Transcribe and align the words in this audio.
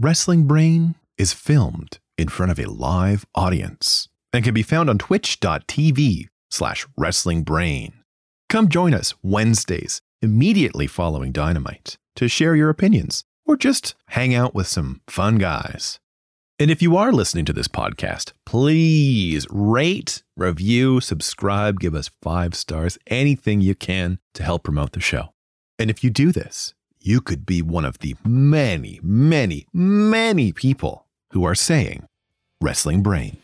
Wrestling 0.00 0.44
Brain 0.44 0.94
is 1.16 1.32
filmed 1.32 1.98
in 2.16 2.28
front 2.28 2.52
of 2.52 2.60
a 2.60 2.70
live 2.70 3.26
audience 3.34 4.08
and 4.32 4.44
can 4.44 4.54
be 4.54 4.62
found 4.62 4.88
on 4.88 4.96
twitch.tv 4.96 6.28
slash 6.52 6.86
wrestlingbrain. 6.96 7.94
Come 8.48 8.68
join 8.68 8.94
us 8.94 9.14
Wednesdays 9.24 10.00
immediately 10.22 10.86
following 10.86 11.32
Dynamite 11.32 11.98
to 12.14 12.28
share 12.28 12.54
your 12.54 12.70
opinions 12.70 13.24
or 13.44 13.56
just 13.56 13.96
hang 14.10 14.36
out 14.36 14.54
with 14.54 14.68
some 14.68 15.00
fun 15.08 15.36
guys. 15.36 15.98
And 16.60 16.70
if 16.70 16.80
you 16.80 16.96
are 16.96 17.10
listening 17.10 17.44
to 17.46 17.52
this 17.52 17.66
podcast, 17.66 18.30
please 18.46 19.48
rate, 19.50 20.22
review, 20.36 21.00
subscribe, 21.00 21.80
give 21.80 21.96
us 21.96 22.12
five 22.22 22.54
stars, 22.54 22.98
anything 23.08 23.60
you 23.60 23.74
can 23.74 24.20
to 24.34 24.44
help 24.44 24.62
promote 24.62 24.92
the 24.92 25.00
show. 25.00 25.30
And 25.76 25.90
if 25.90 26.04
you 26.04 26.10
do 26.10 26.30
this, 26.30 26.72
you 27.00 27.20
could 27.20 27.46
be 27.46 27.62
one 27.62 27.84
of 27.84 27.98
the 27.98 28.16
many, 28.24 29.00
many, 29.02 29.66
many 29.72 30.52
people 30.52 31.06
who 31.30 31.44
are 31.44 31.54
saying 31.54 32.06
Wrestling 32.60 33.02
Brain. 33.02 33.38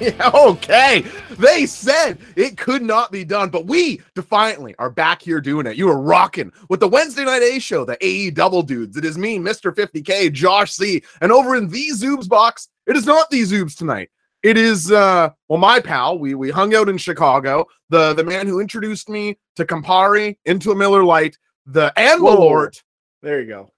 Yeah, 0.00 0.30
okay. 0.34 1.04
They 1.38 1.66
said 1.66 2.18
it 2.36 2.56
could 2.56 2.82
not 2.82 3.10
be 3.12 3.24
done, 3.24 3.50
but 3.50 3.66
we 3.66 4.00
defiantly 4.14 4.74
are 4.78 4.90
back 4.90 5.22
here 5.22 5.40
doing 5.40 5.66
it. 5.66 5.76
You 5.76 5.88
are 5.88 6.00
rocking 6.00 6.52
with 6.68 6.80
the 6.80 6.88
Wednesday 6.88 7.24
Night 7.24 7.42
A 7.42 7.58
show, 7.58 7.84
the 7.84 7.98
AE 8.04 8.30
Double 8.30 8.62
Dudes. 8.62 8.96
It 8.96 9.04
is 9.04 9.18
me, 9.18 9.38
Mr. 9.38 9.74
50K, 9.74 10.32
Josh 10.32 10.72
C. 10.72 11.02
And 11.20 11.32
over 11.32 11.56
in 11.56 11.68
the 11.68 11.88
Zoobs 11.90 12.28
box, 12.28 12.68
it 12.86 12.96
is 12.96 13.06
not 13.06 13.30
the 13.30 13.42
Zoobs 13.42 13.76
tonight. 13.76 14.10
It 14.42 14.56
is 14.56 14.90
uh 14.90 15.30
well, 15.48 15.58
my 15.58 15.80
pal. 15.80 16.18
We 16.18 16.34
we 16.34 16.50
hung 16.50 16.74
out 16.74 16.88
in 16.88 16.96
Chicago. 16.96 17.66
The 17.90 18.14
the 18.14 18.24
man 18.24 18.46
who 18.46 18.60
introduced 18.60 19.08
me 19.08 19.38
to 19.56 19.64
Campari 19.64 20.36
into 20.46 20.72
a 20.72 20.74
Miller 20.74 21.04
Lite, 21.04 21.36
the 21.66 21.92
and 21.96 22.22
Whoa. 22.22 22.34
Lord, 22.34 22.78
There 23.22 23.40
you 23.40 23.46
go. 23.46 23.70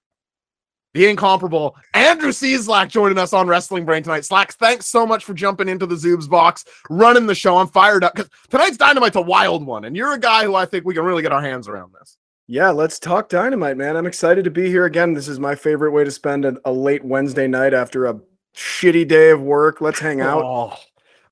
The 0.93 1.07
incomparable 1.07 1.75
Andrew 1.93 2.29
Cieslak 2.29 2.89
joining 2.89 3.17
us 3.17 3.33
on 3.33 3.47
Wrestling 3.47 3.85
Brain 3.85 4.03
tonight. 4.03 4.25
Slacks, 4.25 4.55
thanks 4.55 4.85
so 4.85 5.05
much 5.05 5.25
for 5.25 5.33
jumping 5.33 5.67
into 5.67 5.85
the 5.85 5.95
Zoobs 5.95 6.29
box, 6.29 6.65
running 6.89 7.27
the 7.27 7.35
show. 7.35 7.57
I'm 7.57 7.67
fired 7.67 8.03
up 8.03 8.15
because 8.15 8.29
tonight's 8.49 8.77
Dynamite's 8.77 9.15
a 9.15 9.21
wild 9.21 9.65
one, 9.65 9.85
and 9.85 9.95
you're 9.95 10.13
a 10.13 10.19
guy 10.19 10.43
who 10.43 10.55
I 10.55 10.65
think 10.65 10.85
we 10.85 10.93
can 10.93 11.03
really 11.03 11.21
get 11.21 11.31
our 11.31 11.41
hands 11.41 11.67
around 11.67 11.93
this. 11.99 12.17
Yeah, 12.47 12.69
let's 12.71 12.99
talk 12.99 13.29
dynamite, 13.29 13.77
man. 13.77 13.95
I'm 13.95 14.05
excited 14.05 14.43
to 14.43 14.51
be 14.51 14.67
here 14.67 14.85
again. 14.85 15.13
This 15.13 15.27
is 15.27 15.39
my 15.39 15.55
favorite 15.55 15.91
way 15.91 16.03
to 16.03 16.11
spend 16.11 16.45
a, 16.45 16.57
a 16.65 16.71
late 16.71 17.03
Wednesday 17.03 17.47
night 17.47 17.73
after 17.73 18.05
a 18.05 18.19
shitty 18.55 19.07
day 19.07 19.31
of 19.31 19.41
work. 19.41 19.81
Let's 19.81 19.99
hang 19.99 20.21
oh. 20.21 20.27
out. 20.27 20.43
Oh, 20.43 20.79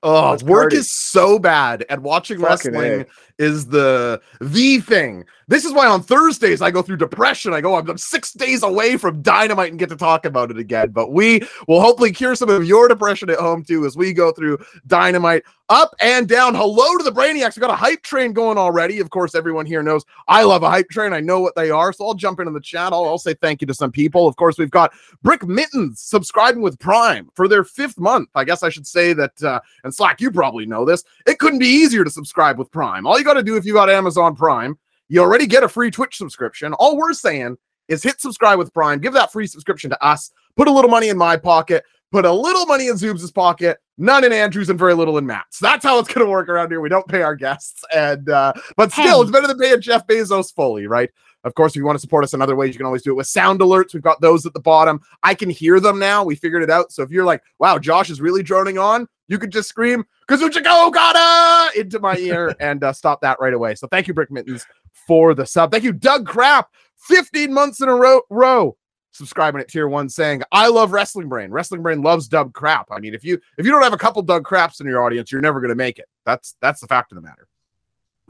oh 0.04 0.46
work 0.46 0.64
party. 0.64 0.78
is 0.78 0.92
so 0.92 1.38
bad, 1.38 1.86
and 1.90 2.02
watching 2.02 2.40
Fucking 2.40 2.74
wrestling 2.74 3.02
A. 3.02 3.06
is 3.44 3.68
the 3.68 4.22
the 4.40 4.80
thing. 4.80 5.26
This 5.52 5.66
is 5.66 5.74
why 5.74 5.86
on 5.86 6.02
Thursdays 6.02 6.62
I 6.62 6.72
go 6.72 6.82
through 6.82 6.96
depression. 6.96 7.54
I 7.54 7.60
go, 7.60 7.76
I'm, 7.76 7.90
I'm 7.90 7.98
six 7.98 8.32
days 8.32 8.64
away 8.64 8.96
from 8.96 9.22
Dynamite 9.22 9.70
and 9.70 9.78
get 9.78 9.90
to 9.90 9.98
talk 9.98 10.24
about 10.24 10.50
it 10.50 10.58
again. 10.58 10.92
But 10.92 11.12
we 11.12 11.42
will 11.68 11.82
hopefully 11.82 12.14
cure 12.14 12.36
some 12.36 12.48
of 12.48 12.64
your 12.64 12.88
depression 12.88 13.30
at 13.30 13.38
home 13.38 13.62
too 13.62 13.86
as 13.86 13.98
we 13.98 14.14
go 14.14 14.32
through 14.32 14.60
Dynamite 14.88 15.44
up 15.68 15.94
and 16.00 16.26
down. 16.26 16.56
Hello 16.56 16.98
to 16.98 17.04
the 17.04 17.12
Brainiacs. 17.12 17.58
We 17.58 17.60
got 17.60 17.70
a 17.70 17.76
hype 17.76 18.02
train 18.02 18.32
going 18.32 18.58
already. 18.58 19.00
Of 19.02 19.10
course, 19.10 19.36
everyone 19.36 19.66
here 19.66 19.84
knows 19.84 20.06
I 20.30 20.44
love 20.44 20.64
a 20.64 20.70
hype 20.70 20.88
train. 20.88 21.12
I 21.12 21.20
know 21.20 21.42
what 21.42 21.56
they 21.56 21.70
are, 21.70 21.92
so 21.92 22.08
I'll 22.08 22.14
jump 22.14 22.40
into 22.40 22.54
the 22.54 22.62
chat. 22.62 22.94
I'll, 22.94 23.04
I'll 23.04 23.18
say 23.18 23.34
thank 23.34 23.60
you 23.60 23.68
to 23.68 23.74
some 23.74 23.92
people. 23.92 24.30
Of 24.30 24.38
course, 24.38 24.58
we've 24.58 24.72
got 24.72 24.94
Brick 25.22 25.46
Mittens 25.46 26.00
subscribing 26.00 26.62
with 26.62 26.80
Prime 26.80 27.30
for 27.36 27.50
their 27.50 27.66
fifth 27.66 28.00
month. 28.00 28.30
I 28.36 28.46
guess 28.46 28.64
I 28.64 28.70
should 28.70 28.88
say 28.88 29.12
that. 29.12 29.44
Uh, 29.44 29.60
and 29.84 29.94
Slack, 29.94 30.22
you 30.22 30.32
probably 30.32 30.66
know 30.66 30.86
this. 30.86 31.04
It 31.28 31.40
couldn't 31.40 31.60
be 31.60 31.68
easier 31.68 32.06
to 32.06 32.10
subscribe 32.10 32.58
with 32.58 32.72
Prime. 32.72 33.06
All 33.06 33.20
you 33.20 33.26
got 33.26 33.34
to 33.34 33.44
do 33.44 33.58
if 33.58 33.66
you 33.66 33.74
got 33.74 33.90
Amazon 33.90 34.34
Prime, 34.34 34.78
you 35.12 35.22
already 35.22 35.46
get 35.46 35.62
a 35.62 35.68
free 35.68 35.92
Twitch 35.92 36.16
subscription. 36.16 36.72
All 36.76 36.96
we're 36.96 37.12
saying 37.12 37.58
is 37.90 38.02
hit 38.02 38.22
subscribe 38.22 38.58
with 38.58 38.74
Prime, 38.74 39.00
give 39.00 39.12
that 39.12 39.30
free 39.30 39.46
subscription 39.46 39.90
to 39.90 40.02
us, 40.02 40.32
put 40.56 40.70
a 40.70 40.72
little 40.72 40.90
money 40.90 41.10
in 41.10 41.18
my 41.18 41.36
pocket, 41.36 41.84
put 42.14 42.24
a 42.24 42.32
little 42.32 42.66
money 42.66 42.88
in 42.88 42.96
Zoobs' 42.96 43.34
pocket, 43.34 43.80
none 43.98 44.24
in 44.24 44.32
Andrew's, 44.32 44.70
and 44.70 44.80
very 44.80 44.94
little 44.94 45.18
in 45.18 45.26
Matt's. 45.26 45.60
That's 45.60 45.84
how 45.84 46.00
it's 46.00 46.08
going 46.14 46.26
to 46.26 46.32
work 46.32 46.48
around 46.48 46.72
here. 46.72 46.80
We 46.80 46.88
don't 46.88 47.06
pay 47.10 47.24
our 47.24 47.36
guests, 47.36 47.84
and 47.94 48.30
uh, 48.30 48.54
but 48.78 48.94
still, 48.94 49.18
Hey. 49.18 49.22
it's 49.22 49.32
better 49.32 49.48
than 49.48 49.60
paying 49.60 49.82
Jeff 49.82 50.08
Bezos 50.08 50.56
fully, 50.56 50.88
right? 50.88 51.10
Of 51.44 51.56
course, 51.56 51.74
if 51.74 51.78
you 51.78 51.86
want 51.86 51.96
to 51.98 52.00
support 52.02 52.24
us 52.24 52.34
in 52.34 52.42
other 52.42 52.56
ways, 52.56 52.74
you 52.74 52.78
can 52.78 52.86
always 52.86 53.02
do 53.02 53.12
it 53.12 53.16
with 53.16 53.28
sound 53.28 53.60
alerts. 53.60 53.94
We've 53.94 54.04
got 54.04 54.22
those 54.22 54.46
at 54.46 54.54
the 54.54 54.60
bottom. 54.62 55.02
I 55.24 55.34
can 55.34 55.50
hear 55.50 55.80
them 55.82 55.98
now. 56.00 56.24
We 56.24 56.36
figured 56.36 56.62
it 56.64 56.70
out. 56.70 56.92
So 56.92 57.02
if 57.02 57.10
you're 57.10 57.26
like, 57.26 57.42
wow, 57.60 57.80
Josh 57.80 58.12
is 58.12 58.22
really 58.22 58.44
droning 58.44 58.78
on, 58.78 59.08
you 59.28 59.40
could 59.40 59.52
just 59.52 59.68
scream, 59.68 60.06
Kazuchika 60.28 60.88
Okada 60.88 61.80
into 61.80 62.00
my 62.00 62.16
ear 62.18 62.56
and 62.60 62.84
uh, 62.84 62.94
stop 62.94 63.22
that 63.22 63.40
right 63.40 63.54
away. 63.54 63.74
So 63.74 63.88
thank 63.88 64.08
you, 64.08 64.14
Brick 64.14 64.30
Mittens, 64.30 64.68
for 64.94 65.34
the 65.34 65.46
sub. 65.46 65.72
Thank 65.72 65.84
you, 65.84 65.94
Doug 65.94 66.28
Crap, 66.28 66.70
15 67.08 67.54
months 67.54 67.82
in 67.82 67.90
a 67.90 67.96
row, 67.96 68.22
row 68.30 68.78
subscribing 69.14 69.62
at 69.62 69.68
tier 69.68 69.88
one 69.88 70.10
saying 70.10 70.42
i 70.52 70.68
love 70.68 70.92
wrestling 70.92 71.28
brain. 71.28 71.52
Wrestling 71.52 71.82
brain 71.82 72.02
loves 72.02 72.28
doug 72.28 72.54
crap 72.54 72.88
i 72.92 73.00
mean 73.00 73.14
if 73.14 73.24
you 73.24 73.40
if 73.58 73.66
you 73.66 73.72
don't 73.72 73.84
have 73.84 73.94
a 73.94 73.98
couple 73.98 74.22
doug 74.22 74.46
craps 74.46 74.80
in 74.80 74.88
your 74.88 75.04
audience 75.04 75.32
you're 75.32 75.42
never 75.42 75.60
going 75.60 75.70
to 75.70 75.76
make 75.76 76.00
it. 76.00 76.06
That's 76.26 76.56
that's 76.62 76.82
the 76.82 76.88
fact 76.88 77.12
of 77.12 77.16
the 77.16 77.22
matter. 77.22 77.48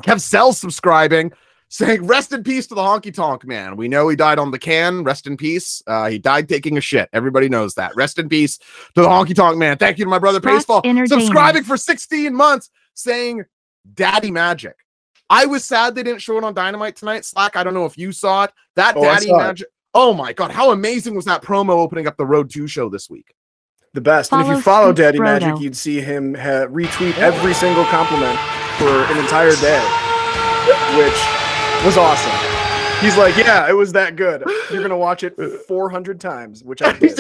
Kev 0.04 0.20
Sells 0.20 0.58
subscribing 0.58 1.32
saying 1.70 2.06
rest 2.06 2.34
in 2.34 2.44
peace 2.44 2.68
to 2.68 2.76
the 2.76 2.82
honky 2.82 3.14
tonk 3.14 3.46
man. 3.46 3.78
We 3.78 3.88
know 3.88 4.10
he 4.10 4.16
died 4.16 4.40
on 4.40 4.52
the 4.52 4.60
can. 4.60 5.04
Rest 5.04 5.28
in 5.28 5.38
peace. 5.38 5.82
Uh 5.86 6.10
he 6.10 6.18
died 6.18 6.50
taking 6.50 6.78
a 6.78 6.82
shit. 6.82 7.10
Everybody 7.14 7.50
knows 7.50 7.76
that. 7.76 7.96
Rest 7.96 8.18
in 8.18 8.28
peace 8.28 8.58
to 8.58 9.02
the 9.02 9.08
honky 9.08 9.36
tonk 9.36 9.58
man. 9.58 9.78
Thank 9.78 10.00
you 10.00 10.06
to 10.06 10.10
my 10.10 10.20
brother 10.20 10.40
Paceball 10.40 11.08
subscribing 11.08 11.64
for 11.64 11.78
16 11.78 12.34
months 12.34 12.70
saying 12.96 13.46
daddy 13.94 14.32
magic 14.32 14.76
I 15.32 15.46
was 15.48 15.64
sad 15.66 15.96
they 15.96 16.04
didn't 16.04 16.22
show 16.22 16.38
it 16.38 16.44
on 16.44 16.54
Dynamite 16.54 16.98
tonight. 16.98 17.24
Slack, 17.26 17.56
I 17.56 17.64
don't 17.64 17.74
know 17.74 17.86
if 17.86 17.98
you 17.98 18.12
saw 18.12 18.44
it. 18.44 18.52
That 18.76 18.96
Oh, 18.98 19.02
Daddy. 19.04 19.32
Magic. 19.34 19.68
Oh 19.94 20.14
my 20.14 20.34
god, 20.34 20.52
how 20.52 20.72
amazing 20.72 21.16
was 21.16 21.26
that 21.26 21.42
promo 21.42 21.72
opening 21.72 22.06
up 22.06 22.18
the 22.18 22.26
Road 22.26 22.50
2 22.50 22.68
show 22.68 22.90
this 22.90 23.10
week? 23.10 23.34
The 23.94 24.02
best. 24.02 24.32
and 24.32 24.42
if 24.42 24.48
you 24.48 24.62
follow 24.62 24.94
Daddy 24.94 25.18
Brodo. 25.20 25.24
Magic, 25.42 25.60
you'd 25.62 25.76
see 25.76 26.00
him 26.02 26.34
ha- 26.34 26.68
retweet 26.68 27.18
every 27.18 27.54
single 27.54 27.84
compliment 27.86 28.38
for 28.78 28.88
an 29.12 29.18
entire 29.18 29.56
day, 29.56 29.82
which 30.96 31.20
was 31.86 31.98
awesome. 31.98 32.51
He's 33.02 33.18
like, 33.18 33.36
yeah, 33.36 33.68
it 33.68 33.74
was 33.74 33.92
that 33.94 34.16
good. 34.16 34.44
You're 34.72 34.84
gonna 34.84 34.98
watch 34.98 35.24
it 35.24 35.36
400 35.68 36.20
times, 36.20 36.64
which 36.64 36.84
I 36.84 36.94
did. 37.00 37.18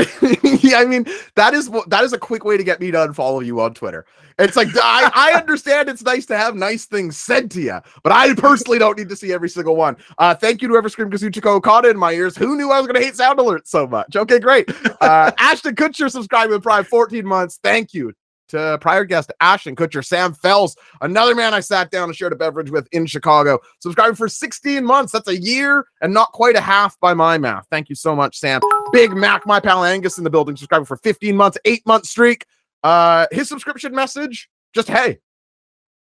yeah, 0.64 0.78
I 0.78 0.86
mean, 0.86 1.06
that 1.36 1.56
is 1.56 1.70
what 1.70 1.90
that 1.90 2.04
is 2.04 2.14
a 2.14 2.20
quick 2.20 2.46
way 2.46 2.56
to 2.56 2.64
get 2.64 2.80
me 2.80 2.92
to 2.92 2.98
unfollow 3.00 3.44
you 3.44 3.60
on 3.62 3.74
Twitter. 3.74 4.06
It's 4.38 4.56
like 4.56 4.68
I, 4.76 5.12
I 5.14 5.34
understand 5.40 5.90
it's 5.90 6.04
nice 6.04 6.28
to 6.28 6.38
have 6.38 6.56
nice 6.56 6.86
things 6.86 7.18
said 7.18 7.50
to 7.52 7.62
you, 7.62 7.80
but 8.04 8.12
I 8.12 8.34
personally 8.36 8.78
don't 8.78 8.98
need 8.98 9.10
to 9.10 9.16
see 9.16 9.34
every 9.34 9.50
single 9.50 9.76
one. 9.76 9.98
Uh, 10.20 10.36
thank 10.36 10.62
you 10.62 10.68
to 10.68 10.74
whoever 10.74 10.88
screamed 10.88 11.14
Kazuchika 11.14 11.48
Okada 11.48 11.90
in 11.90 11.98
my 11.98 12.12
ears. 12.12 12.38
Who 12.38 12.56
knew 12.56 12.70
I 12.72 12.78
was 12.80 12.86
gonna 12.86 13.02
hate 13.02 13.16
sound 13.16 13.40
alerts 13.40 13.68
so 13.68 13.88
much? 13.88 14.16
Okay, 14.16 14.38
great. 14.38 14.70
Uh, 15.02 15.32
Ashton 15.40 15.76
Kutcher 15.76 16.12
subscribed 16.12 16.52
with 16.52 16.62
Prime 16.62 16.84
14 16.84 17.26
months. 17.26 17.60
Thank 17.64 17.94
you 17.96 18.14
to 18.52 18.78
prior 18.80 19.04
guest 19.04 19.32
Ashton 19.42 19.76
Kutcher, 19.76 20.06
Sam 20.06 20.34
Fells, 20.34 20.76
another 21.02 21.36
man 21.36 21.54
I 21.54 21.60
sat 21.60 21.92
down 21.92 22.10
and 22.10 22.16
shared 22.16 22.34
a 22.34 22.36
beverage 22.36 22.70
with 22.70 22.88
in 22.92 23.06
Chicago, 23.06 23.60
subscribing 23.80 24.16
for 24.16 24.30
16 24.30 24.86
months. 24.86 25.12
That's 25.12 25.28
a 25.28 25.38
year 25.38 25.86
and 26.02 26.14
not 26.14 26.32
quite 26.32 26.56
a 26.56 26.62
half 26.62 27.00
by 27.00 27.14
my 27.14 27.38
math. 27.38 27.66
Thank 27.70 27.90
you 27.90 27.96
so 27.96 28.16
much, 28.16 28.38
Sam. 28.38 28.62
Big 28.92 29.16
Mac, 29.16 29.46
my 29.46 29.60
pal 29.60 29.84
Angus 29.84 30.18
in 30.18 30.24
the 30.24 30.30
building, 30.30 30.56
subscribing 30.56 30.86
for 30.86 30.98
15 30.98 31.36
months, 31.36 31.58
eight 31.66 31.86
month 31.86 32.06
streak. 32.06 32.46
Uh, 32.84 33.28
his 33.32 33.48
subscription 33.48 33.94
message, 33.94 34.50
just 34.74 34.88
hey, 34.88 35.20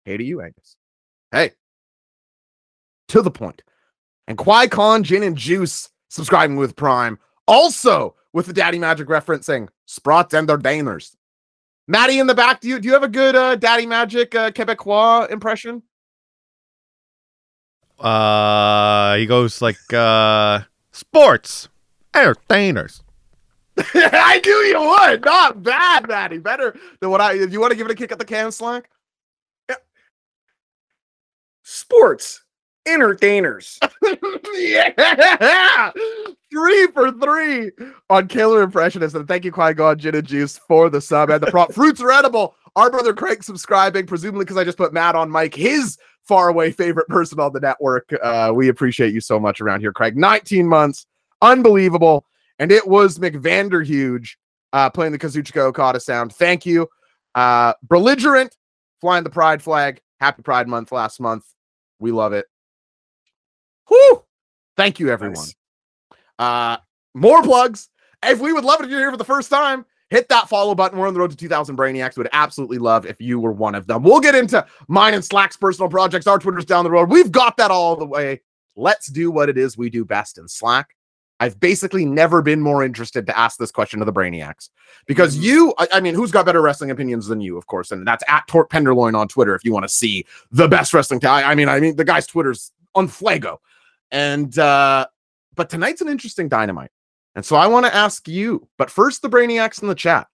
hey 0.04 0.16
to 0.16 0.24
you, 0.24 0.40
Angus. 0.40 0.76
Hey, 1.32 1.52
to 3.08 3.22
the 3.22 3.30
point. 3.30 3.62
And 4.26 4.36
Qui 4.36 4.66
Gon 4.68 5.02
Gin 5.02 5.22
and 5.22 5.36
Juice 5.36 5.88
subscribing 6.08 6.56
with 6.56 6.76
Prime, 6.76 7.18
also 7.46 8.14
with 8.32 8.46
the 8.46 8.52
Daddy 8.52 8.78
Magic 8.78 9.08
referencing 9.08 9.68
Sprots 9.86 10.38
and 10.38 10.48
their 10.48 10.56
Daners. 10.56 11.16
Maddie 11.88 12.18
in 12.18 12.26
the 12.26 12.34
back, 12.34 12.60
do 12.60 12.68
you 12.68 12.78
do 12.78 12.86
you 12.86 12.92
have 12.92 13.02
a 13.02 13.08
good 13.08 13.34
uh, 13.34 13.56
Daddy 13.56 13.86
Magic 13.86 14.34
uh, 14.34 14.50
Quebecois 14.50 15.30
impression? 15.30 15.82
Uh, 17.98 19.16
he 19.16 19.24
goes 19.24 19.60
like 19.62 19.92
uh, 19.92 20.60
sports 20.92 21.68
entertainers. 22.14 23.02
I 23.94 24.40
knew 24.44 24.52
you 24.52 24.80
would. 24.80 25.24
Not 25.24 25.62
bad, 25.62 26.06
Maddie. 26.06 26.38
Better 26.38 26.76
than 27.00 27.08
what 27.10 27.22
I. 27.22 27.34
If 27.34 27.52
you 27.52 27.60
want 27.60 27.70
to 27.70 27.76
give 27.76 27.86
it 27.86 27.92
a 27.92 27.96
kick 27.96 28.12
at 28.12 28.18
the 28.18 28.24
can, 28.24 28.52
Slack. 28.52 28.90
Yeah. 29.70 29.76
Sports 31.62 32.42
entertainers. 32.88 33.78
yeah, 34.54 35.90
three 36.50 36.86
for 36.88 37.12
three 37.12 37.70
on 38.10 38.28
Killer 38.28 38.62
Impressionist. 38.62 39.14
And 39.14 39.28
thank 39.28 39.44
you, 39.44 39.52
Qui 39.52 39.74
Gon 39.74 39.98
Gin 39.98 40.14
and 40.14 40.26
Juice, 40.26 40.58
for 40.68 40.90
the 40.90 41.00
sub 41.00 41.30
and 41.30 41.42
the 41.42 41.50
prop. 41.50 41.72
Fruits 41.72 42.00
are 42.00 42.10
edible. 42.10 42.54
Our 42.76 42.90
brother 42.90 43.12
Craig 43.12 43.42
subscribing, 43.42 44.06
presumably 44.06 44.44
because 44.44 44.56
I 44.56 44.64
just 44.64 44.78
put 44.78 44.92
Matt 44.92 45.14
on 45.14 45.30
Mike. 45.30 45.54
His 45.54 45.98
faraway 46.28 46.70
favorite 46.70 47.08
person 47.08 47.40
on 47.40 47.52
the 47.52 47.60
network. 47.60 48.10
Uh, 48.22 48.52
we 48.54 48.68
appreciate 48.68 49.12
you 49.12 49.20
so 49.20 49.40
much 49.40 49.60
around 49.60 49.80
here, 49.80 49.92
Craig. 49.92 50.16
19 50.16 50.68
months, 50.68 51.06
unbelievable. 51.42 52.26
And 52.58 52.70
it 52.70 52.86
was 52.86 53.18
McVanderhuge 53.18 54.30
uh, 54.72 54.90
playing 54.90 55.12
the 55.12 55.18
Kazuchika 55.18 55.58
Okada 55.58 56.00
sound. 56.00 56.32
Thank 56.32 56.66
you. 56.66 56.88
Uh, 57.34 57.72
belligerent, 57.82 58.56
flying 59.00 59.24
the 59.24 59.30
pride 59.30 59.62
flag. 59.62 60.00
Happy 60.20 60.42
Pride 60.42 60.68
Month 60.68 60.92
last 60.92 61.20
month. 61.20 61.44
We 62.00 62.10
love 62.10 62.32
it. 62.32 62.46
Whoo! 63.90 64.22
Thank 64.76 64.98
you, 65.00 65.10
everyone. 65.10 65.34
Nice. 65.36 65.54
Uh, 66.38 66.76
more 67.14 67.42
plugs. 67.42 67.88
If 68.24 68.40
we 68.40 68.52
would 68.52 68.64
love 68.64 68.80
it 68.80 68.84
if 68.84 68.90
you're 68.90 69.00
here 69.00 69.10
for 69.10 69.16
the 69.16 69.24
first 69.24 69.50
time, 69.50 69.84
hit 70.10 70.28
that 70.28 70.48
follow 70.48 70.74
button. 70.74 70.98
We're 70.98 71.08
on 71.08 71.14
the 71.14 71.20
road 71.20 71.30
to 71.30 71.36
2000 71.36 71.76
Brainiacs. 71.76 72.16
Would 72.16 72.28
absolutely 72.32 72.78
love 72.78 73.06
if 73.06 73.20
you 73.20 73.38
were 73.40 73.52
one 73.52 73.74
of 73.74 73.86
them. 73.86 74.02
We'll 74.02 74.20
get 74.20 74.34
into 74.34 74.64
mine 74.88 75.14
and 75.14 75.24
Slack's 75.24 75.56
personal 75.56 75.88
projects, 75.88 76.26
our 76.26 76.38
Twitter's 76.38 76.64
down 76.64 76.84
the 76.84 76.90
road. 76.90 77.10
We've 77.10 77.30
got 77.32 77.56
that 77.56 77.70
all 77.70 77.96
the 77.96 78.06
way. 78.06 78.40
Let's 78.76 79.06
do 79.08 79.30
what 79.30 79.48
it 79.48 79.58
is 79.58 79.76
we 79.76 79.90
do 79.90 80.04
best 80.04 80.38
in 80.38 80.46
Slack. 80.48 80.94
I've 81.40 81.60
basically 81.60 82.04
never 82.04 82.42
been 82.42 82.60
more 82.60 82.82
interested 82.82 83.24
to 83.26 83.38
ask 83.38 83.58
this 83.58 83.70
question 83.70 84.00
to 84.00 84.04
the 84.04 84.12
Brainiacs 84.12 84.70
because 85.06 85.36
Mhm. 85.38 85.42
you, 85.42 85.74
I, 85.78 85.88
I 85.94 86.00
mean, 86.00 86.14
who's 86.14 86.32
got 86.32 86.46
better 86.46 86.60
wrestling 86.60 86.90
opinions 86.90 87.28
than 87.28 87.40
you, 87.40 87.56
of 87.56 87.66
course, 87.68 87.92
and 87.92 88.04
that's 88.06 88.24
at 88.26 88.46
Tort 88.48 88.70
Penderloin 88.70 89.14
on 89.14 89.28
Twitter 89.28 89.54
if 89.54 89.64
you 89.64 89.72
want 89.72 89.84
to 89.84 89.88
see 89.88 90.26
the 90.50 90.66
best 90.66 90.92
wrestling. 90.92 91.20
T- 91.20 91.28
I 91.28 91.52
I 91.52 91.54
mean, 91.54 91.68
I 91.68 91.78
mean, 91.78 91.94
the 91.94 92.04
guy's 92.04 92.26
Twitter's 92.26 92.72
on 92.96 93.06
Flago, 93.06 93.58
and 94.10 94.56
uh, 94.58 95.06
but 95.54 95.70
tonight's 95.70 96.00
an 96.00 96.08
interesting 96.08 96.48
dynamite, 96.48 96.90
and 97.34 97.44
so 97.44 97.56
I 97.56 97.66
want 97.66 97.86
to 97.86 97.94
ask 97.94 98.26
you. 98.28 98.68
But 98.78 98.90
first, 98.90 99.22
the 99.22 99.30
Brainiacs 99.30 99.82
in 99.82 99.88
the 99.88 99.94
chat 99.94 100.26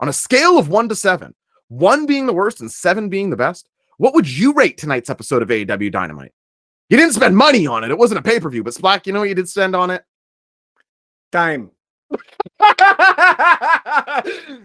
on 0.00 0.08
a 0.08 0.12
scale 0.12 0.58
of 0.58 0.68
one 0.68 0.88
to 0.88 0.94
seven, 0.96 1.34
one 1.68 2.06
being 2.06 2.26
the 2.26 2.32
worst 2.32 2.60
and 2.60 2.70
seven 2.70 3.08
being 3.08 3.30
the 3.30 3.36
best. 3.36 3.68
What 3.98 4.14
would 4.14 4.28
you 4.28 4.52
rate 4.52 4.76
tonight's 4.76 5.08
episode 5.08 5.42
of 5.42 5.48
AEW 5.48 5.90
Dynamite? 5.90 6.32
You 6.90 6.96
didn't 6.96 7.14
spend 7.14 7.36
money 7.36 7.66
on 7.66 7.82
it. 7.82 7.90
It 7.90 7.98
wasn't 7.98 8.20
a 8.20 8.22
pay 8.22 8.38
per 8.38 8.50
view, 8.50 8.62
but 8.62 8.74
Splack, 8.74 9.06
you 9.06 9.12
know 9.12 9.20
what 9.20 9.28
you 9.28 9.34
did 9.34 9.48
spend 9.48 9.74
on 9.74 9.90
it? 9.90 10.04
Time. 11.32 11.70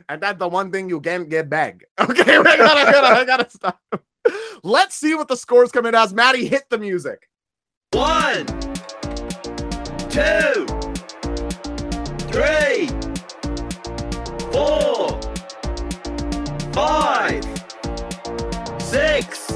and 0.06 0.22
that's 0.22 0.38
the 0.38 0.48
one 0.48 0.72
thing 0.72 0.88
you 0.90 1.02
can't 1.02 1.30
get 1.30 1.50
back. 1.50 1.84
Okay, 2.00 2.38
I 2.38 2.44
gotta, 2.44 2.64
I 2.64 2.92
gotta, 2.92 3.08
I 3.08 3.26
gotta 3.26 3.50
stop. 3.50 3.80
Let's 4.64 4.96
see 4.96 5.16
what 5.16 5.28
the 5.28 5.36
scores 5.36 5.72
come 5.72 5.86
in 5.88 5.96
as. 5.96 6.14
Maddie, 6.14 6.48
hit 6.48 6.64
the 6.70 6.78
music. 6.78 7.28
One, 7.94 8.46
two, 10.10 10.66
three, 12.32 12.88
four, 14.54 15.20
five, 16.72 17.44
six, 18.82 19.52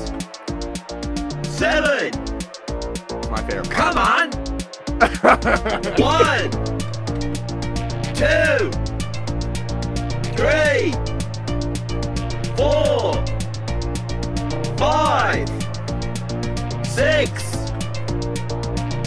seven. 1.44 2.12
My 3.32 3.42
favorite. 3.48 3.72
Come 3.72 3.98
on. 3.98 4.30
One, 5.96 6.52
two, 8.14 8.70
three, 10.36 10.92
four, 12.58 13.14
five, 14.78 15.48
six, 16.86 17.65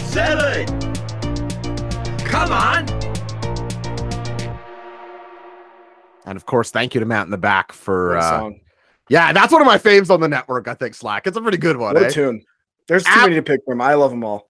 seven. 0.09 0.65
Come 2.25 2.51
on. 2.51 2.99
and 6.29 6.35
of 6.35 6.45
course, 6.45 6.69
thank 6.69 6.93
you 6.93 6.99
to 6.99 7.05
Matt 7.07 7.25
in 7.25 7.31
the 7.31 7.37
back 7.37 7.71
for. 7.71 8.17
Uh, 8.17 8.21
song. 8.21 8.59
yeah, 9.09 9.33
that's 9.33 9.51
one 9.51 9.61
of 9.61 9.65
my 9.65 9.79
faves 9.79 10.11
on 10.11 10.19
the 10.19 10.27
network. 10.27 10.67
I 10.67 10.75
think 10.75 10.93
Slack. 10.93 11.25
It's 11.25 11.35
a 11.35 11.41
pretty 11.41 11.57
good 11.57 11.75
one. 11.77 11.95
What 11.95 12.03
eh? 12.03 12.07
a 12.07 12.11
tune. 12.11 12.43
There's 12.89 13.03
too 13.03 13.11
Ab- 13.11 13.29
many 13.29 13.35
to 13.35 13.43
pick 13.43 13.61
from. 13.65 13.81
I 13.81 13.93
love 13.93 14.09
them 14.09 14.23
all. 14.23 14.47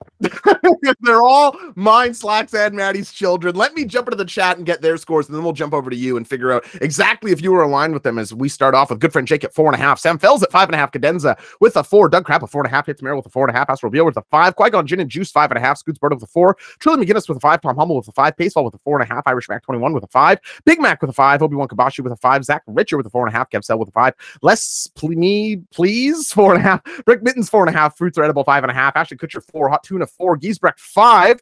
They're 1.01 1.21
all 1.21 1.57
mine, 1.75 2.13
Slacks, 2.13 2.53
and 2.53 2.73
Maddie's 2.73 3.11
children. 3.11 3.53
Let 3.53 3.73
me 3.73 3.83
jump 3.83 4.07
into 4.07 4.15
the 4.15 4.23
chat 4.23 4.55
and 4.55 4.65
get 4.65 4.81
their 4.81 4.95
scores, 4.95 5.27
and 5.27 5.35
then 5.35 5.43
we'll 5.43 5.51
jump 5.51 5.73
over 5.73 5.89
to 5.89 5.95
you 5.95 6.15
and 6.15 6.25
figure 6.25 6.53
out 6.53 6.65
exactly 6.81 7.33
if 7.33 7.41
you 7.41 7.51
were 7.51 7.63
aligned 7.63 7.93
with 7.93 8.03
them 8.03 8.17
as 8.17 8.33
we 8.33 8.47
start 8.47 8.75
off 8.75 8.91
with 8.91 9.01
good 9.01 9.11
friend 9.11 9.27
Jake 9.27 9.43
at 9.43 9.53
four 9.53 9.65
and 9.65 9.75
a 9.75 9.77
half, 9.77 9.99
Sam 9.99 10.17
Fells 10.17 10.41
at 10.41 10.51
five 10.51 10.69
and 10.69 10.75
a 10.75 10.77
half, 10.77 10.91
Cadenza 10.91 11.37
with 11.59 11.75
a 11.75 11.83
four, 11.83 12.07
Doug 12.07 12.23
Crap 12.23 12.41
at 12.41 12.49
four 12.49 12.61
and 12.61 12.71
a 12.71 12.73
half, 12.73 12.85
Hits 12.85 13.01
Mary 13.01 13.13
with 13.13 13.25
a 13.25 13.29
four 13.29 13.45
and 13.45 13.53
a 13.53 13.59
half, 13.59 13.69
Astro 13.69 13.89
Beal 13.89 14.05
with 14.05 14.15
a 14.15 14.23
five, 14.31 14.55
Qui 14.55 14.69
Gon 14.69 14.87
Gin 14.87 15.01
and 15.01 15.09
Juice 15.09 15.31
five 15.31 15.51
and 15.51 15.57
a 15.57 15.61
half, 15.61 15.77
Scoots 15.77 15.99
Bird 15.99 16.13
with 16.13 16.23
a 16.23 16.27
four, 16.27 16.55
Trilly 16.79 17.03
McGinnis 17.03 17.27
with 17.27 17.37
a 17.37 17.41
five, 17.41 17.59
Tom 17.61 17.75
Hummel 17.75 17.97
with 17.97 18.07
a 18.07 18.13
five, 18.13 18.37
Pacefall 18.37 18.63
with 18.63 18.73
a 18.73 18.79
four 18.79 18.99
and 18.99 19.09
a 19.09 19.13
half, 19.13 19.23
Irish 19.25 19.49
Mac 19.49 19.63
21 19.63 19.91
with 19.91 20.05
a 20.05 20.07
five, 20.07 20.39
Big 20.63 20.79
Mac 20.79 21.01
with 21.01 21.09
a 21.09 21.13
five, 21.13 21.41
Obi 21.41 21.57
Wan 21.57 21.67
Kabashi 21.67 22.01
with 22.01 22.13
a 22.13 22.17
five, 22.17 22.45
Zach 22.45 22.63
Richer 22.67 22.95
with 22.95 23.05
a 23.05 23.09
four 23.09 23.27
and 23.27 23.35
a 23.35 23.37
half, 23.37 23.49
Kev 23.49 23.65
Sell 23.65 23.77
with 23.77 23.89
a 23.89 23.93
five, 23.93 24.13
Les 24.41 24.87
Ple- 24.95 25.09
me 25.09 25.57
please 25.73 26.31
four 26.31 26.53
and 26.53 26.63
a 26.63 26.65
half, 26.65 26.81
Rick 27.05 27.21
Mittens 27.21 27.49
four 27.49 27.65
and 27.65 27.75
a 27.75 27.77
half, 27.77 27.97
Fruits 27.97 28.17
are 28.17 28.28
edible 28.29 28.43
five 28.43 28.63
and 28.63 28.69
a 28.71 28.73
half, 28.73 28.95
Ashley 28.95 29.17
Kutcher 29.17 29.43
four, 29.51 29.67
Hot 29.69 29.83
Tuna 29.83 30.05
four, 30.05 30.37
Giesbrecht 30.37 30.79
five. 30.79 31.41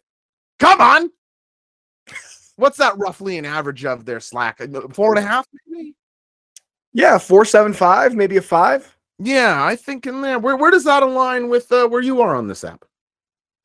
Come 0.59 0.79
on. 0.81 1.09
What's 2.55 2.77
that 2.77 2.97
roughly 2.97 3.37
an 3.37 3.45
average 3.45 3.85
of 3.85 4.05
their 4.05 4.19
slack? 4.19 4.59
Uh, 4.61 4.87
Four 4.91 5.15
and 5.15 5.23
a 5.23 5.27
half, 5.27 5.45
maybe? 5.67 5.93
Yeah, 6.93 7.19
four 7.19 7.45
seven 7.45 7.71
five, 7.73 8.15
maybe 8.15 8.37
a 8.37 8.41
five. 8.41 8.95
Yeah, 9.19 9.63
I 9.63 9.75
think 9.75 10.07
in 10.07 10.21
there. 10.21 10.39
Where 10.39 10.55
where 10.57 10.71
does 10.71 10.83
that 10.85 11.03
align 11.03 11.49
with 11.49 11.71
uh, 11.71 11.87
where 11.87 12.01
you 12.01 12.21
are 12.21 12.35
on 12.35 12.47
this 12.47 12.63
app? 12.63 12.83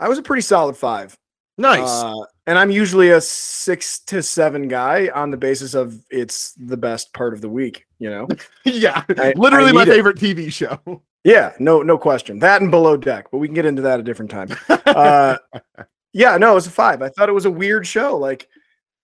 I 0.01 0.09
was 0.09 0.19
a 0.19 0.23
pretty 0.23 0.43
solid 0.43 0.77
five. 0.77 1.17
Nice. 1.57 1.89
Uh, 1.89 2.15
and 2.47 2.59
I'm 2.59 2.71
usually 2.71 3.11
a 3.11 3.21
six 3.21 4.01
to 4.01 4.23
seven 4.23 4.67
guy 4.69 5.09
on 5.15 5.31
the 5.31 5.37
basis 5.37 5.75
of 5.75 5.99
it's 6.11 6.53
the 6.55 6.77
best 6.77 7.13
part 7.15 7.33
of 7.35 7.41
the 7.41 7.49
week, 7.49 7.87
you 7.99 8.11
know? 8.11 8.27
yeah, 8.65 9.05
I- 9.09 9.33
literally 9.37 9.69
I 9.69 9.73
my 9.73 9.85
need 9.85 9.91
it. 9.91 9.95
favorite 9.95 10.17
TV 10.19 10.53
show. 10.53 11.03
Yeah, 11.25 11.53
no, 11.59 11.83
no 11.83 11.97
question. 11.97 12.39
That 12.41 12.63
and 12.63 12.71
below 12.71 12.97
deck, 12.97 13.29
but 13.31 13.39
we 13.39 13.49
can 13.49 13.55
get 13.55 13.67
into 13.67 13.83
that 13.83 14.01
a 14.01 14.03
different 14.03 14.31
time. 14.31 14.49
Uh, 14.69 15.39
yeah, 16.13 16.37
no, 16.37 16.53
it 16.53 16.55
was 16.55 16.67
a 16.67 16.71
five. 16.71 17.01
I 17.03 17.09
thought 17.09 17.29
it 17.29 17.33
was 17.33 17.45
a 17.45 17.51
weird 17.51 17.87
show. 17.87 18.17
Like 18.17 18.49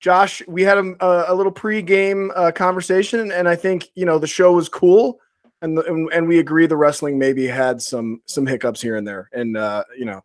Josh, 0.00 0.42
we 0.46 0.62
had 0.62 0.78
a, 0.78 1.32
a, 1.32 1.34
little 1.34 1.52
pre-game 1.52 2.30
uh, 2.34 2.52
conversation, 2.52 3.32
and 3.32 3.48
I 3.48 3.56
think 3.56 3.88
you 3.94 4.04
know 4.04 4.18
the 4.18 4.26
show 4.26 4.52
was 4.52 4.68
cool, 4.68 5.20
and, 5.62 5.76
the, 5.76 5.84
and 5.84 6.12
and 6.12 6.28
we 6.28 6.38
agree 6.38 6.66
the 6.66 6.76
wrestling 6.76 7.18
maybe 7.18 7.46
had 7.46 7.80
some 7.80 8.20
some 8.26 8.46
hiccups 8.46 8.82
here 8.82 8.96
and 8.96 9.06
there. 9.06 9.28
And 9.32 9.56
uh, 9.56 9.84
you 9.96 10.04
know, 10.04 10.22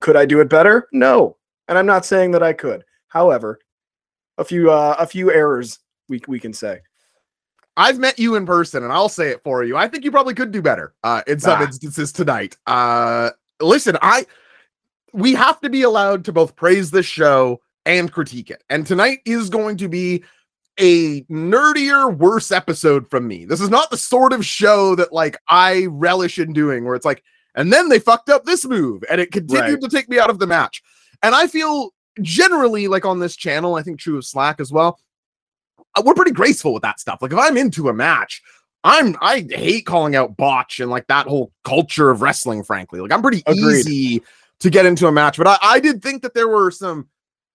could 0.00 0.16
I 0.16 0.26
do 0.26 0.40
it 0.40 0.48
better? 0.48 0.88
No, 0.92 1.36
and 1.68 1.78
I'm 1.78 1.86
not 1.86 2.04
saying 2.04 2.32
that 2.32 2.42
I 2.42 2.52
could. 2.52 2.84
However, 3.08 3.58
a 4.38 4.44
few 4.44 4.70
uh, 4.70 4.96
a 4.98 5.06
few 5.06 5.32
errors 5.32 5.78
we 6.08 6.20
we 6.26 6.40
can 6.40 6.52
say. 6.52 6.80
I've 7.78 7.98
met 7.98 8.18
you 8.18 8.34
in 8.34 8.44
person, 8.44 8.82
and 8.82 8.92
I'll 8.92 9.08
say 9.08 9.28
it 9.30 9.40
for 9.44 9.62
you. 9.64 9.76
I 9.76 9.86
think 9.88 10.04
you 10.04 10.10
probably 10.10 10.34
could 10.34 10.50
do 10.50 10.60
better 10.60 10.94
uh, 11.04 11.22
in 11.28 11.38
some 11.38 11.60
Ah. 11.60 11.64
instances 11.64 12.12
tonight. 12.12 12.56
Uh, 12.66 13.30
listen, 13.60 13.96
I 14.02 14.26
we 15.14 15.32
have 15.34 15.60
to 15.62 15.70
be 15.70 15.82
allowed 15.82 16.24
to 16.26 16.32
both 16.32 16.54
praise 16.56 16.90
this 16.90 17.06
show 17.06 17.60
and 17.86 18.12
critique 18.12 18.50
it, 18.50 18.62
and 18.68 18.86
tonight 18.86 19.20
is 19.24 19.48
going 19.48 19.76
to 19.78 19.88
be 19.88 20.22
a 20.80 21.22
nerdier, 21.24 22.14
worse 22.16 22.52
episode 22.52 23.08
from 23.10 23.26
me. 23.26 23.44
This 23.44 23.60
is 23.60 23.70
not 23.70 23.90
the 23.90 23.96
sort 23.96 24.32
of 24.32 24.44
show 24.44 24.94
that 24.96 25.12
like 25.12 25.36
I 25.48 25.86
relish 25.90 26.38
in 26.38 26.52
doing, 26.52 26.84
where 26.84 26.94
it's 26.94 27.06
like, 27.06 27.22
and 27.54 27.72
then 27.72 27.88
they 27.88 27.98
fucked 27.98 28.28
up 28.28 28.44
this 28.44 28.66
move, 28.66 29.02
and 29.10 29.20
it 29.20 29.32
continued 29.32 29.62
Right. 29.64 29.80
to 29.80 29.88
take 29.88 30.08
me 30.08 30.18
out 30.18 30.30
of 30.30 30.38
the 30.40 30.46
match. 30.46 30.82
And 31.22 31.34
I 31.34 31.46
feel 31.46 31.90
generally 32.22 32.88
like 32.88 33.04
on 33.04 33.20
this 33.20 33.36
channel, 33.36 33.76
I 33.76 33.82
think 33.82 33.98
true 34.00 34.18
of 34.18 34.24
Slack 34.24 34.60
as 34.60 34.70
well 34.72 34.98
we're 36.04 36.14
pretty 36.14 36.32
graceful 36.32 36.72
with 36.72 36.82
that 36.82 37.00
stuff. 37.00 37.20
Like 37.22 37.32
if 37.32 37.38
I'm 37.38 37.56
into 37.56 37.88
a 37.88 37.92
match, 37.92 38.42
I'm 38.84 39.16
I 39.20 39.46
hate 39.50 39.86
calling 39.86 40.16
out 40.16 40.36
botch 40.36 40.80
and 40.80 40.90
like 40.90 41.06
that 41.08 41.26
whole 41.26 41.52
culture 41.64 42.10
of 42.10 42.22
wrestling, 42.22 42.62
frankly. 42.62 43.00
Like 43.00 43.12
I'm 43.12 43.22
pretty 43.22 43.42
Agreed. 43.46 43.86
easy 43.86 44.22
to 44.60 44.70
get 44.70 44.86
into 44.86 45.06
a 45.06 45.12
match, 45.12 45.36
but 45.36 45.46
I, 45.46 45.58
I 45.62 45.80
did 45.80 46.02
think 46.02 46.22
that 46.22 46.34
there 46.34 46.48
were 46.48 46.70
some, 46.70 47.08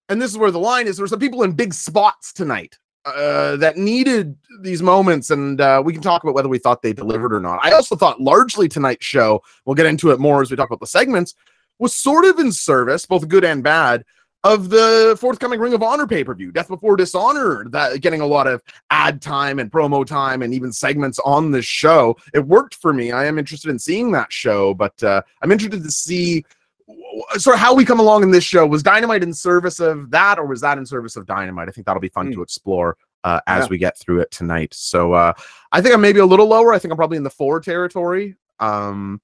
and 0.10 0.22
this 0.22 0.32
is 0.32 0.38
where 0.38 0.52
the 0.52 0.60
line 0.60 0.88
is, 0.88 0.98
there 0.98 1.04
were 1.04 1.10
some 1.10 1.20
people 1.20 1.44
in 1.44 1.54
big 1.54 1.74
spots 1.74 2.34
tonight 2.34 2.78
uh 3.06 3.58
that 3.58 3.76
needed 3.76 4.34
these 4.62 4.82
moments 4.82 5.30
and 5.30 5.60
uh 5.60 5.82
we 5.84 5.92
can 5.92 6.02
talk 6.02 6.24
about 6.24 6.34
whether 6.34 6.48
we 6.48 6.58
thought 6.58 6.82
they 6.82 6.94
delivered 6.94 7.34
or 7.34 7.42
not. 7.42 7.60
I 7.62 7.72
also 7.72 7.98
thought 7.98 8.22
largely 8.22 8.70
tonight's 8.70 9.06
show, 9.06 9.42
we'll 9.66 9.76
get 9.76 9.88
into 9.88 10.12
it 10.12 10.20
more 10.22 10.42
as 10.42 10.50
we 10.50 10.56
talk 10.56 10.70
about 10.70 10.80
the 10.80 10.88
segments, 10.88 11.36
was 11.80 11.94
sort 11.94 12.24
of 12.24 12.40
in 12.40 12.52
service, 12.52 13.06
both 13.06 13.28
good 13.28 13.44
and 13.44 13.62
bad, 13.62 14.06
of 14.44 14.70
the 14.70 15.16
forthcoming 15.20 15.60
Ring 15.60 15.74
of 15.74 15.82
Honor 15.82 16.06
pay 16.06 16.24
per 16.24 16.34
view, 16.34 16.52
Death 16.52 16.68
Before 16.68 16.96
Dishonor, 16.98 17.66
that 17.70 18.02
getting 18.02 18.22
a 18.22 18.26
lot 18.26 18.46
of 18.48 18.62
ad 18.90 19.22
time 19.22 19.60
and 19.60 19.72
promo 19.72 20.06
time 20.06 20.42
and 20.42 20.54
even 20.54 20.72
segments 20.72 21.20
on 21.26 21.52
this 21.52 21.66
show. 21.66 22.18
It 22.34 22.46
worked 22.46 22.76
for 22.76 22.92
me. 22.94 23.12
I 23.12 23.26
am 23.26 23.40
interested 23.40 23.70
in 23.70 23.80
seeing 23.80 24.12
that 24.12 24.32
show, 24.34 24.74
but 24.74 25.02
uh, 25.04 25.22
I'm 25.42 25.52
interested 25.52 25.84
to 25.84 25.92
see 25.92 26.44
sort 27.38 27.56
of 27.56 27.62
how 27.62 27.74
we 27.74 27.86
come 27.86 28.00
along 28.02 28.24
in 28.24 28.32
this 28.32 28.44
show. 28.44 28.68
Was 28.68 28.84
Dynamite 28.84 29.24
in 29.24 29.34
service 29.34 29.80
of 29.80 30.12
that, 30.12 30.38
or 30.40 30.46
was 30.46 30.60
that 30.62 30.78
in 30.78 30.86
service 30.86 31.16
of 31.16 31.26
Dynamite? 31.26 31.70
I 31.70 31.72
think 31.72 31.88
that'll 31.88 32.02
be 32.02 32.10
fun 32.10 32.28
Hmm. 32.28 32.34
to 32.34 32.42
explore. 32.42 32.98
Uh, 33.26 33.40
as 33.48 33.64
Yeah. 33.64 33.70
we 33.70 33.78
get 33.78 33.98
through 33.98 34.20
it 34.20 34.30
tonight. 34.32 34.74
So 34.74 35.14
uh, 35.14 35.32
I 35.72 35.80
think 35.80 35.96
I'm 35.96 36.02
maybe 36.02 36.20
a 36.20 36.26
little 36.26 36.46
lower. 36.46 36.74
I 36.74 36.80
think 36.80 36.92
I'm 36.92 36.98
probably 36.98 37.16
in 37.16 37.24
the 37.24 37.30
four 37.30 37.62
territory. 37.62 38.36
Um, 38.60 39.22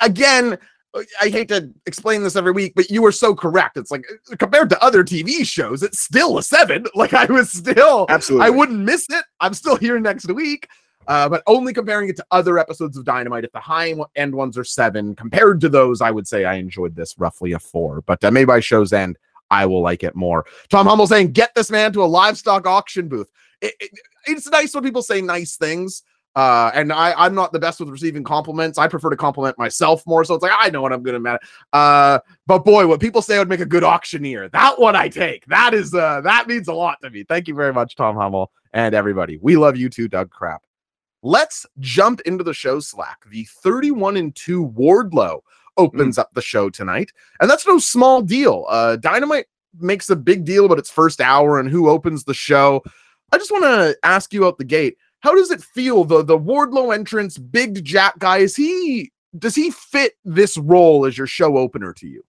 again, 0.00 0.58
I 0.94 1.28
hate 1.30 1.48
to 1.48 1.70
explain 1.86 2.22
this 2.22 2.36
every 2.36 2.52
week, 2.52 2.74
but 2.76 2.90
you 2.90 3.00
were 3.02 3.12
so 3.12 3.34
correct. 3.34 3.76
It's 3.76 3.90
like 3.90 4.04
uh, 4.30 4.36
compared 4.36 4.68
to 4.70 4.82
other 4.84 5.02
TV 5.02 5.44
shows, 5.46 5.82
it's 5.82 6.00
still 6.00 6.38
a 6.38 6.42
seven. 6.42 6.84
Like 6.94 7.14
I 7.14 7.24
was 7.24 7.50
still, 7.50 8.06
Absolutely. 8.08 8.46
I 8.46 8.50
wouldn't 8.50 8.78
miss 8.80 9.06
it. 9.10 9.24
I'm 9.40 9.54
still 9.54 9.76
here 9.76 9.98
next 9.98 10.30
week. 10.30 10.68
uh, 11.08 11.28
but 11.28 11.42
only 11.46 11.72
comparing 11.72 12.08
it 12.08 12.16
to 12.16 12.26
other 12.30 12.58
episodes 12.58 12.96
of 12.96 13.04
Dynamite. 13.04 13.44
If 13.44 13.52
the 13.52 13.60
high 13.60 13.94
end 14.14 14.34
ones 14.34 14.56
are 14.58 14.64
seven, 14.64 15.14
compared 15.16 15.60
to 15.62 15.68
those, 15.68 16.00
I 16.00 16.10
would 16.10 16.28
say 16.28 16.44
I 16.44 16.54
enjoyed 16.54 16.94
this 16.94 17.18
roughly 17.18 17.52
a 17.52 17.58
four. 17.58 18.02
But 18.02 18.22
uh, 18.22 18.30
maybe 18.30 18.46
by 18.46 18.60
show's 18.60 18.92
end, 18.92 19.18
I 19.50 19.66
will 19.66 19.80
like 19.82 20.02
it 20.04 20.14
more. 20.14 20.44
Tom 20.68 20.86
Hummel 20.86 21.06
saying, 21.06 21.32
"Get 21.32 21.54
this 21.54 21.70
man 21.70 21.92
to 21.94 22.02
a 22.02 22.06
livestock 22.06 22.66
auction 22.66 23.08
booth." 23.08 23.30
It, 23.60 23.74
it, 23.80 23.90
it's 24.26 24.46
nice 24.48 24.74
when 24.74 24.84
people 24.84 25.02
say 25.02 25.20
nice 25.20 25.56
things. 25.56 26.02
Uh, 26.34 26.70
and 26.74 26.92
I, 26.92 27.12
I'm 27.12 27.34
not 27.34 27.52
the 27.52 27.58
best 27.58 27.78
with 27.78 27.90
receiving 27.90 28.24
compliments. 28.24 28.78
I 28.78 28.88
prefer 28.88 29.10
to 29.10 29.16
compliment 29.16 29.58
myself 29.58 30.06
more. 30.06 30.24
So 30.24 30.34
it's 30.34 30.42
like 30.42 30.52
I 30.54 30.70
know 30.70 30.80
what 30.80 30.92
I'm 30.92 31.02
gonna 31.02 31.20
matter. 31.20 31.40
Uh, 31.72 32.20
but 32.46 32.64
boy, 32.64 32.86
what 32.86 33.00
people 33.00 33.20
say 33.20 33.36
I 33.36 33.38
would 33.40 33.48
make 33.48 33.60
a 33.60 33.66
good 33.66 33.84
auctioneer. 33.84 34.48
That 34.48 34.80
one 34.80 34.96
I 34.96 35.08
take. 35.08 35.44
That 35.46 35.74
is 35.74 35.94
uh 35.94 36.22
that 36.22 36.48
means 36.48 36.68
a 36.68 36.72
lot 36.72 37.00
to 37.02 37.10
me. 37.10 37.24
Thank 37.24 37.48
you 37.48 37.54
very 37.54 37.72
much, 37.72 37.96
Tom 37.96 38.16
Hummel 38.16 38.50
and 38.72 38.94
everybody. 38.94 39.38
We 39.40 39.56
love 39.56 39.76
you 39.76 39.88
too, 39.88 40.08
Doug 40.08 40.30
Crap. 40.30 40.62
Let's 41.22 41.66
jump 41.78 42.20
into 42.22 42.42
the 42.42 42.54
show 42.54 42.80
slack. 42.80 43.24
The 43.30 43.46
31 43.62 44.16
and 44.16 44.34
2 44.34 44.70
Wardlow 44.70 45.40
opens 45.76 46.18
up 46.18 46.30
the 46.34 46.42
show 46.42 46.68
tonight, 46.68 47.12
and 47.40 47.48
that's 47.48 47.66
no 47.66 47.78
small 47.78 48.22
deal. 48.22 48.66
Uh, 48.68 48.96
Dynamite 48.96 49.46
makes 49.78 50.10
a 50.10 50.16
big 50.16 50.44
deal 50.44 50.66
about 50.66 50.78
its 50.78 50.90
first 50.90 51.20
hour 51.20 51.60
and 51.60 51.70
who 51.70 51.88
opens 51.88 52.24
the 52.24 52.34
show. 52.34 52.82
I 53.30 53.38
just 53.38 53.52
want 53.52 53.64
to 53.64 53.96
ask 54.02 54.34
you 54.34 54.46
out 54.46 54.58
the 54.58 54.64
gate 54.64 54.98
how 55.22 55.34
does 55.34 55.50
it 55.50 55.62
feel 55.62 56.04
the 56.04 56.22
the 56.22 56.38
Wardlow 56.38 56.94
entrance, 56.94 57.38
big 57.38 57.84
Jack 57.84 58.18
guy? 58.18 58.38
Is 58.38 58.54
he 58.54 59.10
does 59.38 59.54
he 59.54 59.70
fit 59.70 60.14
this 60.24 60.56
role 60.58 61.06
as 61.06 61.16
your 61.16 61.26
show 61.26 61.56
opener 61.56 61.92
to 61.94 62.06
you? 62.06 62.24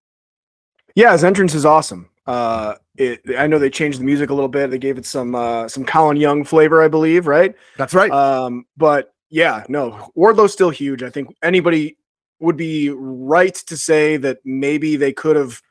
Yeah, 0.96 1.12
his 1.12 1.24
entrance 1.24 1.54
is 1.54 1.66
awesome. 1.66 2.10
Uh, 2.26 2.76
it, 2.96 3.22
I 3.38 3.48
know 3.48 3.60
they 3.60 3.70
changed 3.70 4.00
the 4.00 4.06
music 4.06 4.30
a 4.30 4.34
little 4.34 4.50
bit. 4.50 4.70
They 4.70 4.78
gave 4.78 4.98
it 4.98 5.06
some 5.06 5.36
uh, 5.36 5.68
some 5.68 5.84
Colin 5.84 6.18
Young 6.18 6.44
flavor, 6.44 6.82
I 6.82 6.88
believe, 6.88 7.28
right? 7.28 7.56
That's 7.78 7.94
right. 7.94 8.12
Um, 8.12 8.66
but 8.78 9.14
yeah, 9.30 9.64
no, 9.68 10.12
Wardlow's 10.16 10.54
still 10.54 10.70
huge. 10.70 11.04
I 11.04 11.10
think 11.10 11.36
anybody 11.42 11.98
would 12.40 12.58
be 12.58 12.92
right 12.92 13.56
to 13.56 13.76
say 13.76 14.18
that 14.18 14.40
maybe 14.46 14.96
they 14.96 15.12
could 15.12 15.36
have 15.36 15.62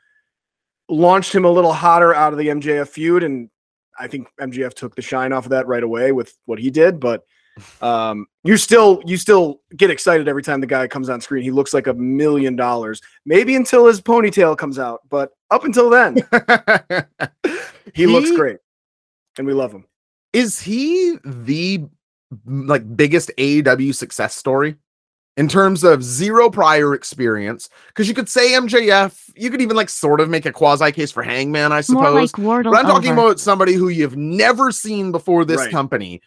launched 0.88 1.34
him 1.34 1.44
a 1.44 1.50
little 1.50 1.72
hotter 1.72 2.14
out 2.14 2.32
of 2.32 2.38
the 2.38 2.48
MJF 2.48 2.88
feud, 2.88 3.22
and 3.22 3.48
I 3.98 4.08
think 4.08 4.28
MJF 4.40 4.74
took 4.74 4.94
the 4.94 5.02
shine 5.02 5.32
off 5.32 5.44
of 5.44 5.50
that 5.50 5.66
right 5.66 5.82
away 5.82 6.12
with 6.12 6.36
what 6.46 6.58
he 6.58 6.70
did. 6.70 7.00
But 7.00 7.24
um, 7.80 8.26
you 8.44 8.56
still 8.56 9.02
you 9.04 9.16
still 9.16 9.60
get 9.76 9.90
excited 9.90 10.28
every 10.28 10.42
time 10.42 10.60
the 10.60 10.66
guy 10.66 10.86
comes 10.88 11.08
on 11.08 11.20
screen. 11.20 11.42
He 11.42 11.50
looks 11.50 11.74
like 11.74 11.86
a 11.86 11.94
million 11.94 12.56
dollars. 12.56 13.00
Maybe 13.26 13.56
until 13.56 13.86
his 13.86 14.00
ponytail 14.00 14.56
comes 14.56 14.78
out, 14.78 15.00
but 15.08 15.32
up 15.50 15.64
until 15.64 15.90
then, 15.90 16.16
he, 17.94 18.06
looks 18.06 18.30
great, 18.30 18.58
and 19.36 19.46
we 19.46 19.52
love 19.52 19.72
him. 19.72 19.84
Is 20.32 20.60
he 20.60 21.18
the 21.24 21.86
like 22.46 22.96
biggest 22.96 23.30
AEW 23.36 23.94
success 23.94 24.34
story? 24.34 24.76
In 25.36 25.48
terms 25.48 25.82
of 25.82 26.02
zero 26.02 26.50
prior 26.50 26.94
experience. 26.94 27.68
Because 27.88 28.08
you 28.08 28.14
could 28.14 28.28
say 28.28 28.52
MJF, 28.52 29.30
you 29.34 29.50
could 29.50 29.62
even 29.62 29.76
like 29.76 29.88
sort 29.88 30.20
of 30.20 30.28
make 30.28 30.46
a 30.46 30.52
quasi 30.52 30.92
case 30.92 31.10
for 31.10 31.22
Hangman, 31.22 31.72
I 31.72 31.80
suppose. 31.80 32.36
Like 32.36 32.64
but 32.64 32.74
I'm 32.74 32.84
talking 32.86 33.12
over. 33.12 33.20
about 33.20 33.40
somebody 33.40 33.74
who 33.74 33.88
you've 33.88 34.16
never 34.16 34.70
seen 34.70 35.12
before 35.12 35.44
this 35.44 35.58
Right. 35.58 35.70
company. 35.70 36.20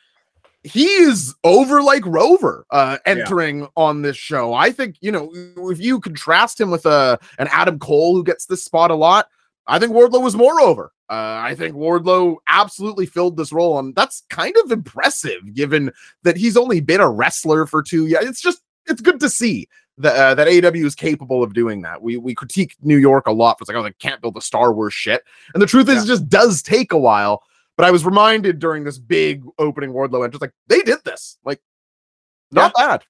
He 0.64 0.86
is 0.86 1.36
over 1.44 1.84
like 1.84 2.04
Rover 2.08 2.66
uh 2.72 2.98
entering 3.06 3.68
on 3.78 4.02
this 4.02 4.18
show. 4.18 4.56
I 4.56 4.72
think, 4.72 4.96
you 5.00 5.12
know, 5.12 5.32
if 5.70 5.80
you 5.80 6.00
contrast 6.00 6.60
him 6.60 6.72
with 6.72 6.88
uh, 6.88 7.18
an 7.38 7.48
Adam 7.52 7.78
Cole 7.78 8.16
who 8.16 8.24
gets 8.24 8.48
this 8.48 8.64
spot 8.64 8.90
a 8.90 8.96
lot, 8.96 9.28
I 9.68 9.78
think 9.78 9.92
Wardlow 9.92 10.24
was 10.24 10.36
more 10.36 10.60
over. 10.60 10.92
Uh, 11.08 11.38
I 11.44 11.54
think 11.56 11.76
Wardlow 11.76 12.38
absolutely 12.48 13.06
filled 13.06 13.38
this 13.38 13.52
role, 13.54 13.78
and 13.78 13.94
that's 13.94 14.24
kind 14.32 14.56
of 14.64 14.72
impressive 14.72 15.54
given 15.54 15.92
that 16.24 16.36
he's 16.36 16.58
only 16.58 16.82
been 16.82 17.00
a 17.00 17.10
wrestler 17.10 17.68
for 17.68 17.84
two 17.84 18.08
years. 18.08 18.26
It's 18.26 18.42
just 18.42 18.62
it's 18.88 19.02
good 19.02 19.20
to 19.20 19.30
see 19.30 19.68
that 19.98 20.16
uh, 20.16 20.36
that 20.36 20.48
AEW 20.48 20.86
is 20.86 20.96
capable 20.96 21.44
of 21.44 21.54
doing 21.54 21.82
that. 21.82 22.02
We 22.02 22.18
we 22.18 22.36
critique 22.36 22.76
New 22.82 22.98
York 22.98 23.28
a 23.28 23.32
lot 23.32 23.58
for 23.58 23.64
it's 23.64 23.70
like 23.70 23.78
oh 23.78 23.84
they 23.84 23.94
can't 23.94 24.22
build 24.22 24.38
a 24.38 24.42
Star 24.42 24.74
Wars 24.74 24.94
shit, 24.94 25.24
and 25.54 25.62
the 25.62 25.68
truth 25.68 25.90
is 25.90 26.04
it 26.04 26.08
just 26.08 26.30
does 26.30 26.62
take 26.62 26.92
a 26.92 26.98
while. 26.98 27.44
But 27.78 27.86
I 27.86 27.92
was 27.92 28.06
reminded 28.06 28.60
during 28.60 28.84
this 28.86 28.98
big 28.98 29.44
opening 29.60 29.92
Wardlow 29.92 30.24
entrance, 30.24 30.42
like 30.42 30.54
they 30.68 30.82
did 30.82 31.00
this, 31.04 31.38
like 31.44 31.60
not 32.52 32.74
bad. 32.74 33.04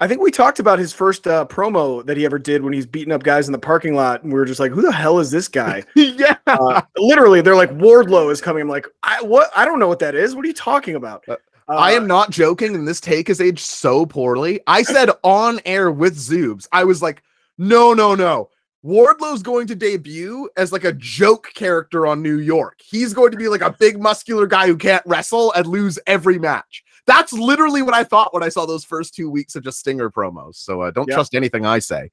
I 0.00 0.06
think 0.06 0.20
we 0.20 0.30
talked 0.30 0.60
about 0.60 0.78
his 0.78 0.92
first 0.92 1.26
uh, 1.26 1.44
promo 1.46 2.06
that 2.06 2.16
he 2.16 2.24
ever 2.24 2.38
did 2.38 2.62
when 2.62 2.72
he's 2.72 2.86
beating 2.86 3.12
up 3.12 3.24
guys 3.24 3.48
in 3.48 3.52
the 3.52 3.58
parking 3.58 3.96
lot, 3.96 4.22
and 4.22 4.32
we 4.32 4.38
were 4.38 4.44
just 4.44 4.60
like, 4.60 4.70
"Who 4.70 4.80
the 4.80 4.92
hell 4.92 5.18
is 5.18 5.32
this 5.32 5.48
guy?" 5.48 5.82
yeah, 5.96 6.36
uh, 6.46 6.82
literally, 6.96 7.40
they're 7.40 7.56
like, 7.56 7.70
"Wardlow 7.70 8.30
is 8.30 8.40
coming." 8.40 8.62
I'm 8.62 8.68
like, 8.68 8.86
"I 9.02 9.20
what? 9.22 9.50
I 9.56 9.64
don't 9.64 9.80
know 9.80 9.88
what 9.88 9.98
that 9.98 10.14
is. 10.14 10.36
What 10.36 10.44
are 10.44 10.48
you 10.48 10.54
talking 10.54 10.94
about?" 10.94 11.24
Uh, 11.68 11.74
I 11.76 11.92
Uh, 11.94 11.96
am 11.96 12.06
not 12.06 12.30
joking, 12.30 12.74
and 12.74 12.86
this 12.88 13.00
take 13.00 13.28
has 13.28 13.40
aged 13.40 13.60
so 13.60 14.06
poorly. 14.06 14.60
I 14.66 14.82
said 14.94 15.10
on 15.22 15.60
air 15.64 15.90
with 15.90 16.16
Zoobs, 16.16 16.66
I 16.72 16.84
was 16.84 17.02
like, 17.02 17.22
no, 17.58 17.92
no, 17.94 18.14
no. 18.14 18.50
Wardlow's 18.82 19.42
going 19.42 19.66
to 19.66 19.74
debut 19.74 20.48
as 20.56 20.72
like 20.72 20.84
a 20.84 20.92
joke 20.92 21.50
character 21.54 22.06
on 22.06 22.22
New 22.22 22.38
York. 22.38 22.78
He's 22.80 23.12
going 23.12 23.32
to 23.32 23.36
be 23.36 23.48
like 23.48 23.60
a 23.60 23.74
big 23.78 24.00
muscular 24.00 24.46
guy 24.46 24.66
who 24.68 24.76
can't 24.76 25.02
wrestle 25.04 25.52
and 25.54 25.66
lose 25.66 25.98
every 26.06 26.38
match. 26.38 26.84
That's 27.04 27.32
literally 27.32 27.82
what 27.82 27.94
I 27.94 28.04
thought 28.04 28.32
when 28.32 28.42
I 28.44 28.48
saw 28.50 28.66
those 28.66 28.84
first 28.84 29.14
two 29.14 29.30
weeks 29.30 29.56
of 29.56 29.64
just 29.64 29.80
Stinger 29.80 30.10
promos. 30.10 30.56
So 30.56 30.82
uh, 30.82 30.90
don't 30.92 31.08
Yeah. 31.08 31.14
trust 31.16 31.34
anything 31.34 31.66
I 31.66 31.80
say. 31.80 32.10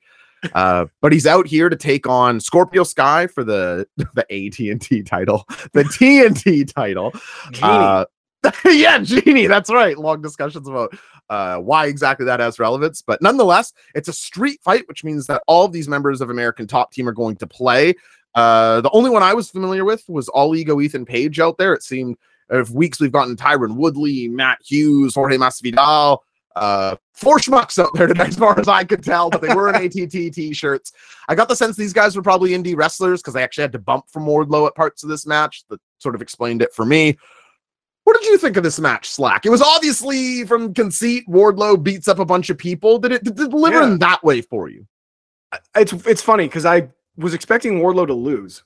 Uh, 0.54 0.86
but 1.02 1.12
he's 1.14 1.28
out 1.28 1.48
here 1.48 1.70
to 1.70 1.76
take 1.76 2.08
on 2.08 2.40
Scorpio 2.40 2.84
Sky 2.84 3.28
for 3.28 3.44
the 3.44 3.88
the 3.98 4.26
AT&T 4.32 5.04
title, 5.04 5.46
the 5.74 5.84
TNT 5.84 6.72
title. 6.72 7.14
Uh, 7.62 8.06
yeah, 8.66 9.00
Genie. 9.00 9.48
That's 9.48 9.70
right. 9.70 9.98
Long 9.98 10.22
discussions 10.22 10.68
about 10.68 10.94
uh, 11.30 11.58
why 11.58 11.88
exactly 11.88 12.26
that 12.26 12.40
has 12.40 12.60
relevance, 12.60 13.02
but 13.02 13.22
nonetheless, 13.22 13.74
it's 13.94 14.08
a 14.08 14.14
street 14.14 14.60
fight, 14.64 14.88
which 14.88 15.04
means 15.04 15.28
that 15.28 15.42
all 15.48 15.66
of 15.66 15.72
these 15.72 15.88
members 15.88 16.22
of 16.22 16.30
American 16.30 16.68
Top 16.68 16.92
Team 16.92 17.08
are 17.10 17.14
going 17.14 17.36
to 17.38 17.48
play. 17.48 17.96
Uh, 18.36 18.82
the 18.82 18.92
only 18.92 19.10
one 19.10 19.24
I 19.24 19.34
was 19.34 19.50
familiar 19.50 19.86
with 19.86 20.04
was 20.08 20.28
All 20.30 20.56
Ego 20.56 20.82
Ethan 20.82 21.06
Page 21.06 21.40
out 21.40 21.58
there. 21.58 21.74
It 21.74 21.84
seemed 21.84 22.18
of 22.50 22.74
weeks 22.74 23.00
we've 23.00 23.12
gotten 23.12 23.36
Tyron 23.36 23.76
Woodley, 23.76 24.28
Matt 24.28 24.60
Hughes, 24.64 25.16
Jorge 25.16 25.38
Masvidal, 25.38 26.20
uh, 26.56 26.96
four 27.14 27.38
schmucks 27.38 27.80
out 27.80 27.90
there 27.94 28.08
tonight, 28.08 28.28
as 28.30 28.38
far 28.38 28.60
as 28.60 28.68
I 28.68 28.84
could 28.84 29.04
tell, 29.04 29.30
but 29.30 29.42
they 29.42 29.54
were 29.54 29.70
in 29.70 29.76
ATT 29.86 30.34
t-shirts. 30.34 30.94
I 31.28 31.36
got 31.36 31.50
the 31.50 31.56
sense 31.56 31.76
these 31.76 31.94
guys 31.94 32.16
were 32.16 32.22
probably 32.22 32.52
indie 32.52 32.76
wrestlers 32.76 33.22
because 33.22 33.34
they 33.34 33.44
actually 33.44 33.64
had 33.64 33.72
to 33.74 33.80
bump 33.80 34.06
from 34.10 34.26
Wardlow 34.26 34.68
at 34.68 34.76
parts 34.76 35.04
of 35.04 35.10
this 35.10 35.26
match. 35.26 35.64
That 35.70 35.82
sort 36.00 36.16
of 36.16 36.22
explained 36.22 36.62
it 36.62 36.74
for 36.74 36.86
me. 36.86 37.18
What 38.06 38.20
did 38.22 38.30
you 38.30 38.38
think 38.38 38.56
of 38.56 38.64
this 38.64 38.80
match, 38.80 39.10
Slack? 39.10 39.46
It 39.46 39.50
was 39.50 39.62
obviously 39.62 40.46
from 40.46 40.74
conceit. 40.74 41.28
Wardlow 41.28 41.82
beats 41.82 42.08
up 42.08 42.20
a 42.20 42.26
bunch 42.26 42.50
of 42.50 42.58
people. 42.58 42.98
Did 43.00 43.12
it, 43.12 43.24
did 43.24 43.40
it 43.40 43.50
deliver 43.50 43.80
Yeah. 43.82 43.88
in 43.88 44.00
that 44.00 44.24
way 44.24 44.42
for 44.42 44.70
you? 44.70 44.88
it's 45.76 45.94
it's 46.06 46.22
funny 46.22 46.48
because 46.48 46.66
I 46.66 46.90
was 47.18 47.34
expecting 47.34 47.80
Wardlow 47.80 48.08
to 48.08 48.14
lose. 48.14 48.64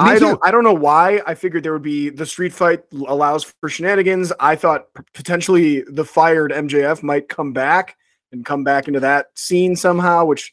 Me 0.00 0.06
I 0.06 0.14
too. 0.14 0.20
don't 0.20 0.40
I 0.44 0.50
don't 0.50 0.64
know 0.64 0.72
why. 0.74 1.20
I 1.26 1.34
figured 1.34 1.62
there 1.62 1.72
would 1.72 1.82
be 1.82 2.10
the 2.10 2.26
street 2.26 2.52
fight 2.52 2.82
allows 2.92 3.44
for 3.44 3.68
shenanigans. 3.68 4.32
I 4.40 4.56
thought 4.56 4.86
potentially 5.12 5.82
the 5.82 6.04
fired 6.04 6.50
MJF 6.50 7.02
might 7.02 7.28
come 7.28 7.52
back 7.52 7.96
and 8.32 8.44
come 8.44 8.64
back 8.64 8.88
into 8.88 9.00
that 9.00 9.26
scene 9.34 9.76
somehow, 9.76 10.24
which 10.24 10.52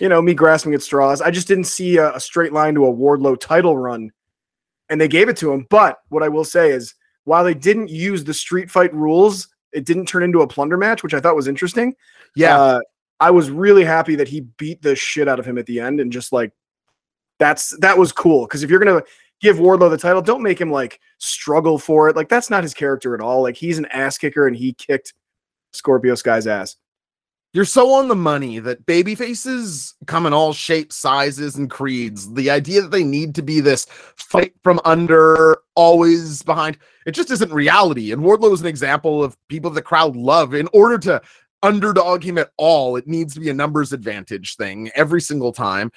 you 0.00 0.08
know, 0.08 0.22
me 0.22 0.32
grasping 0.32 0.72
at 0.72 0.80
straws. 0.80 1.20
I 1.20 1.30
just 1.30 1.46
didn't 1.48 1.64
see 1.64 1.98
a, 1.98 2.14
a 2.14 2.20
straight 2.20 2.54
line 2.54 2.74
to 2.76 2.86
a 2.86 2.92
Wardlow 2.92 3.38
title 3.38 3.76
run. 3.76 4.12
And 4.88 4.98
they 4.98 5.08
gave 5.08 5.28
it 5.28 5.36
to 5.38 5.52
him. 5.52 5.66
But 5.68 5.98
what 6.08 6.22
I 6.22 6.28
will 6.28 6.44
say 6.44 6.70
is 6.70 6.94
while 7.30 7.44
they 7.44 7.54
didn't 7.54 7.88
use 7.88 8.24
the 8.24 8.34
street 8.34 8.68
fight 8.68 8.92
rules, 8.92 9.46
it 9.70 9.84
didn't 9.84 10.06
turn 10.06 10.24
into 10.24 10.40
a 10.40 10.48
plunder 10.48 10.76
match, 10.76 11.04
which 11.04 11.14
I 11.14 11.20
thought 11.20 11.36
was 11.36 11.46
interesting. 11.46 11.94
Yeah, 12.34 12.58
Uh, 12.58 12.80
I 13.20 13.30
was 13.30 13.52
really 13.52 13.84
happy 13.84 14.16
that 14.16 14.26
he 14.26 14.40
beat 14.40 14.82
the 14.82 14.96
shit 14.96 15.28
out 15.28 15.38
of 15.38 15.46
him 15.46 15.56
at 15.56 15.64
the 15.66 15.78
end 15.78 16.00
and 16.00 16.10
just 16.10 16.32
like 16.32 16.50
that's 17.38 17.70
that 17.78 17.96
was 17.96 18.10
cool 18.10 18.46
because 18.46 18.64
if 18.64 18.68
you're 18.68 18.80
gonna 18.80 19.04
give 19.40 19.58
Wardlow 19.58 19.90
the 19.90 19.96
title, 19.96 20.20
don't 20.20 20.42
make 20.42 20.60
him 20.60 20.72
like 20.72 20.98
struggle 21.18 21.78
for 21.78 22.08
it. 22.08 22.16
Like 22.16 22.28
that's 22.28 22.50
not 22.50 22.64
his 22.64 22.74
character 22.74 23.14
at 23.14 23.20
all. 23.20 23.42
Like 23.42 23.54
he's 23.54 23.78
an 23.78 23.86
ass 23.92 24.18
kicker 24.18 24.48
and 24.48 24.56
he 24.56 24.72
kicked 24.72 25.14
Scorpio 25.72 26.16
Sky's 26.16 26.48
ass. 26.48 26.74
You're 27.52 27.64
so 27.64 27.92
on 27.94 28.06
the 28.06 28.14
money 28.14 28.60
that 28.60 28.86
baby 28.86 29.16
faces 29.16 29.94
come 30.06 30.24
in 30.24 30.32
all 30.32 30.52
shapes, 30.52 30.94
sizes, 30.94 31.56
and 31.56 31.68
creeds. 31.68 32.32
The 32.32 32.48
idea 32.48 32.80
that 32.80 32.92
they 32.92 33.02
need 33.02 33.34
to 33.34 33.42
be 33.42 33.60
this 33.60 33.86
fight 34.14 34.54
from 34.62 34.80
under, 34.84 35.58
always 35.74 36.44
behind, 36.44 36.78
it 37.06 37.12
just 37.12 37.30
isn't 37.32 37.52
reality. 37.52 38.12
And 38.12 38.22
Wardlow 38.22 38.52
is 38.52 38.60
an 38.60 38.68
example 38.68 39.24
of 39.24 39.36
people 39.48 39.70
the 39.70 39.82
crowd 39.82 40.14
love. 40.14 40.54
In 40.54 40.68
order 40.72 40.96
to 40.98 41.20
underdog 41.64 42.22
him 42.22 42.38
at 42.38 42.52
all, 42.56 42.94
it 42.94 43.08
needs 43.08 43.34
to 43.34 43.40
be 43.40 43.50
a 43.50 43.54
numbers 43.54 43.92
advantage 43.92 44.54
thing 44.54 44.88
every 44.94 45.20
single 45.20 45.52
time. 45.52 45.90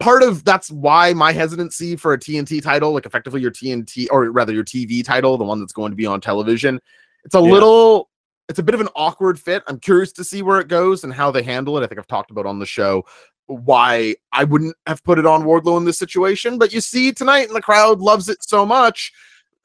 Part 0.00 0.22
of 0.22 0.42
that's 0.42 0.70
why 0.70 1.12
my 1.12 1.32
hesitancy 1.32 1.96
for 1.96 2.14
a 2.14 2.18
TNT 2.18 2.62
title, 2.62 2.92
like 2.92 3.04
effectively 3.04 3.42
your 3.42 3.50
TNT, 3.50 4.06
or 4.10 4.30
rather 4.30 4.54
your 4.54 4.64
TV 4.64 5.04
title, 5.04 5.36
the 5.36 5.44
one 5.44 5.60
that's 5.60 5.72
going 5.72 5.92
to 5.92 5.96
be 5.96 6.06
on 6.06 6.20
television, 6.22 6.80
it's 7.24 7.34
a 7.34 7.38
Yeah. 7.38 7.52
little 7.52 8.08
it's 8.48 8.58
a 8.58 8.62
bit 8.62 8.74
of 8.74 8.80
an 8.80 8.88
awkward 8.96 9.38
fit. 9.38 9.62
I'm 9.66 9.78
curious 9.78 10.12
to 10.12 10.24
see 10.24 10.42
where 10.42 10.60
it 10.60 10.68
goes 10.68 11.04
and 11.04 11.12
how 11.12 11.30
they 11.30 11.42
handle 11.42 11.76
it. 11.78 11.84
I 11.84 11.86
think 11.86 11.98
I've 11.98 12.06
talked 12.06 12.30
about 12.30 12.46
on 12.46 12.58
the 12.58 12.66
show 12.66 13.04
why 13.46 14.14
I 14.32 14.44
wouldn't 14.44 14.76
have 14.86 15.02
put 15.04 15.18
it 15.18 15.26
on 15.26 15.42
Wardlow 15.42 15.78
in 15.78 15.84
this 15.84 15.98
situation, 15.98 16.58
but 16.58 16.72
you 16.72 16.80
see 16.80 17.12
tonight, 17.12 17.48
and 17.48 17.56
the 17.56 17.62
crowd 17.62 18.00
loves 18.00 18.28
it 18.28 18.42
so 18.42 18.66
much. 18.66 19.12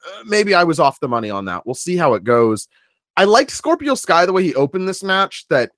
Uh, 0.06 0.24
maybe 0.26 0.54
I 0.54 0.64
was 0.64 0.80
off 0.80 1.00
the 1.00 1.08
money 1.08 1.30
on 1.30 1.44
that. 1.46 1.66
We'll 1.66 1.74
see 1.74 1.96
how 1.96 2.14
it 2.14 2.24
goes. 2.24 2.68
I 3.16 3.24
liked 3.24 3.50
Scorpio 3.50 3.94
Sky 3.94 4.26
the 4.26 4.32
way 4.32 4.42
he 4.42 4.54
opened 4.54 4.88
this 4.88 5.02
match. 5.02 5.46
That 5.48 5.70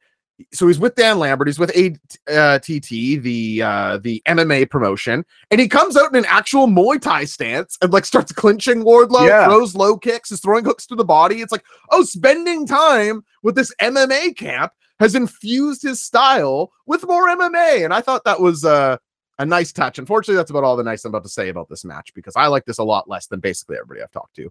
so 0.53 0.67
he's 0.67 0.79
with 0.79 0.95
Dan 0.95 1.19
Lambert, 1.19 1.49
he's 1.49 1.59
with 1.59 1.71
ATT, 1.71 2.89
the 2.89 3.63
uh, 3.63 3.99
the 3.99 4.23
MMA 4.27 4.69
promotion, 4.71 5.25
and 5.51 5.61
he 5.61 5.69
comes 5.69 5.97
out 5.97 6.11
in 6.11 6.17
an 6.17 6.27
actual 6.29 6.67
Muay 6.67 7.01
Thai 7.01 7.25
stance 7.25 7.79
and 7.81 7.93
like 7.93 8.05
starts 8.05 8.33
clinching 8.33 8.83
Wardlow, 8.85 9.27
Yeah. 9.27 9.47
throws 9.47 9.75
low 9.75 9.97
kicks, 9.97 10.31
is 10.31 10.41
throwing 10.41 10.65
hooks 10.65 10.87
to 10.87 10.95
the 10.95 11.05
body. 11.05 11.41
It's 11.41 11.53
like, 11.53 11.65
oh, 11.91 12.03
spending 12.03 12.67
time 12.67 13.25
with 13.43 13.55
this 13.55 13.73
MMA 13.81 14.37
camp 14.37 14.73
has 14.99 15.15
infused 15.15 15.83
his 15.83 16.03
style 16.03 16.73
with 16.87 17.07
more 17.07 17.29
MMA, 17.29 17.85
and 17.85 17.93
I 17.95 18.01
thought 18.01 18.25
that 18.25 18.41
was 18.41 18.65
uh, 18.65 18.97
a 19.39 19.47
nice 19.47 19.73
touch. 19.73 19.99
Unfortunately, 19.99 20.37
that's 20.37 20.51
about 20.51 20.65
all 20.65 20.77
the 20.77 20.83
nice 20.83 21.05
I'm 21.05 21.11
about 21.11 21.25
to 21.25 21.29
say 21.31 21.49
about 21.49 21.69
this 21.69 21.85
match 21.85 22.13
because 22.15 22.35
I 22.37 22.47
like 22.47 22.65
this 22.65 22.79
a 22.79 22.85
lot 22.85 23.09
less 23.09 23.27
than 23.27 23.41
basically 23.41 23.77
everybody 23.77 24.03
I've 24.03 24.11
talked 24.13 24.37
to. 24.37 24.45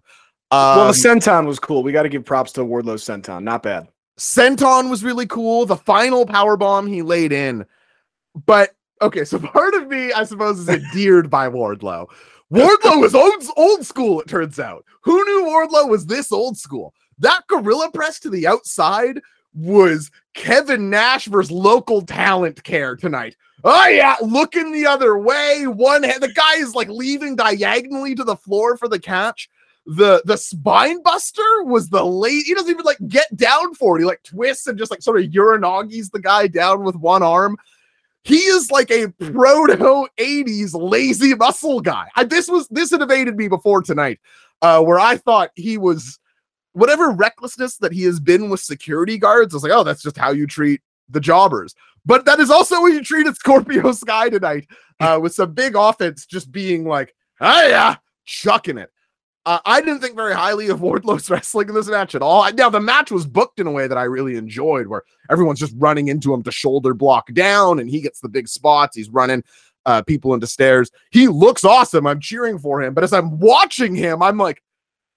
Um, 0.52 0.76
well, 0.78 0.86
the 0.86 0.92
senton 0.92 1.46
was 1.46 1.58
cool. 1.58 1.82
We 1.82 1.90
got 1.90 2.04
to 2.04 2.08
give 2.08 2.24
props 2.24 2.52
to 2.52 2.64
Wardlow's 2.64 3.04
senton. 3.04 3.42
Not 3.42 3.64
bad. 3.64 3.88
Senton 4.18 4.90
was 4.90 5.04
really 5.04 5.26
cool. 5.26 5.66
The 5.66 5.76
final 5.76 6.26
power 6.26 6.56
bomb 6.56 6.86
he 6.86 7.02
laid 7.02 7.32
in. 7.32 7.66
But 8.46 8.70
okay, 9.02 9.24
so 9.24 9.38
part 9.52 9.74
of 9.74 9.88
me, 9.88 10.12
I 10.12 10.24
suppose, 10.24 10.58
is 10.58 10.68
endeared 10.68 11.30
by 11.30 11.48
Wardlow. 11.48 12.08
Wardlow 12.52 13.04
is 13.04 13.14
old, 13.14 13.42
old 13.56 13.84
school, 13.84 14.20
it 14.20 14.28
turns 14.28 14.60
out. 14.60 14.84
Who 15.02 15.24
knew 15.24 15.46
Wardlow 15.46 15.88
was 15.88 16.06
this 16.06 16.30
old 16.30 16.56
school? 16.56 16.94
That 17.18 17.42
gorilla 17.48 17.90
press 17.92 18.20
to 18.20 18.30
the 18.30 18.46
outside 18.46 19.20
was 19.54 20.10
Kevin 20.34 20.90
Nash 20.90 21.26
versus 21.26 21.50
local 21.50 22.02
talent 22.02 22.62
care 22.62 22.94
tonight. 22.94 23.36
Oh 23.64 23.88
yeah, 23.88 24.16
looking 24.20 24.70
the 24.70 24.86
other 24.86 25.18
way. 25.18 25.66
One 25.66 26.02
hand, 26.02 26.22
the 26.22 26.32
guy 26.32 26.56
is 26.56 26.74
like 26.74 26.88
leaving 26.88 27.34
diagonally 27.34 28.14
to 28.14 28.22
the 28.22 28.36
floor 28.36 28.76
for 28.76 28.86
the 28.86 28.98
catch 28.98 29.48
the 29.86 30.20
the 30.24 30.36
spine 30.36 31.00
buster 31.02 31.62
was 31.62 31.88
the 31.88 32.04
late 32.04 32.44
he 32.44 32.54
doesn't 32.54 32.70
even 32.70 32.84
like 32.84 32.98
get 33.08 33.34
down 33.36 33.74
for 33.74 33.96
it. 33.96 34.00
He 34.00 34.06
like 34.06 34.22
twists 34.24 34.66
and 34.66 34.78
just 34.78 34.90
like 34.90 35.02
sort 35.02 35.20
of 35.20 35.30
uranages 35.30 36.10
the 36.10 36.20
guy 36.20 36.48
down 36.48 36.82
with 36.82 36.96
one 36.96 37.22
arm. 37.22 37.56
He 38.24 38.38
is 38.38 38.72
like 38.72 38.90
a 38.90 39.08
proto 39.08 40.08
80s 40.18 40.74
lazy 40.74 41.34
muscle 41.34 41.80
guy. 41.80 42.08
I, 42.16 42.24
this 42.24 42.48
was 42.48 42.66
this 42.68 42.90
had 42.90 43.00
evaded 43.00 43.36
me 43.36 43.46
before 43.48 43.82
tonight 43.82 44.18
uh 44.62 44.82
where 44.82 44.98
i 44.98 45.18
thought 45.18 45.50
he 45.54 45.76
was 45.76 46.18
whatever 46.72 47.10
recklessness 47.10 47.76
that 47.76 47.92
he 47.92 48.02
has 48.04 48.18
been 48.18 48.48
with 48.48 48.60
security 48.60 49.18
guards 49.18 49.52
i 49.52 49.56
was 49.56 49.62
like 49.62 49.72
oh 49.72 49.84
that's 49.84 50.02
just 50.02 50.16
how 50.16 50.30
you 50.30 50.46
treat 50.46 50.80
the 51.08 51.20
jobbers. 51.20 51.74
But 52.04 52.24
that 52.24 52.40
is 52.40 52.50
also 52.50 52.76
how 52.76 52.86
you 52.86 53.02
treated 53.02 53.36
scorpio 53.36 53.92
sky 53.92 54.28
tonight 54.30 54.66
uh 55.00 55.18
with 55.22 55.34
some 55.34 55.52
big 55.52 55.76
offense 55.76 56.26
just 56.26 56.50
being 56.50 56.86
like 56.86 57.14
oh 57.40 57.68
yeah 57.68 57.96
chucking 58.24 58.78
it 58.78 58.90
uh, 59.46 59.60
I 59.64 59.80
didn't 59.80 60.00
think 60.00 60.16
very 60.16 60.34
highly 60.34 60.68
of 60.68 60.80
Wardlow's 60.80 61.30
wrestling 61.30 61.68
in 61.68 61.74
this 61.74 61.86
match 61.86 62.16
at 62.16 62.22
all. 62.22 62.52
Now 62.52 62.68
the 62.68 62.80
match 62.80 63.12
was 63.12 63.26
booked 63.26 63.60
in 63.60 63.68
a 63.68 63.72
way 63.72 63.86
that 63.86 63.96
I 63.96 64.02
really 64.02 64.36
enjoyed, 64.36 64.88
where 64.88 65.04
everyone's 65.30 65.60
just 65.60 65.74
running 65.78 66.08
into 66.08 66.34
him 66.34 66.42
to 66.42 66.50
shoulder 66.50 66.92
block 66.92 67.32
down, 67.32 67.78
and 67.78 67.88
he 67.88 68.00
gets 68.00 68.20
the 68.20 68.28
big 68.28 68.48
spots. 68.48 68.96
He's 68.96 69.08
running 69.08 69.44
uh, 69.86 70.02
people 70.02 70.34
into 70.34 70.48
stairs. 70.48 70.90
He 71.12 71.28
looks 71.28 71.64
awesome. 71.64 72.08
I'm 72.08 72.20
cheering 72.20 72.58
for 72.58 72.82
him, 72.82 72.92
but 72.92 73.04
as 73.04 73.12
I'm 73.12 73.38
watching 73.38 73.94
him, 73.94 74.20
I'm 74.20 74.36
like, 74.36 74.62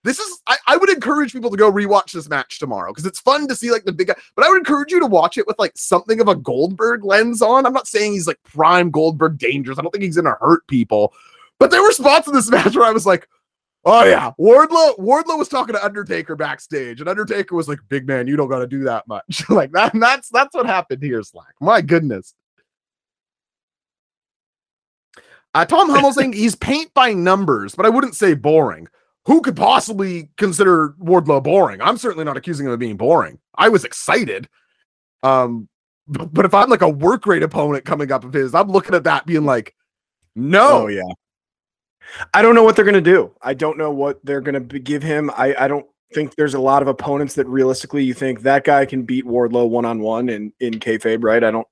this 0.04 0.20
is. 0.20 0.42
I, 0.48 0.58
I 0.68 0.78
would 0.78 0.90
encourage 0.90 1.34
people 1.34 1.50
to 1.50 1.58
go 1.58 1.72
rewatch 1.72 2.12
this 2.12 2.30
match 2.30 2.60
tomorrow 2.60 2.92
because 2.92 3.08
it's 3.08 3.20
fun 3.20 3.48
to 3.48 3.56
see 3.56 3.72
like 3.72 3.84
the 3.84 3.92
big 3.92 4.08
guy. 4.08 4.16
But 4.36 4.46
I 4.46 4.50
would 4.50 4.60
encourage 4.60 4.92
you 4.92 5.00
to 5.00 5.08
watch 5.08 5.38
it 5.38 5.48
with 5.48 5.58
like 5.60 5.74
something 5.76 6.22
of 6.22 6.28
a 6.28 6.36
Goldberg 6.36 7.04
lens 7.04 7.42
on. 7.42 7.66
I'm 7.66 7.74
not 7.74 7.88
saying 7.88 8.14
he's 8.14 8.28
like 8.28 8.42
prime 8.44 8.92
Goldberg 8.92 9.40
dangerous. 9.40 9.78
I 9.78 9.82
don't 9.82 9.92
think 9.92 10.04
he's 10.04 10.16
gonna 10.16 10.38
hurt 10.40 10.66
people. 10.68 11.14
But 11.60 11.72
there 11.72 11.82
were 11.82 11.92
spots 11.92 12.28
in 12.28 12.34
this 12.34 12.50
match 12.52 12.76
where 12.76 12.86
I 12.86 12.92
was 12.92 13.06
like, 13.06 13.28
Oh 13.86 14.04
yeah, 14.04 14.32
Wardlow. 14.40 14.98
Wardlow 15.00 15.38
was 15.38 15.48
talking 15.48 15.74
to 15.74 15.84
Undertaker 15.84 16.36
backstage, 16.36 17.00
and 17.00 17.10
Undertaker 17.10 17.56
was 17.56 17.70
like, 17.70 17.80
"Big 17.88 18.06
man, 18.08 18.28
you 18.28 18.36
don't 18.36 18.50
got 18.50 18.60
to 18.60 18.68
do 18.68 18.84
that 18.84 19.08
much." 19.08 19.44
like 19.50 19.72
that. 19.72 19.94
That's 19.94 20.30
that's 20.30 20.54
what 20.54 20.66
happened 20.66 21.02
here, 21.02 21.24
Slack. 21.24 21.54
My 21.62 21.82
goodness. 21.82 22.34
Uh, 25.56 25.66
Tom 25.66 25.90
Hummel 25.90 26.14
saying 26.14 26.34
he's 26.34 26.56
paint 26.56 26.94
by 26.94 27.14
numbers, 27.14 27.74
but 27.74 27.86
I 27.86 27.90
wouldn't 27.90 28.16
say 28.16 28.34
boring. 28.36 28.88
Who 29.26 29.42
could 29.42 29.56
possibly 29.56 30.30
consider 30.38 30.96
Wardlow 31.02 31.44
boring? 31.44 31.82
I'm 31.82 31.98
certainly 31.98 32.26
not 32.26 32.38
accusing 32.38 32.66
him 32.66 32.72
of 32.72 32.80
being 32.80 32.98
boring. 32.98 33.40
I 33.56 33.70
was 33.70 33.84
excited. 33.84 34.48
Um, 35.24 35.68
but, 36.08 36.34
but 36.34 36.46
if 36.46 36.54
I'm 36.54 36.70
like 36.70 36.82
a 36.82 36.90
work 36.90 37.26
rate 37.26 37.44
opponent 37.44 37.86
coming 37.86 38.12
up 38.12 38.24
of 38.24 38.34
his, 38.34 38.54
I'm 38.54 38.70
looking 38.70 38.96
at 38.96 39.04
that 39.06 39.26
being 39.26 39.46
like, 39.46 39.76
no, 40.36 40.84
Oh 40.84 40.88
yeah. 40.88 41.02
I 42.34 42.42
don't 42.42 42.56
know 42.56 42.64
what 42.64 42.76
they're 42.76 42.86
gonna 42.86 43.02
do. 43.02 43.32
I 43.42 43.54
don't 43.54 43.78
know 43.78 43.92
what 43.92 44.24
they're 44.26 44.42
gonna 44.42 44.60
give 44.60 45.04
him. 45.04 45.32
I 45.32 45.56
I 45.58 45.68
don't 45.68 45.86
think 46.14 46.36
there's 46.36 46.56
a 46.56 46.60
lot 46.60 46.82
of 46.82 46.88
opponents 46.88 47.36
that 47.36 47.48
realistically 47.48 48.04
you 48.04 48.14
think 48.14 48.42
that 48.42 48.64
guy 48.64 48.86
can 48.86 49.04
beat 49.04 49.26
Wardlow 49.26 49.70
one 49.70 49.86
on 49.86 50.00
one 50.00 50.30
in 50.30 50.54
in 50.60 50.74
kayfabe, 50.74 51.24
right? 51.24 51.44
I 51.44 51.52
don't. 51.52 51.68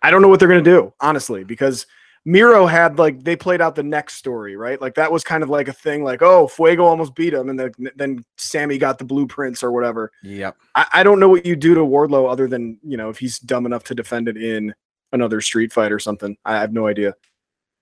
I 0.00 0.10
don't 0.10 0.22
know 0.22 0.28
what 0.28 0.38
they're 0.38 0.48
gonna 0.48 0.62
do 0.62 0.92
honestly 1.00 1.44
because 1.44 1.86
Miro 2.24 2.66
had 2.66 2.98
like 2.98 3.24
they 3.24 3.36
played 3.36 3.60
out 3.60 3.74
the 3.74 3.82
next 3.82 4.14
story, 4.14 4.56
right? 4.56 4.80
Like 4.80 4.94
that 4.96 5.10
was 5.10 5.24
kind 5.24 5.42
of 5.42 5.48
like 5.48 5.68
a 5.68 5.72
thing, 5.72 6.04
like 6.04 6.22
oh 6.22 6.46
Fuego 6.46 6.84
almost 6.84 7.14
beat 7.14 7.32
him, 7.32 7.48
and 7.48 7.58
then 7.58 7.72
then 7.96 8.24
Sammy 8.36 8.78
got 8.78 8.98
the 8.98 9.04
blueprints 9.04 9.62
or 9.62 9.72
whatever. 9.72 10.12
Yep. 10.22 10.56
I, 10.74 10.86
I 10.92 11.02
don't 11.02 11.20
know 11.20 11.28
what 11.28 11.46
you 11.46 11.56
do 11.56 11.74
to 11.74 11.80
Wardlow 11.80 12.30
other 12.30 12.46
than 12.46 12.78
you 12.82 12.96
know 12.96 13.08
if 13.08 13.18
he's 13.18 13.38
dumb 13.38 13.66
enough 13.66 13.84
to 13.84 13.94
defend 13.94 14.28
it 14.28 14.36
in 14.36 14.74
another 15.12 15.40
street 15.40 15.72
fight 15.72 15.90
or 15.90 15.98
something. 15.98 16.36
I 16.44 16.60
have 16.60 16.72
no 16.72 16.86
idea. 16.86 17.14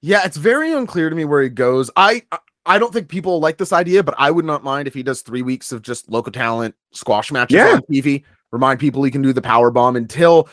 Yeah, 0.03 0.23
it's 0.25 0.37
very 0.37 0.73
unclear 0.73 1.11
to 1.11 1.17
me 1.17 1.25
where 1.25 1.43
he 1.43 1.49
goes. 1.49 1.91
I 1.97 2.23
I 2.67 2.79
don't 2.79 2.93
think 2.93 3.09
people 3.09 3.39
like 3.41 3.59
this 3.59 3.73
idea, 3.73 4.03
but 4.03 4.15
I 4.19 4.31
would 4.31 4.45
not 4.45 4.65
mind 4.65 4.89
if 4.89 4.95
he 4.95 5.03
does 5.03 5.23
three 5.23 5.43
weeks 5.43 5.71
of 5.73 5.83
just 5.83 6.11
local 6.11 6.33
talent 6.33 6.75
squash 6.93 7.31
matches 7.31 7.57
Yeah. 7.57 7.75
on 7.75 7.83
TV. 7.83 8.25
Remind 8.51 8.81
people 8.81 9.03
he 9.05 9.11
can 9.11 9.23
do 9.23 9.33
the 9.33 9.43
power 9.43 9.71
bomb 9.71 9.97
until 9.97 10.49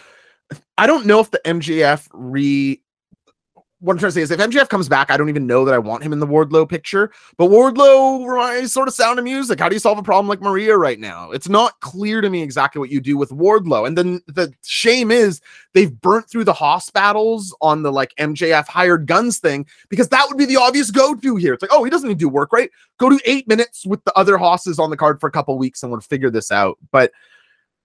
I 0.77 0.85
don't 0.87 1.05
know 1.05 1.19
if 1.19 1.31
the 1.31 1.41
MJF 1.45 2.07
re 2.13 2.81
what 3.83 3.91
I'm 3.93 3.99
trying 3.99 4.11
to 4.11 4.13
say 4.13 4.21
is 4.21 4.31
if 4.31 4.39
MJF 4.39 4.69
comes 4.69 4.87
back, 4.87 5.11
I 5.11 5.17
don't 5.17 5.27
even 5.27 5.45
know 5.45 5.65
that 5.65 5.73
I 5.73 5.77
want 5.77 6.03
him 6.03 6.13
in 6.13 6.19
the 6.19 6.25
Wardlow 6.25 6.69
picture. 6.69 7.11
But 7.35 7.49
Wardlow 7.49 8.25
reminds 8.25 8.71
sort 8.71 8.87
of 8.87 8.93
sound 8.93 9.19
of 9.19 9.25
music. 9.25 9.59
How 9.59 9.67
do 9.67 9.75
you 9.75 9.79
solve 9.79 9.97
a 9.97 10.03
problem 10.03 10.29
like 10.29 10.39
Maria 10.39 10.77
right 10.77 10.97
now? 10.97 11.31
It's 11.31 11.49
not 11.49 11.77
clear 11.81 12.21
to 12.21 12.29
me 12.29 12.41
exactly 12.41 12.79
what 12.79 12.91
you 12.91 13.01
do 13.01 13.17
with 13.17 13.31
Wardlow. 13.31 13.85
And 13.85 13.97
then 13.97 14.21
the 14.27 14.53
shame 14.63 15.11
is 15.11 15.41
they've 15.73 15.91
burnt 15.99 16.29
through 16.29 16.45
the 16.45 16.53
Hoss 16.53 16.89
battles 16.91 17.53
on 17.59 17.83
the 17.83 17.91
like 17.91 18.13
MJF 18.17 18.67
hired 18.69 19.05
guns 19.05 19.39
thing 19.39 19.65
because 19.89 20.07
that 20.09 20.27
would 20.29 20.37
be 20.37 20.45
the 20.45 20.55
obvious 20.55 20.89
go-to 20.89 21.35
here. 21.35 21.53
It's 21.53 21.61
like, 21.61 21.73
oh, 21.73 21.83
he 21.83 21.89
doesn't 21.89 22.07
need 22.07 22.15
to 22.15 22.25
do 22.25 22.29
work, 22.29 22.53
right? 22.53 22.71
Go 22.99 23.09
do 23.09 23.19
eight 23.25 23.49
minutes 23.49 23.85
with 23.85 24.01
the 24.05 24.17
other 24.17 24.37
Hosses 24.37 24.79
on 24.79 24.91
the 24.91 24.97
card 24.97 25.19
for 25.19 25.27
a 25.27 25.31
couple 25.31 25.57
weeks 25.57 25.83
and 25.83 25.91
we'll 25.91 25.99
figure 25.99 26.29
this 26.29 26.53
out. 26.53 26.77
But 26.93 27.11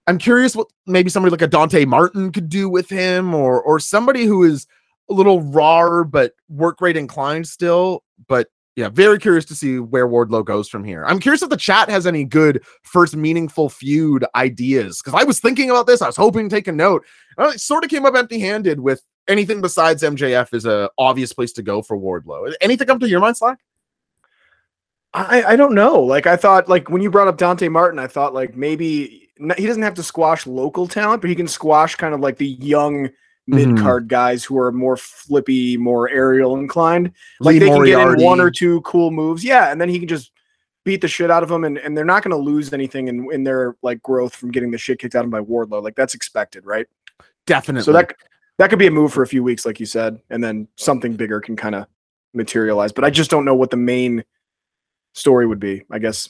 I'm 0.07 0.17
curious 0.17 0.55
what 0.55 0.67
maybe 0.87 1.09
somebody 1.09 1.31
like 1.31 1.41
a 1.41 1.47
Dante 1.47 1.83
Martin 1.83 2.31
could 2.31 2.47
do 2.47 2.69
with 2.69 2.89
him 2.89 3.35
or 3.35 3.61
or 3.61 3.79
somebody 3.79 4.23
who 4.23 4.43
is 4.43 4.65
a 5.09 5.13
little 5.13 5.41
raw 5.41 6.03
but 6.03 6.33
work 6.49 6.81
rate 6.81 6.97
inclined 6.97 7.47
still. 7.47 8.03
But 8.27 8.47
yeah, 8.75 8.89
very 8.89 9.19
curious 9.19 9.45
to 9.45 9.55
see 9.55 9.79
where 9.79 10.07
Wardlow 10.07 10.45
goes 10.45 10.69
from 10.69 10.83
here. 10.83 11.03
I'm 11.05 11.19
curious 11.19 11.41
if 11.41 11.49
the 11.49 11.57
chat 11.57 11.89
has 11.89 12.07
any 12.07 12.23
good 12.23 12.63
first 12.83 13.15
meaningful 13.15 13.69
feud 13.69 14.25
ideas 14.35 15.01
because 15.01 15.19
I 15.19 15.25
was 15.25 15.39
thinking 15.39 15.69
about 15.69 15.87
this. 15.87 16.01
I 16.01 16.07
was 16.07 16.15
hoping 16.15 16.47
to 16.47 16.55
take 16.55 16.67
a 16.67 16.71
note. 16.71 17.05
Uh, 17.37 17.47
I 17.47 17.55
sort 17.57 17.83
of 17.83 17.89
came 17.89 18.05
up 18.05 18.15
empty 18.15 18.39
handed 18.39 18.79
with 18.79 19.01
anything 19.27 19.61
besides 19.61 20.03
MJF 20.03 20.53
is 20.53 20.65
a 20.65 20.89
obvious 20.97 21.33
place 21.33 21.51
to 21.53 21.61
go 21.61 21.81
for 21.81 21.97
Wardlow. 21.97 22.53
Anything 22.61 22.87
come 22.87 22.99
to 22.99 23.09
your 23.09 23.19
mind, 23.19 23.37
Slack? 23.37 23.59
I, 25.13 25.43
I 25.43 25.55
don't 25.55 25.73
know. 25.73 25.99
Like 25.99 26.27
I 26.27 26.35
thought, 26.35 26.69
like 26.69 26.89
when 26.89 27.01
you 27.01 27.09
brought 27.09 27.27
up 27.27 27.37
Dante 27.37 27.67
Martin, 27.67 27.99
I 27.99 28.07
thought 28.07 28.33
like 28.33 28.55
maybe 28.55 29.29
he 29.57 29.65
doesn't 29.65 29.83
have 29.83 29.95
to 29.95 30.03
squash 30.03 30.45
local 30.45 30.87
talent, 30.87 31.21
but 31.21 31.29
he 31.29 31.35
can 31.35 31.47
squash 31.47 31.95
kind 31.95 32.13
of 32.13 32.19
like 32.19 32.37
the 32.37 32.47
young 32.47 33.09
Mm-hmm. 33.49 33.73
mid 33.73 33.81
card 33.81 34.07
guys 34.07 34.43
who 34.43 34.59
are 34.59 34.71
more 34.71 34.97
flippy, 34.97 35.77
more 35.77 36.09
aerial 36.09 36.57
inclined. 36.57 37.11
Like 37.39 37.53
Lee 37.53 37.59
they 37.59 37.67
can 37.67 37.83
get 37.83 37.99
in 37.99 38.23
one 38.23 38.39
or 38.39 38.51
two 38.51 38.81
cool 38.81 39.11
moves, 39.11 39.43
yeah, 39.43 39.71
and 39.71 39.81
then 39.81 39.89
he 39.89 39.97
can 39.99 40.07
just 40.07 40.31
beat 40.85 41.01
the 41.01 41.07
shit 41.07 41.31
out 41.31 41.43
of 41.43 41.49
them, 41.49 41.63
and, 41.63 41.77
and 41.77 41.97
they're 41.97 42.05
not 42.05 42.23
going 42.23 42.31
to 42.31 42.37
lose 42.37 42.71
anything 42.73 43.07
in, 43.07 43.31
in 43.31 43.43
their 43.43 43.75
like 43.81 44.01
growth 44.01 44.35
from 44.35 44.51
getting 44.51 44.71
the 44.71 44.77
shit 44.77 44.99
kicked 44.99 45.15
out 45.15 45.25
of 45.25 45.31
them 45.31 45.43
by 45.43 45.45
Wardlow. 45.45 45.81
Like 45.83 45.95
that's 45.95 46.13
expected, 46.13 46.65
right? 46.65 46.87
definitely. 47.49 47.83
So 47.83 47.91
that 47.91 48.13
that 48.57 48.69
could 48.69 48.79
be 48.79 48.87
a 48.87 48.91
move 48.91 49.11
for 49.11 49.23
a 49.23 49.27
few 49.27 49.43
weeks, 49.43 49.65
like 49.65 49.79
you 49.79 49.85
said, 49.85 50.19
and 50.29 50.43
then 50.43 50.67
something 50.77 51.15
bigger 51.15 51.41
can 51.41 51.55
kind 51.55 51.75
of 51.75 51.87
materialize. 52.33 52.91
But 52.91 53.03
I 53.03 53.09
just 53.09 53.31
don't 53.31 53.45
know 53.45 53.55
what 53.55 53.71
the 53.71 53.77
main 53.77 54.23
story 55.13 55.47
would 55.47 55.59
be. 55.59 55.83
I 55.91 55.99
guess 55.99 56.29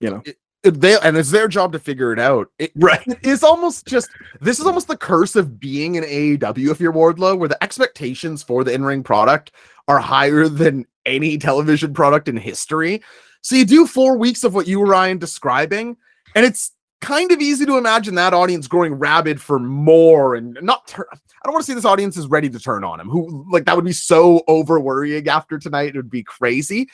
you 0.00 0.10
know. 0.10 0.22
They 0.64 0.98
and 1.00 1.16
it's 1.16 1.30
their 1.30 1.48
job 1.48 1.72
to 1.72 1.78
figure 1.78 2.12
it 2.12 2.18
out. 2.18 2.50
It, 2.58 2.72
Right. 2.74 3.04
It's 3.22 3.42
almost 3.42 3.86
just 3.86 4.10
this 4.40 4.58
is 4.58 4.66
almost 4.66 4.88
the 4.88 4.96
curse 4.96 5.36
of 5.36 5.60
being 5.60 5.96
an 5.96 6.04
AEW 6.04 6.70
if 6.70 6.80
you're 6.80 6.92
Wardlow, 6.92 7.38
where 7.38 7.48
the 7.48 7.62
expectations 7.62 8.42
for 8.42 8.64
the 8.64 8.72
in-ring 8.72 9.02
product 9.02 9.52
are 9.88 9.98
higher 9.98 10.48
than 10.48 10.86
any 11.04 11.36
television 11.38 11.92
product 11.92 12.28
in 12.28 12.36
history. 12.36 13.02
So 13.42 13.56
you 13.56 13.66
do 13.66 13.86
four 13.86 14.16
weeks 14.16 14.42
of 14.42 14.54
what 14.54 14.66
you 14.66 14.80
were 14.80 14.86
Ryan 14.86 15.18
describing, 15.18 15.98
and 16.34 16.46
it's 16.46 16.72
kind 17.02 17.30
of 17.30 17.40
easy 17.40 17.66
to 17.66 17.76
imagine 17.76 18.14
that 18.14 18.32
audience 18.32 18.66
growing 18.66 18.94
rabid 18.94 19.40
for 19.40 19.58
more 19.58 20.34
and 20.34 20.58
not. 20.62 20.94
I 20.98 21.44
don't 21.44 21.52
want 21.52 21.64
to 21.64 21.70
see 21.70 21.74
this 21.74 21.84
audience 21.84 22.16
is 22.16 22.26
ready 22.26 22.48
to 22.48 22.58
turn 22.58 22.84
on 22.84 22.98
him. 22.98 23.08
Who 23.08 23.46
like 23.52 23.66
that 23.66 23.76
would 23.76 23.84
be 23.84 23.92
so 23.92 24.42
over 24.48 24.80
worrying 24.80 25.28
after 25.28 25.58
tonight. 25.58 25.90
It 25.90 25.96
would 25.96 26.10
be 26.10 26.22
crazy. 26.22 26.88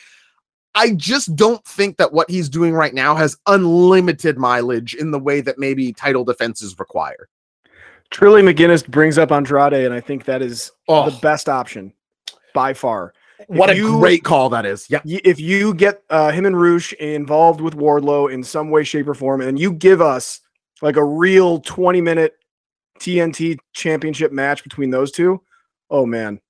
I 0.75 0.93
just 0.93 1.35
don't 1.37 1.65
think 1.65 1.97
that 1.97 2.13
what 2.13 2.31
he's 2.31 2.49
doing 2.49 2.75
right 2.75 2.95
now 2.95 3.15
has 3.17 3.37
unlimited 3.47 4.39
mileage 4.39 4.95
in 4.95 5.11
the 5.11 5.19
way 5.19 5.41
that 5.41 5.59
maybe 5.59 5.93
title 5.93 6.25
defenses 6.25 6.79
require. 6.79 7.29
Trilly 8.13 8.43
McGinnis 8.43 8.87
brings 8.87 9.19
up 9.19 9.31
Andrade, 9.33 9.73
and 9.85 9.95
I 9.95 10.01
think 10.01 10.25
that 10.25 10.43
is 10.43 10.73
Oh. 10.89 11.09
the 11.11 11.17
best 11.19 11.49
option 11.49 11.93
by 12.55 12.75
far. 12.75 13.13
What 13.47 13.71
a 13.71 13.77
you- 13.77 13.99
great 13.99 14.23
call 14.25 14.51
that 14.51 14.67
is. 14.67 14.87
Yeah. 14.91 15.01
If 15.05 15.41
you 15.41 15.75
get 15.75 16.03
uh, 16.11 16.31
him 16.31 16.45
and 16.47 16.61
Rush 16.61 16.93
involved 16.95 17.61
with 17.61 17.75
Wardlow 17.75 18.33
in 18.33 18.43
some 18.45 18.71
way, 18.71 18.85
shape, 18.85 19.09
or 19.09 19.15
form, 19.15 19.41
and 19.41 19.59
you 19.59 19.73
give 19.73 20.01
us 20.01 20.41
like 20.83 20.97
a 20.97 21.05
real 21.05 21.61
20 21.61 22.01
minute 22.01 22.35
TNT 22.99 23.59
championship 23.73 24.31
match 24.31 24.63
between 24.63 24.91
those 24.91 25.11
two, 25.11 25.41
oh 25.91 26.05
man. 26.05 26.41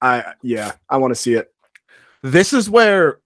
I 0.00 0.32
yeah, 0.42 0.72
I 0.88 0.96
want 0.96 1.10
to 1.10 1.16
see 1.16 1.34
it. 1.34 1.52
This 2.22 2.52
is 2.52 2.70
where 2.70 3.18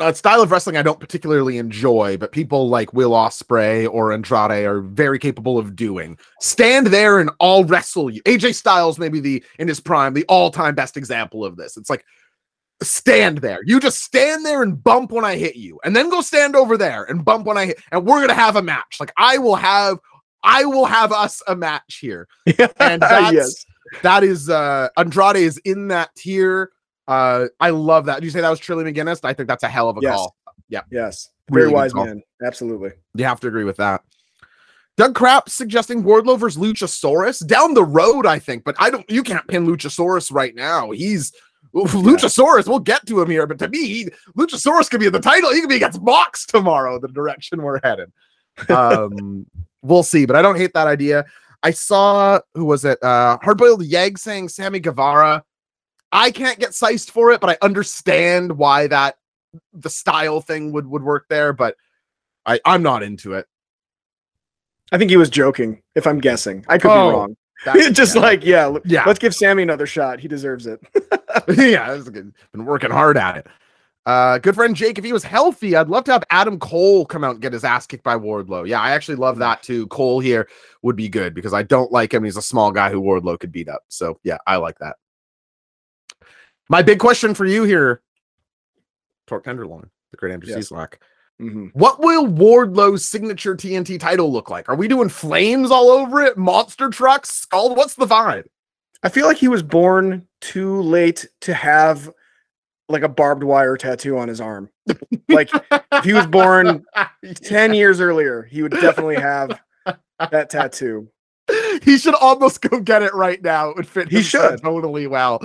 a 0.00 0.14
style 0.14 0.42
of 0.42 0.50
wrestling 0.50 0.76
I 0.76 0.82
don't 0.82 1.00
particularly 1.00 1.58
enjoy, 1.58 2.16
but 2.16 2.32
people 2.32 2.68
like 2.68 2.92
Will 2.92 3.10
Ospreay 3.10 3.88
or 3.88 4.12
Andrade 4.12 4.64
are 4.64 4.80
very 4.80 5.18
capable 5.18 5.58
of 5.58 5.76
doing. 5.76 6.18
Stand 6.40 6.88
there 6.88 7.18
and 7.20 7.30
all 7.40 7.64
wrestle 7.64 8.10
you. 8.10 8.22
AJ 8.22 8.54
Styles, 8.54 8.98
maybe 8.98 9.20
the 9.20 9.44
in 9.58 9.68
his 9.68 9.80
prime, 9.80 10.14
the 10.14 10.24
all-time 10.28 10.74
best 10.74 10.96
example 10.96 11.44
of 11.44 11.56
this. 11.56 11.76
It's 11.76 11.90
like 11.90 12.04
stand 12.82 13.38
there. 13.38 13.60
You 13.64 13.80
just 13.80 14.02
stand 14.02 14.44
there 14.44 14.62
and 14.62 14.82
bump 14.82 15.12
when 15.12 15.24
I 15.24 15.36
hit 15.36 15.56
you, 15.56 15.80
and 15.84 15.94
then 15.94 16.10
go 16.10 16.20
stand 16.20 16.56
over 16.56 16.76
there 16.76 17.04
and 17.04 17.24
bump 17.24 17.46
when 17.46 17.56
I 17.58 17.66
hit, 17.66 17.82
and 17.92 18.04
we're 18.04 18.20
gonna 18.20 18.34
have 18.34 18.56
a 18.56 18.62
match. 18.62 18.96
Like 19.00 19.12
I 19.16 19.38
will 19.38 19.56
have, 19.56 19.98
I 20.42 20.64
will 20.64 20.86
have 20.86 21.12
us 21.12 21.42
a 21.46 21.56
match 21.56 21.98
here. 22.00 22.28
And 22.78 23.02
that's 23.02 23.32
yes, 23.32 23.66
that 24.02 24.24
is 24.24 24.48
uh 24.48 24.88
Andrade 24.96 25.36
is 25.36 25.58
in 25.58 25.88
that 25.88 26.14
tier. 26.16 26.70
Uh 27.08 27.46
I 27.60 27.70
love 27.70 28.06
that. 28.06 28.16
Did 28.16 28.24
you 28.24 28.30
say 28.30 28.40
that 28.40 28.50
was 28.50 28.60
Trilly 28.60 28.90
McGinnis? 28.90 29.20
I 29.24 29.32
think 29.32 29.48
that's 29.48 29.62
a 29.62 29.68
hell 29.68 29.88
of 29.88 29.96
a 29.98 30.00
Yes. 30.02 30.14
call. 30.14 30.36
Yeah. 30.68 30.82
Yes, 30.90 31.28
very 31.50 31.66
good 31.66 31.74
wise 31.74 31.94
man. 31.94 32.22
Absolutely. 32.44 32.90
You 33.14 33.24
have 33.24 33.40
to 33.40 33.48
agree 33.48 33.64
with 33.64 33.76
that. 33.76 34.02
Doug 34.96 35.14
Crap 35.14 35.48
suggesting 35.48 36.02
Wardlow 36.04 36.38
versus 36.38 36.60
Luchasaurus 36.60 37.44
down 37.46 37.74
the 37.74 37.84
road, 37.84 38.26
I 38.26 38.38
think, 38.38 38.64
but 38.64 38.76
I 38.78 38.90
don't. 38.90 39.08
You 39.10 39.22
can't 39.22 39.46
pin 39.48 39.66
Luchasaurus 39.66 40.32
right 40.32 40.54
now. 40.54 40.92
He's 40.92 41.32
Luchasaurus. 41.74 42.68
We'll 42.68 42.78
get 42.78 43.04
to 43.06 43.20
him 43.20 43.28
here, 43.28 43.46
but 43.46 43.58
to 43.58 43.68
me, 43.68 43.86
he, 43.86 44.08
Luchasaurus 44.38 44.88
could 44.88 45.00
be 45.00 45.06
in 45.06 45.12
the 45.12 45.20
title. 45.20 45.52
He 45.52 45.60
could 45.60 45.68
be 45.68 45.76
against 45.76 46.00
Mox 46.00 46.46
tomorrow. 46.46 47.00
The 47.00 47.08
direction 47.08 47.62
we're 47.62 47.80
headed. 47.82 48.12
Um, 48.68 49.46
we'll 49.82 50.04
see, 50.04 50.26
but 50.26 50.36
I 50.36 50.42
don't 50.42 50.56
hate 50.56 50.72
that 50.74 50.86
idea. 50.86 51.24
I 51.64 51.72
saw 51.72 52.38
who 52.54 52.64
was 52.64 52.84
it? 52.84 53.02
Uh, 53.02 53.36
Hardboiled 53.42 53.82
Yeg 53.84 54.16
saying 54.16 54.48
Sammy 54.48 54.78
Guevara. 54.78 55.42
I 56.14 56.30
can't 56.30 56.58
get 56.60 56.74
sized 56.74 57.10
for 57.10 57.32
it, 57.32 57.40
but 57.40 57.50
I 57.50 57.58
understand 57.60 58.56
why 58.56 58.86
that 58.86 59.16
the 59.72 59.90
style 59.90 60.40
thing 60.40 60.72
would 60.72 60.86
would 60.86 61.02
work 61.02 61.26
there. 61.28 61.52
But 61.52 61.76
I 62.46 62.60
I'm 62.64 62.82
not 62.82 63.02
into 63.02 63.34
it. 63.34 63.46
I 64.92 64.98
think 64.98 65.10
he 65.10 65.16
was 65.16 65.28
joking. 65.28 65.82
If 65.94 66.06
I'm 66.06 66.20
guessing, 66.20 66.64
I 66.68 66.78
could 66.78 66.90
Oh, 66.90 67.10
be 67.10 67.16
wrong. 67.16 67.36
Just 67.92 68.14
yeah. 68.14 68.20
like 68.22 68.44
yeah, 68.44 68.76
Yeah. 68.84 69.04
Let's 69.06 69.18
give 69.18 69.34
Sammy 69.34 69.62
another 69.62 69.86
shot. 69.86 70.20
He 70.20 70.28
deserves 70.28 70.66
it. 70.66 70.80
yeah, 71.56 71.96
good. 71.98 72.32
been 72.52 72.64
working 72.64 72.90
hard 72.90 73.16
at 73.16 73.38
it. 73.38 73.46
Uh, 74.06 74.36
good 74.38 74.54
friend 74.54 74.76
Jake, 74.76 74.98
if 74.98 75.04
he 75.04 75.14
was 75.14 75.24
healthy, 75.24 75.74
I'd 75.74 75.88
love 75.88 76.04
to 76.04 76.12
have 76.12 76.24
Adam 76.30 76.58
Cole 76.58 77.06
come 77.06 77.24
out 77.24 77.32
and 77.32 77.40
get 77.40 77.54
his 77.54 77.64
ass 77.64 77.86
kicked 77.86 78.04
by 78.04 78.16
Wardlow. 78.16 78.68
Yeah, 78.68 78.80
I 78.80 78.90
actually 78.90 79.16
love 79.16 79.38
that 79.38 79.62
too. 79.62 79.86
Cole 79.86 80.20
here 80.20 80.46
would 80.82 80.94
be 80.94 81.08
good 81.08 81.34
because 81.34 81.54
I 81.54 81.62
don't 81.62 81.90
like 81.90 82.12
him. 82.12 82.22
He's 82.22 82.36
a 82.36 82.42
small 82.42 82.70
guy 82.70 82.90
who 82.90 83.00
Wardlow 83.00 83.40
could 83.40 83.50
beat 83.50 83.68
up. 83.68 83.82
So 83.88 84.20
yeah, 84.22 84.36
I 84.46 84.56
like 84.56 84.78
that. 84.80 84.96
My 86.68 86.82
big 86.82 86.98
question 86.98 87.34
for 87.34 87.44
you 87.44 87.64
here, 87.64 88.00
Torque 89.26 89.44
Tenderloin, 89.44 89.90
the 90.10 90.16
great 90.16 90.32
Andrew 90.32 90.50
Yes. 90.54 90.68
Cieslak. 90.70 90.94
Mhm. 91.40 91.70
What 91.74 91.98
will 92.00 92.26
Wardlow's 92.26 93.04
signature 93.04 93.54
TNT 93.56 93.98
title 93.98 94.32
look 94.32 94.50
like? 94.50 94.68
Are 94.68 94.76
we 94.76 94.86
doing 94.88 95.08
flames 95.08 95.70
all 95.70 95.90
over 95.90 96.22
it? 96.22 96.38
Monster 96.38 96.88
trucks? 96.90 97.30
Skull? 97.32 97.74
What's 97.74 97.94
the 97.94 98.06
vibe? 98.06 98.44
I 99.02 99.08
feel 99.08 99.26
like 99.26 99.36
he 99.36 99.48
was 99.48 99.62
born 99.62 100.26
too 100.40 100.80
late 100.82 101.26
to 101.42 101.52
have 101.52 102.10
like 102.88 103.02
a 103.02 103.08
barbed 103.08 103.42
wire 103.42 103.76
tattoo 103.76 104.16
on 104.16 104.28
his 104.28 104.40
arm. 104.40 104.70
Like 105.28 105.50
if 105.92 106.04
he 106.04 106.12
was 106.12 106.26
born 106.26 106.84
10 107.42 107.74
years 107.74 108.00
earlier, 108.00 108.42
he 108.44 108.62
would 108.62 108.72
definitely 108.72 109.16
have 109.16 109.58
that 110.18 110.50
tattoo. 110.50 111.08
he 111.82 111.98
should 111.98 112.14
almost 112.14 112.60
go 112.62 112.78
get 112.80 113.02
it 113.02 113.12
right 113.12 113.42
now. 113.42 113.70
It 113.70 113.76
would 113.76 113.88
fit. 113.88 114.08
He 114.08 114.22
should. 114.22 114.62
totally 114.62 115.06
well. 115.06 115.40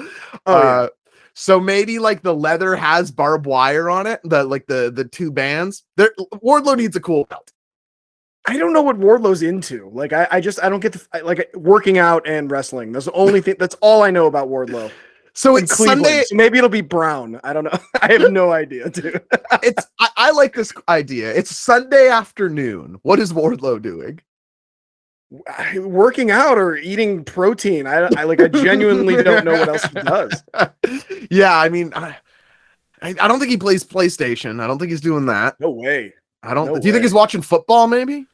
Oh, 0.46 0.60
yeah. 0.84 0.88
So 1.34 1.60
maybe 1.60 2.00
like 2.00 2.22
the 2.22 2.34
leather 2.34 2.76
has 2.76 3.12
barbed 3.12 3.46
wire 3.46 3.89
on 3.89 4.08
it. 4.08 4.20
The 4.24 4.44
like 4.44 4.68
the 4.68 4.92
the 4.94 5.06
two 5.06 5.32
bands. 5.32 5.84
There, 5.98 6.12
Wardlow 6.36 6.78
needs 6.78 6.96
a 6.96 7.02
cool 7.02 7.26
belt. 7.26 7.52
I 8.48 8.58
don't 8.58 8.74
know 8.74 8.82
what 8.82 8.98
Wardlow's 8.98 9.42
into. 9.44 9.89
Like 9.94 10.13
I, 10.13 10.28
I 10.32 10.42
just 10.42 10.62
I 10.63 10.70
don't 10.70 10.80
get 10.80 10.94
the 10.94 11.06
I- 11.13 11.20
like 11.22 11.50
working 11.56 11.98
out 11.98 12.28
and 12.28 12.50
wrestling. 12.50 12.92
That's 12.92 13.06
the 13.06 13.12
only 13.12 13.42
thing. 13.42 13.56
That's 13.60 13.76
all 13.82 14.02
I 14.04 14.12
know 14.12 14.26
about 14.28 14.50
Wardlow. 14.50 14.92
So 15.34 15.56
it's 15.56 15.74
Cleveland. 15.74 16.06
Sunday. 16.06 16.24
So 16.26 16.36
maybe 16.36 16.58
it'll 16.58 16.70
be 16.70 16.82
brown. 16.82 17.39
I 17.46 17.54
don't 17.54 17.63
know. 17.63 17.80
I 18.02 18.12
have 18.12 18.30
no 18.32 18.52
idea, 18.52 18.89
dude. 18.89 19.22
It's 19.63 19.88
I, 20.00 20.10
I 20.18 20.32
like 20.32 20.54
this 20.54 20.74
idea. 20.89 21.34
It's 21.34 21.56
Sunday 21.56 22.10
afternoon. 22.10 23.00
What 23.04 23.20
is 23.20 23.32
Wardlow 23.32 23.82
doing? 23.82 24.20
Working 25.76 26.32
out 26.32 26.58
or 26.58 26.76
eating 26.78 27.24
protein. 27.24 27.88
I, 27.88 28.10
I 28.18 28.24
like 28.24 28.42
I 28.42 28.48
genuinely 28.48 29.22
don't 29.22 29.46
know 29.46 29.54
what 29.54 29.70
else 29.70 29.84
he 29.84 29.94
does. 29.94 30.44
yeah, 31.32 31.58
I 31.58 31.70
mean, 31.70 31.94
I, 31.96 32.18
I 33.02 33.13
don't 33.13 33.39
think 33.39 33.52
he 33.52 33.58
plays 33.58 33.84
PlayStation. 33.84 34.62
I 34.62 34.68
don't 34.68 34.80
think 34.80 34.92
he's 34.92 35.02
doing 35.02 35.28
that. 35.28 35.60
No 35.60 35.72
way. 35.72 36.13
I 36.42 36.54
don't. 36.54 36.68
No 36.68 36.80
do 36.80 36.88
you 36.88 36.94
think 36.94 37.04
he's 37.04 37.13
watching 37.13 37.42
football? 37.42 37.88
Maybe. 37.88 38.26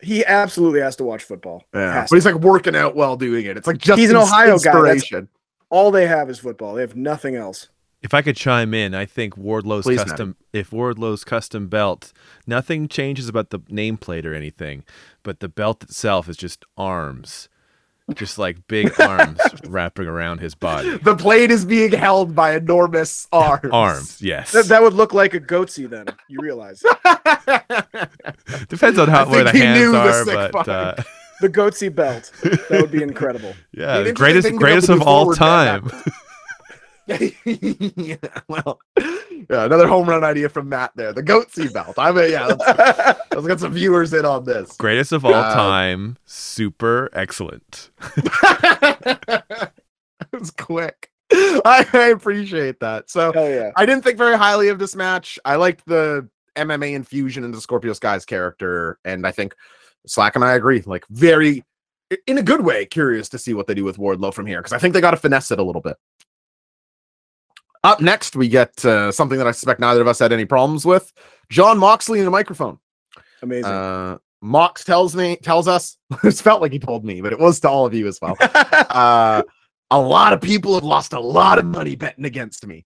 He 0.00 0.24
absolutely 0.24 0.80
has 0.80 0.96
to 0.96 1.04
watch 1.04 1.22
football. 1.22 1.62
Yeah, 1.72 1.92
Has 1.92 2.10
but 2.10 2.16
he's 2.16 2.26
like 2.26 2.34
working 2.34 2.74
out 2.74 2.96
while 2.96 3.16
doing 3.16 3.46
it. 3.46 3.56
It's 3.56 3.68
like 3.68 3.78
just 3.78 4.00
He's 4.00 4.10
an 4.10 4.16
Ohio 4.16 4.58
guy, 4.58 4.82
that's- 4.82 5.28
all 5.70 5.90
they 5.90 6.06
have 6.06 6.28
is 6.28 6.38
football. 6.38 6.74
They 6.74 6.82
have 6.82 6.96
nothing 6.96 7.34
else. 7.36 7.68
If 8.02 8.14
I 8.14 8.22
could 8.22 8.36
chime 8.36 8.74
in, 8.74 8.94
I 8.94 9.06
think 9.06 9.36
Wardlow's 9.36 9.84
Please, 9.84 9.98
Matt. 9.98 10.08
custom 10.08 10.36
if 10.52 10.72
Wardlow's 10.72 11.22
custom 11.24 11.68
belt, 11.68 12.12
nothing 12.46 12.88
changes 12.88 13.28
about 13.28 13.50
the 13.50 13.60
nameplate 13.60 14.24
or 14.24 14.34
anything, 14.34 14.84
but 15.22 15.38
the 15.40 15.48
belt 15.48 15.82
itself 15.84 16.28
is 16.28 16.36
just 16.36 16.64
arms. 16.76 17.48
Just 18.14 18.36
like 18.36 18.66
big 18.66 19.00
arms 19.00 19.38
wrapping 19.64 20.08
around 20.08 20.40
his 20.40 20.56
body. 20.56 20.98
The 20.98 21.14
plate 21.16 21.52
is 21.52 21.64
being 21.64 21.92
held 21.92 22.34
by 22.34 22.56
enormous 22.56 23.28
arms. 23.32 23.70
Arms, 23.72 24.20
yes. 24.20 24.50
That, 24.50 24.66
that 24.66 24.82
would 24.82 24.92
look 24.94 25.14
like 25.14 25.34
a 25.34 25.40
goatsy 25.40 25.88
then. 25.88 26.06
You 26.28 26.40
realize 26.40 26.80
Depends 28.68 28.98
on 28.98 29.08
how 29.08 29.24
I 29.24 29.28
where 29.30 29.44
the 29.44 29.50
think 29.52 29.54
he 29.54 29.60
hands 29.60 29.78
knew 29.80 29.92
the 29.92 29.98
are, 29.98 30.24
sick 30.24 30.52
but 30.52 30.68
uh, 30.68 30.94
the 31.40 31.48
goatsy 31.48 31.94
belt. 31.94 32.32
That 32.42 32.80
would 32.82 32.90
be 32.90 33.02
incredible. 33.04 33.54
yeah, 33.72 34.00
the 34.00 34.12
greatest 34.12 34.48
thing 34.48 34.58
to 34.58 34.64
be 34.64 34.70
able 34.72 34.80
greatest 34.80 34.88
of 34.90 35.02
all 35.02 35.32
time. 35.32 35.88
yeah, 37.44 38.16
well, 38.48 38.80
yeah, 38.96 39.64
another 39.64 39.88
home 39.88 40.08
run 40.08 40.22
idea 40.24 40.48
from 40.48 40.68
Matt 40.68 40.92
there. 40.94 41.12
The 41.12 41.22
goatsy 41.22 41.72
belt. 41.72 41.94
I 41.98 42.12
mean, 42.12 42.30
yeah, 42.30 42.46
let's, 42.46 43.24
let's 43.34 43.46
get 43.46 43.60
some 43.60 43.72
viewers 43.72 44.12
in 44.12 44.24
on 44.24 44.44
this. 44.44 44.76
greatest 44.76 45.12
of 45.12 45.24
all 45.24 45.34
Uh, 45.34 45.52
time, 45.54 46.16
super 46.26 47.10
excellent. 47.12 47.90
it 48.16 49.42
was 50.32 50.50
quick. 50.52 51.10
I, 51.32 51.86
I 51.92 52.08
appreciate 52.08 52.78
that. 52.80 53.10
So 53.10 53.32
yeah. 53.34 53.70
I 53.76 53.86
didn't 53.86 54.04
think 54.04 54.18
very 54.18 54.36
highly 54.36 54.68
of 54.68 54.78
this 54.78 54.94
match. 54.94 55.38
I 55.44 55.56
liked 55.56 55.84
the 55.86 56.28
MMA 56.56 56.94
infusion 56.94 57.42
into 57.44 57.60
Scorpio 57.60 57.94
Sky's 57.94 58.24
character, 58.24 58.98
and 59.04 59.26
I 59.26 59.32
think 59.32 59.54
Slack 60.06 60.36
and 60.36 60.44
I 60.44 60.54
agree. 60.54 60.82
Like 60.84 61.06
very, 61.08 61.64
in 62.26 62.38
a 62.38 62.42
good 62.42 62.64
way, 62.64 62.84
curious 62.86 63.28
to 63.30 63.38
see 63.38 63.54
what 63.54 63.66
they 63.66 63.74
do 63.74 63.84
with 63.84 63.96
Wardlow 63.96 64.34
from 64.34 64.46
here 64.46 64.58
because 64.60 64.72
I 64.74 64.78
think 64.78 64.94
they 64.94 65.00
got 65.00 65.12
to 65.12 65.16
finesse 65.16 65.50
it 65.50 65.58
a 65.58 65.62
little 65.64 65.82
bit. 65.82 65.96
Up 67.84 68.00
next, 68.00 68.36
we 68.36 68.48
get 68.48 68.84
uh, 68.84 69.10
something 69.10 69.38
that 69.38 69.46
I 69.46 69.52
suspect 69.52 69.80
neither 69.80 70.00
of 70.00 70.06
us 70.06 70.18
had 70.18 70.32
any 70.32 70.44
problems 70.44 70.86
with: 70.86 71.12
Jon 71.50 71.78
Moxley 71.78 72.18
in 72.18 72.24
the 72.24 72.30
microphone. 72.30 72.78
Amazing. 73.42 73.64
Uh, 73.64 74.18
Mox 74.40 74.84
tells 74.84 75.14
me, 75.14 75.36
tells 75.36 75.68
us, 75.68 75.96
it 76.24 76.34
felt 76.34 76.60
like 76.60 76.72
he 76.72 76.78
told 76.78 77.04
me, 77.04 77.20
but 77.20 77.32
it 77.32 77.38
was 77.38 77.60
to 77.60 77.68
all 77.68 77.86
of 77.86 77.94
you 77.94 78.06
as 78.06 78.18
well 78.20 78.36
uh 78.40 79.42
a 79.92 80.00
lot 80.00 80.32
of 80.32 80.40
people 80.40 80.74
have 80.74 80.82
lost 80.82 81.12
a 81.12 81.20
lot 81.20 81.58
of 81.58 81.66
money 81.66 81.94
betting 81.94 82.24
against 82.24 82.66
me 82.66 82.84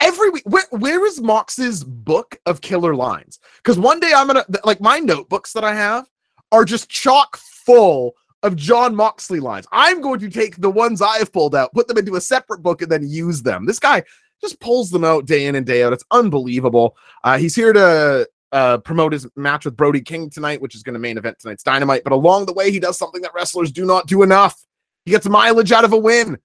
every 0.00 0.30
week 0.30 0.44
where, 0.46 0.64
where 0.70 1.04
is 1.04 1.20
mox's 1.20 1.82
book 1.82 2.38
of 2.46 2.60
killer 2.60 2.94
lines 2.94 3.40
because 3.56 3.78
one 3.78 3.98
day 3.98 4.12
i'm 4.14 4.28
gonna 4.28 4.44
like 4.64 4.80
my 4.80 5.00
notebooks 5.00 5.52
that 5.52 5.64
i 5.64 5.74
have 5.74 6.08
are 6.52 6.64
just 6.64 6.88
chock 6.88 7.36
full 7.36 8.12
of 8.44 8.54
jon 8.56 8.94
moxley 8.94 9.40
lines 9.40 9.66
i'm 9.72 10.00
going 10.00 10.20
to 10.20 10.30
take 10.30 10.56
the 10.56 10.70
ones 10.70 11.02
i've 11.02 11.32
pulled 11.32 11.54
out 11.54 11.72
put 11.72 11.88
them 11.88 11.98
into 11.98 12.16
a 12.16 12.20
separate 12.20 12.62
book 12.62 12.82
and 12.82 12.90
then 12.90 13.06
use 13.06 13.42
them 13.42 13.66
this 13.66 13.78
guy 13.78 14.02
just 14.40 14.60
pulls 14.60 14.90
them 14.90 15.04
out 15.04 15.26
day 15.26 15.46
in 15.46 15.54
and 15.54 15.66
day 15.66 15.82
out 15.82 15.92
it's 15.92 16.04
unbelievable 16.10 16.96
uh 17.24 17.36
he's 17.36 17.54
here 17.54 17.72
to 17.72 18.28
uh, 18.52 18.78
promote 18.78 19.12
his 19.12 19.26
match 19.34 19.64
with 19.64 19.76
Brody 19.76 20.00
King 20.00 20.30
tonight, 20.30 20.60
which 20.60 20.76
is 20.76 20.84
going 20.84 20.92
to 20.92 21.00
main 21.00 21.18
event 21.18 21.40
tonight's 21.40 21.64
Dynamite. 21.64 22.04
But 22.04 22.12
along 22.12 22.46
the 22.46 22.52
way, 22.52 22.70
he 22.70 22.78
does 22.78 22.96
something 22.96 23.20
that 23.22 23.34
wrestlers 23.34 23.72
do 23.72 23.84
not 23.84 24.06
do 24.06 24.22
enough. 24.22 24.64
He 25.04 25.10
gets 25.10 25.28
mileage 25.28 25.72
out 25.72 25.82
of 25.82 25.92
a 25.92 25.98
win. 25.98 26.38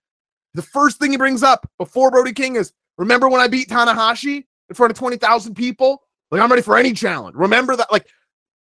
The 0.56 0.64
first 0.64 0.98
thing 0.98 1.12
he 1.12 1.18
brings 1.18 1.44
up 1.44 1.70
before 1.78 2.10
Brody 2.10 2.34
King 2.34 2.56
is, 2.56 2.74
"Remember 2.98 3.30
when 3.30 3.42
I 3.42 3.48
beat 3.48 3.70
Tanahashi? 3.70 4.46
in 4.70 4.76
front 4.76 4.92
of 4.92 4.98
20,000 4.98 5.56
people. 5.56 6.04
Like, 6.32 6.42
I'm 6.42 6.50
ready 6.50 6.62
for 6.62 6.78
any 6.78 6.94
challenge. 6.94 7.36
Remember 7.36 7.76
that, 7.76 7.92
like, 7.92 8.08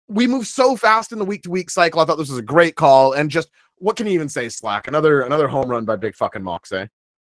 we 0.09 0.27
move 0.27 0.47
so 0.47 0.77
fast 0.77 1.13
in 1.13 1.19
the 1.19 1.25
week 1.25 1.43
to 1.43 1.51
week 1.51 1.71
cycle. 1.71 2.01
I 2.01 2.05
thought 2.05 2.17
this 2.19 2.31
was 2.31 2.39
a 2.39 2.43
great 2.43 2.75
call. 2.77 3.13
And 3.13 3.31
just 3.31 3.51
what 3.77 3.97
can 3.97 4.07
you 4.07 4.13
even 4.15 4.29
say, 4.29 4.49
Slack? 4.49 4.89
Another 4.89 5.21
another 5.23 5.49
home 5.49 5.69
run 5.69 5.85
by 5.85 5.97
big 5.97 6.15
fucking 6.15 6.43
Mox, 6.43 6.73
eh? 6.73 6.87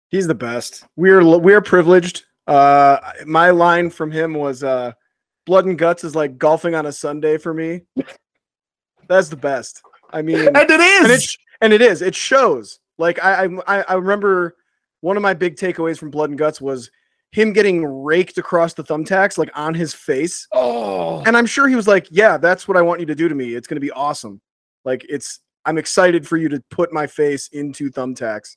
He's 0.09 0.27
the 0.27 0.35
best. 0.35 0.85
We're 0.97 1.25
we're 1.39 1.61
privileged. 1.61 2.25
Uh, 2.47 2.99
my 3.27 3.51
line 3.51 3.89
from 3.91 4.11
him 4.11 4.35
was, 4.35 4.65
uh, 4.65 4.93
"Blood 5.47 5.67
and 5.67 5.79
guts 5.79 6.03
is 6.05 6.15
like 6.17 6.39
golfing 6.39 6.75
on 6.75 6.87
a 6.87 6.93
Sunday 6.93 7.39
for 7.39 7.55
me." 7.55 7.83
That's 9.09 9.29
the 9.29 9.37
best. 9.37 9.83
I 10.11 10.23
mean, 10.23 10.39
And 10.49 10.57
it 10.57 10.71
is. 10.81 11.05
and 11.05 11.13
it 11.13 11.23
sh- 11.23 11.37
and 11.61 11.73
it 11.73 11.83
is. 11.83 12.03
It 12.03 12.15
shows. 12.15 12.81
Like 12.99 13.23
I, 13.23 13.45
I 13.67 13.83
I 13.83 13.95
remember 13.95 14.57
one 15.01 15.17
of 15.17 15.23
my 15.23 15.35
big 15.35 15.57
takeaways 15.57 15.99
from 15.99 16.11
Blood 16.11 16.31
and 16.31 16.39
Guts 16.39 16.61
was 16.61 16.91
him 17.33 17.53
getting 17.53 17.85
raked 17.85 18.39
across 18.39 18.75
the 18.75 18.85
thumbtacks, 18.85 19.37
like 19.39 19.51
on 19.55 19.75
his 19.75 19.93
face. 19.95 20.47
oh, 20.53 21.23
And 21.27 21.37
I'm 21.37 21.47
sure 21.47 21.67
he 21.67 21.75
was 21.77 21.89
like, 21.89 22.07
"Yeah, 22.11 22.37
that's 22.37 22.69
what 22.69 22.77
I 22.77 22.83
want 22.83 23.01
you 23.01 23.07
to 23.07 23.15
do 23.15 23.29
to 23.29 23.35
me. 23.35 23.55
It's 23.55 23.67
going 23.67 23.77
to 23.77 23.81
be 23.81 23.91
awesome. 23.91 24.41
Like 24.85 25.05
it's 25.09 25.41
I'm 25.65 25.79
excited 25.79 26.27
for 26.29 26.37
you 26.37 26.49
to 26.51 26.63
put 26.71 26.93
my 26.93 27.07
face 27.07 27.49
into 27.49 27.91
thumbtacks." 27.91 28.57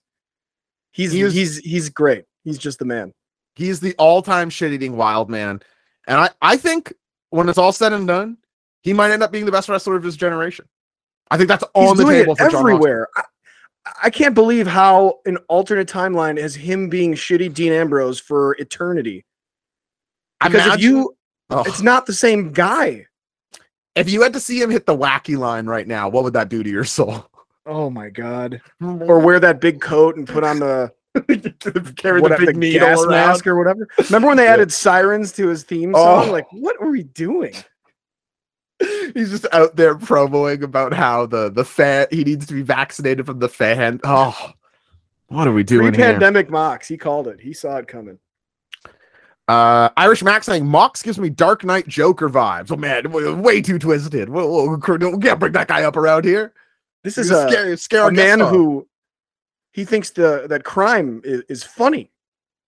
He's 0.92 1.12
He 1.12 1.22
is- 1.22 1.34
he's 1.34 1.58
he's 1.60 1.90
great. 1.90 2.26
He's 2.44 2.58
just 2.58 2.78
the 2.80 2.86
man. 2.86 3.12
he's 3.56 3.80
the 3.80 3.96
all-time 3.98 4.50
shit-eating 4.50 4.96
wild 4.98 5.30
man. 5.30 5.62
And 6.08 6.20
I, 6.20 6.30
I 6.42 6.58
think 6.58 6.94
when 7.30 7.48
it's 7.50 7.58
all 7.58 7.72
said 7.72 7.94
and 7.94 8.06
done, 8.06 8.38
he 8.82 8.94
might 8.94 9.12
end 9.12 9.24
up 9.24 9.32
being 9.32 9.46
the 9.46 9.52
best 9.52 9.68
wrestler 9.70 9.96
of 9.96 10.04
his 10.04 10.16
generation. 10.18 10.66
I 11.32 11.38
think 11.38 11.48
that's 11.50 11.64
He's 11.76 11.90
on 11.90 11.98
the 11.98 12.04
table 12.06 12.36
everywhere. 12.40 13.08
I, 13.16 13.24
I 14.02 14.10
can't 14.10 14.34
believe 14.34 14.68
how 14.68 15.20
an 15.26 15.38
alternate 15.48 15.88
timeline 15.88 16.38
is 16.38 16.56
him 16.56 16.90
being 16.90 17.14
shitty 17.14 17.54
Dean 17.54 17.72
Ambrose 17.72 18.20
for 18.20 18.54
eternity. 18.60 19.26
Because 20.44 20.74
if 20.76 20.82
you, 20.82 21.16
Oh. 21.50 21.64
it's 21.68 21.82
not 21.82 22.06
the 22.08 22.14
same 22.14 22.52
guy. 22.52 23.06
If 23.96 24.10
you 24.10 24.22
had 24.24 24.34
to 24.34 24.40
see 24.40 24.60
him 24.62 24.70
hit 24.72 24.86
the 24.88 24.98
wacky 24.98 25.38
line 25.38 25.68
right 25.68 25.88
now, 25.88 26.10
what 26.10 26.24
would 26.24 26.34
that 26.34 26.50
do 26.50 26.64
to 26.64 26.70
your 26.70 26.84
soul? 26.84 27.30
Oh 27.68 27.90
my 27.90 28.10
god! 28.10 28.62
Or 28.82 29.20
wear 29.20 29.40
that 29.40 29.62
big 29.62 29.82
coat 29.82 30.18
and 30.18 30.28
put 30.28 30.44
on 30.44 30.60
the 30.60 30.92
carry 31.96 32.20
what, 32.22 32.38
the 32.38 32.46
big 32.46 32.60
the 32.60 32.74
gas 32.74 33.00
around. 33.00 33.10
mask 33.12 33.48
or 33.48 33.56
whatever. 33.56 33.88
Remember 34.06 34.28
when 34.28 34.38
they 34.38 34.44
Yeah. 34.46 34.54
added 34.54 34.72
sirens 34.74 35.32
to 35.34 35.48
his 35.48 35.64
theme 35.64 35.94
song? 35.94 36.30
Oh. 36.30 36.32
Like, 36.32 36.46
what 36.52 36.76
are 36.82 36.90
we 36.90 37.04
doing? 37.04 37.54
He's 39.14 39.32
just 39.32 39.48
out 39.54 39.76
there 39.76 39.96
promoing 39.96 40.62
about 40.62 40.94
how 40.94 41.26
the 41.26 41.50
the 41.50 41.64
fan 41.64 42.08
he 42.12 42.24
needs 42.24 42.46
to 42.48 42.54
be 42.54 42.62
vaccinated 42.62 43.26
from 43.26 43.40
the 43.40 43.48
fan. 43.48 44.02
Oh, 44.04 44.52
what 45.28 45.48
are 45.48 45.54
we 45.54 45.64
doing 45.64 45.94
here? 45.94 46.06
Pre-pandemic 46.06 46.50
Mox, 46.50 46.88
he 46.88 46.98
called 46.98 47.28
it. 47.28 47.40
He 47.40 47.54
saw 47.54 47.78
it 47.78 47.88
coming. 47.88 48.20
Uh, 49.48 49.90
Irish 49.96 50.24
Max 50.24 50.48
saying 50.48 50.66
Mox 50.66 51.04
gives 51.04 51.20
me 51.20 51.30
Dark 51.30 51.64
Knight 51.64 51.88
Joker 51.88 52.30
vibes. 52.30 52.72
Oh 52.72 52.76
man, 52.76 53.12
way 53.42 53.62
too 53.62 53.78
twisted. 53.78 54.28
We, 54.28 54.42
can't 54.42 55.40
bring 55.40 55.54
that 55.54 55.68
guy 55.68 55.84
up 55.84 55.96
around 55.96 56.26
here. 56.26 56.54
This 57.04 57.18
is 57.20 57.30
a, 57.30 57.48
scary, 57.50 57.78
scare 57.78 58.08
a 58.08 58.12
man 58.12 58.40
who 58.40 58.88
he 59.72 59.86
thinks 59.86 60.10
the 60.10 60.48
that 60.50 60.64
crime 60.64 61.22
is, 61.24 61.44
is 61.48 61.64
funny. 61.64 62.12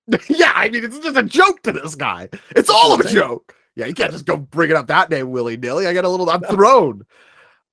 yeah, 0.29 0.53
I 0.55 0.69
mean, 0.69 0.85
it's 0.85 0.99
just 0.99 1.17
a 1.17 1.23
joke 1.23 1.63
to 1.63 1.71
this 1.71 1.95
guy. 1.95 2.29
It's 2.55 2.69
all 2.69 2.93
of 2.93 3.01
a 3.01 3.09
joke. 3.09 3.55
Yeah, 3.77 3.85
you 3.85 3.93
can't 3.93 4.11
just 4.11 4.25
go 4.25 4.35
bring 4.37 4.71
it 4.71 4.75
up 4.75 4.87
that 4.87 5.11
name 5.11 5.29
willy 5.29 5.55
nilly. 5.55 5.85
I 5.85 5.93
got 5.93 6.03
a 6.03 6.09
little, 6.09 6.27
I'm 6.31 6.41
thrown. 6.41 7.05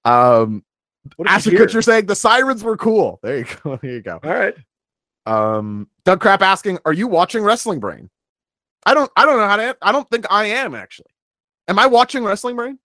Um, 0.04 0.62
Ashton? 1.26 1.54
Kutcher 1.54 1.82
saying 1.82 2.04
the 2.06 2.14
sirens 2.14 2.62
were 2.62 2.76
cool. 2.76 3.18
There 3.22 3.38
you 3.38 3.46
go. 3.64 3.78
There 3.80 3.90
you 3.90 4.02
go. 4.02 4.20
All 4.22 4.30
right. 4.30 4.54
Um, 5.24 5.88
Doug 6.04 6.20
Crap 6.20 6.42
asking, 6.42 6.78
"Are 6.84 6.92
you 6.92 7.08
watching 7.08 7.42
Wrestling 7.42 7.80
Brain?" 7.80 8.10
I 8.84 8.92
don't. 8.92 9.10
I 9.16 9.24
don't 9.24 9.38
know 9.38 9.48
how 9.48 9.56
to. 9.56 9.76
I 9.80 9.92
don't 9.92 10.08
think 10.10 10.26
I 10.30 10.44
am 10.44 10.74
actually. 10.74 11.10
Am 11.68 11.78
I 11.78 11.86
watching 11.86 12.22
Wrestling 12.22 12.56
Brain? 12.56 12.78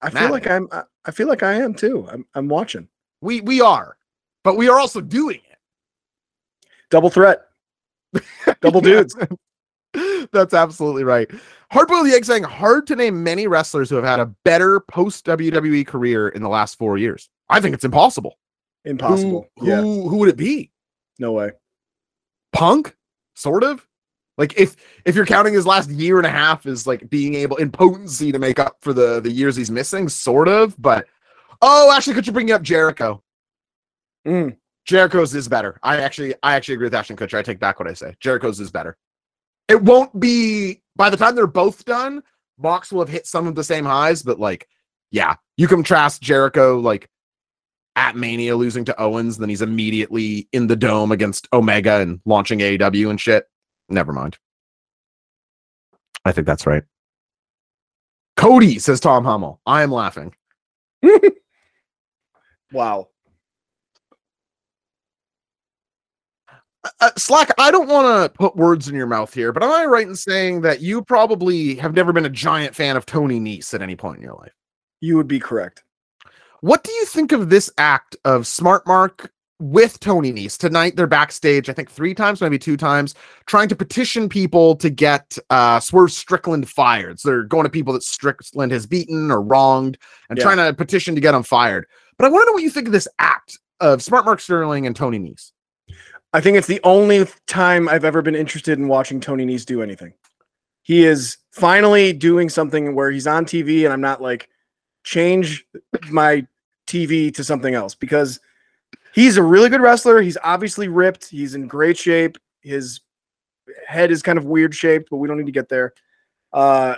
I 0.00 0.08
feel 0.10 0.30
like 0.30 0.46
I'm. 0.46 0.68
I- 0.72 0.84
I 1.04 1.10
feel 1.10 1.28
like 1.28 1.42
I 1.42 1.54
am 1.54 1.74
too. 1.74 2.06
I'm. 2.10 2.26
I'm 2.34 2.48
watching. 2.48 2.88
We 3.20 3.40
we 3.42 3.60
are, 3.60 3.96
but 4.44 4.56
we 4.56 4.68
are 4.70 4.78
also 4.78 5.00
doing 5.02 5.40
it. 5.50 5.58
Double 6.90 7.08
threat. 7.10 7.40
Double 8.62 8.80
dudes. 8.80 9.14
That's 10.32 10.54
absolutely 10.54 11.04
right. 11.04 11.28
Hardboiled 11.72 12.08
the 12.08 12.14
egg 12.14 12.24
saying 12.24 12.44
hard 12.44 12.86
to 12.86 12.96
name 12.96 13.22
many 13.22 13.46
wrestlers 13.46 13.90
who 13.90 13.96
have 13.96 14.04
had 14.04 14.20
a 14.20 14.26
better 14.44 14.80
post 14.80 15.24
WWE 15.26 15.86
career 15.86 16.28
in 16.28 16.42
the 16.42 16.48
last 16.48 16.76
four 16.78 16.98
years. 16.98 17.28
I 17.48 17.60
think 17.60 17.74
it's 17.74 17.84
impossible. 17.84 18.38
Impossible. 18.84 19.48
Who, 19.58 19.66
yeah. 19.66 19.80
who, 19.80 20.08
who 20.08 20.16
would 20.18 20.28
it 20.28 20.36
be? 20.36 20.70
No 21.18 21.32
way. 21.32 21.50
Punk, 22.52 22.96
sort 23.34 23.64
of. 23.64 23.86
Like 24.38 24.56
if 24.56 24.76
if 25.04 25.16
you're 25.16 25.26
counting 25.26 25.52
his 25.52 25.66
last 25.66 25.90
year 25.90 26.18
and 26.18 26.26
a 26.26 26.30
half 26.30 26.64
as 26.64 26.86
like 26.86 27.10
being 27.10 27.34
able 27.34 27.56
in 27.56 27.72
potency 27.72 28.30
to 28.30 28.38
make 28.38 28.60
up 28.60 28.76
for 28.80 28.92
the 28.92 29.20
the 29.20 29.30
years 29.30 29.56
he's 29.56 29.70
missing, 29.70 30.08
sort 30.08 30.46
of. 30.46 30.80
But 30.80 31.06
oh, 31.60 31.92
actually, 31.92 32.14
could 32.14 32.26
you 32.26 32.32
bring 32.32 32.52
up 32.52 32.62
Jericho? 32.62 33.22
Mm. 34.26 34.56
Jericho's 34.84 35.34
is 35.34 35.48
better. 35.48 35.78
I 35.82 36.00
actually 36.00 36.34
I 36.44 36.54
actually 36.54 36.74
agree 36.74 36.86
with 36.86 36.94
Ashton 36.94 37.16
Kutcher. 37.16 37.36
I 37.36 37.42
take 37.42 37.58
back 37.58 37.80
what 37.80 37.88
I 37.88 37.94
say. 37.94 38.14
Jericho's 38.20 38.60
is 38.60 38.70
better. 38.70 38.96
It 39.68 39.82
won't 39.82 40.18
be 40.18 40.82
by 40.96 41.10
the 41.10 41.16
time 41.16 41.34
they're 41.34 41.46
both 41.46 41.84
done. 41.84 42.22
Mox 42.58 42.90
will 42.90 43.00
have 43.00 43.08
hit 43.08 43.26
some 43.26 43.46
of 43.46 43.54
the 43.54 43.64
same 43.64 43.84
highs, 43.84 44.22
but 44.22 44.40
like, 44.40 44.68
yeah, 45.10 45.36
you 45.56 45.68
contrast 45.68 46.22
Jericho 46.22 46.78
like 46.78 47.08
at 47.96 48.16
Mania 48.16 48.56
losing 48.56 48.84
to 48.86 49.00
Owens, 49.00 49.38
then 49.38 49.48
he's 49.48 49.62
immediately 49.62 50.48
in 50.52 50.66
the 50.66 50.76
dome 50.76 51.12
against 51.12 51.48
Omega 51.52 52.00
and 52.00 52.20
launching 52.24 52.60
AEW 52.60 53.10
and 53.10 53.20
shit. 53.20 53.44
Never 53.88 54.12
mind. 54.12 54.38
I 56.24 56.32
think 56.32 56.46
that's 56.46 56.66
right. 56.66 56.82
Cody 58.36 58.78
says 58.78 59.00
Tom 59.00 59.24
Hummel. 59.24 59.60
I 59.66 59.82
am 59.82 59.90
laughing. 59.90 60.34
Wow. 62.72 63.08
Uh, 67.00 67.10
Slack, 67.16 67.50
I 67.58 67.70
don't 67.70 67.88
want 67.88 68.32
to 68.32 68.38
put 68.38 68.56
words 68.56 68.88
in 68.88 68.94
your 68.94 69.06
mouth 69.06 69.34
here, 69.34 69.52
but 69.52 69.62
am 69.62 69.70
I 69.70 69.84
right 69.84 70.06
in 70.06 70.14
saying 70.14 70.60
that 70.62 70.80
you 70.80 71.02
probably 71.02 71.74
have 71.76 71.94
never 71.94 72.12
been 72.12 72.24
a 72.24 72.30
giant 72.30 72.74
fan 72.74 72.96
of 72.96 73.04
Tony 73.04 73.40
Nese 73.40 73.74
at 73.74 73.82
any 73.82 73.96
point 73.96 74.18
in 74.18 74.22
your 74.22 74.34
life? 74.34 74.52
You 75.00 75.16
would 75.16 75.28
be 75.28 75.40
correct. 75.40 75.82
What 76.60 76.84
do 76.84 76.92
you 76.92 77.04
think 77.04 77.32
of 77.32 77.50
this 77.50 77.70
act 77.78 78.16
of 78.24 78.46
Smart 78.46 78.86
Mark 78.86 79.32
with 79.60 79.98
Tony 80.00 80.32
Nese? 80.32 80.56
Tonight 80.56 80.94
they're 80.96 81.08
backstage, 81.08 81.68
I 81.68 81.72
think 81.72 81.90
three 81.90 82.14
times, 82.14 82.40
maybe 82.40 82.58
two 82.58 82.76
times, 82.76 83.14
trying 83.46 83.68
to 83.68 83.76
petition 83.76 84.28
people 84.28 84.76
to 84.76 84.88
get 84.88 85.36
uh, 85.50 85.80
Swerve 85.80 86.12
Strickland 86.12 86.68
fired. 86.68 87.18
So 87.18 87.28
they're 87.28 87.42
going 87.42 87.64
to 87.64 87.70
people 87.70 87.92
that 87.94 88.04
Strickland 88.04 88.70
has 88.72 88.86
beaten 88.86 89.30
or 89.32 89.42
wronged 89.42 89.98
and 90.30 90.38
Yeah. 90.38 90.44
trying 90.44 90.56
to 90.58 90.72
petition 90.74 91.14
to 91.16 91.20
get 91.20 91.34
him 91.34 91.42
fired. 91.42 91.86
But 92.18 92.26
I 92.26 92.28
want 92.30 92.42
to 92.42 92.46
know 92.46 92.52
what 92.54 92.62
you 92.62 92.70
think 92.70 92.86
of 92.86 92.92
this 92.92 93.08
act 93.18 93.58
of 93.80 94.02
Smart 94.02 94.24
Mark 94.24 94.40
Sterling 94.40 94.86
and 94.86 94.94
Tony 94.94 95.18
Nese. 95.18 95.52
I 96.32 96.40
think 96.40 96.56
it's 96.56 96.66
the 96.66 96.80
only 96.84 97.26
time 97.46 97.88
I've 97.88 98.04
ever 98.04 98.20
been 98.22 98.34
interested 98.34 98.78
in 98.78 98.88
watching 98.88 99.20
Tony 99.20 99.46
Nese 99.46 99.64
do 99.64 99.82
anything. 99.82 100.12
He 100.82 101.04
is 101.04 101.38
finally 101.52 102.12
doing 102.12 102.48
something 102.48 102.94
where 102.94 103.10
he's 103.10 103.26
on 103.26 103.44
TV 103.44 103.84
and 103.84 103.92
I'm 103.92 104.00
not 104.00 104.22
like 104.22 104.48
change 105.04 105.66
my 106.10 106.46
TV 106.86 107.34
to 107.34 107.44
something 107.44 107.74
else 107.74 107.94
because 107.94 108.40
he's 109.14 109.36
a 109.36 109.42
really 109.42 109.68
good 109.68 109.80
wrestler. 109.80 110.20
He's 110.20 110.38
obviously 110.42 110.88
ripped. 110.88 111.28
He's 111.28 111.54
in 111.54 111.66
great 111.66 111.96
shape. 111.96 112.38
His 112.60 113.00
head 113.86 114.10
is 114.10 114.22
kind 114.22 114.38
of 114.38 114.44
weird 114.44 114.74
shaped, 114.74 115.08
but 115.10 115.16
we 115.16 115.28
don't 115.28 115.38
need 115.38 115.46
to 115.46 115.52
get 115.52 115.68
there. 115.68 115.94
Uh, 116.52 116.96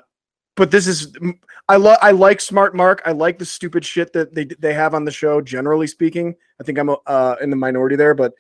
but 0.57 0.71
this 0.71 0.87
is 0.87 1.17
I 1.69 1.77
love 1.77 1.99
I 2.03 2.11
like 2.11 2.41
Smart 2.41 2.75
Mark. 2.75 3.01
I 3.07 3.13
like 3.13 3.39
the 3.39 3.47
stupid 3.47 3.85
shit 3.85 4.13
that 4.13 4.35
they 4.35 4.45
they 4.45 4.75
have 4.75 4.95
on 4.95 5.05
the 5.05 5.11
show. 5.11 5.41
Generally 5.41 5.87
speaking, 5.87 6.35
I 6.61 6.65
think 6.65 6.79
I'm 6.79 6.91
uh, 7.07 7.37
in 7.41 7.51
the 7.51 7.57
minority 7.57 7.97
there, 7.97 8.15
but 8.15 8.35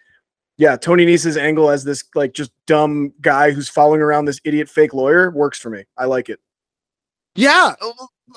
yeah, 0.61 0.77
Tony 0.77 1.07
Nese's 1.07 1.39
angle 1.39 1.71
as 1.71 1.85
this 1.85 2.05
like 2.15 2.35
just 2.35 2.53
dumb 2.67 3.15
guy 3.23 3.51
who's 3.51 3.71
following 3.71 4.03
around 4.03 4.27
this 4.27 4.39
idiot 4.45 4.69
fake 4.69 4.93
lawyer 4.93 5.31
works 5.31 5.59
for 5.59 5.71
me. 5.71 5.85
I 5.97 6.05
like 6.05 6.29
it. 6.29 6.39
Yeah, 7.35 7.73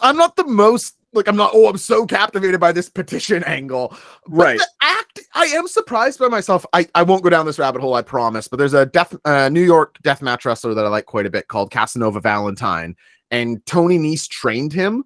I'm 0.02 0.16
not 0.16 0.38
the 0.38 0.46
most 0.46 0.96
like 1.12 1.28
I'm 1.28 1.36
not. 1.36 1.52
Oh, 1.54 1.68
I'm 1.68 1.76
so 1.76 2.06
captivated 2.06 2.62
by 2.62 2.72
this 2.72 2.90
petition 2.90 3.44
angle. 3.44 3.94
Right. 4.30 4.58
Act. 4.82 5.20
I 5.36 5.48
am 5.48 5.68
surprised 5.68 6.18
by 6.18 6.30
myself. 6.30 6.66
I 6.72 6.88
I 6.96 7.04
won't 7.04 7.24
go 7.24 7.30
down 7.30 7.46
this 7.46 7.60
rabbit 7.60 7.82
hole. 7.82 7.94
I 7.94 8.02
promise. 8.02 8.48
But 8.48 8.56
there's 8.56 8.74
a 8.74 8.86
death 8.86 9.14
uh, 9.26 9.50
New 9.50 9.62
York 9.62 9.98
death 10.02 10.22
match 10.22 10.46
wrestler 10.46 10.74
that 10.76 10.86
I 10.86 10.88
like 10.88 11.08
quite 11.08 11.26
a 11.26 11.30
bit 11.30 11.50
called 11.50 11.72
Casanova 11.72 12.22
Valentine, 12.22 12.96
and 13.32 13.64
Tony 13.66 14.00
Nese 14.00 14.30
trained 14.30 14.72
him. 14.72 15.04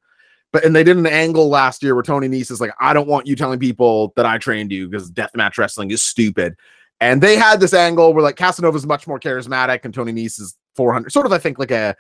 But 0.53 0.63
and 0.63 0.75
they 0.75 0.83
did 0.83 0.97
an 0.97 1.07
angle 1.07 1.49
last 1.49 1.81
year 1.81 1.95
where 1.95 2.03
Tony 2.03 2.27
Nese 2.27 2.51
is 2.51 2.61
like, 2.61 2.73
I 2.79 2.93
don't 2.93 3.07
want 3.07 3.25
you 3.25 3.35
telling 3.35 3.57
people 3.57 4.13
that 4.15 4.27
I 4.27 4.37
trained 4.37 4.71
you 4.71 4.87
because 4.87 5.11
deathmatch 5.11 5.57
wrestling 5.57 5.89
is 5.89 6.03
stupid. 6.03 6.55
And 6.99 7.21
they 7.21 7.35
had 7.35 7.59
this 7.59 7.73
angle 7.73 8.13
where 8.13 8.23
like 8.23 8.37
Casanova 8.37 8.75
is 8.75 8.87
much 8.87 9.07
more 9.07 9.19
charismatic 9.19 9.85
and 9.85 9.93
Tony 9.93 10.11
Nese 10.11 10.39
is 10.39 10.55
400, 10.75 11.11
sort 11.11 11.25
of 11.25 11.31
I 11.31 11.37
think 11.37 11.59
like 11.59 11.71
a 11.71 11.95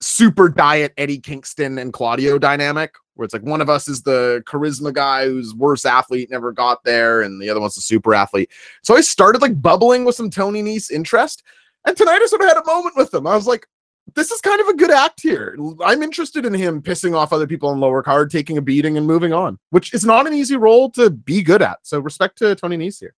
super 0.00 0.48
diet 0.48 0.92
Eddie 0.96 1.18
Kingston 1.18 1.78
and 1.78 1.92
Claudio 1.92 2.38
dynamic, 2.38 2.94
where 3.14 3.24
it's 3.24 3.34
like 3.34 3.42
one 3.42 3.60
of 3.60 3.68
us 3.68 3.88
is 3.88 4.02
the 4.02 4.42
charisma 4.46 4.92
guy 4.92 5.26
who's 5.26 5.54
worse 5.54 5.84
athlete, 5.84 6.30
never 6.30 6.52
got 6.52 6.82
there, 6.84 7.22
and 7.22 7.40
the 7.40 7.50
other 7.50 7.60
one's 7.60 7.74
the 7.74 7.80
super 7.80 8.14
athlete. 8.14 8.50
So 8.82 8.96
I 8.96 9.00
started 9.00 9.42
like 9.42 9.60
bubbling 9.60 10.04
with 10.04 10.14
some 10.14 10.30
Tony 10.30 10.62
Nese 10.62 10.90
interest. 10.90 11.42
And 11.86 11.96
tonight 11.96 12.20
I 12.22 12.26
sort 12.26 12.42
of 12.42 12.48
had 12.48 12.56
a 12.56 12.64
moment 12.66 12.96
with 12.96 13.12
him. 13.12 13.26
I 13.26 13.34
was 13.34 13.46
like, 13.46 13.66
this 14.14 14.30
is 14.30 14.40
kind 14.40 14.60
of 14.60 14.68
a 14.68 14.74
good 14.74 14.90
act 14.90 15.20
here. 15.22 15.56
I'm 15.84 16.02
interested 16.02 16.44
in 16.44 16.52
him 16.52 16.82
pissing 16.82 17.14
off 17.14 17.32
other 17.32 17.46
people 17.46 17.68
on 17.68 17.80
lower 17.80 18.02
card, 18.02 18.30
taking 18.30 18.58
a 18.58 18.62
beating 18.62 18.96
and 18.96 19.06
moving 19.06 19.32
on, 19.32 19.58
which 19.70 19.94
is 19.94 20.04
not 20.04 20.26
an 20.26 20.34
easy 20.34 20.56
role 20.56 20.90
to 20.92 21.10
be 21.10 21.42
good 21.42 21.62
at. 21.62 21.78
So 21.82 22.00
respect 22.00 22.38
to 22.38 22.54
Tony 22.54 22.76
Nese 22.76 23.00
here. 23.00 23.14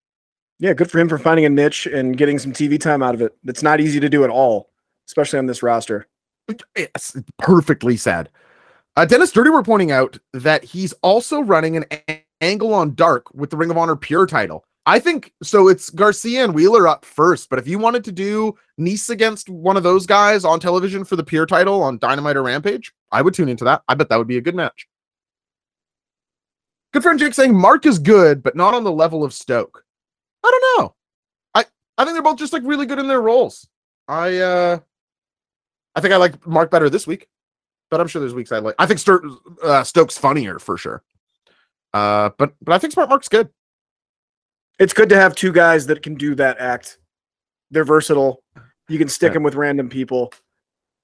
Yeah, 0.62 0.74
good 0.74 0.92
for 0.92 1.00
him 1.00 1.08
for 1.08 1.18
finding 1.18 1.44
a 1.44 1.48
niche 1.48 1.86
and 1.86 2.16
getting 2.16 2.38
some 2.38 2.52
TV 2.52 2.78
time 2.78 3.02
out 3.02 3.16
of 3.16 3.20
it. 3.20 3.36
That's 3.42 3.64
not 3.64 3.80
easy 3.80 3.98
to 3.98 4.08
do 4.08 4.22
at 4.22 4.30
all, 4.30 4.70
especially 5.08 5.40
on 5.40 5.46
this 5.46 5.60
roster. 5.60 6.06
It's 6.76 7.16
perfectly 7.36 7.96
said. 7.96 8.28
Uh, 8.96 9.04
Dennis 9.04 9.32
Dirty 9.32 9.50
were 9.50 9.64
pointing 9.64 9.90
out 9.90 10.18
that 10.32 10.62
he's 10.62 10.92
also 11.02 11.40
running 11.40 11.76
an 11.76 11.84
a- 11.90 12.24
angle 12.40 12.74
on 12.74 12.94
dark 12.94 13.34
with 13.34 13.50
the 13.50 13.56
Ring 13.56 13.72
of 13.72 13.76
Honor 13.76 13.96
Pure 13.96 14.26
title. 14.26 14.64
I 14.86 15.00
think 15.00 15.32
so. 15.42 15.66
It's 15.66 15.90
Garcia 15.90 16.44
and 16.44 16.54
Wheeler 16.54 16.86
up 16.86 17.04
first, 17.04 17.50
but 17.50 17.58
if 17.58 17.66
you 17.66 17.80
wanted 17.80 18.04
to 18.04 18.12
do 18.12 18.56
Nice 18.78 19.08
against 19.08 19.48
one 19.48 19.76
of 19.76 19.82
those 19.82 20.06
guys 20.06 20.44
on 20.44 20.60
television 20.60 21.02
for 21.02 21.16
the 21.16 21.24
Pure 21.24 21.46
title 21.46 21.82
on 21.82 21.98
Dynamite 21.98 22.36
or 22.36 22.44
Rampage, 22.44 22.92
I 23.10 23.22
would 23.22 23.34
tune 23.34 23.48
into 23.48 23.64
that. 23.64 23.82
I 23.88 23.94
bet 23.94 24.08
that 24.10 24.18
would 24.18 24.28
be 24.28 24.38
a 24.38 24.40
good 24.42 24.54
match. 24.54 24.86
Good 26.92 27.02
friend 27.02 27.18
Jake 27.18 27.34
saying 27.34 27.52
Mark 27.52 27.84
is 27.84 27.98
good, 27.98 28.44
but 28.44 28.54
not 28.54 28.74
on 28.74 28.84
the 28.84 28.92
level 28.92 29.24
of 29.24 29.34
Stoke. 29.34 29.81
I 30.44 30.50
don't 30.50 30.82
know. 30.84 30.94
I 31.54 31.64
I 31.98 32.04
think 32.04 32.14
they're 32.14 32.22
both 32.22 32.38
just 32.38 32.52
like 32.52 32.62
really 32.64 32.86
good 32.86 32.98
in 32.98 33.08
their 33.08 33.22
roles. 33.22 33.66
I 34.08 34.38
uh 34.38 34.78
I 35.94 36.00
think 36.00 36.12
I 36.12 36.16
like 36.16 36.46
Mark 36.46 36.70
better 36.70 36.88
this 36.90 37.06
week, 37.06 37.28
but 37.90 38.00
I'm 38.00 38.08
sure 38.08 38.20
there's 38.20 38.34
weeks 38.34 38.52
I 38.52 38.58
like. 38.58 38.74
I 38.78 38.86
think 38.86 38.98
Stur- 39.00 39.36
uh, 39.62 39.84
Stokes 39.84 40.16
funnier 40.16 40.58
for 40.58 40.76
sure. 40.78 41.02
Uh, 41.92 42.30
but 42.38 42.54
but 42.62 42.72
I 42.74 42.78
think 42.78 42.92
Smart 42.94 43.08
Mark's 43.10 43.28
good. 43.28 43.50
It's 44.78 44.94
good 44.94 45.10
to 45.10 45.16
have 45.16 45.34
two 45.34 45.52
guys 45.52 45.86
that 45.86 46.02
can 46.02 46.14
do 46.14 46.34
that 46.36 46.58
act. 46.58 46.98
They're 47.70 47.84
versatile. 47.84 48.42
You 48.88 48.98
can 48.98 49.08
stick 49.08 49.30
Yeah. 49.30 49.34
them 49.34 49.42
with 49.42 49.54
random 49.54 49.88
people. 49.90 50.32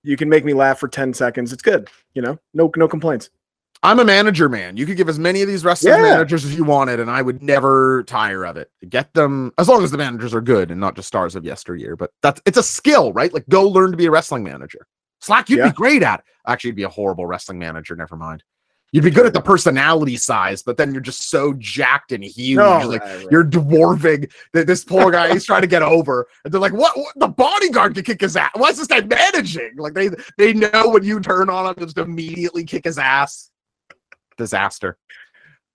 You 0.03 0.17
can 0.17 0.29
make 0.29 0.45
me 0.45 0.55
laugh 0.55 0.79
for 0.79 0.89
10 0.89 1.13
seconds. 1.13 1.53
It's 1.53 1.63
good. 1.63 1.89
You 2.15 2.23
know, 2.23 2.39
no 2.55 2.71
no 2.77 2.89
complaints. 2.89 3.29
I'm 3.83 4.01
a 4.01 4.05
manager, 4.05 4.49
man. 4.49 4.77
You 4.77 4.87
could 4.87 4.97
give 4.97 5.09
as 5.09 5.19
many 5.21 5.41
of 5.41 5.49
these 5.49 5.65
wrestling 5.65 5.95
Yeah. 5.95 6.03
managers 6.03 6.45
as 6.45 6.55
you 6.55 6.65
wanted, 6.65 6.99
and 6.99 7.09
I 7.11 7.23
would 7.23 7.43
never 7.43 8.03
tire 8.05 8.45
of 8.45 8.57
it. 8.57 8.71
Get 8.89 9.15
them 9.15 9.53
as 9.57 9.69
long 9.69 9.85
as 9.85 9.91
the 9.93 9.99
managers 9.99 10.35
are 10.35 10.41
good 10.41 10.71
and 10.73 10.81
not 10.81 10.97
just 10.97 11.07
stars 11.09 11.37
of 11.37 11.45
yesteryear. 11.45 11.95
But 11.95 12.11
that's 12.23 12.41
it's 12.45 12.59
a 12.59 12.63
skill, 12.63 13.13
right? 13.13 13.33
Like 13.33 13.49
go 13.49 13.69
learn 13.69 13.93
to 13.93 13.97
be 13.97 14.07
a 14.07 14.11
wrestling 14.11 14.43
manager. 14.43 14.87
Slack, 15.21 15.49
you'd 15.49 15.59
Yeah. 15.59 15.69
be 15.69 15.75
great 15.75 16.03
at. 16.03 16.25
Actually, 16.47 16.69
you'd 16.69 16.77
be 16.77 16.83
a 16.85 16.89
horrible 16.89 17.27
wrestling 17.27 17.59
manager. 17.59 17.95
Never 17.95 18.17
mind. 18.17 18.43
You'd 18.91 19.05
be 19.05 19.11
good 19.11 19.27
at 19.27 19.35
the 19.35 19.43
personality 19.43 20.17
size, 20.17 20.63
but 20.63 20.79
then 20.79 20.93
you're 20.93 21.03
just 21.03 21.29
so 21.29 21.53
jacked 21.59 22.11
and 22.11 22.25
huge. 22.25 22.57
No, 22.57 22.79
like 22.89 23.03
right, 23.03 23.17
right. 23.19 23.27
you're 23.31 23.45
dwarfing 23.45 24.29
th- 24.55 24.67
this 24.67 24.83
poor 24.83 25.11
guy. 25.11 25.31
He's 25.31 25.45
trying 25.45 25.61
to 25.61 25.67
get 25.67 25.83
over, 25.83 26.27
and 26.43 26.53
they're 26.53 26.61
like, 26.61 26.73
"What? 26.73 26.97
what? 26.97 27.13
The 27.17 27.29
bodyguard 27.29 27.95
can 27.95 28.03
kick 28.05 28.23
his 28.23 28.35
ass. 28.35 28.51
Why 28.55 28.71
is 28.71 28.79
this 28.79 28.87
guy 28.87 29.03
managing?" 29.03 29.73
Like 29.77 29.93
they 29.93 30.09
they 30.39 30.55
know 30.55 30.89
when 30.89 31.05
you 31.05 31.21
turn 31.21 31.51
on 31.51 31.67
him, 31.67 31.85
just 31.85 31.99
immediately 31.99 32.65
kick 32.65 32.87
his 32.87 32.99
ass. 32.99 33.51
Disaster. 34.39 34.97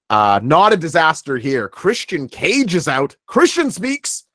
Uh, 0.10 0.39
not 0.43 0.73
a 0.73 0.78
disaster 0.78 1.38
here. 1.38 1.67
Christian 1.69 2.28
Cage 2.28 2.76
is 2.76 2.88
out. 2.88 3.15
Christian 3.28 3.71
speaks, 3.71 4.26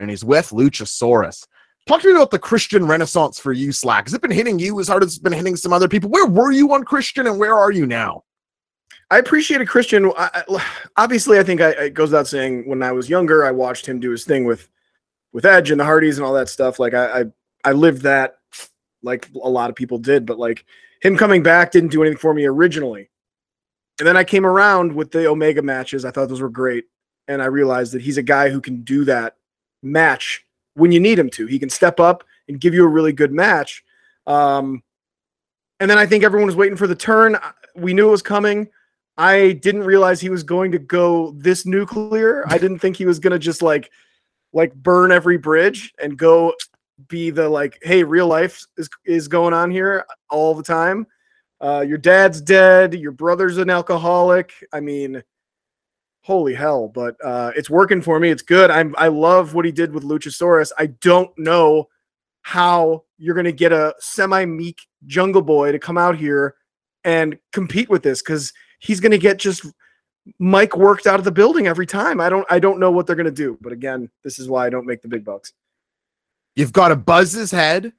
and 0.00 0.10
he's 0.10 0.24
with 0.24 0.50
Luchasaurus. 0.50 1.46
Talk 1.86 2.02
to 2.02 2.08
me 2.08 2.14
about 2.14 2.30
the 2.30 2.38
Christian 2.38 2.86
Renaissance 2.86 3.38
for 3.38 3.52
you, 3.52 3.72
Slack. 3.72 4.06
Has 4.06 4.14
it 4.14 4.20
been 4.20 4.30
hitting 4.30 4.58
you 4.58 4.78
as 4.78 4.88
hard 4.88 5.02
as 5.02 5.08
it's 5.10 5.18
been 5.18 5.32
hitting 5.32 5.56
some 5.56 5.72
other 5.72 5.88
people? 5.88 6.10
Where 6.10 6.26
were 6.26 6.52
you 6.52 6.72
on 6.74 6.84
Christian, 6.84 7.26
and 7.26 7.38
where 7.38 7.54
are 7.54 7.72
you 7.72 7.86
now? 7.86 8.24
I 9.10 9.18
appreciated 9.18 9.68
Christian. 9.68 10.12
I, 10.16 10.44
I- 10.48 10.64
obviously, 10.96 11.38
I 11.38 11.42
think 11.42 11.60
I, 11.62 11.70
it 11.70 11.94
goes 11.94 12.10
without 12.10 12.28
saying. 12.28 12.68
When 12.68 12.82
I 12.82 12.92
was 12.92 13.08
younger, 13.08 13.44
I 13.44 13.50
watched 13.50 13.86
him 13.86 14.00
do 14.00 14.10
his 14.10 14.24
thing 14.24 14.44
with 14.44 14.68
with 15.32 15.44
Edge 15.46 15.70
and 15.70 15.80
the 15.80 15.84
Hardys 15.84 16.18
and 16.18 16.26
all 16.26 16.34
that 16.34 16.48
stuff. 16.48 16.78
Like 16.78 16.94
I, 16.94 17.20
I, 17.20 17.24
I 17.64 17.72
lived 17.72 18.02
that, 18.02 18.38
like 19.02 19.28
a 19.42 19.48
lot 19.48 19.68
of 19.70 19.76
people 19.76 19.98
did. 19.98 20.24
But 20.26 20.38
like 20.38 20.64
him 21.02 21.16
coming 21.16 21.42
back 21.42 21.72
didn't 21.72 21.90
do 21.90 22.02
anything 22.02 22.18
for 22.18 22.34
me 22.34 22.44
originally. 22.46 23.08
And 23.98 24.06
then 24.06 24.16
I 24.16 24.24
came 24.24 24.46
around 24.46 24.92
with 24.92 25.10
the 25.10 25.26
Omega 25.26 25.62
matches. 25.62 26.04
I 26.04 26.10
thought 26.10 26.28
those 26.28 26.40
were 26.40 26.48
great, 26.48 26.84
and 27.26 27.42
I 27.42 27.46
realized 27.46 27.92
that 27.92 28.02
he's 28.02 28.18
a 28.18 28.22
guy 28.22 28.48
who 28.48 28.60
can 28.60 28.82
do 28.82 29.04
that 29.04 29.36
match 29.82 30.44
when 30.74 30.92
you 30.92 31.00
need 31.00 31.18
him 31.18 31.30
to. 31.30 31.46
He 31.46 31.58
can 31.58 31.70
step 31.70 31.98
up 31.98 32.24
and 32.48 32.60
give 32.60 32.74
you 32.74 32.84
a 32.84 32.88
really 32.88 33.12
good 33.12 33.32
match. 33.32 33.84
Um, 34.26 34.82
and 35.80 35.90
then 35.90 35.98
I 35.98 36.06
think 36.06 36.24
everyone 36.24 36.46
was 36.46 36.56
waiting 36.56 36.76
for 36.76 36.86
the 36.86 36.94
turn. 36.94 37.36
We 37.74 37.92
knew 37.92 38.08
it 38.08 38.12
was 38.12 38.22
coming. 38.22 38.68
I 39.16 39.52
didn't 39.52 39.82
realize 39.82 40.20
he 40.20 40.30
was 40.30 40.44
going 40.44 40.70
to 40.72 40.78
go 40.78 41.32
this 41.32 41.66
nuclear. 41.66 42.44
I 42.48 42.58
didn't 42.58 42.78
think 42.78 42.96
he 42.96 43.06
was 43.06 43.18
going 43.18 43.32
to 43.32 43.38
just 43.38 43.62
like 43.62 43.90
like 44.52 44.74
burn 44.74 45.12
every 45.12 45.36
bridge 45.36 45.92
and 46.00 46.16
go 46.16 46.54
be 47.08 47.30
the 47.30 47.48
like 47.48 47.78
hey 47.82 48.02
real 48.02 48.26
life 48.26 48.64
is 48.76 48.88
is 49.04 49.28
going 49.28 49.52
on 49.52 49.70
here 49.70 50.06
all 50.30 50.54
the 50.54 50.62
time. 50.62 51.06
Uh 51.60 51.84
your 51.86 51.98
dad's 51.98 52.40
dead, 52.40 52.94
your 52.94 53.12
brother's 53.12 53.58
an 53.58 53.70
alcoholic. 53.70 54.52
I 54.72 54.80
mean 54.80 55.22
holy 56.22 56.54
hell, 56.54 56.88
but 56.88 57.16
uh 57.24 57.52
it's 57.56 57.70
working 57.70 58.02
for 58.02 58.20
me. 58.20 58.30
It's 58.30 58.42
good. 58.42 58.70
I'm 58.70 58.94
I 58.98 59.08
love 59.08 59.54
what 59.54 59.64
he 59.64 59.72
did 59.72 59.92
with 59.92 60.04
Luchasaurus. 60.04 60.72
I 60.78 60.86
don't 60.86 61.36
know 61.38 61.88
how 62.42 63.04
you're 63.18 63.34
to 63.44 63.52
get 63.52 63.72
a 63.72 63.94
semi 63.98 64.44
meek 64.44 64.78
jungle 65.06 65.42
boy 65.42 65.72
to 65.72 65.78
come 65.78 65.98
out 65.98 66.16
here 66.16 66.54
and 67.04 67.38
compete 67.52 67.88
with 67.88 68.02
this 68.02 68.22
cuz 68.22 68.52
he's 68.78 69.00
to 69.12 69.18
get 69.18 69.38
just 69.38 69.66
mic 70.38 70.76
worked 70.76 71.06
out 71.06 71.18
of 71.18 71.24
the 71.24 71.32
building 71.32 71.66
every 71.66 71.86
time. 71.86 72.20
I 72.20 72.28
don't 72.28 72.46
I 72.50 72.58
don't 72.58 72.78
know 72.78 72.90
what 72.90 73.06
they're 73.06 73.16
to 73.26 73.32
do, 73.32 73.58
but 73.60 73.72
again, 73.72 74.10
this 74.24 74.38
is 74.38 74.48
why 74.48 74.66
I 74.66 74.70
don't 74.70 74.86
make 74.86 75.02
the 75.02 75.08
big 75.08 75.24
bucks. 75.24 75.52
You've 76.56 76.72
got 76.72 76.88
to 76.88 76.96
buzz 76.96 77.32
his 77.32 77.50
head 77.50 77.92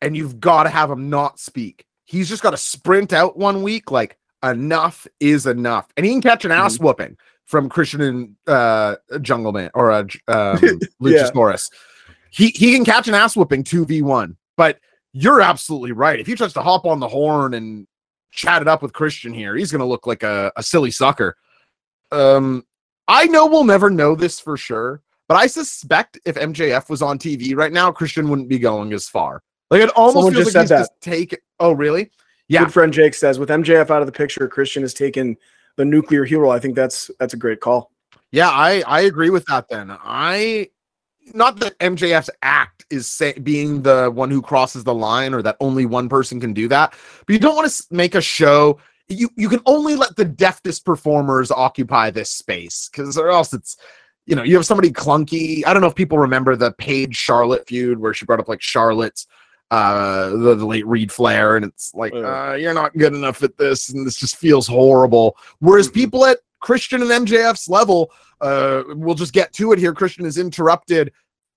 and 0.00 0.16
you've 0.16 0.40
got 0.40 0.64
to 0.64 0.70
have 0.70 0.90
him 0.90 1.10
not 1.10 1.38
speak. 1.38 1.84
He's 2.14 2.28
just 2.28 2.42
got 2.42 2.52
to 2.52 2.56
sprint 2.56 3.12
out 3.12 3.36
one 3.36 3.62
week 3.62 3.90
like 3.90 4.16
enough 4.42 5.06
is 5.20 5.46
enough. 5.46 5.88
And 5.96 6.06
he 6.06 6.12
can 6.12 6.22
catch 6.22 6.44
an 6.44 6.52
ass 6.52 6.78
whooping 6.78 7.16
from 7.46 7.68
Christian 7.68 8.00
and 8.00 8.36
uh 8.46 8.96
Jungle 9.20 9.52
Man 9.52 9.70
or 9.74 9.90
uh, 9.90 10.00
um, 10.28 10.58
Luchasaurus. 11.02 11.70
He 12.30 12.48
he 12.48 12.74
can 12.74 12.84
catch 12.84 13.08
an 13.08 13.14
ass 13.14 13.36
whooping 13.36 13.64
2v1. 13.64 14.36
But 14.56 14.78
you're 15.12 15.40
absolutely 15.40 15.92
right. 15.92 16.20
If 16.20 16.26
he 16.26 16.34
tries 16.34 16.52
to 16.54 16.62
hop 16.62 16.86
on 16.86 17.00
the 17.00 17.08
horn 17.08 17.54
and 17.54 17.86
chat 18.30 18.62
it 18.62 18.68
up 18.68 18.82
with 18.82 18.92
Christian 18.92 19.32
here, 19.32 19.56
he's 19.56 19.70
going 19.70 19.80
to 19.80 19.86
look 19.86 20.06
like 20.06 20.22
a, 20.22 20.52
a 20.56 20.62
silly 20.62 20.90
sucker. 20.90 21.36
Um 22.12 22.64
I 23.08 23.26
know 23.26 23.46
we'll 23.46 23.64
never 23.64 23.90
know 23.90 24.14
this 24.14 24.40
for 24.40 24.56
sure, 24.56 25.02
but 25.28 25.34
I 25.34 25.46
suspect 25.46 26.18
if 26.24 26.36
MJF 26.36 26.88
was 26.88 27.02
on 27.02 27.18
TV 27.18 27.54
right 27.54 27.72
now, 27.72 27.90
Christian 27.92 28.28
wouldn't 28.30 28.48
be 28.48 28.58
going 28.58 28.92
as 28.92 29.08
far. 29.08 29.42
Like 29.70 29.82
it 29.82 29.90
almost 29.90 30.14
Someone 30.14 30.32
feels 30.34 30.44
just 30.46 30.56
like 30.56 30.62
he's 30.62 30.68
said 30.68 30.78
just 30.78 31.00
take. 31.00 31.40
Oh, 31.60 31.72
really? 31.72 32.10
Yeah. 32.48 32.64
Good 32.64 32.72
friend 32.72 32.92
Jake 32.92 33.14
says 33.14 33.38
with 33.38 33.48
MJF 33.48 33.90
out 33.90 34.02
of 34.02 34.06
the 34.06 34.12
picture, 34.12 34.46
Christian 34.48 34.82
has 34.82 34.94
taken 34.94 35.36
the 35.76 35.84
nuclear 35.84 36.24
hero. 36.24 36.50
I 36.50 36.58
think 36.58 36.74
that's 36.74 37.10
that's 37.18 37.34
a 37.34 37.36
great 37.36 37.60
call. 37.60 37.90
Yeah, 38.32 38.50
I 38.50 38.82
I 38.86 39.02
agree 39.02 39.30
with 39.30 39.44
that. 39.46 39.68
Then 39.68 39.90
I 39.90 40.68
not 41.32 41.58
that 41.60 41.78
MJF's 41.78 42.30
act 42.42 42.84
is 42.90 43.10
say, 43.10 43.32
being 43.32 43.82
the 43.82 44.10
one 44.10 44.30
who 44.30 44.42
crosses 44.42 44.84
the 44.84 44.94
line 44.94 45.32
or 45.32 45.40
that 45.42 45.56
only 45.60 45.86
one 45.86 46.08
person 46.08 46.40
can 46.40 46.52
do 46.52 46.68
that, 46.68 46.94
but 47.26 47.32
you 47.32 47.38
don't 47.38 47.56
want 47.56 47.70
to 47.70 47.84
make 47.90 48.14
a 48.14 48.20
show. 48.20 48.78
You 49.08 49.28
you 49.36 49.48
can 49.48 49.60
only 49.66 49.96
let 49.96 50.16
the 50.16 50.24
deftest 50.24 50.84
performers 50.84 51.50
occupy 51.50 52.10
this 52.10 52.30
space 52.30 52.88
because 52.90 53.16
or 53.16 53.30
else 53.30 53.52
it's 53.52 53.76
you 54.26 54.34
know 54.34 54.42
you 54.42 54.56
have 54.56 54.66
somebody 54.66 54.90
clunky. 54.90 55.64
I 55.66 55.72
don't 55.72 55.82
know 55.82 55.88
if 55.88 55.94
people 55.94 56.18
remember 56.18 56.56
the 56.56 56.72
Paige 56.72 57.16
Charlotte 57.16 57.66
feud 57.66 57.98
where 57.98 58.14
she 58.14 58.24
brought 58.24 58.40
up 58.40 58.48
like 58.48 58.62
Charlotte's 58.62 59.26
uh 59.74 60.30
the, 60.30 60.54
the 60.54 60.66
late 60.66 60.86
Reid 60.86 61.10
Flair 61.10 61.56
and 61.56 61.64
it's 61.64 61.94
like 61.94 62.12
uh 62.14 62.54
you're 62.54 62.74
not 62.74 62.96
good 62.96 63.14
enough 63.14 63.42
at 63.42 63.56
this 63.56 63.88
and 63.88 64.06
this 64.06 64.16
just 64.16 64.36
feels 64.36 64.66
horrible. 64.66 65.36
Whereas 65.58 65.88
people 65.88 66.24
at 66.26 66.38
Christian 66.60 67.02
and 67.02 67.26
MJF's 67.26 67.68
level 67.68 68.10
uh 68.40 68.82
we'll 68.88 69.14
just 69.14 69.32
get 69.32 69.52
to 69.54 69.72
it 69.72 69.78
here. 69.78 69.92
Christian 69.92 70.26
is 70.26 70.38
interrupted 70.38 71.12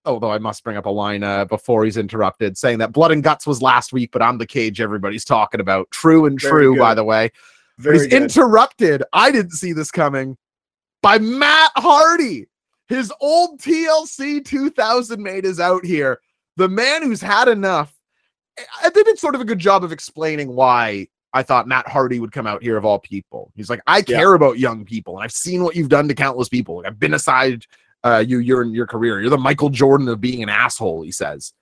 although 0.06 0.32
I 0.32 0.38
must 0.38 0.64
bring 0.64 0.78
up 0.78 0.86
a 0.86 0.90
line 0.90 1.22
uh, 1.22 1.44
before 1.46 1.84
he's 1.84 1.98
interrupted 1.98 2.58
saying 2.58 2.78
that 2.80 2.94
blood 2.94 3.12
and 3.12 3.22
guts 3.22 3.46
was 3.46 3.62
last 3.62 3.94
week 3.94 4.12
but 4.12 4.22
I'm 4.22 4.38
the 4.38 4.48
cage 4.48 4.82
everybody's 4.82 5.26
talking 5.26 5.60
about. 5.60 5.90
True 5.92 6.26
and 6.26 6.40
Very 6.40 6.52
true 6.52 6.78
by 6.78 6.94
the 6.94 7.04
way. 7.04 7.32
Very 7.78 8.00
he's 8.00 8.08
good. 8.08 8.24
interrupted. 8.24 9.04
I 9.14 9.32
didn't 9.32 9.52
see 9.52 9.74
this 9.74 9.92
coming. 9.92 10.38
By 11.02 11.20
Matt 11.20 11.72
Hardy. 11.76 12.48
His 12.88 13.12
old 13.20 13.60
TLC 13.60 14.44
2000 14.44 15.22
mate 15.22 15.46
is 15.46 15.60
out 15.60 15.86
here. 15.86 16.22
The 16.56 16.70
man 16.70 17.04
who's 17.04 17.22
had 17.22 17.50
enough 17.50 17.94
I 18.84 18.90
think 18.90 19.08
it's 19.08 19.22
sort 19.22 19.36
of 19.36 19.42
a 19.42 19.46
good 19.46 19.60
job 19.60 19.84
of 19.84 19.92
explaining 19.92 20.56
why 20.56 21.08
I 21.34 21.44
thought 21.44 21.68
Matt 21.68 21.88
Hardy 21.88 22.20
would 22.20 22.32
come 22.32 22.48
out 22.48 22.64
here 22.64 22.78
of 22.78 22.86
all 22.86 23.00
people. 23.00 23.52
He's 23.56 23.70
like, 23.70 23.82
I 23.88 23.98
Yeah. 23.98 24.18
care 24.18 24.34
about 24.34 24.60
young 24.60 24.86
people, 24.86 25.16
and 25.16 25.24
I've 25.24 25.32
seen 25.32 25.64
what 25.64 25.76
you've 25.76 25.90
done 25.90 26.08
to 26.08 26.16
countless 26.16 26.50
people. 26.50 26.78
Like, 26.78 26.88
I've 26.88 27.00
been 27.00 27.14
aside 27.14 27.66
uh, 28.04 28.24
you 28.26 28.40
your 28.40 28.64
your 28.64 28.88
career. 28.88 29.20
You're 29.20 29.30
the 29.30 29.38
Michael 29.38 29.70
Jordan 29.70 30.08
of 30.08 30.22
being 30.22 30.44
an 30.44 30.50
asshole. 30.50 31.02
He 31.02 31.12
says. 31.12 31.54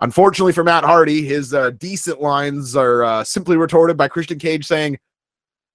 Unfortunately 0.00 0.52
for 0.52 0.64
Matt 0.64 0.82
Hardy, 0.82 1.22
his 1.24 1.54
uh, 1.54 1.70
decent 1.70 2.20
lines 2.20 2.74
are 2.74 3.04
uh, 3.04 3.22
simply 3.22 3.56
retorted 3.56 3.96
by 3.96 4.08
Christian 4.08 4.38
Cage 4.38 4.66
saying, 4.66 4.98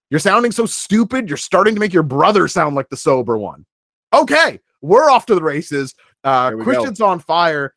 "You're 0.09 0.19
sounding 0.19 0.51
so 0.51 0.65
stupid. 0.65 1.29
You're 1.29 1.37
starting 1.37 1.73
to 1.75 1.79
make 1.79 1.93
your 1.93 2.03
brother 2.03 2.47
sound 2.49 2.75
like 2.75 2.89
the 2.89 2.97
sober 2.97 3.37
one." 3.37 3.65
Okay, 4.13 4.59
we're 4.81 5.09
off 5.09 5.25
to 5.27 5.35
the 5.35 5.41
races. 5.41 5.95
Uh, 6.25 6.51
we 6.53 6.57
go. 6.57 6.63
Christian's 6.65 6.99
on 6.99 7.19
fire. 7.19 7.73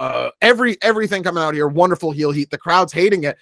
Uh, 0.00 0.30
every 0.40 0.78
everything 0.82 1.22
coming 1.22 1.42
out 1.42 1.54
here, 1.54 1.68
wonderful 1.68 2.10
heel 2.10 2.32
heat. 2.32 2.50
The 2.50 2.58
crowd's 2.58 2.92
hating 2.92 3.24
it. 3.24 3.36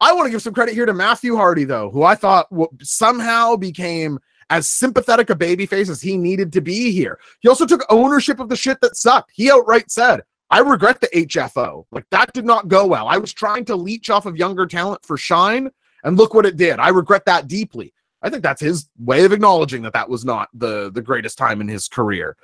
I 0.00 0.12
want 0.12 0.26
to 0.26 0.30
give 0.30 0.42
some 0.42 0.54
credit 0.54 0.74
here 0.74 0.86
to 0.86 0.94
Matthew 0.94 1.36
Hardy, 1.36 1.64
though, 1.64 1.90
who 1.90 2.04
I 2.04 2.14
thought 2.14 2.48
w- 2.50 2.70
somehow 2.80 3.56
became 3.56 4.18
as 4.50 4.68
sympathetic 4.68 5.30
a 5.30 5.34
babyface 5.34 5.88
as 5.88 6.00
he 6.00 6.16
needed 6.16 6.52
to 6.52 6.60
be 6.60 6.92
here. 6.92 7.18
He 7.40 7.48
also 7.48 7.66
took 7.66 7.84
ownership 7.90 8.38
of 8.38 8.48
the 8.48 8.56
shit 8.56 8.80
that 8.80 8.96
sucked. 8.96 9.32
He 9.34 9.50
outright 9.50 9.90
said, 9.90 10.22
I 10.50 10.60
regret 10.60 11.00
the 11.00 11.08
HFO. 11.08 11.86
Like 11.90 12.04
that 12.10 12.32
did 12.32 12.44
not 12.44 12.68
go 12.68 12.86
well. 12.86 13.08
I 13.08 13.16
was 13.16 13.32
trying 13.32 13.64
to 13.66 13.76
leech 13.76 14.08
off 14.08 14.26
of 14.26 14.36
younger 14.36 14.66
talent 14.66 15.04
for 15.04 15.16
shine, 15.16 15.70
and 16.04 16.16
look 16.16 16.32
what 16.32 16.46
it 16.46 16.56
did. 16.56 16.78
I 16.78 16.88
regret 16.90 17.24
that 17.24 17.48
deeply. 17.48 17.92
I 18.22 18.30
think 18.30 18.42
that's 18.42 18.60
his 18.60 18.88
way 18.98 19.24
of 19.24 19.32
acknowledging 19.32 19.82
that 19.82 19.94
that 19.94 20.08
was 20.08 20.24
not 20.24 20.48
the 20.54 20.92
the 20.92 21.02
greatest 21.02 21.38
time 21.38 21.60
in 21.60 21.66
his 21.66 21.88
career. 21.88 22.36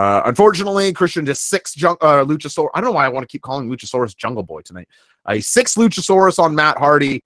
Uh, 0.00 0.22
unfortunately, 0.24 0.94
Christian 0.94 1.26
just 1.26 1.50
six 1.50 1.76
jung- 1.76 1.98
uh, 2.00 2.24
Luchasaurus. 2.24 2.70
I 2.72 2.80
don't 2.80 2.88
know 2.88 2.94
why 2.94 3.04
I 3.04 3.10
want 3.10 3.22
to 3.22 3.30
keep 3.30 3.42
calling 3.42 3.68
Luchasaurus 3.68 4.16
Jungle 4.16 4.42
Boy 4.42 4.62
tonight. 4.62 4.88
A 5.28 5.40
six 5.40 5.74
Luchasaurus 5.74 6.38
on 6.38 6.54
Matt 6.54 6.78
Hardy. 6.78 7.22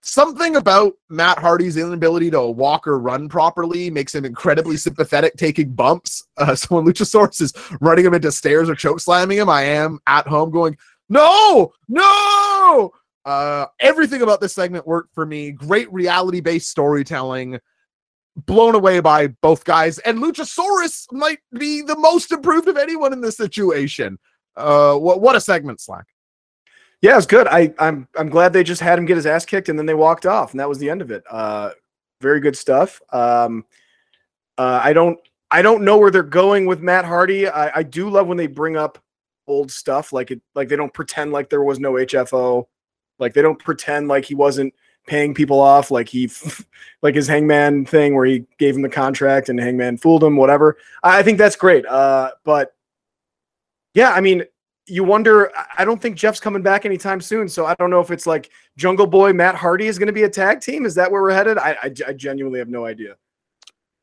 Something 0.00 0.56
about 0.56 0.94
Matt 1.10 1.38
Hardy's 1.38 1.76
inability 1.76 2.30
to 2.30 2.40
walk 2.46 2.86
or 2.86 2.98
run 2.98 3.28
properly 3.28 3.90
makes 3.90 4.14
him 4.14 4.24
incredibly 4.24 4.78
sympathetic 4.78 5.36
taking 5.36 5.74
bumps. 5.74 6.22
Uh, 6.36 6.54
so 6.54 6.74
when 6.74 6.84
Luchasaurus 6.84 7.42
is 7.42 7.52
running 7.80 8.06
him 8.06 8.14
into 8.14 8.32
stairs 8.32 8.68
or 8.68 8.74
choke 8.74 8.98
slamming 9.00 9.38
him, 9.38 9.48
I 9.48 9.62
am 9.62 10.00
at 10.06 10.26
home 10.26 10.50
going, 10.50 10.76
no, 11.08 11.72
no. 11.88 12.92
Uh, 13.24 13.66
everything 13.80 14.22
about 14.22 14.40
this 14.40 14.52
segment 14.52 14.84
worked 14.86 15.14
for 15.14 15.24
me. 15.24 15.52
Great 15.52 15.92
reality 15.92 16.40
based 16.40 16.70
storytelling. 16.70 17.60
Blown 18.36 18.74
away 18.74 19.00
by 19.00 19.28
both 19.28 19.64
guys, 19.64 19.98
and 20.00 20.18
Luchasaurus 20.18 21.06
might 21.12 21.38
be 21.56 21.82
the 21.82 21.96
most 21.96 22.32
improved 22.32 22.66
of 22.66 22.76
anyone 22.76 23.12
in 23.12 23.20
this 23.20 23.36
situation. 23.36 24.18
Uh, 24.56 24.96
what 24.96 25.20
what 25.20 25.36
a 25.36 25.40
segment, 25.40 25.80
Slack. 25.80 26.06
Yeah, 27.00 27.16
it's 27.16 27.26
good. 27.26 27.46
I, 27.46 27.72
I'm 27.78 28.08
I'm 28.16 28.28
glad 28.28 28.52
they 28.52 28.64
just 28.64 28.80
had 28.80 28.98
him 28.98 29.04
get 29.04 29.16
his 29.16 29.26
ass 29.26 29.44
kicked 29.44 29.68
and 29.68 29.78
then 29.78 29.86
they 29.86 29.94
walked 29.94 30.26
off, 30.26 30.50
and 30.50 30.58
that 30.58 30.68
was 30.68 30.78
the 30.78 30.90
end 30.90 31.02
of 31.02 31.10
it. 31.10 31.22
Uh, 31.30 31.70
very 32.20 32.40
good 32.40 32.56
stuff. 32.56 33.00
Um, 33.12 33.64
uh, 34.58 34.80
I 34.82 34.92
don't 34.92 35.18
I 35.50 35.62
don't 35.62 35.84
know 35.84 35.98
where 35.98 36.10
they're 36.10 36.22
going 36.22 36.66
with 36.66 36.80
Matt 36.80 37.04
Hardy. 37.04 37.46
I, 37.46 37.78
I 37.78 37.82
do 37.82 38.08
love 38.08 38.26
when 38.26 38.36
they 38.36 38.46
bring 38.46 38.76
up 38.76 38.98
old 39.46 39.70
stuff, 39.70 40.12
like 40.12 40.30
it 40.30 40.40
like 40.54 40.68
they 40.68 40.76
don't 40.76 40.92
pretend 40.92 41.30
like 41.30 41.50
there 41.50 41.62
was 41.62 41.78
no 41.78 41.92
HFO, 41.92 42.64
like 43.18 43.34
they 43.34 43.42
don't 43.42 43.58
pretend 43.58 44.08
like 44.08 44.24
he 44.24 44.34
wasn't 44.34 44.74
paying 45.06 45.34
people 45.34 45.60
off, 45.60 45.90
like 45.90 46.08
he 46.08 46.30
like 47.02 47.14
his 47.14 47.28
Hangman 47.28 47.84
thing 47.86 48.14
where 48.14 48.26
he 48.26 48.46
gave 48.58 48.74
him 48.76 48.82
the 48.82 48.88
contract 48.88 49.48
and 49.48 49.58
Hangman 49.58 49.98
fooled 49.98 50.24
him, 50.24 50.36
whatever. 50.36 50.76
I, 51.02 51.22
think 51.22 51.38
that's 51.38 51.56
great. 51.56 51.86
Uh, 51.86 52.32
but 52.44 52.74
yeah, 53.94 54.10
I 54.12 54.20
mean, 54.20 54.44
you 54.86 55.04
wonder. 55.04 55.54
I- 55.56 55.64
I 55.78 55.84
don't 55.84 56.00
think 56.00 56.16
Jeff's 56.16 56.40
coming 56.40 56.62
back 56.62 56.86
anytime 56.86 57.20
soon, 57.20 57.48
so 57.48 57.66
I 57.66 57.74
don't 57.74 57.90
know 57.90 58.00
if 58.00 58.10
it's 58.10 58.26
like 58.26 58.50
Jungle 58.76 59.06
Boy 59.06 59.32
Matt 59.32 59.54
Hardy 59.54 59.86
is 59.86 59.98
going 59.98 60.06
to 60.06 60.12
be 60.12 60.22
a 60.22 60.30
tag 60.30 60.60
team. 60.60 60.86
Is 60.86 60.94
that 60.94 61.10
where 61.10 61.22
we're 61.22 61.32
headed? 61.32 61.58
I, 61.58 61.76
I, 61.82 61.94
I 62.06 62.12
genuinely 62.12 62.58
have 62.58 62.68
no 62.68 62.84
idea. 62.84 63.16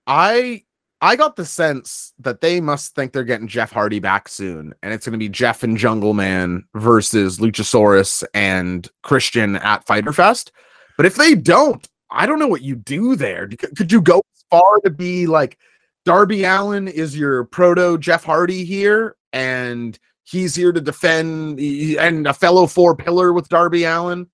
I 0.08 0.64
I 1.04 1.16
got 1.16 1.36
the 1.36 1.45
sense 1.45 2.14
that 2.20 2.41
they 2.41 2.62
must 2.62 2.93
think 2.93 3.12
they're 3.12 3.24
getting 3.24 3.47
Jeff 3.47 3.72
Hardy 3.72 3.99
back 3.99 4.28
soon, 4.28 4.74
and 4.84 4.93
it's 4.93 5.06
going 5.06 5.14
to 5.14 5.18
be 5.18 5.30
Jeff 5.30 5.64
and 5.64 5.76
Jungle 5.76 6.14
Man 6.14 6.64
versus 6.76 7.39
Luchasaurus 7.39 8.24
and 8.36 8.88
Christian 9.02 9.56
at 9.58 9.86
Fighter 9.86 10.14
Fest. 10.14 10.52
But 10.98 11.06
if 11.06 11.16
they 11.16 11.36
don't, 11.36 11.88
I 12.10 12.26
don't 12.26 12.39
know 12.39 12.48
what 12.48 12.62
you 12.62 12.76
do 12.76 13.16
there. 13.16 13.48
Could 13.48 13.92
you 13.92 14.02
go 14.02 14.18
as 14.20 14.46
far 14.50 14.80
to 14.84 14.89
be 14.89 15.28
like 15.28 15.58
Darby 16.06 16.44
Allin 16.44 16.88
is 16.88 17.18
your 17.18 17.46
proto 17.46 17.98
Jeff 17.98 18.24
Hardy 18.24 18.66
here, 18.66 19.16
and 19.34 19.98
he's 20.24 20.56
here 20.56 20.72
to 20.72 20.82
defend 20.82 21.60
and 21.60 22.28
a 22.28 22.34
fellow 22.34 22.68
four 22.68 22.96
pillar 22.96 23.34
with 23.34 23.48
Darby 23.50 23.84
Allin? 23.86 24.28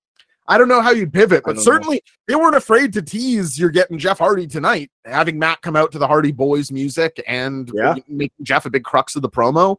I 0.50 0.56
don't 0.56 0.68
know 0.68 0.80
how 0.80 0.92
you'd 0.92 1.12
pivot, 1.12 1.42
but 1.44 1.50
don't 1.50 1.56
know. 1.56 1.62
certainly 1.62 2.02
they 2.26 2.34
weren't 2.34 2.56
afraid 2.56 2.94
to 2.94 3.02
tease 3.02 3.58
you're 3.58 3.68
getting 3.68 3.98
Jeff 3.98 4.18
Hardy 4.18 4.46
tonight, 4.46 4.90
having 5.04 5.38
Matt 5.38 5.60
come 5.60 5.76
out 5.76 5.92
to 5.92 5.98
the 5.98 6.06
Hardy 6.06 6.32
Boys 6.32 6.72
music 6.72 7.22
and 7.28 7.70
Yeah. 7.74 7.96
making 8.08 8.44
Jeff 8.44 8.64
a 8.64 8.70
big 8.70 8.82
crux 8.82 9.14
of 9.14 9.20
the 9.20 9.28
promo. 9.28 9.76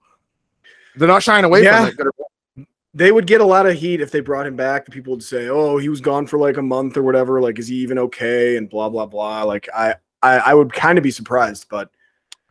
They're 0.96 1.08
not 1.08 1.24
shying 1.24 1.44
away 1.44 1.64
Yeah. 1.64 1.80
from 1.80 1.88
it. 1.88 1.98
good 1.98 2.06
or 2.08 2.12
bad. 2.18 2.26
They 3.00 3.14
would 3.14 3.28
get 3.28 3.40
a 3.40 3.46
lot 3.46 3.66
of 3.66 3.78
heat 3.78 4.02
if 4.02 4.12
they 4.12 4.20
brought 4.20 4.46
him 4.46 4.58
back. 4.58 4.86
People 4.92 5.14
would 5.14 5.24
say, 5.24 5.48
"Oh, 5.48 5.78
he 5.78 5.88
was 5.88 6.02
gone 6.02 6.28
for 6.28 6.38
like 6.38 6.58
a 6.58 6.62
month 6.62 6.98
or 6.98 7.04
whatever. 7.04 7.40
Like, 7.40 7.58
is 7.58 7.70
he 7.70 7.76
even 7.76 7.98
okay?" 7.98 8.58
And 8.58 8.70
blah 8.70 8.90
blah 8.90 9.06
blah. 9.06 9.44
Like, 9.44 9.70
I 9.74 9.96
I, 10.22 10.38
I 10.40 10.54
would 10.54 10.74
kind 10.74 10.98
of 10.98 11.04
be 11.04 11.10
surprised, 11.10 11.68
but 11.70 11.92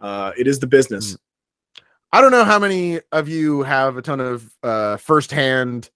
uh, 0.01 0.32
it 0.38 0.46
is 0.46 0.59
the 0.59 0.66
business. 0.66 1.18
I 2.12 2.22
don't 2.22 2.30
know 2.30 2.44
how 2.44 2.59
many 2.59 2.99
of 3.12 3.28
you 3.28 3.62
have 3.62 3.99
a 3.99 4.03
ton 4.03 4.20
of 4.20 4.51
uh, 4.62 4.96
firsthand 4.96 5.90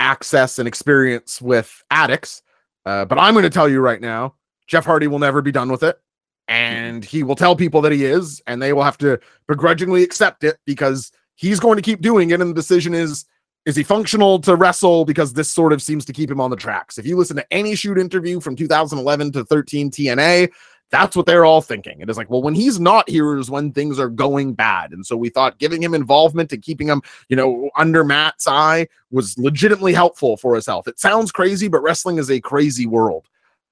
access 0.00 0.58
and 0.58 0.66
experience 0.66 1.40
with 1.40 1.84
addicts, 1.92 2.42
uh, 2.86 3.04
but 3.04 3.16
I'm 3.16 3.32
going 3.32 3.44
to 3.44 3.50
tell 3.50 3.68
you 3.68 3.78
right 3.78 4.00
now, 4.00 4.34
Jeff 4.66 4.84
Hardy 4.84 5.06
will 5.06 5.20
never 5.20 5.40
be 5.40 5.52
done 5.52 5.70
with 5.70 5.84
it, 5.84 6.00
and 6.48 7.04
he 7.04 7.22
will 7.22 7.36
tell 7.36 7.54
people 7.54 7.80
that 7.82 7.92
he 7.92 8.04
is, 8.04 8.42
and 8.48 8.60
they 8.60 8.72
will 8.72 8.82
have 8.82 8.98
to 8.98 9.20
begrudgingly 9.46 10.02
accept 10.02 10.42
it 10.42 10.58
because 10.66 11.12
he's 11.36 11.60
going 11.60 11.76
to 11.76 11.82
keep 11.82 12.00
doing 12.00 12.30
it, 12.30 12.40
and 12.40 12.50
the 12.50 12.54
decision 12.54 12.92
is. 12.92 13.24
Is 13.66 13.76
he 13.76 13.82
functional 13.82 14.38
to 14.40 14.56
wrestle? 14.56 15.04
Because 15.04 15.32
this 15.32 15.50
sort 15.50 15.72
of 15.72 15.82
seems 15.82 16.04
to 16.04 16.12
keep 16.12 16.30
him 16.30 16.40
on 16.40 16.50
the 16.50 16.56
tracks. 16.56 16.98
If 16.98 17.06
you 17.06 17.16
listen 17.16 17.36
to 17.36 17.52
any 17.52 17.74
shoot 17.74 17.98
interview 17.98 18.40
from 18.40 18.56
2011 18.56 19.32
to 19.32 19.44
13 19.44 19.90
TNA, 19.90 20.52
that's 20.90 21.16
what 21.16 21.26
they're 21.26 21.44
all 21.44 21.62
thinking. 21.62 22.00
It 22.00 22.10
is 22.10 22.16
like, 22.16 22.30
well, 22.30 22.42
when 22.42 22.54
he's 22.54 22.78
not 22.78 23.08
here 23.08 23.36
is 23.36 23.50
when 23.50 23.72
things 23.72 23.98
are 23.98 24.08
going 24.08 24.52
bad. 24.52 24.92
And 24.92 25.04
so 25.04 25.16
we 25.16 25.28
thought 25.28 25.58
giving 25.58 25.82
him 25.82 25.94
involvement 25.94 26.52
and 26.52 26.62
keeping 26.62 26.88
him, 26.88 27.02
you 27.28 27.36
know, 27.36 27.70
under 27.76 28.04
Matt's 28.04 28.46
eye 28.46 28.86
was 29.10 29.36
legitimately 29.38 29.94
helpful 29.94 30.36
for 30.36 30.54
his 30.54 30.66
health. 30.66 30.86
It 30.86 31.00
sounds 31.00 31.32
crazy, 31.32 31.68
but 31.68 31.82
wrestling 31.82 32.18
is 32.18 32.30
a 32.30 32.40
crazy 32.40 32.86
world. 32.86 33.26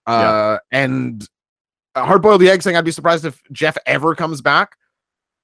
Uh, 0.06 0.58
and 0.72 1.28
uh, 1.94 2.04
hard 2.04 2.22
boiled 2.22 2.40
the 2.40 2.50
egg 2.50 2.62
saying 2.62 2.76
I'd 2.76 2.84
be 2.84 2.90
surprised 2.90 3.24
if 3.24 3.40
Jeff 3.52 3.76
ever 3.86 4.14
comes 4.14 4.40
back. 4.40 4.76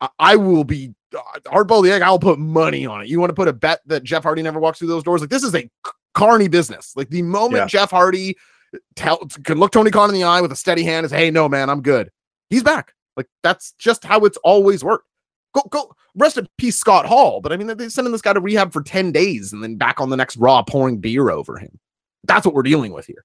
I, 0.01 0.09
I 0.19 0.37
will 0.37 0.65
be 0.65 0.95
uh, 1.17 1.21
hard 1.47 1.69
boiled 1.69 1.85
the 1.87 1.93
egg. 1.93 2.03
I'll 2.03 2.19
put 2.19 2.39
money 2.39 2.87
on 2.87 3.01
it. 3.03 3.09
You 3.09 3.19
want 3.21 3.31
to 3.31 3.35
put 3.35 3.49
a 3.49 3.53
bet 3.53 3.81
that 3.87 4.05
Jeff 4.05 4.23
Hardy 4.23 4.43
never 4.43 4.61
walks 4.61 4.79
through 4.79 4.89
those 4.89 5.03
doors? 5.03 5.21
Like 5.21 5.31
this 5.31 5.43
is 5.45 5.55
a 5.55 5.69
carny 6.15 6.49
business. 6.49 6.93
Like 6.97 7.11
the 7.11 7.23
moment 7.23 7.61
Yeah. 7.63 7.67
Jeff 7.67 7.91
Hardy 7.91 8.37
tell 8.97 9.19
can 9.45 9.59
look 9.59 9.73
Tony 9.73 9.91
Khan 9.91 10.09
in 10.11 10.15
the 10.15 10.25
eye 10.25 10.41
with 10.41 10.53
a 10.53 10.57
steady 10.57 10.85
hand 10.85 11.05
and 11.05 11.11
say, 11.11 11.17
"Hey, 11.19 11.31
no, 11.31 11.49
man, 11.49 11.71
I'm 11.71 11.81
good." 11.83 12.11
He's 12.51 12.63
back. 12.63 12.95
Like 13.17 13.27
that's 13.43 13.73
just 13.73 14.05
how 14.05 14.25
it's 14.25 14.37
always 14.39 14.85
worked. 14.85 15.07
Go, 15.55 15.63
go, 15.71 15.95
rest 16.15 16.37
in 16.37 16.47
peace, 16.59 16.77
Scott 16.77 17.07
Hall. 17.07 17.41
But 17.41 17.53
I 17.53 17.57
mean, 17.57 17.67
they're 17.67 17.91
sending 17.91 18.13
this 18.13 18.21
guy 18.23 18.35
to 18.35 18.41
rehab 18.41 18.73
for 18.73 18.83
ten 18.83 19.11
days 19.13 19.53
and 19.53 19.63
then 19.63 19.77
back 19.77 20.01
on 20.01 20.11
the 20.11 20.17
next 20.17 20.37
Raw 20.37 20.63
pouring 20.63 20.99
beer 20.99 21.31
over 21.31 21.59
him. 21.59 21.79
That's 22.25 22.45
what 22.45 22.55
we're 22.55 22.63
dealing 22.63 22.93
with 22.93 23.07
here. 23.07 23.25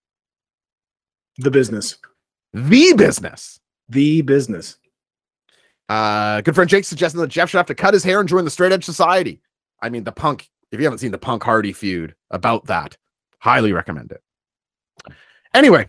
The 1.39 1.51
business, 1.51 1.97
The 2.53 2.93
business. 2.93 3.59
the 3.89 4.21
business. 4.21 4.77
Uh, 5.89 6.41
good 6.41 6.55
friend 6.55 6.69
Jake 6.69 6.85
suggesting 6.85 7.21
that 7.21 7.27
Jeff 7.27 7.49
should 7.49 7.57
have 7.57 7.65
to 7.67 7.75
cut 7.75 7.93
his 7.93 8.03
hair 8.03 8.19
and 8.19 8.29
join 8.29 8.45
the 8.45 8.51
Straight 8.51 8.71
Edge 8.71 8.85
Society. 8.85 9.41
I 9.81 9.89
mean, 9.89 10.03
the 10.03 10.11
Punk. 10.11 10.49
If 10.71 10.79
you 10.79 10.85
haven't 10.85 10.99
seen 10.99 11.11
the 11.11 11.17
Punk 11.17 11.43
Hardy 11.43 11.71
feud 11.71 12.15
about 12.31 12.65
that, 12.65 12.97
highly 13.39 13.73
recommend 13.73 14.11
it. 14.11 14.23
Anyway, 15.53 15.87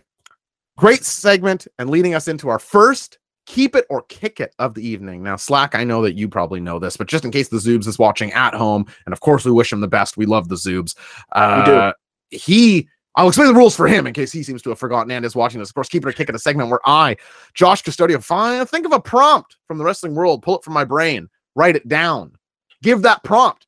great 0.77 1.03
segment 1.03 1.67
and 1.79 1.89
leading 1.89 2.13
us 2.13 2.27
into 2.27 2.49
our 2.49 2.59
first 2.59 3.17
keep 3.45 3.75
it 3.75 3.85
or 3.89 4.01
kick 4.03 4.39
it 4.39 4.53
of 4.59 4.73
the 4.73 4.85
evening. 4.85 5.23
Now, 5.23 5.35
Slack, 5.35 5.75
I 5.75 5.83
know 5.83 6.01
that 6.01 6.13
you 6.13 6.27
probably 6.27 6.59
know 6.59 6.79
this, 6.79 6.97
but 6.97 7.07
just 7.07 7.25
in 7.25 7.31
case 7.31 7.49
the 7.49 7.57
Zoobs 7.57 7.87
is 7.87 7.99
watching 7.99 8.31
at 8.33 8.53
home, 8.53 8.85
and 9.05 9.13
of 9.13 9.19
course 9.19 9.45
we 9.45 9.51
wish 9.51 9.71
him 9.71 9.81
the 9.81 9.87
best. 9.87 10.17
We 10.17 10.25
love 10.25 10.49
the 10.49 10.55
Zoobs. 10.55 10.95
Uh, 11.31 11.91
do. 12.31 12.37
He, 12.37 12.89
I'll 13.15 13.27
explain 13.27 13.47
the 13.47 13.53
rules 13.53 13.75
for 13.75 13.87
him 13.87 14.07
in 14.07 14.13
case 14.13 14.31
he 14.31 14.43
seems 14.43 14.61
to 14.63 14.69
have 14.69 14.79
forgotten 14.79 15.09
and 15.11 15.23
is 15.23 15.35
watching 15.35 15.59
this. 15.59 15.69
Of 15.69 15.75
course, 15.75 15.87
keep 15.87 16.05
it 16.05 16.09
or 16.09 16.11
kick 16.11 16.27
it, 16.27 16.35
a 16.35 16.39
segment 16.39 16.69
where 16.69 16.81
I, 16.85 17.15
Josh 17.53 17.81
Custodio, 17.81 18.21
find 18.21 18.67
think 18.69 18.85
of 18.85 18.91
a 18.91 18.99
prompt 18.99 19.57
from 19.67 19.77
the 19.77 19.85
wrestling 19.85 20.15
world, 20.15 20.41
pull 20.41 20.57
it 20.57 20.63
from 20.63 20.73
my 20.73 20.83
brain, 20.83 21.29
write 21.55 21.75
it 21.75 21.87
down, 21.87 22.35
give 22.83 23.01
that 23.03 23.23
prompt 23.23 23.67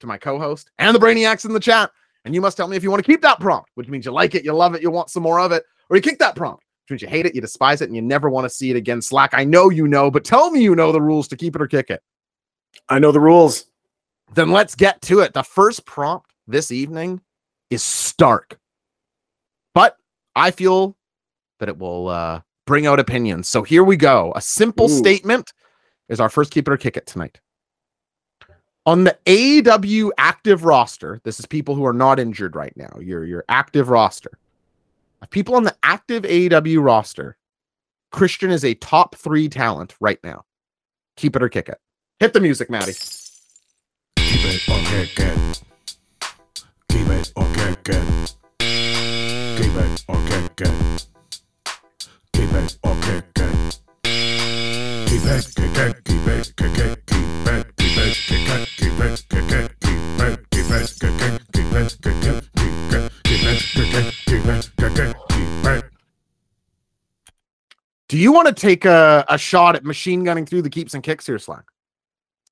to 0.00 0.06
my 0.06 0.18
co-host 0.18 0.70
and 0.78 0.94
the 0.94 0.98
brainiacs 0.98 1.44
in 1.44 1.52
the 1.52 1.60
chat. 1.60 1.90
And 2.24 2.34
you 2.34 2.40
must 2.40 2.56
tell 2.56 2.68
me 2.68 2.76
if 2.76 2.82
you 2.82 2.90
want 2.90 3.02
to 3.04 3.10
keep 3.10 3.22
that 3.22 3.40
prompt, 3.40 3.70
which 3.74 3.88
means 3.88 4.04
you 4.04 4.12
like 4.12 4.34
it, 4.34 4.44
you 4.44 4.52
love 4.52 4.74
it, 4.74 4.82
you 4.82 4.90
want 4.90 5.08
some 5.08 5.22
more 5.22 5.40
of 5.40 5.52
it, 5.52 5.64
or 5.88 5.96
you 5.96 6.02
kick 6.02 6.18
that 6.18 6.36
prompt, 6.36 6.64
which 6.84 6.90
means 6.90 7.02
you 7.02 7.08
hate 7.08 7.24
it, 7.26 7.34
you 7.34 7.40
despise 7.40 7.80
it, 7.80 7.86
and 7.86 7.96
you 7.96 8.02
never 8.02 8.28
want 8.28 8.44
to 8.44 8.50
see 8.50 8.70
it 8.70 8.76
again. 8.76 9.00
Slack, 9.00 9.30
I 9.32 9.44
know 9.44 9.70
you 9.70 9.88
know, 9.88 10.10
but 10.10 10.24
tell 10.24 10.50
me 10.50 10.62
you 10.62 10.74
know 10.74 10.92
the 10.92 11.00
rules 11.00 11.28
to 11.28 11.36
keep 11.36 11.54
it 11.54 11.62
or 11.62 11.66
kick 11.66 11.90
it. 11.90 12.02
I 12.88 12.98
know 12.98 13.12
the 13.12 13.20
rules. 13.20 13.66
Then 14.34 14.50
let's 14.50 14.74
get 14.74 15.00
to 15.02 15.20
it. 15.20 15.32
The 15.32 15.42
first 15.42 15.86
prompt 15.86 16.30
this 16.46 16.70
evening 16.70 17.20
is 17.70 17.82
stark, 17.82 18.58
but 19.74 19.96
I 20.34 20.50
feel 20.50 20.96
that 21.58 21.68
it 21.68 21.78
will 21.78 22.08
uh, 22.08 22.40
bring 22.66 22.86
out 22.86 23.00
opinions. 23.00 23.48
So 23.48 23.62
here 23.62 23.84
we 23.84 23.96
go. 23.96 24.32
A 24.36 24.40
simple 24.40 24.86
Ooh. 24.86 24.98
statement 24.98 25.52
is 26.08 26.20
our 26.20 26.28
first 26.28 26.50
keep 26.50 26.68
it 26.68 26.72
or 26.72 26.76
kick 26.76 26.96
it 26.96 27.06
tonight. 27.06 27.40
On 28.86 29.04
the 29.04 29.16
AW 29.28 30.10
active 30.18 30.64
roster, 30.64 31.20
this 31.24 31.38
is 31.38 31.46
people 31.46 31.74
who 31.74 31.84
are 31.84 31.92
not 31.92 32.18
injured 32.18 32.56
right 32.56 32.74
now. 32.76 32.90
Your 33.00 33.24
your 33.24 33.44
active 33.48 33.90
roster. 33.90 34.38
Of 35.22 35.30
People 35.30 35.54
on 35.54 35.64
the 35.64 35.76
active 35.82 36.22
AEW 36.22 36.82
roster, 36.82 37.36
Christian 38.10 38.50
is 38.50 38.64
a 38.64 38.74
top 38.74 39.14
three 39.16 39.48
talent 39.48 39.94
right 40.00 40.18
now. 40.24 40.44
Keep 41.16 41.36
it 41.36 41.42
or 41.42 41.48
kick 41.48 41.68
it. 41.68 41.78
Hit 42.18 42.32
the 42.32 42.40
music, 42.40 42.70
Maddie. 42.70 42.94
Keep 44.16 44.44
it 44.44 44.68
or 44.68 44.80
kick 44.86 45.18
it. 45.18 45.62
Keep 46.88 47.06
it 47.08 47.32
or 47.36 47.52
kick 47.54 47.88
it. 47.88 48.36
It, 49.52 49.56
keep 49.58 49.74
it. 49.76 50.04
Do 68.08 68.18
you 68.18 68.32
want 68.32 68.48
to 68.48 68.52
take 68.52 68.84
a, 68.84 69.24
a 69.28 69.38
shot 69.38 69.76
at 69.76 69.84
machine 69.84 70.24
gunning 70.24 70.44
through 70.44 70.62
the 70.62 70.70
keeps 70.70 70.94
and 70.94 71.02
kicks 71.02 71.26
here, 71.26 71.38
Slack? 71.38 71.64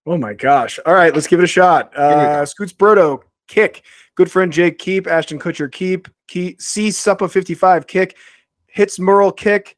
Oh 0.07 0.16
my 0.16 0.32
gosh. 0.32 0.78
All 0.86 0.94
right, 0.94 1.12
let's 1.12 1.26
give 1.26 1.40
it 1.40 1.44
a 1.44 1.49
shot. 1.49 1.94
Uh, 1.96 2.46
Scoots 2.46 2.72
Brodo, 2.72 3.22
kick. 3.49 3.82
Good 4.19 4.33
friend 4.33 4.53
Jake, 4.53 4.81
keep. 4.81 5.07
Ashton 5.07 5.39
Kutcher, 5.39 5.71
keep. 5.71 6.09
Key, 6.27 6.57
C 6.59 6.89
Suppa 6.89 7.31
55, 7.31 7.87
kick. 7.87 8.16
Hits 8.66 8.99
Merle, 8.99 9.31
kick. 9.31 9.77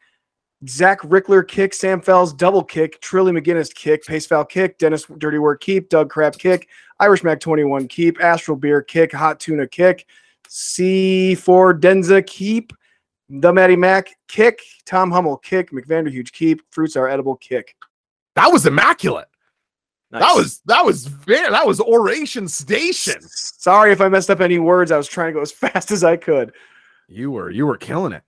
Zach 0.66 0.98
Rickler, 1.02 1.46
kick. 1.46 1.74
Sam 1.74 2.00
Fells, 2.00 2.32
double 2.32 2.64
kick. 2.64 3.02
Trilly 3.02 3.38
McGinnis, 3.38 3.74
kick. 3.74 4.02
Pace 4.06 4.26
Foul, 4.26 4.46
kick. 4.46 4.78
Dennis 4.78 5.04
Dirty 5.18 5.36
Work, 5.36 5.60
keep. 5.60 5.90
Doug 5.90 6.08
Crap, 6.08 6.38
kick. 6.38 6.68
Irish 7.00 7.22
Mac 7.22 7.38
21, 7.38 7.86
keep. 7.88 8.18
Astral 8.22 8.56
Beer, 8.56 8.80
kick. 8.80 9.12
Hot 9.12 9.38
Tuna, 9.38 9.68
kick. 9.68 10.06
C4 10.48 11.78
Denza, 11.78 12.26
keep. 12.26 12.72
The 13.28 13.52
Matty 13.52 13.76
Mac, 13.76 14.08
kick. 14.26 14.62
Tom 14.86 15.10
Hummel, 15.10 15.36
kick. 15.36 15.70
McVanderhuge, 15.70 16.32
keep. 16.32 16.62
Fruits 16.70 16.96
are 16.96 17.08
edible, 17.08 17.36
kick. 17.36 17.76
That 18.36 18.50
was 18.50 18.64
immaculate. 18.64 19.28
That 20.12 20.34
was 20.34 20.60
that 20.66 20.84
was 20.84 21.06
very 21.06 21.48
that 21.50 21.66
was 21.66 21.80
oration 21.80 22.48
station. 22.48 23.20
Sorry 23.22 23.92
if 23.92 24.00
I 24.00 24.08
messed 24.08 24.28
up 24.30 24.40
any 24.40 24.58
words. 24.58 24.90
I 24.90 24.96
was 24.96 25.06
trying 25.06 25.28
to 25.28 25.32
go 25.34 25.40
as 25.40 25.52
fast 25.64 25.90
as 25.92 26.02
I 26.02 26.16
could. 26.16 26.52
You 27.08 27.30
were 27.30 27.50
you 27.50 27.66
were 27.66 27.76
killing 27.76 28.12
it. 28.12 28.22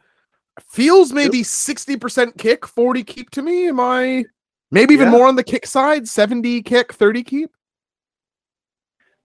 Feels 0.69 1.13
maybe 1.15 1.41
60% 1.43 2.37
kick, 2.37 2.67
40 2.67 3.03
keep 3.05 3.31
to 3.31 3.43
me. 3.43 3.69
Am 3.69 3.81
I 3.81 4.25
maybe 4.71 4.93
even 4.95 5.07
Yeah. 5.07 5.13
more 5.13 5.27
on 5.27 5.35
the 5.37 5.43
kick 5.43 5.67
side? 5.67 6.07
70 6.07 6.63
kick, 6.63 6.93
30 6.93 7.23
keep? 7.23 7.51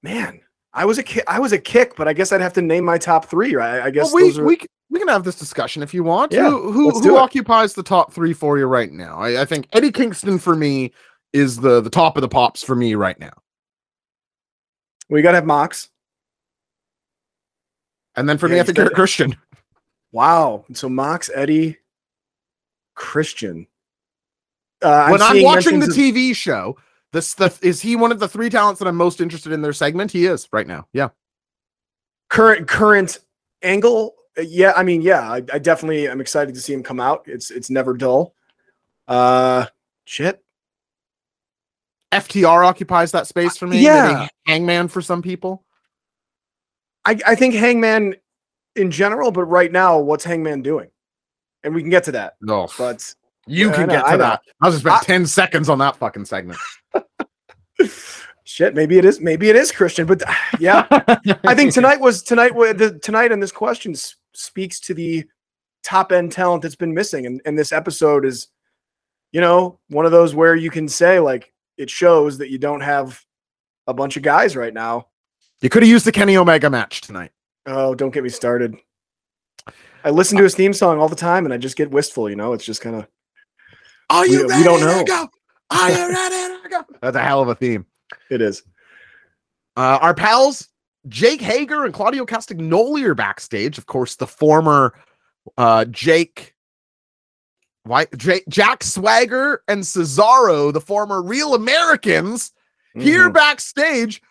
Man, 0.04 0.40
I 0.74 0.86
was 0.86 0.98
a 0.98 1.04
kick. 1.04 1.24
I 1.28 1.40
was 1.40 1.52
a 1.52 1.58
kick, 1.60 1.96
but 1.96 2.08
I 2.08 2.14
guess 2.14 2.32
I'd 2.32 2.42
have 2.42 2.54
to 2.54 2.62
name 2.62 2.86
my 2.86 2.98
top 2.98 3.26
three. 3.26 3.56
Right? 3.56 3.82
I 3.82 3.90
guess 3.90 4.06
Well, 4.14 4.16
we, 4.24 4.30
those 4.30 4.40
are. 4.40 4.46
we 4.46 4.58
we 4.90 5.00
can 5.00 5.08
have 5.10 5.24
this 5.24 5.38
discussion 5.38 5.84
if 5.84 5.94
you 5.94 6.04
want. 6.04 6.32
Yeah, 6.32 6.50
who 6.50 6.72
who, 6.72 7.00
who 7.02 7.18
occupies 7.18 7.74
the 7.74 7.84
top 7.84 8.14
three 8.14 8.34
for 8.34 8.58
you 8.58 8.66
right 8.66 8.92
now? 8.92 9.18
I, 9.20 9.42
I 9.42 9.46
think 9.46 9.68
Eddie 9.74 9.92
Kingston 9.92 10.40
for 10.40 10.56
me 10.56 10.94
is 11.34 11.58
the 11.58 11.82
the 11.82 11.90
top 11.90 12.18
of 12.18 12.22
the 12.22 12.28
pops 12.30 12.64
for 12.64 12.76
me 12.76 12.96
right 12.96 13.20
now. 13.20 13.34
we 15.10 15.22
got 15.22 15.32
to 15.32 15.38
have 15.38 15.46
Mox. 15.46 15.90
And 18.16 18.28
then 18.28 18.38
for 18.38 18.48
Yeah, 18.48 18.56
me, 18.56 18.60
I 18.62 18.64
think. 18.64 18.94
Christian. 18.94 19.36
Wow. 20.14 20.64
So 20.74 20.88
Mox, 20.88 21.30
Eddie, 21.36 21.78
Christian. 22.96 23.68
Uh, 24.82 25.10
when 25.10 25.22
I'm 25.22 25.34
seeing 25.34 25.46
watching 25.46 25.80
the 25.80 25.88
of- 25.88 25.92
TV 25.94 26.34
show, 26.34 26.78
this 27.12 27.34
the 27.34 27.56
is 27.62 27.82
he 27.82 27.96
one 27.98 28.14
of 28.14 28.20
the 28.20 28.28
three 28.28 28.50
talents 28.50 28.80
that 28.80 28.88
I'm 28.88 28.96
most 28.96 29.20
interested 29.20 29.52
in 29.52 29.62
their 29.62 29.74
segment? 29.74 30.12
He 30.12 30.26
is 30.26 30.48
right 30.54 30.66
now. 30.66 30.88
Yeah. 30.94 31.10
current 32.30 32.68
current 32.70 33.20
angle, 33.62 34.16
uh, 34.40 34.44
yeah. 34.44 34.72
I 34.78 34.84
mean, 34.84 35.02
yeah. 35.02 35.30
I, 35.30 35.38
I 35.54 35.60
definitely 35.60 36.08
am 36.08 36.22
excited 36.22 36.56
to 36.56 36.62
see 36.62 36.74
him 36.74 36.84
come 36.84 37.02
out. 37.02 37.24
It's 37.28 37.52
it's 37.52 37.70
never 37.70 37.94
dull. 37.94 38.34
Uh, 39.10 39.66
shit. 40.06 40.42
FTR 42.12 42.66
occupies 42.66 43.12
that 43.12 43.28
space 43.28 43.58
for 43.58 43.68
me. 43.68 43.82
Yeah. 43.82 44.14
Maybe 44.20 44.30
Hangman 44.46 44.88
for 44.88 45.02
some 45.02 45.22
people. 45.22 45.64
I 47.06 47.18
I 47.26 47.36
think 47.36 47.54
Hangman 47.56 48.16
in 48.76 48.92
general, 48.92 49.32
but 49.32 49.44
right 49.46 49.72
now, 49.72 49.98
what's 50.00 50.24
Hangman 50.24 50.62
doing? 50.62 50.90
And 51.64 51.74
we 51.76 51.82
can 51.82 51.90
get 51.90 52.04
to 52.06 52.12
that. 52.14 52.36
No, 52.42 52.68
But 52.78 53.14
you 53.48 53.70
Yeah, 53.70 53.76
can 53.76 53.88
know, 53.88 53.94
get 53.96 54.06
to 54.06 54.12
know. 54.12 54.18
that. 54.20 54.42
I'll 54.62 54.72
just 54.72 54.84
spend 54.84 54.96
I- 54.96 55.04
10 55.04 55.26
seconds 55.26 55.68
on 55.70 55.80
that 55.80 55.96
fucking 55.98 56.26
segment. 56.26 56.60
shit, 58.44 58.76
maybe 58.76 58.98
it 58.98 59.06
is. 59.06 59.20
Maybe 59.20 59.50
it 59.50 59.56
is 59.56 59.72
Christian. 59.72 60.06
But 60.08 60.24
yeah, 60.60 60.86
I 61.44 61.56
think 61.56 61.74
tonight 61.74 62.00
was 62.00 62.24
tonight. 62.24 62.54
The 62.56 63.00
tonight 63.00 63.32
and 63.32 63.42
this 63.42 63.52
question 63.52 63.94
s- 63.94 64.16
speaks 64.34 64.80
to 64.82 64.94
the 64.94 65.26
top 65.84 66.12
end 66.12 66.32
talent 66.32 66.62
that's 66.64 66.76
been 66.76 66.94
missing, 66.94 67.26
and 67.26 67.42
and 67.46 67.58
this 67.58 67.72
episode 67.72 68.26
is, 68.26 68.48
you 69.32 69.42
know, 69.42 69.80
one 69.90 70.06
of 70.06 70.12
those 70.12 70.36
where 70.36 70.56
you 70.56 70.70
can 70.70 70.88
say 70.88 71.20
like 71.20 71.52
it 71.78 71.90
shows 71.90 72.38
that 72.40 72.50
you 72.50 72.58
don't 72.58 72.82
have 72.82 73.24
a 73.88 73.94
bunch 73.94 74.18
of 74.18 74.24
guys 74.24 74.56
right 74.56 74.74
now. 74.74 75.08
you 75.62 75.70
could 75.70 75.84
have 75.84 75.90
used 75.90 76.06
the 76.06 76.12
Kenny 76.12 76.38
Omega 76.38 76.70
match 76.70 77.02
tonight. 77.02 77.32
Oh, 77.66 77.96
don't 77.96 78.12
get 78.12 78.24
me 78.24 78.30
started. 78.30 78.76
I 80.04 80.10
listen 80.12 80.38
to 80.38 80.44
his 80.44 80.56
theme 80.56 80.74
song 80.74 81.00
all 81.00 81.10
the 81.10 81.16
time, 81.16 81.46
and 81.46 81.54
I 81.54 81.58
just 81.58 81.76
get 81.76 81.92
wistful. 81.92 82.30
You 82.30 82.36
know, 82.36 82.54
it's 82.54 82.66
just 82.66 82.82
kind 82.82 82.96
of 82.96 83.08
Are 84.10 84.22
We- 84.24 84.32
you 84.32 84.44
we 84.48 84.64
don't 84.64 84.82
ready 84.84 85.00
know. 85.00 85.00
to 85.00 85.06
go? 85.06 85.28
Are 85.72 85.92
you 85.92 86.10
ready 86.14 86.62
to 86.64 86.70
go? 86.70 86.82
That's 87.02 87.18
a 87.18 87.22
hell 87.22 87.42
of 87.42 87.50
a 87.50 87.56
theme. 87.56 87.86
it 88.30 88.42
is. 88.42 88.64
Uh, 89.76 90.00
our 90.02 90.14
pals 90.14 90.70
Jake 91.08 91.42
Hager 91.42 91.86
and 91.86 91.94
Claudio 91.94 92.26
Castagnoli 92.26 93.04
are 93.04 93.16
backstage. 93.16 93.78
Of 93.78 93.86
course, 93.86 94.16
the 94.16 94.28
former 94.28 94.94
uh, 95.58 95.86
Jake, 95.86 96.54
why 97.88 98.06
Jake, 98.18 98.44
Jack 98.50 98.84
Swagger 98.84 99.64
and 99.68 99.84
Cesaro, 99.84 100.72
the 100.74 100.82
former 100.82 101.22
Real 101.22 101.56
Americans, 101.56 102.52
here 102.96 103.30
Mhm. 103.30 103.34
backstage. 103.34 104.22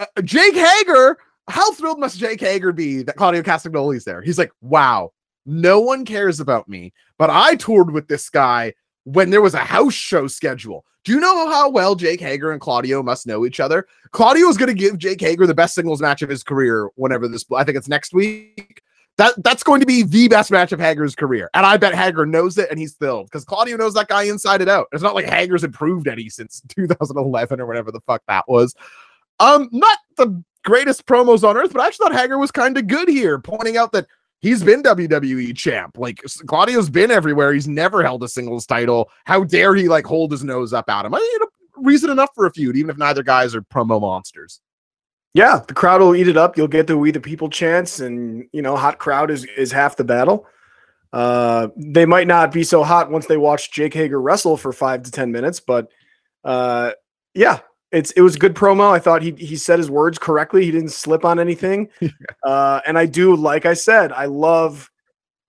Uh, 0.00 0.06
Jake 0.22 0.54
Hager, 0.54 1.18
how 1.48 1.72
thrilled 1.72 2.00
must 2.00 2.18
Jake 2.18 2.40
Hager 2.40 2.72
be 2.72 3.02
that 3.02 3.16
Claudio 3.16 3.42
Castagnoli's 3.42 4.04
there? 4.04 4.22
He's 4.22 4.38
like, 4.38 4.52
wow, 4.60 5.12
no 5.44 5.80
one 5.80 6.04
cares 6.04 6.40
about 6.40 6.68
me, 6.68 6.92
but 7.18 7.30
I 7.30 7.56
toured 7.56 7.90
with 7.90 8.08
this 8.08 8.30
guy 8.30 8.74
when 9.04 9.30
there 9.30 9.42
was 9.42 9.54
a 9.54 9.58
house 9.58 9.94
show 9.94 10.26
schedule. 10.26 10.84
Do 11.04 11.12
you 11.12 11.18
know 11.20 11.50
how 11.50 11.68
well 11.68 11.96
Jake 11.96 12.20
Hager 12.20 12.52
and 12.52 12.60
Claudio 12.60 13.02
must 13.02 13.26
know 13.26 13.44
each 13.44 13.58
other? 13.58 13.86
Claudio 14.12 14.46
is 14.48 14.56
going 14.56 14.68
to 14.68 14.74
give 14.74 14.98
Jake 14.98 15.20
Hager 15.20 15.46
the 15.48 15.54
best 15.54 15.74
singles 15.74 16.00
match 16.00 16.22
of 16.22 16.28
his 16.30 16.44
career 16.44 16.88
whenever 16.94 17.26
this, 17.26 17.44
I 17.52 17.64
think 17.64 17.76
it's 17.76 17.88
next 17.88 18.14
week. 18.14 18.80
That 19.18 19.34
that's 19.44 19.62
going 19.62 19.80
to 19.80 19.86
be 19.86 20.02
the 20.02 20.28
best 20.28 20.50
match 20.50 20.72
of 20.72 20.80
Hager's 20.80 21.14
career. 21.14 21.50
And 21.54 21.66
I 21.66 21.76
bet 21.76 21.94
Hager 21.94 22.24
knows 22.24 22.56
it 22.56 22.70
and 22.70 22.78
he's 22.78 22.94
thrilled 22.94 23.26
because 23.26 23.44
Claudio 23.44 23.76
knows 23.76 23.94
that 23.94 24.08
guy 24.08 24.22
inside 24.24 24.62
and 24.62 24.70
out. 24.70 24.86
It's 24.92 25.02
not 25.02 25.14
like 25.14 25.26
Hager's 25.26 25.64
improved 25.64 26.08
any 26.08 26.28
since 26.28 26.62
2011 26.68 27.60
or 27.60 27.66
whatever 27.66 27.92
the 27.92 28.00
fuck 28.00 28.22
that 28.28 28.44
was. 28.48 28.74
Um, 29.38 29.68
not 29.72 29.98
the 30.16 30.42
greatest 30.64 31.06
promos 31.06 31.46
on 31.46 31.56
earth, 31.56 31.72
but 31.72 31.82
I 31.82 31.88
actually 31.88 32.08
thought 32.08 32.18
Hager 32.18 32.38
was 32.38 32.50
kind 32.50 32.78
of 32.78 32.86
good 32.86 33.08
here, 33.08 33.38
pointing 33.38 33.76
out 33.76 33.92
that 33.92 34.06
he's 34.40 34.62
been 34.62 34.82
WWE 34.82 35.56
champ. 35.56 35.98
Like 35.98 36.22
Claudio's 36.46 36.88
been 36.88 37.10
everywhere. 37.10 37.52
He's 37.52 37.68
never 37.68 38.02
held 38.02 38.22
a 38.22 38.28
singles 38.28 38.66
title. 38.66 39.10
How 39.24 39.44
dare 39.44 39.74
he 39.74 39.88
like 39.88 40.06
hold 40.06 40.30
his 40.30 40.44
nose 40.44 40.72
up 40.72 40.88
at 40.88 41.04
him? 41.04 41.14
I 41.14 41.18
you 41.18 41.38
know, 41.40 41.46
reason 41.76 42.10
enough 42.10 42.30
for 42.34 42.46
a 42.46 42.52
feud, 42.52 42.76
even 42.76 42.90
if 42.90 42.98
neither 42.98 43.22
guys 43.22 43.54
are 43.54 43.62
promo 43.62 44.00
monsters. 44.00 44.60
Yeah, 45.34 45.60
the 45.66 45.74
crowd 45.74 46.00
will 46.00 46.14
eat 46.14 46.28
it 46.28 46.36
up. 46.36 46.56
You'll 46.56 46.68
get 46.68 46.86
the 46.86 46.98
"We 46.98 47.10
the 47.10 47.20
People" 47.20 47.48
chants, 47.48 48.00
and 48.00 48.46
you 48.52 48.60
know, 48.60 48.76
hot 48.76 48.98
crowd 48.98 49.30
is 49.30 49.44
is 49.56 49.72
half 49.72 49.96
the 49.96 50.04
battle. 50.04 50.46
Uh, 51.12 51.68
they 51.76 52.06
might 52.06 52.26
not 52.26 52.52
be 52.52 52.64
so 52.64 52.82
hot 52.82 53.10
once 53.10 53.26
they 53.26 53.36
watch 53.36 53.70
Jake 53.72 53.94
Hager 53.94 54.20
wrestle 54.20 54.56
for 54.56 54.72
five 54.72 55.02
to 55.02 55.10
ten 55.10 55.32
minutes, 55.32 55.60
but 55.60 55.88
uh, 56.44 56.92
yeah, 57.34 57.60
it's 57.92 58.10
it 58.12 58.20
was 58.22 58.36
a 58.36 58.38
good 58.38 58.54
promo. 58.54 58.90
I 58.90 58.98
thought 58.98 59.22
he 59.22 59.32
he 59.32 59.56
said 59.56 59.78
his 59.78 59.90
words 59.90 60.18
correctly. 60.18 60.64
He 60.64 60.70
didn't 60.70 60.90
slip 60.90 61.24
on 61.24 61.38
anything, 61.38 61.88
uh, 62.44 62.80
and 62.86 62.98
I 62.98 63.06
do 63.06 63.34
like 63.34 63.66
I 63.66 63.74
said, 63.74 64.12
I 64.12 64.26
love 64.26 64.90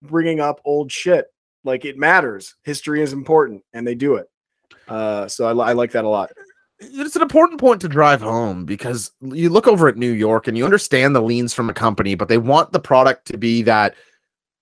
bringing 0.02 0.40
up 0.40 0.62
old 0.66 0.92
shit. 0.92 1.26
Like 1.66 1.86
it 1.86 1.98
matters. 1.98 2.56
History 2.64 3.02
is 3.02 3.14
important, 3.14 3.64
and 3.74 3.88
they 3.88 3.96
do 3.96 4.16
it. 4.16 4.28
Uh, 4.88 5.28
so 5.28 5.46
I, 5.46 5.70
I 5.70 5.74
like 5.74 5.92
that 5.92 6.04
a 6.04 6.10
lot. 6.10 6.32
It's 6.92 7.16
an 7.16 7.22
important 7.22 7.60
point 7.60 7.82
to 7.82 7.88
drive 7.88 8.22
home 8.22 8.66
because 8.66 9.12
you 9.22 9.50
look 9.50 9.68
over 9.68 9.88
at 9.88 9.98
New 9.98 10.12
York 10.12 10.48
and 10.48 10.58
you 10.58 10.66
understand 10.66 11.16
the 11.16 11.22
leans 11.22 11.54
from 11.54 11.70
a 11.70 11.74
company, 11.74 12.16
but 12.16 12.28
they 12.28 12.38
want 12.38 12.72
the 12.72 12.80
product 12.80 13.26
to 13.28 13.38
be 13.38 13.62
that 13.64 13.96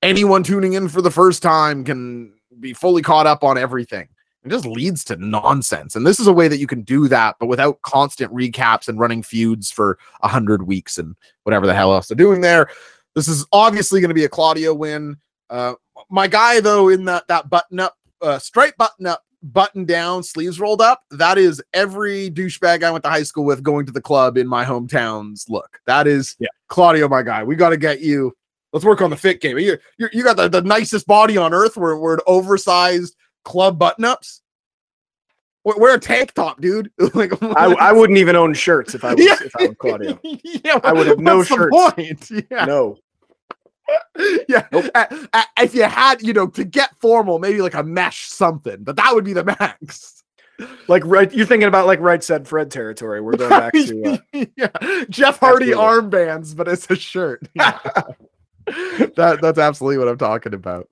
anyone 0.01 0.43
tuning 0.43 0.73
in 0.73 0.87
for 0.89 1.01
the 1.01 1.11
first 1.11 1.41
time 1.41 1.83
can 1.83 2.33
be 2.59 2.73
fully 2.73 3.01
caught 3.01 3.27
up 3.27 3.43
on 3.43 3.57
everything. 3.57 4.07
It 4.43 4.49
just 4.49 4.65
leads 4.65 5.03
to 5.05 5.17
nonsense. 5.17 5.95
And 5.95 6.05
this 6.05 6.19
is 6.19 6.25
a 6.25 6.33
way 6.33 6.47
that 6.47 6.57
you 6.57 6.65
can 6.65 6.81
do 6.81 7.07
that, 7.07 7.35
but 7.39 7.45
without 7.45 7.81
constant 7.83 8.33
recaps 8.33 8.87
and 8.87 8.99
running 8.99 9.21
feuds 9.21 9.69
for 9.69 9.99
a 10.21 10.27
hundred 10.27 10.65
weeks 10.65 10.97
and 10.97 11.15
whatever 11.43 11.67
the 11.67 11.75
hell 11.75 11.93
else 11.93 12.07
they're 12.07 12.15
doing 12.15 12.41
there. 12.41 12.69
This 13.13 13.27
is 13.27 13.45
obviously 13.51 14.01
going 14.01 14.09
to 14.09 14.15
be 14.15 14.23
a 14.25 14.29
Claudio 14.29 14.73
win. 14.73 15.17
Uh, 15.49 15.73
my 16.09 16.27
guy, 16.27 16.59
though, 16.59 16.89
in 16.89 17.05
that 17.05 17.27
that 17.27 17.49
button 17.49 17.79
up, 17.79 17.97
uh, 18.21 18.39
stripe 18.39 18.77
button 18.77 19.05
up, 19.05 19.23
button 19.43 19.85
down, 19.85 20.23
sleeves 20.23 20.59
rolled 20.59 20.81
up. 20.81 21.03
That 21.11 21.37
is 21.37 21.61
every 21.73 22.29
douchebag 22.29 22.83
I 22.83 22.91
went 22.91 23.03
to 23.05 23.09
high 23.09 23.23
school 23.23 23.43
with 23.45 23.63
going 23.63 23.85
to 23.87 23.91
the 23.91 24.01
club 24.01 24.37
in 24.37 24.47
my 24.47 24.63
hometowns. 24.65 25.49
Look, 25.49 25.79
that 25.87 26.07
is 26.07 26.35
Yeah. 26.39 26.49
Claudio, 26.67 27.07
my 27.09 27.23
guy. 27.23 27.43
We 27.43 27.55
got 27.55 27.69
to 27.69 27.77
get 27.77 28.01
you. 28.01 28.35
Let's 28.73 28.85
work 28.85 29.01
on 29.01 29.09
the 29.09 29.17
fit 29.17 29.41
game. 29.41 29.57
You 29.59 29.77
you 29.97 30.07
you 30.13 30.23
got 30.23 30.37
the, 30.37 30.47
the 30.47 30.61
nicest 30.61 31.05
body 31.07 31.35
on 31.37 31.53
earth. 31.53 31.75
We're 31.75 31.97
we're 31.97 32.13
an 32.15 32.21
oversized 32.27 33.15
club 33.43 33.77
button 33.77 34.05
ups. 34.05 34.41
wear, 35.65 35.95
a 35.95 35.99
tank 35.99 36.33
top, 36.33 36.61
dude. 36.61 36.89
like 37.13 37.33
I, 37.43 37.73
I 37.79 37.91
wouldn't 37.91 38.17
even 38.19 38.35
own 38.35 38.53
shirts 38.53 38.95
if 38.95 39.03
I 39.03 39.13
was 39.13 39.25
Yeah. 39.25 39.35
if 39.43 39.51
I 39.59 39.67
were 39.67 39.75
Claudio. 39.75 40.19
yeah, 40.23 40.79
I 40.83 40.93
would 40.93 41.07
have 41.07 41.19
no 41.19 41.43
shirts. 41.43 41.75
point? 41.75 42.31
Yeah, 42.49 42.65
No. 42.65 42.97
yeah. 44.49 44.67
A- 44.71 45.45
if 45.59 45.73
you 45.73 45.83
had, 45.83 46.21
you 46.21 46.33
know, 46.33 46.47
to 46.47 46.63
get 46.63 46.95
formal, 46.99 47.39
maybe 47.39 47.61
like 47.61 47.73
a 47.73 47.83
mesh 47.83 48.27
something, 48.27 48.83
but 48.83 48.95
that 48.95 49.13
would 49.13 49.25
be 49.25 49.33
the 49.33 49.43
max. 49.59 50.23
Like 50.87 51.03
right 51.05 51.31
you're 51.33 51.47
thinking 51.47 51.67
about 51.67 51.87
like 51.87 51.99
right 51.99 52.23
said 52.23 52.47
Fred 52.47 52.69
territory. 52.69 53.19
We're 53.19 53.37
going 53.37 53.49
back 53.49 53.73
to 53.73 54.21
uh, 54.33 54.45
yeah, 54.55 55.05
Jeff 55.09 55.39
Hardy 55.39 55.69
armbands, 55.71 56.55
but 56.55 56.67
it's 56.67 56.89
a 56.91 56.95
shirt. 56.95 57.47
Yeah. 57.55 57.79
that 58.65 59.39
that's 59.41 59.57
absolutely 59.57 59.97
what 59.97 60.07
I'm 60.07 60.19
talking 60.19 60.53
about. 60.53 60.87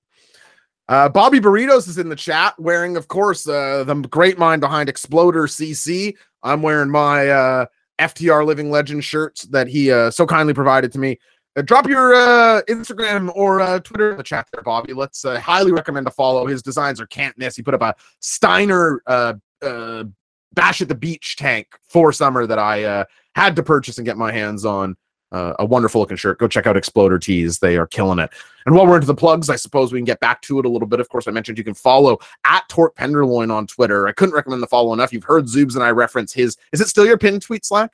Uh, 0.88 1.08
Bobby 1.08 1.40
Burritos 1.40 1.88
is 1.88 2.00
in 2.00 2.10
the 2.10 2.16
chat, 2.16 2.56
wearing, 2.58 2.98
of 2.98 3.08
course, 3.10 3.48
uh, 3.48 3.84
the 3.84 3.94
great 3.94 4.40
mind 4.40 4.60
behind 4.60 4.90
Exploder 4.90 5.46
CC. 5.46 6.16
I'm 6.42 6.64
wearing 6.64 6.90
my 6.90 7.28
uh, 7.28 7.66
FTR 8.00 8.44
Living 8.44 8.72
Legend 8.72 9.04
shirts 9.04 9.44
that 9.44 9.68
he 9.68 9.92
uh, 9.92 10.10
so 10.10 10.26
kindly 10.26 10.56
provided 10.56 10.92
to 10.94 11.00
me. 11.00 11.20
Uh, 11.60 11.62
drop 11.62 11.88
your 11.88 12.16
uh, 12.16 12.62
Instagram 12.70 13.32
or 13.36 13.60
uh, 13.60 13.80
Twitter 13.80 14.12
in 14.12 14.18
the 14.18 14.24
chat 14.24 14.48
there, 14.54 14.64
Bobby. 14.64 14.94
Let's 14.94 15.26
uh, 15.26 15.38
highly 15.42 15.74
recommend 15.74 16.06
to 16.06 16.12
follow. 16.12 16.48
His 16.48 16.64
designs 16.64 17.02
are 17.02 17.06
can't 17.08 17.38
miss. 17.38 17.58
He 17.58 17.62
put 17.62 17.74
up 17.74 17.82
a 17.82 17.94
Steiner 18.22 19.02
uh, 19.06 19.34
uh, 19.62 20.06
Bash 20.54 20.82
at 20.82 20.88
the 20.88 20.96
Beach 20.96 21.36
tank 21.36 21.68
for 21.84 22.14
summer 22.14 22.48
that 22.48 22.60
I 22.60 23.06
had 23.36 23.58
to 23.58 23.64
purchase 23.64 23.98
and 23.98 24.06
get 24.06 24.18
my 24.18 24.32
hands 24.32 24.64
on. 24.64 24.96
A 25.32 25.66
wonderful 25.66 26.00
looking 26.00 26.18
shirt. 26.18 26.40
Go 26.40 26.48
check 26.48 26.66
out 26.66 26.78
Exploder 26.78 27.20
Tees. 27.20 27.60
They 27.60 27.78
are 27.78 27.86
killing 27.86 28.20
it. 28.20 28.32
And 28.66 28.74
while 28.74 28.88
we're 28.88 28.96
into 28.96 29.06
the 29.06 29.14
plugs, 29.14 29.50
I 29.50 29.58
suppose 29.58 29.92
we 29.92 30.00
can 30.00 30.06
get 30.06 30.20
back 30.22 30.42
to 30.44 30.60
it 30.60 30.66
a 30.66 30.70
little 30.70 30.88
bit. 30.88 31.00
Of 31.00 31.10
course, 31.10 31.28
I 31.28 31.32
mentioned 31.32 31.58
you 31.58 31.64
can 31.64 31.76
follow 31.76 32.18
at 32.46 32.68
Torque 32.70 32.96
Penderloin 32.96 33.52
on 33.52 33.68
Twitter. 33.68 34.08
I 34.08 34.12
couldn't 34.12 34.34
recommend 34.34 34.64
the 34.64 34.68
follow 34.68 34.94
enough. 34.94 35.14
You've 35.14 35.24
heard 35.26 35.46
Zoobs 35.46 35.76
and 35.76 35.84
I 35.84 35.92
reference 35.92 36.34
his. 36.34 36.58
Is 36.72 36.82
it 36.82 36.88
still 36.88 37.06
your 37.06 37.18
pin 37.18 37.40
tweet 37.40 37.66
Slack? 37.66 37.92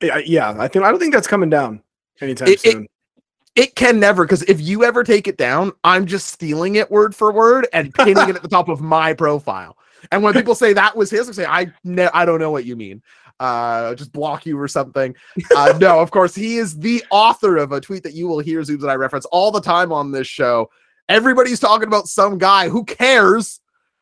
yeah, 0.00 0.56
I 0.58 0.66
think 0.66 0.84
I 0.84 0.90
don't 0.90 0.98
think 0.98 1.12
that's 1.12 1.26
coming 1.26 1.50
down 1.50 1.83
anytime 2.20 2.48
It- 2.48 2.64
it- 2.64 2.72
soon. 2.72 2.86
It 3.56 3.76
can 3.76 4.00
never, 4.00 4.24
because 4.24 4.42
if 4.42 4.60
you 4.60 4.82
ever 4.82 5.04
take 5.04 5.28
it 5.28 5.36
down, 5.36 5.70
I'm 5.84 6.06
just 6.06 6.26
stealing 6.26 6.74
it 6.74 6.90
word 6.90 7.14
for 7.14 7.30
word 7.30 7.68
and 7.72 7.94
pinning 7.94 8.28
it 8.28 8.34
at 8.34 8.42
the 8.42 8.48
top 8.48 8.68
of 8.68 8.80
my 8.80 9.12
profile. 9.14 9.78
And 10.10 10.24
when 10.24 10.34
people 10.34 10.56
say 10.56 10.72
that 10.72 10.96
was 10.96 11.08
his, 11.08 11.28
I 11.28 11.32
say, 11.32 11.46
I 11.46 11.72
ne- 11.84 12.10
I 12.12 12.24
don't 12.24 12.40
know 12.40 12.50
what 12.50 12.64
you 12.64 12.74
mean. 12.74 13.00
Uh, 13.38 13.94
just 13.94 14.12
block 14.12 14.44
you 14.44 14.58
or 14.58 14.66
something. 14.66 15.14
Uh, 15.54 15.72
no, 15.80 16.00
of 16.00 16.10
course, 16.10 16.34
he 16.34 16.56
is 16.56 16.76
the 16.76 17.04
author 17.10 17.56
of 17.56 17.70
a 17.70 17.80
tweet 17.80 18.02
that 18.02 18.14
you 18.14 18.26
will 18.26 18.40
hear 18.40 18.60
Zoobs 18.62 18.80
that 18.80 18.90
I 18.90 18.96
reference 18.96 19.24
all 19.26 19.52
the 19.52 19.60
time 19.60 19.92
on 19.92 20.10
this 20.10 20.26
show. 20.26 20.68
Everybody's 21.08 21.60
talking 21.60 21.86
about 21.86 22.08
some 22.08 22.38
guy. 22.38 22.68
Who 22.68 22.84
cares? 22.84 23.60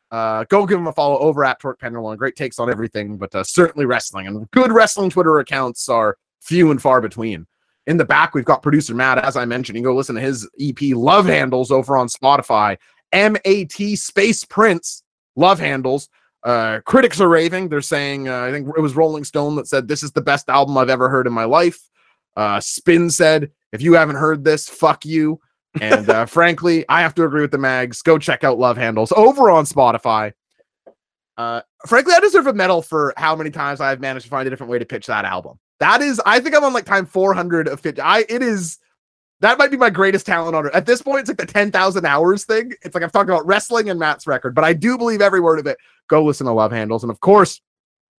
Uh, 0.09 0.45
go 0.45 0.65
give 0.65 0.79
him 0.79 0.87
a 0.87 0.93
follow 0.93 1.19
over 1.19 1.45
at 1.45 1.59
Torque 1.59 1.79
Penderloin. 1.79 2.17
Great 2.17 2.35
takes 2.35 2.57
on 2.57 2.71
everything, 2.71 3.17
but 3.17 3.33
uh, 3.35 3.43
certainly 3.43 3.85
wrestling 3.85 4.25
and 4.25 4.49
good 4.49 4.71
wrestling 4.71 5.11
Twitter 5.11 5.37
accounts 5.37 5.89
are 5.89 6.17
few 6.41 6.71
and 6.71 6.81
far 6.81 7.01
between. 7.01 7.45
In 7.85 7.97
the 7.97 8.05
back, 8.05 8.33
we've 8.33 8.45
got 8.45 8.63
producer 8.63 8.93
Matt. 8.93 9.17
As 9.17 9.35
I 9.35 9.45
mentioned, 9.45 9.77
you 9.77 9.83
go 9.83 9.93
listen 9.93 10.15
to 10.15 10.21
his 10.21 10.49
EP 10.59 10.95
Love 10.95 11.25
Handles 11.25 11.71
over 11.71 11.97
on 11.97 12.07
Spotify. 12.07 12.77
M 13.11 13.35
A 13.45 13.65
T 13.65 13.95
Space 13.95 14.45
Prince 14.45 15.03
Love 15.35 15.59
Handles. 15.59 16.09
Uh, 16.43 16.79
critics 16.85 17.21
are 17.21 17.29
raving. 17.29 17.69
They're 17.69 17.81
saying, 17.81 18.27
uh, 18.27 18.41
I 18.41 18.51
think 18.51 18.67
it 18.75 18.81
was 18.81 18.95
Rolling 18.95 19.23
Stone 19.23 19.55
that 19.55 19.67
said, 19.67 19.87
This 19.87 20.03
is 20.03 20.11
the 20.11 20.21
best 20.21 20.49
album 20.49 20.77
I've 20.77 20.89
ever 20.89 21.09
heard 21.09 21.27
in 21.27 21.33
my 21.33 21.45
life. 21.45 21.79
Uh, 22.35 22.59
Spin 22.59 23.09
said, 23.09 23.51
If 23.71 23.81
you 23.81 23.93
haven't 23.93 24.15
heard 24.15 24.43
this, 24.43 24.67
fuck 24.67 25.05
you. 25.05 25.39
And 25.79 26.09
uh, 26.09 26.25
frankly, 26.27 26.85
I 26.89 27.01
have 27.01 27.15
to 27.15 27.23
agree 27.23 27.41
with 27.41 27.51
the 27.51 27.57
mags. 27.57 28.01
Go 28.01 28.17
check 28.17 28.43
out 28.43 28.59
Love 28.59 28.77
Handles 28.77 29.11
over 29.13 29.49
on 29.49 29.65
Spotify. 29.65 30.33
Uh, 31.37 31.61
frankly, 31.87 32.13
I 32.15 32.19
deserve 32.19 32.47
a 32.47 32.53
medal 32.53 32.81
for 32.81 33.13
how 33.17 33.35
many 33.35 33.49
times 33.49 33.81
I've 33.81 33.99
managed 33.99 34.25
to 34.25 34.29
find 34.29 34.45
a 34.47 34.49
different 34.49 34.71
way 34.71 34.79
to 34.79 34.85
pitch 34.85 35.07
that 35.07 35.25
album. 35.25 35.59
That 35.83 36.01
is, 36.01 36.21
I 36.25 36.39
think 36.39 36.55
I'm 36.55 36.63
on 36.63 36.71
like 36.71 36.85
time 36.85 37.05
400 37.05 37.67
of 37.67 37.77
50. 37.81 38.01
I, 38.01 38.19
it 38.29 38.41
is, 38.41 38.79
that 39.41 39.57
might 39.57 39.69
be 39.69 39.75
my 39.75 39.89
greatest 39.89 40.25
talent 40.25 40.55
on 40.55 40.65
it. 40.65 40.73
At 40.73 40.85
this 40.85 41.01
point, 41.01 41.19
it's 41.19 41.27
like 41.27 41.35
the 41.35 41.45
10,000 41.45 42.05
hours 42.05 42.45
thing. 42.45 42.71
It's 42.83 42.95
like 42.95 43.03
I've 43.03 43.11
talked 43.11 43.29
about 43.29 43.45
wrestling 43.45 43.89
and 43.89 43.99
Matt's 43.99 44.25
record, 44.25 44.55
but 44.55 44.63
I 44.63 44.71
do 44.71 44.97
believe 44.97 45.19
every 45.19 45.41
word 45.41 45.59
of 45.59 45.67
it. 45.67 45.77
Go 46.07 46.23
listen 46.23 46.45
to 46.45 46.53
Love 46.53 46.71
Handles. 46.71 47.03
And 47.03 47.11
of 47.11 47.19
course, 47.19 47.59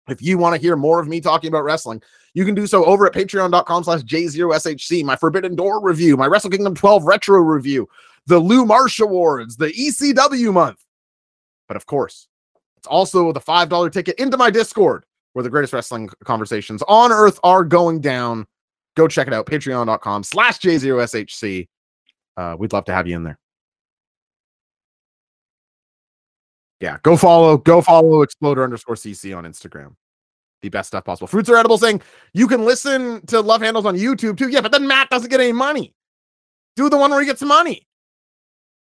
if 0.09 0.21
you 0.21 0.37
want 0.37 0.55
to 0.55 0.61
hear 0.61 0.77
more 0.77 1.01
of 1.01 1.09
me 1.09 1.23
talking 1.23 1.49
about 1.49 1.65
wrestling, 1.65 2.03
you 2.35 2.45
can 2.45 2.55
do 2.55 2.67
so 2.67 2.85
over 2.85 3.07
at 3.07 3.15
patreon.com 3.15 3.85
slash 3.85 4.03
J0SHC, 4.03 5.03
my 5.03 5.17
Forbidden 5.17 5.57
Door 5.57 5.81
review, 5.81 6.19
my 6.19 6.27
Wrestle 6.27 6.51
Kingdom 6.51 6.75
12 6.75 7.05
retro 7.05 7.39
review, 7.41 7.89
the 8.27 8.39
Lou 8.39 8.67
Marsh 8.67 9.01
Awards, 9.01 9.57
the 9.57 9.69
ECW 9.69 10.53
month. 10.53 10.85
But 11.67 11.79
of 11.79 11.87
course, 11.87 12.29
it's 12.77 12.87
also 12.87 13.33
the 13.33 13.41
$5 13.41 13.91
ticket 13.91 14.19
into 14.19 14.37
my 14.37 14.51
Discord 14.51 15.07
where 15.35 15.43
the 15.43 15.51
greatest 15.51 15.73
wrestling 15.73 16.09
conversations 16.25 16.83
on 16.89 17.13
earth 17.13 17.39
are 17.45 17.65
going 17.65 18.01
down. 18.01 18.47
Go 18.97 19.07
check 19.07 19.27
it 19.27 19.35
out, 19.35 19.47
patreon.com 19.47 20.23
slash 20.23 20.59
J0SHC. 20.61 21.69
Uh, 22.37 22.57
we'd 22.59 22.73
love 22.73 22.85
to 22.87 22.95
have 22.95 23.07
you 23.07 23.17
in 23.17 23.25
there. 23.25 23.39
Yeah, 26.81 26.99
go 27.03 27.17
follow, 27.17 27.57
go 27.57 27.83
follow 27.83 28.23
Exploder 28.23 28.63
underscore 28.63 28.95
CC 28.95 29.37
on 29.37 29.45
Instagram. 29.45 29.95
The 30.63 30.69
best 30.69 30.89
stuff 30.89 31.05
possible. 31.05 31.27
Fruits 31.27 31.49
are 31.51 31.57
edible 31.57 31.79
saying 31.79 32.01
you 32.33 32.47
can 32.47 32.65
listen 32.65 33.25
to 33.27 33.41
Love 33.41 33.61
Handles 33.61 33.87
on 33.87 33.97
YouTube 33.97 34.39
too. 34.39 34.49
Yeah, 34.49 34.61
but 34.61 34.73
then 34.73 34.87
Matt 34.87 35.11
doesn't 35.11 35.31
get 35.31 35.41
any 35.41 35.53
money. 35.53 35.95
Do 36.77 36.89
the 36.89 36.97
one 36.97 37.11
where 37.11 37.21
he 37.21 37.27
gets 37.27 37.43
money. 37.43 37.87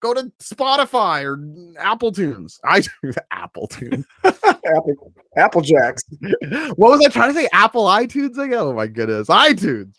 Go 0.05 0.13
to 0.13 0.31
Spotify 0.39 1.23
or 1.23 1.79
Apple 1.79 2.11
Tunes. 2.11 2.59
I 2.63 2.83
Apple 3.31 3.65
Tunes. 3.65 4.05
Apple, 4.23 5.13
Apple 5.35 5.61
Jacks. 5.61 6.03
what 6.75 6.77
was 6.77 7.03
I 7.03 7.09
trying 7.09 7.33
to 7.33 7.39
say? 7.39 7.49
Apple 7.51 7.85
iTunes 7.85 8.37
again? 8.37 8.59
Oh 8.59 8.73
my 8.73 8.85
goodness. 8.85 9.29
iTunes. 9.29 9.95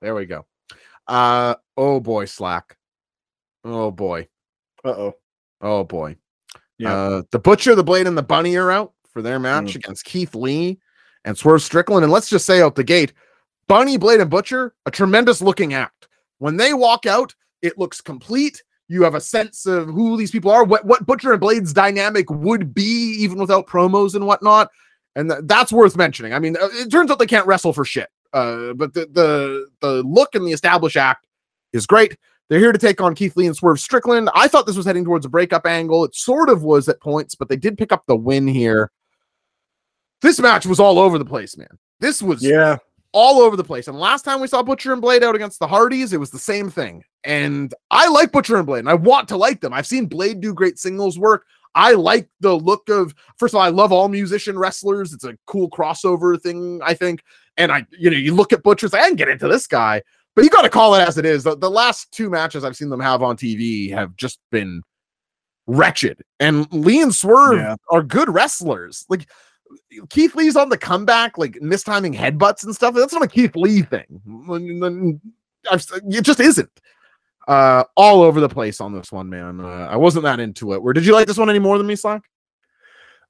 There 0.00 0.14
we 0.14 0.24
go. 0.24 0.46
Uh 1.06 1.56
oh 1.76 2.00
boy, 2.00 2.24
Slack. 2.24 2.78
Oh 3.66 3.90
boy. 3.90 4.28
Uh 4.82 4.88
oh. 4.88 5.14
Oh 5.60 5.84
boy. 5.84 6.16
Yeah. 6.78 6.94
Uh 6.94 7.22
the 7.30 7.38
Butcher, 7.38 7.74
the 7.74 7.84
Blade, 7.84 8.06
and 8.06 8.16
the 8.16 8.22
Bunny 8.22 8.56
are 8.56 8.70
out 8.70 8.94
for 9.10 9.20
their 9.20 9.38
match 9.38 9.76
against 9.76 10.06
Keith 10.06 10.34
Lee 10.34 10.78
and 11.26 11.36
Swerve 11.36 11.60
Strickland. 11.60 12.02
And 12.02 12.10
let's 12.10 12.30
just 12.30 12.46
say 12.46 12.62
out 12.62 12.76
the 12.76 12.82
gate, 12.82 13.12
Bunny, 13.66 13.98
Blade, 13.98 14.22
and 14.22 14.30
Butcher, 14.30 14.74
a 14.86 14.90
tremendous 14.90 15.42
looking 15.42 15.74
act. 15.74 16.08
When 16.38 16.56
they 16.56 16.72
walk 16.72 17.04
out, 17.04 17.34
it 17.60 17.76
looks 17.76 18.00
complete. 18.00 18.62
You 18.88 19.02
have 19.02 19.14
a 19.14 19.20
sense 19.20 19.66
of 19.66 19.86
who 19.88 20.16
these 20.16 20.30
people 20.30 20.50
are, 20.50 20.64
what, 20.64 20.84
what 20.84 21.06
Butcher 21.06 21.32
and 21.32 21.40
Blade's 21.40 21.72
dynamic 21.72 22.30
would 22.30 22.72
be, 22.72 23.16
even 23.18 23.38
without 23.38 23.66
promos 23.66 24.14
and 24.14 24.26
whatnot. 24.26 24.70
And 25.14 25.30
th- 25.30 25.42
that's 25.44 25.72
worth 25.72 25.96
mentioning. 25.96 26.32
I 26.32 26.38
mean, 26.38 26.56
uh, 26.56 26.68
it 26.72 26.90
turns 26.90 27.10
out 27.10 27.18
they 27.18 27.26
can't 27.26 27.46
wrestle 27.46 27.72
for 27.72 27.84
shit. 27.84 28.08
Uh, 28.32 28.72
but 28.74 28.92
the, 28.94 29.06
the 29.10 29.68
the 29.80 30.02
look 30.02 30.34
and 30.34 30.46
the 30.46 30.52
established 30.52 30.96
act 30.96 31.26
is 31.72 31.86
great. 31.86 32.16
They're 32.48 32.58
here 32.58 32.72
to 32.72 32.78
take 32.78 33.00
on 33.00 33.14
Keith 33.14 33.36
Lee 33.36 33.46
and 33.46 33.56
Swerve 33.56 33.80
Strickland. 33.80 34.30
I 34.34 34.48
thought 34.48 34.66
this 34.66 34.76
was 34.76 34.86
heading 34.86 35.04
towards 35.04 35.26
a 35.26 35.28
breakup 35.30 35.66
angle. 35.66 36.04
It 36.04 36.14
sort 36.14 36.48
of 36.48 36.62
was 36.62 36.88
at 36.88 37.00
points, 37.00 37.34
but 37.34 37.48
they 37.48 37.56
did 37.56 37.76
pick 37.76 37.92
up 37.92 38.04
the 38.06 38.16
win 38.16 38.46
here. 38.46 38.90
This 40.22 40.40
match 40.40 40.66
was 40.66 40.80
all 40.80 40.98
over 40.98 41.18
the 41.18 41.24
place, 41.24 41.56
man. 41.56 41.78
This 42.00 42.22
was 42.22 42.42
Yeah. 42.42 42.78
All 43.12 43.40
over 43.40 43.56
the 43.56 43.64
place. 43.64 43.88
And 43.88 43.98
last 43.98 44.24
time 44.24 44.40
we 44.40 44.46
saw 44.46 44.62
Butcher 44.62 44.92
and 44.92 45.00
Blade 45.02 45.24
out 45.24 45.34
against 45.34 45.58
the 45.58 45.66
Hardys, 45.66 46.12
it 46.12 46.20
was 46.20 46.30
the 46.30 46.38
same 46.38 46.70
thing. 46.70 47.02
And 47.24 47.72
I 47.90 48.08
like 48.08 48.32
Butcher 48.32 48.56
and 48.56 48.66
Blade, 48.66 48.80
and 48.80 48.88
I 48.88 48.94
want 48.94 49.28
to 49.28 49.36
like 49.36 49.60
them. 49.60 49.72
I've 49.72 49.86
seen 49.86 50.06
Blade 50.06 50.40
do 50.40 50.52
great 50.54 50.78
singles 50.78 51.18
work. 51.18 51.44
I 51.74 51.92
like 51.92 52.28
the 52.40 52.54
look 52.54 52.88
of, 52.88 53.14
first 53.36 53.54
of 53.54 53.58
all, 53.58 53.62
I 53.64 53.68
love 53.68 53.92
all 53.92 54.08
musician 54.08 54.58
wrestlers. 54.58 55.12
It's 55.12 55.24
a 55.24 55.36
cool 55.46 55.70
crossover 55.70 56.40
thing, 56.40 56.80
I 56.84 56.94
think. 56.94 57.22
And 57.56 57.70
I, 57.70 57.86
you 57.90 58.10
know, 58.10 58.16
you 58.16 58.34
look 58.34 58.52
at 58.52 58.62
Butcher's, 58.62 58.94
I 58.94 59.00
can 59.06 59.16
get 59.16 59.28
into 59.28 59.48
this 59.48 59.66
guy, 59.66 60.02
but 60.34 60.44
you 60.44 60.50
got 60.50 60.62
to 60.62 60.70
call 60.70 60.94
it 60.94 61.00
as 61.06 61.18
it 61.18 61.24
is. 61.26 61.44
The, 61.44 61.56
the 61.56 61.70
last 61.70 62.10
two 62.12 62.30
matches 62.30 62.64
I've 62.64 62.76
seen 62.76 62.88
them 62.88 63.00
have 63.00 63.22
on 63.22 63.36
TV 63.36 63.90
have 63.92 64.16
just 64.16 64.38
been 64.50 64.82
wretched. 65.66 66.22
And 66.40 66.66
Lee 66.72 67.02
and 67.02 67.14
Swerve 67.14 67.58
Yeah. 67.58 67.76
are 67.90 68.02
good 68.02 68.28
wrestlers. 68.32 69.04
Like, 69.08 69.28
Keith 70.10 70.34
Lee's 70.34 70.56
on 70.56 70.68
the 70.68 70.78
comeback, 70.78 71.38
like 71.38 71.52
mistiming 71.54 72.14
headbutts 72.14 72.64
and 72.64 72.74
stuff. 72.74 72.94
That's 72.94 73.12
not 73.12 73.22
a 73.22 73.28
Keith 73.28 73.54
Lee 73.56 73.82
thing. 73.82 74.20
It 75.70 76.22
just 76.22 76.40
isn't. 76.40 76.70
Uh, 77.46 77.82
all 77.96 78.22
over 78.22 78.40
the 78.40 78.48
place 78.48 78.80
on 78.80 78.92
this 78.94 79.10
one, 79.10 79.28
man. 79.30 79.60
Uh, 79.60 79.88
I 79.90 79.96
wasn't 79.96 80.24
that 80.24 80.38
into 80.38 80.74
it. 80.74 80.82
Where 80.82 80.92
did 80.92 81.06
you 81.06 81.12
like 81.14 81.26
this 81.26 81.38
one 81.38 81.48
any 81.48 81.58
more 81.58 81.78
than 81.78 81.86
me, 81.86 81.96
Slack? 81.96 82.22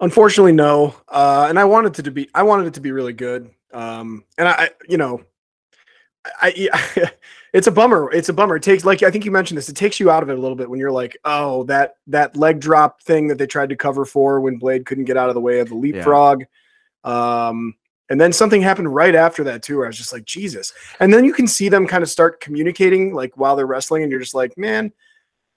Unfortunately, 0.00 0.52
no. 0.52 0.94
Uh, 1.08 1.46
and 1.48 1.58
I 1.58 1.64
wanted 1.64 1.98
it 1.98 2.02
to 2.02 2.10
be. 2.10 2.28
I 2.34 2.42
wanted 2.42 2.66
it 2.66 2.74
to 2.74 2.80
be 2.80 2.90
really 2.92 3.12
good. 3.12 3.50
Um, 3.72 4.24
and 4.36 4.48
I, 4.48 4.52
I- 4.52 4.70
you 4.88 4.96
know, 4.98 5.22
I, 6.40 6.68
I 6.72 7.10
it's 7.52 7.66
a 7.66 7.70
bummer. 7.72 8.10
It's 8.12 8.28
a 8.28 8.32
bummer. 8.32 8.56
It 8.56 8.62
takes 8.62 8.84
like 8.84 9.02
I 9.02 9.10
think 9.10 9.24
you 9.24 9.30
mentioned 9.30 9.58
this. 9.58 9.68
It 9.68 9.76
takes 9.76 9.98
you 9.98 10.10
out 10.10 10.22
of 10.22 10.30
it 10.30 10.38
a 10.38 10.40
little 10.40 10.56
bit 10.56 10.68
when 10.68 10.78
you're 10.80 10.92
like, 10.92 11.16
oh, 11.24 11.64
that 11.64 11.94
that 12.08 12.36
leg 12.36 12.60
drop 12.60 13.02
thing 13.02 13.28
that 13.28 13.38
they 13.38 13.46
tried 13.46 13.68
to 13.70 13.76
cover 13.76 14.04
for 14.04 14.40
when 14.40 14.58
Blade 14.58 14.86
couldn't 14.86 15.04
get 15.04 15.16
out 15.16 15.28
of 15.28 15.34
the 15.34 15.40
way 15.40 15.60
of 15.60 15.68
the 15.68 15.74
leapfrog. 15.74 16.44
Um, 17.04 17.74
and 18.10 18.20
then 18.20 18.32
something 18.32 18.62
happened 18.62 18.94
right 18.94 19.14
after 19.14 19.44
that 19.44 19.62
too, 19.62 19.76
where 19.76 19.86
I 19.86 19.88
was 19.88 19.98
just 19.98 20.12
like, 20.12 20.24
Jesus. 20.24 20.72
And 21.00 21.12
then 21.12 21.24
you 21.24 21.32
can 21.32 21.46
see 21.46 21.68
them 21.68 21.86
kind 21.86 22.02
of 22.02 22.08
start 22.08 22.40
communicating 22.40 23.12
like 23.14 23.36
while 23.36 23.54
they're 23.56 23.66
wrestling, 23.66 24.02
and 24.02 24.10
you're 24.10 24.20
just 24.20 24.34
like, 24.34 24.56
man, 24.56 24.92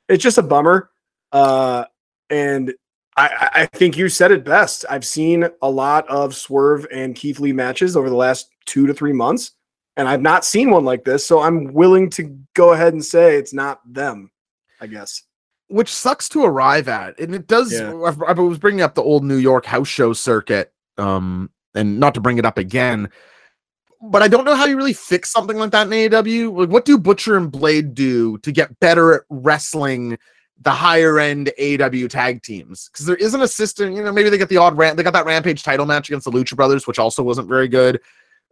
it's 0.09 0.23
just 0.23 0.37
a 0.37 0.43
bummer. 0.43 0.89
Uh, 1.31 1.85
and 2.29 2.73
I- 3.17 3.49
I 3.53 3.65
think 3.65 3.97
you 3.97 4.07
said 4.09 4.31
it 4.31 4.43
best. 4.45 4.85
I've 4.89 5.05
seen 5.05 5.47
a 5.61 5.69
lot 5.69 6.07
of 6.09 6.35
Swerve 6.35 6.87
and 6.91 7.15
Keith 7.15 7.39
Lee 7.39 7.51
matches 7.53 7.95
over 7.97 8.09
the 8.09 8.15
last 8.15 8.49
two 8.65 8.87
to 8.87 8.93
three 8.93 9.11
months, 9.13 9.51
and 9.97 10.07
I've 10.07 10.21
not 10.21 10.45
seen 10.45 10.69
one 10.71 10.85
like 10.85 11.03
this. 11.03 11.25
So 11.25 11.41
I'm 11.41 11.73
willing 11.73 12.09
to 12.11 12.37
go 12.53 12.73
ahead 12.73 12.93
and 12.93 13.03
say 13.03 13.35
it's 13.37 13.53
not 13.53 13.81
them. 13.85 14.31
I 14.79 14.87
guess. 14.87 15.21
which 15.67 15.93
sucks 15.93 16.27
to 16.29 16.43
arrive 16.43 16.87
at 16.87 17.17
and 17.19 17.35
it 17.35 17.45
does 17.47 17.71
Yeah. 17.71 17.93
I, 17.93 18.31
I 18.31 18.33
was 18.33 18.57
bringing 18.57 18.81
up 18.81 18.95
the 18.95 19.03
old 19.03 19.23
new 19.23 19.37
york 19.37 19.63
house 19.65 19.87
show 19.87 20.11
circuit 20.11 20.73
um 20.97 21.49
and 21.75 21.99
not 21.99 22.15
to 22.15 22.19
bring 22.19 22.39
it 22.39 22.45
up 22.45 22.57
again 22.57 23.09
but 24.01 24.23
i 24.23 24.27
don't 24.27 24.43
know 24.43 24.55
how 24.55 24.65
you 24.65 24.75
really 24.75 24.91
fix 24.91 25.31
something 25.31 25.55
like 25.57 25.69
that 25.71 25.85
in 25.85 25.93
aew 25.93 26.51
like 26.57 26.69
what 26.69 26.83
do 26.83 26.97
butcher 26.97 27.37
and 27.37 27.51
blade 27.51 27.93
do 27.93 28.39
to 28.39 28.51
get 28.51 28.77
better 28.79 29.13
at 29.13 29.21
wrestling 29.29 30.17
the 30.61 30.71
higher 30.71 31.19
end 31.19 31.49
aw 31.59 32.07
tag 32.09 32.41
teams 32.41 32.89
because 32.91 33.05
there 33.05 33.15
isn't 33.17 33.41
a 33.41 33.47
system 33.47 33.95
you 33.95 34.03
know 34.03 34.11
maybe 34.11 34.29
they 34.31 34.37
get 34.39 34.49
the 34.49 34.57
odd 34.57 34.75
they 34.75 35.03
got 35.03 35.13
that 35.13 35.25
rampage 35.27 35.61
title 35.63 35.85
match 35.85 36.09
against 36.09 36.25
the 36.25 36.31
lucha 36.31 36.55
brothers 36.55 36.87
which 36.87 36.97
also 36.99 37.21
wasn't 37.21 37.47
very 37.47 37.67
good 37.67 38.01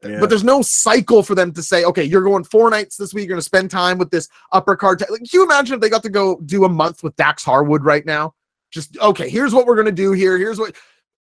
Yeah. 0.03 0.19
but 0.19 0.29
there's 0.29 0.43
no 0.45 0.61
cycle 0.61 1.23
for 1.23 1.35
them 1.35 1.51
to 1.53 1.61
say, 1.61 1.83
okay, 1.83 2.03
you're 2.03 2.23
going 2.23 2.43
four 2.45 2.69
nights 2.69 2.95
this 2.95 3.13
week. 3.13 3.23
You're 3.23 3.35
going 3.35 3.39
to 3.41 3.45
spend 3.45 3.69
time 3.69 3.97
with 3.97 4.09
this 4.11 4.29
upper 4.53 4.75
card. 4.75 4.99
ta- 4.99 5.05
Like, 5.09 5.19
can 5.19 5.27
you 5.33 5.43
imagine 5.43 5.75
if 5.75 5.81
they 5.81 5.89
got 5.89 6.03
to 6.03 6.09
go 6.09 6.39
do 6.45 6.63
a 6.65 6.69
month 6.69 7.03
with 7.03 7.15
Dax 7.17 7.43
Harwood 7.43 7.83
right 7.83 8.05
now? 8.05 8.33
Just 8.71 8.97
okay. 8.99 9.29
Here's 9.29 9.53
what 9.53 9.65
we're 9.65 9.75
going 9.75 9.87
to 9.87 9.91
do 9.91 10.11
here. 10.13 10.37
Here's 10.37 10.57
what, 10.59 10.75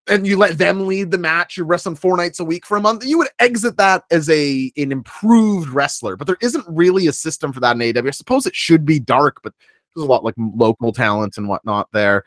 and 0.09 0.27
you 0.27 0.37
let 0.37 0.59
them 0.59 0.87
lead 0.87 1.11
the 1.11 1.19
match. 1.19 1.57
You 1.57 1.65
wrestle 1.65 1.93
them 1.93 1.97
four 1.97 2.17
nights 2.17 2.39
a 2.39 2.45
week 2.45 2.65
for 2.67 2.77
a 2.77 2.81
month. 2.81 3.05
You 3.05 3.19
would 3.19 3.29
exit 3.39 3.77
that 3.79 4.05
as 4.11 4.29
a 4.31 4.71
an 4.77 4.93
improved 4.93 5.71
wrestler, 5.71 6.17
but 6.17 6.27
there 6.27 6.37
isn't 6.41 6.65
really 6.69 7.07
a 7.07 7.13
system 7.13 7.53
for 7.53 7.61
that 7.61 7.81
in 7.81 7.97
AW. 7.97 8.07
I 8.07 8.11
suppose 8.11 8.47
it 8.47 8.55
should 8.55 8.85
be 8.85 8.99
dark, 9.01 9.41
but 9.43 9.53
there's 9.97 10.05
a 10.05 10.09
lot 10.09 10.23
like 10.23 10.35
local 10.39 10.93
talent 10.93 11.39
and 11.39 11.49
whatnot 11.49 11.89
there. 11.93 12.25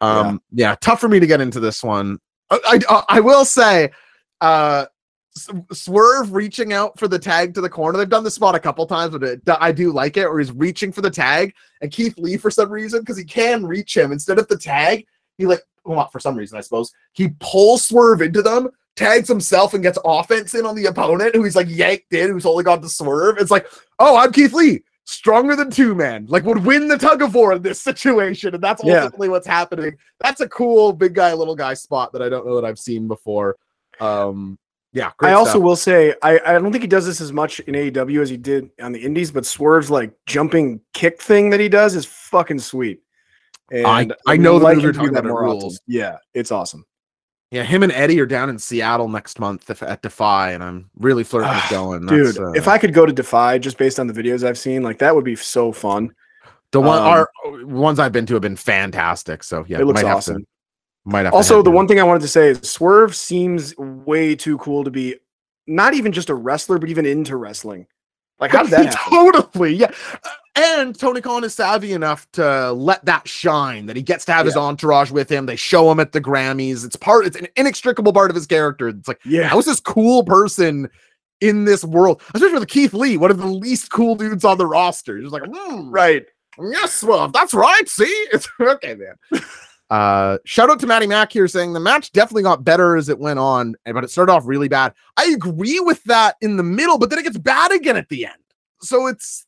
Um, 0.00 0.40
yeah, 0.52 0.74
tough 0.80 1.00
for 1.00 1.08
me 1.08 1.20
to 1.20 1.26
get 1.26 1.40
into 1.40 1.60
this 1.60 1.82
one. 1.82 2.18
I 2.50 2.80
I, 2.88 3.02
I 3.08 3.20
will 3.20 3.44
say, 3.44 3.90
uh, 4.40 4.86
Swerve 5.72 6.32
reaching 6.32 6.72
out 6.72 6.98
for 6.98 7.08
the 7.08 7.18
tag 7.18 7.54
to 7.54 7.60
the 7.60 7.68
corner. 7.68 7.98
They've 7.98 8.08
done 8.08 8.24
this 8.24 8.34
spot 8.34 8.54
a 8.54 8.60
couple 8.60 8.86
times, 8.86 9.12
but 9.12 9.22
it, 9.22 9.42
I 9.46 9.70
do 9.70 9.92
like 9.92 10.16
it. 10.16 10.28
Where 10.28 10.38
he's 10.38 10.52
reaching 10.52 10.92
for 10.92 11.02
the 11.02 11.10
tag, 11.10 11.54
and 11.82 11.90
Keith 11.90 12.16
Lee, 12.18 12.36
for 12.36 12.50
some 12.50 12.70
reason, 12.70 13.00
because 13.00 13.18
he 13.18 13.24
can 13.24 13.66
reach 13.66 13.96
him 13.96 14.12
instead 14.12 14.38
of 14.38 14.48
the 14.48 14.56
tag, 14.56 15.06
he 15.36 15.46
like, 15.46 15.60
well, 15.84 16.08
for 16.08 16.20
some 16.20 16.36
reason, 16.36 16.56
I 16.56 16.62
suppose, 16.62 16.92
he 17.12 17.28
pulls 17.38 17.86
Swerve 17.86 18.22
into 18.22 18.42
them, 18.42 18.70
tags 18.96 19.28
himself, 19.28 19.74
and 19.74 19.82
gets 19.82 19.98
offense 20.04 20.54
in 20.54 20.64
on 20.64 20.74
the 20.74 20.86
opponent, 20.86 21.34
who 21.34 21.44
he's 21.44 21.56
like 21.56 21.68
yanked 21.68 22.12
in, 22.12 22.30
who's 22.30 22.46
only 22.46 22.64
got 22.64 22.82
to 22.82 22.88
Swerve. 22.88 23.38
It's 23.38 23.50
like, 23.50 23.66
oh, 23.98 24.16
I'm 24.16 24.32
Keith 24.32 24.52
Lee. 24.52 24.82
Stronger 25.08 25.54
than 25.54 25.70
two 25.70 25.94
man, 25.94 26.26
like 26.26 26.42
would 26.42 26.64
win 26.64 26.88
the 26.88 26.98
tug 26.98 27.22
of 27.22 27.32
war 27.36 27.52
in 27.52 27.62
this 27.62 27.80
situation, 27.80 28.54
and 28.54 28.64
that's 28.64 28.82
Yeah. 28.82 28.94
ultimately 28.94 29.28
what's 29.28 29.46
happening. 29.46 29.96
That's 30.18 30.40
a 30.40 30.48
cool 30.48 30.92
big 30.92 31.14
guy, 31.14 31.32
little 31.32 31.54
guy 31.54 31.74
spot 31.74 32.12
that 32.12 32.22
I 32.22 32.28
don't 32.28 32.44
know 32.44 32.60
that 32.60 32.64
I've 32.66 32.78
seen 32.78 33.06
before. 33.06 33.56
Um, 34.00 34.58
yeah, 34.96 35.12
I 35.20 35.32
also 35.32 35.50
stuff. 35.50 35.62
will 35.62 35.76
say 35.76 36.14
I, 36.22 36.40
I 36.46 36.52
don't 36.54 36.72
think 36.72 36.82
he 36.82 36.88
does 36.88 37.04
this 37.06 37.20
as 37.20 37.30
much 37.32 37.60
in 37.60 37.74
AEW 37.74 38.22
as 38.22 38.30
he 38.30 38.36
did 38.38 38.70
on 38.80 38.92
the 38.92 38.98
Indies, 39.04 39.30
but 39.30 39.44
Swerve's 39.44 39.90
like 39.90 40.12
jumping 40.26 40.80
kick 40.94 41.20
thing 41.20 41.50
that 41.50 41.60
he 41.60 41.68
does 41.68 41.94
is 41.94 42.06
fucking 42.06 42.58
sweet. 42.60 43.00
And 43.70 43.86
I- 43.86 44.08
I 44.26 44.36
know 44.36 44.58
the 44.58 44.64
like 44.64 44.76
move 44.76 44.82
you're 44.84 44.92
do 44.92 44.98
talking 45.00 45.12
that 45.14 45.20
about, 45.20 45.28
it 45.28 45.32
more 45.32 45.44
often. 45.46 45.60
rules. 45.60 45.80
Yeah, 45.86 46.16
it's 46.34 46.50
awesome. 46.50 46.84
Yeah, 47.50 47.62
him 47.62 47.82
and 47.84 47.92
Eddie 47.92 48.18
are 48.20 48.26
down 48.26 48.48
in 48.50 48.58
Seattle 48.58 49.08
next 49.08 49.38
month 49.38 49.70
at 49.82 50.02
Defy, 50.02 50.50
and 50.52 50.64
I'm 50.64 50.90
really 50.98 51.22
flirting 51.24 51.50
with 51.54 51.70
going. 51.70 52.06
Dude, 52.06 52.38
uh, 52.38 52.50
if 52.52 52.66
I 52.66 52.76
could 52.78 52.92
go 52.92 53.06
to 53.06 53.12
Defy 53.12 53.58
just 53.58 53.78
based 53.78 54.00
on 54.00 54.06
the 54.08 54.12
videos 54.14 54.42
I've 54.44 54.58
seen, 54.58 54.82
like 54.82 54.98
that 54.98 55.14
would 55.14 55.24
be 55.24 55.36
so 55.36 55.70
fun. 55.72 56.10
the 56.72 56.80
one 56.80 56.98
um, 56.98 57.04
our 57.06 57.30
ones 57.64 57.98
I've 58.00 58.10
been 58.12 58.26
to 58.26 58.34
have 58.34 58.42
been 58.42 58.56
fantastic. 58.56 59.44
So 59.44 59.64
yeah, 59.68 59.78
it 59.78 59.84
looks 59.84 60.02
awesome. 60.02 60.38
to- 60.42 60.46
might 61.06 61.24
have 61.24 61.32
Also, 61.34 61.62
the 61.62 61.70
one 61.70 61.88
thing 61.88 61.98
I 62.00 62.02
wanted 62.02 62.20
to 62.22 62.28
say 62.28 62.50
is 62.50 62.60
Swerve 62.70 63.14
seems 63.16 63.74
way 63.78 64.34
too 64.34 64.58
cool 64.58 64.84
to 64.84 64.90
be 64.90 65.16
not 65.66 65.94
even 65.94 66.12
just 66.12 66.28
a 66.30 66.34
wrestler, 66.34 66.78
but 66.78 66.88
even 66.90 67.06
into 67.06 67.36
wrestling. 67.36 67.86
Like, 68.38 68.50
how 68.50 68.62
did 68.62 68.72
that 68.72 68.94
happen? 68.94 69.32
totally, 69.32 69.74
yeah. 69.74 69.90
Uh, 70.24 70.28
And 70.56 70.98
Tony 70.98 71.20
Khan 71.20 71.42
is 71.44 71.54
savvy 71.54 71.92
enough 71.92 72.30
to 72.32 72.72
let 72.72 73.04
that 73.06 73.26
shine. 73.28 73.86
That 73.86 73.96
he 73.96 74.02
gets 74.02 74.24
to 74.26 74.32
have 74.32 74.44
his 74.46 74.56
entourage 74.56 75.10
with 75.10 75.30
him. 75.30 75.46
They 75.46 75.56
show 75.56 75.90
him 75.90 76.00
at 76.00 76.12
the 76.12 76.20
Grammys. 76.20 76.84
It's 76.84 76.96
part. 76.96 77.26
It's 77.26 77.36
an 77.36 77.48
inextricable 77.56 78.12
part 78.12 78.30
of 78.30 78.34
his 78.34 78.46
character. 78.46 78.88
It's 78.88 79.08
like 79.08 79.20
Yeah. 79.24 79.48
how 79.48 79.58
is 79.58 79.64
this 79.66 79.80
cool 79.80 80.22
person 80.24 80.88
in 81.40 81.64
this 81.66 81.84
world, 81.84 82.22
especially 82.34 82.58
with 82.58 82.68
Keith 82.68 82.94
Lee, 82.94 83.16
one 83.18 83.30
of 83.30 83.36
the 83.38 83.46
least 83.46 83.90
cool 83.90 84.14
dudes 84.16 84.44
on 84.44 84.56
the 84.58 84.66
roster. 84.66 85.18
He's 85.18 85.30
like, 85.32 85.42
hmm, 85.46 85.90
Right. 85.90 86.24
Yes, 86.58 87.02
well, 87.02 87.28
that's 87.28 87.52
right. 87.52 87.86
See, 87.86 88.04
it's 88.32 88.48
okay, 88.58 88.94
man. 88.94 89.42
Uh, 89.88 90.38
shout 90.44 90.68
out 90.68 90.80
to 90.80 90.86
Matty 90.86 91.06
Mack 91.06 91.32
here 91.32 91.46
saying 91.46 91.72
the 91.72 91.80
match 91.80 92.10
definitely 92.10 92.42
got 92.42 92.64
better 92.64 92.96
as 92.96 93.08
it 93.08 93.18
went 93.18 93.38
on, 93.38 93.76
but 93.84 94.02
it 94.02 94.10
started 94.10 94.32
off 94.32 94.42
really 94.46 94.68
bad. 94.68 94.92
I 95.16 95.26
agree 95.26 95.78
with 95.78 96.02
that 96.04 96.36
in 96.40 96.56
the 96.56 96.64
middle, 96.64 96.98
but 96.98 97.10
then 97.10 97.20
it 97.20 97.22
gets 97.22 97.38
bad 97.38 97.72
again 97.72 97.96
at 97.96 98.08
the 98.08 98.26
end. 98.26 98.34
So 98.80 99.06
it's 99.06 99.46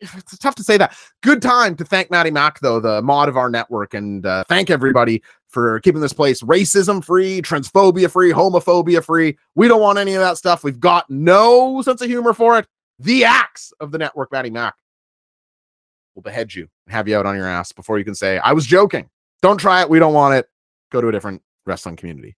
it's 0.00 0.38
tough 0.38 0.54
to 0.56 0.62
say 0.62 0.76
that. 0.76 0.96
Good 1.22 1.42
time 1.42 1.74
to 1.76 1.84
thank 1.84 2.10
Matty 2.10 2.30
Mack 2.30 2.60
though, 2.60 2.80
the 2.80 3.02
mod 3.02 3.28
of 3.28 3.36
our 3.36 3.50
network, 3.50 3.94
and 3.94 4.24
uh, 4.24 4.44
thank 4.48 4.70
everybody 4.70 5.22
for 5.48 5.80
keeping 5.80 6.00
this 6.00 6.12
place 6.12 6.42
racism 6.42 7.04
free, 7.04 7.42
transphobia 7.42 8.10
free, 8.10 8.32
homophobia 8.32 9.02
free. 9.02 9.36
We 9.54 9.68
don't 9.68 9.80
want 9.80 9.98
any 9.98 10.14
of 10.14 10.20
that 10.20 10.36
stuff. 10.36 10.62
We've 10.62 10.78
got 10.78 11.08
no 11.10 11.82
sense 11.82 12.00
of 12.02 12.08
humor 12.08 12.34
for 12.34 12.58
it. 12.58 12.66
The 12.98 13.24
axe 13.24 13.72
of 13.80 13.90
the 13.90 13.98
network, 13.98 14.30
Matty 14.30 14.50
Mack 14.50 14.74
will 16.14 16.22
behead 16.22 16.54
you 16.54 16.68
and 16.86 16.94
have 16.94 17.08
you 17.08 17.16
out 17.16 17.26
on 17.26 17.36
your 17.36 17.46
ass 17.46 17.72
before 17.72 17.98
you 17.98 18.04
can 18.04 18.14
say, 18.14 18.38
I 18.38 18.52
was 18.52 18.66
joking. 18.66 19.08
Don't 19.42 19.58
try 19.58 19.82
it. 19.82 19.90
We 19.90 19.98
don't 19.98 20.14
want 20.14 20.34
it. 20.34 20.48
Go 20.90 21.00
to 21.00 21.08
a 21.08 21.12
different 21.12 21.42
wrestling 21.66 21.96
community. 21.96 22.36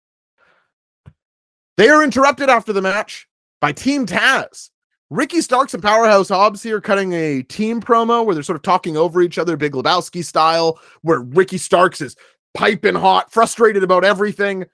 They 1.77 1.89
are 1.89 2.03
interrupted 2.03 2.49
after 2.49 2.73
the 2.73 2.81
match 2.81 3.27
by 3.61 3.71
Team 3.71 4.05
Taz. 4.05 4.69
Ricky 5.09 5.41
Starks 5.41 5.73
and 5.73 5.81
Powerhouse 5.81 6.29
Hobbs 6.29 6.61
here 6.61 6.79
cutting 6.79 7.13
a 7.13 7.41
team 7.41 7.81
promo 7.81 8.23
where 8.23 8.35
they're 8.35 8.43
sort 8.43 8.57
of 8.57 8.61
talking 8.61 8.95
over 8.95 9.21
each 9.21 9.39
other, 9.39 9.57
Big 9.57 9.73
Lebowski 9.73 10.23
style, 10.23 10.79
where 11.01 11.21
Ricky 11.21 11.57
Starks 11.57 11.99
is 11.99 12.15
piping 12.53 12.95
hot, 12.95 13.31
frustrated 13.31 13.81
about 13.81 14.03
everything. 14.03 14.65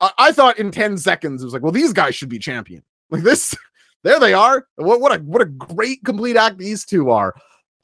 I, 0.00 0.10
I 0.16 0.32
thought 0.32 0.58
in 0.58 0.70
10 0.70 0.96
seconds, 0.96 1.42
it 1.42 1.44
was 1.44 1.52
like, 1.52 1.62
well, 1.62 1.72
these 1.72 1.92
guys 1.92 2.14
should 2.14 2.30
be 2.30 2.38
champion. 2.38 2.82
Like 3.10 3.22
this, 3.22 3.54
there 4.02 4.18
they 4.18 4.32
are. 4.32 4.66
What, 4.76 5.00
what 5.00 5.14
a 5.14 5.22
what 5.22 5.42
a 5.42 5.46
great 5.46 6.02
complete 6.04 6.36
act 6.36 6.58
these 6.58 6.84
two 6.86 7.10
are. 7.10 7.34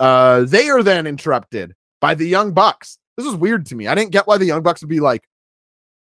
Uh, 0.00 0.42
they 0.42 0.70
are 0.70 0.82
then 0.82 1.06
interrupted 1.06 1.74
by 2.00 2.14
the 2.14 2.26
Young 2.26 2.52
Bucks. 2.52 2.98
This 3.18 3.26
is 3.26 3.34
weird 3.34 3.66
to 3.66 3.74
me. 3.74 3.88
I 3.88 3.96
didn't 3.96 4.12
get 4.12 4.28
why 4.28 4.38
the 4.38 4.46
Young 4.46 4.62
Bucks 4.62 4.80
would 4.80 4.88
be 4.88 5.00
like, 5.00 5.28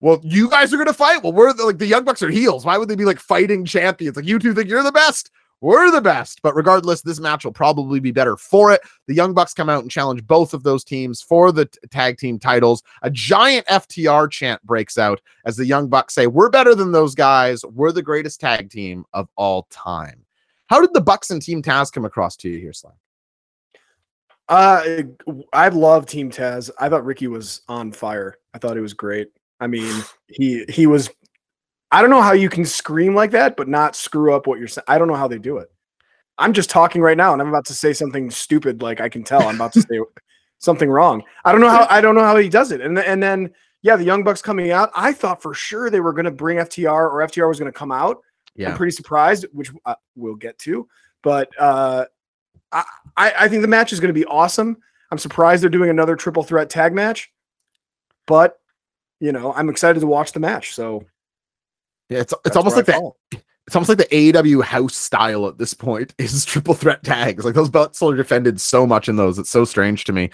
well, 0.01 0.21
you 0.25 0.51
guys 0.51 0.75
are 0.75 0.77
gonna 0.77 0.93
fight. 0.93 1.23
Well, 1.23 1.33
we're 1.33 1.53
the, 1.53 1.65
like 1.65 1.79
the 1.79 1.87
Young 1.87 2.05
Bucks 2.05 2.21
are 2.21 2.29
heels. 2.29 2.67
Why 2.67 2.77
would 2.77 2.89
they 2.89 2.97
be 2.97 3.05
like 3.05 3.21
fighting 3.21 3.65
champions? 3.65 4.17
Like 4.17 4.27
you 4.27 4.41
two 4.41 4.53
think 4.53 4.69
you're 4.69 4.83
the 4.83 4.91
best. 4.91 5.31
We're 5.61 5.93
the 5.93 6.01
best. 6.01 6.43
But 6.43 6.57
regardless, 6.57 7.03
this 7.03 7.21
match 7.21 7.45
will 7.45 7.53
probably 7.53 8.01
be 8.01 8.11
better 8.11 8.37
for 8.37 8.73
it. 8.73 8.81
The 9.07 9.15
Young 9.15 9.35
Bucks 9.35 9.55
come 9.55 9.71
out 9.71 9.83
and 9.83 9.91
challenge 9.91 10.27
both 10.27 10.53
of 10.53 10.65
those 10.65 10.83
teams 10.83 11.23
for 11.23 11.53
the 11.53 11.67
t- 11.67 11.79
tag 11.93 12.19
team 12.19 12.41
titles. 12.41 12.83
A 13.03 13.11
giant 13.11 13.67
FTR 13.69 14.29
chant 14.29 14.61
breaks 14.65 14.99
out 14.99 15.21
as 15.45 15.57
the 15.57 15.65
Young 15.65 15.89
Bucks 15.89 16.13
say, 16.13 16.27
We're 16.27 16.51
better 16.51 16.75
than 16.75 16.91
those 16.91 17.15
guys. 17.15 17.65
We're 17.65 17.93
the 17.93 18.03
greatest 18.03 18.41
tag 18.41 18.69
team 18.69 19.05
of 19.13 19.29
all 19.37 19.69
time. 19.71 20.27
How 20.67 20.81
did 20.81 20.93
the 20.93 21.01
Bucks 21.01 21.31
and 21.31 21.41
Team 21.41 21.63
Taz 21.63 21.93
come 21.93 22.05
across 22.05 22.35
to 22.39 22.49
you 22.49 22.59
here, 22.59 22.73
Slack? 22.73 22.97
Uh, 24.49 25.03
I 25.53 25.69
love 25.69 26.07
Team 26.07 26.31
Taz. 26.31 26.71
I 26.79 26.89
thought 26.89 27.05
Ricky 27.05 27.27
was 27.27 27.63
on 27.69 27.93
fire. 27.93 28.39
I 28.55 28.59
thought 28.59 28.77
he 28.77 28.83
was 28.83 28.95
great. 28.95 29.29
I 29.61 29.67
mean, 29.67 30.03
he 30.29 30.65
he 30.69 30.87
was. 30.87 31.11
I 31.91 32.01
don't 32.01 32.11
know 32.11 32.23
how 32.23 32.33
you 32.33 32.49
can 32.49 32.65
scream 32.65 33.15
like 33.15 33.31
that, 33.31 33.57
but 33.57 33.69
not 33.69 33.97
screw 33.97 34.35
up 34.35 34.47
what 34.47 34.59
you're 34.59 34.69
saying. 34.69 34.85
I 34.89 34.99
don't 34.99 35.09
know 35.09 35.15
how 35.15 35.29
they 35.29 35.39
do 35.39 35.59
it. 35.59 35.71
I'm 36.39 36.53
just 36.53 36.69
talking 36.69 37.01
right 37.01 37.17
now, 37.17 37.33
and 37.33 37.41
I'm 37.41 37.49
about 37.49 37.65
to 37.67 37.75
say 37.75 37.93
something 37.93 38.31
stupid. 38.31 38.83
Like 38.83 39.01
I 39.01 39.09
can 39.09 39.25
tell 39.25 39.43
I'm 39.43 39.55
about 39.55 39.73
to 39.75 39.83
say 39.83 40.01
something 40.59 40.91
wrong. 40.91 41.23
I 41.45 41.53
don't 41.53 41.61
know 41.61 41.71
how. 41.71 41.87
I 41.89 42.01
don't 42.01 42.15
know 42.15 42.25
how 42.25 42.37
he 42.37 42.49
does 42.49 42.73
it. 42.73 42.81
And 42.81 42.99
and 42.99 43.23
then 43.23 43.53
yeah, 43.83 43.97
the 43.97 44.05
Young 44.05 44.25
Bucks 44.25 44.43
coming 44.43 44.73
out. 44.73 44.91
I 44.95 45.13
thought 45.13 45.41
for 45.41 45.55
sure 45.55 45.91
they 45.91 46.01
were 46.01 46.13
going 46.13 46.25
to 46.25 46.31
bring 46.31 46.59
FTR 46.59 46.93
or 46.93 47.27
FTR 47.27 47.49
was 47.49 47.59
going 47.59 47.73
to 47.73 47.79
come 47.79 47.93
out. 47.93 48.19
Yeah. 48.57 48.71
I'm 48.71 48.77
pretty 48.77 48.91
surprised, 48.91 49.47
which 49.53 49.71
uh, 49.85 49.95
we'll 50.17 50.35
get 50.35 50.59
to. 50.61 50.89
But 51.23 51.49
uh, 51.59 52.07
I, 52.73 52.85
I 53.17 53.49
think 53.49 53.63
the 53.63 53.69
match 53.69 53.93
is 53.93 54.01
going 54.01 54.13
to 54.13 54.19
be 54.19 54.25
awesome. 54.27 54.77
I'm 55.11 55.19
surprised 55.19 55.63
they're 55.63 55.71
doing 55.71 55.91
another 55.91 56.17
triple 56.17 56.43
threat 56.43 56.69
tag 56.69 56.93
match, 56.93 57.31
but 58.27 58.59
you 59.21 59.33
know 59.33 59.53
I'm 59.55 59.69
excited 59.69 60.01
to 60.01 60.07
watch 60.07 60.33
the 60.33 60.41
match. 60.41 60.75
So 60.75 61.05
Yeah, 62.09 62.21
it's 62.21 62.35
it's 62.45 62.57
almost 62.57 62.77
like 62.77 62.87
that. 62.87 63.03
It's 63.67 63.75
almost 63.75 63.89
like 63.89 63.99
the 63.99 64.05
AEW 64.33 64.63
house 64.63 64.95
style 64.95 65.49
at 65.49 65.59
this 65.59 65.75
point 65.75 66.15
is 66.19 66.45
triple 66.45 66.73
threat 66.75 67.03
tags. 67.03 67.45
Like 67.45 67.55
those 67.55 67.69
belts 67.69 68.01
are 68.01 68.15
defended 68.15 68.61
so 68.61 68.87
much 68.87 69.09
in 69.09 69.17
those. 69.17 69.41
It's 69.41 69.51
so 69.51 69.65
strange 69.65 70.05
to 70.05 70.13
me. 70.13 70.31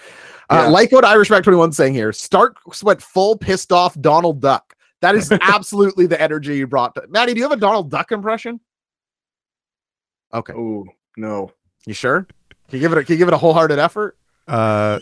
Uh, 0.51 0.69
Like 0.69 0.91
what 0.91 1.03
Irish 1.03 1.31
Mac 1.31 1.43
21 1.43 1.71
saying 1.71 1.95
here, 1.95 2.11
Stark 2.13 2.57
went 2.83 3.01
full 3.01 3.35
pissed 3.35 3.71
off 3.71 3.99
Donald 3.99 4.39
Duck. 4.39 4.75
That 5.01 5.15
is 5.15 5.31
absolutely 5.41 6.05
the 6.05 6.21
energy 6.21 6.57
you 6.57 6.67
brought. 6.67 6.93
To- 6.93 7.07
Maddie, 7.09 7.33
do 7.33 7.39
you 7.39 7.43
have 7.45 7.51
a 7.51 7.59
Donald 7.59 7.89
Duck 7.89 8.11
impression? 8.11 8.59
Okay, 10.31 10.53
Oh 10.53 10.85
no, 11.17 11.51
you 11.85 11.93
sure? 11.93 12.27
Can 12.69 12.77
you 12.77 12.79
give 12.79 12.91
it? 12.93 12.97
A, 12.99 13.03
can 13.03 13.13
you 13.13 13.17
give 13.17 13.27
it 13.27 13.33
a 13.33 13.37
wholehearted 13.37 13.79
effort? 13.79 14.17
Uh, 14.47 14.99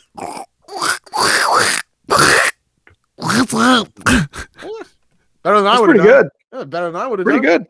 Better 5.43 5.57
than 5.57 5.67
I 5.67 5.71
That's 5.71 5.81
would 5.81 5.85
pretty 5.89 6.03
good. 6.03 6.27
Yeah, 6.53 6.63
better 6.65 6.91
than 6.91 7.01
I 7.01 7.07
would 7.07 7.19
have 7.19 7.25
Pretty 7.25 7.45
done. 7.45 7.65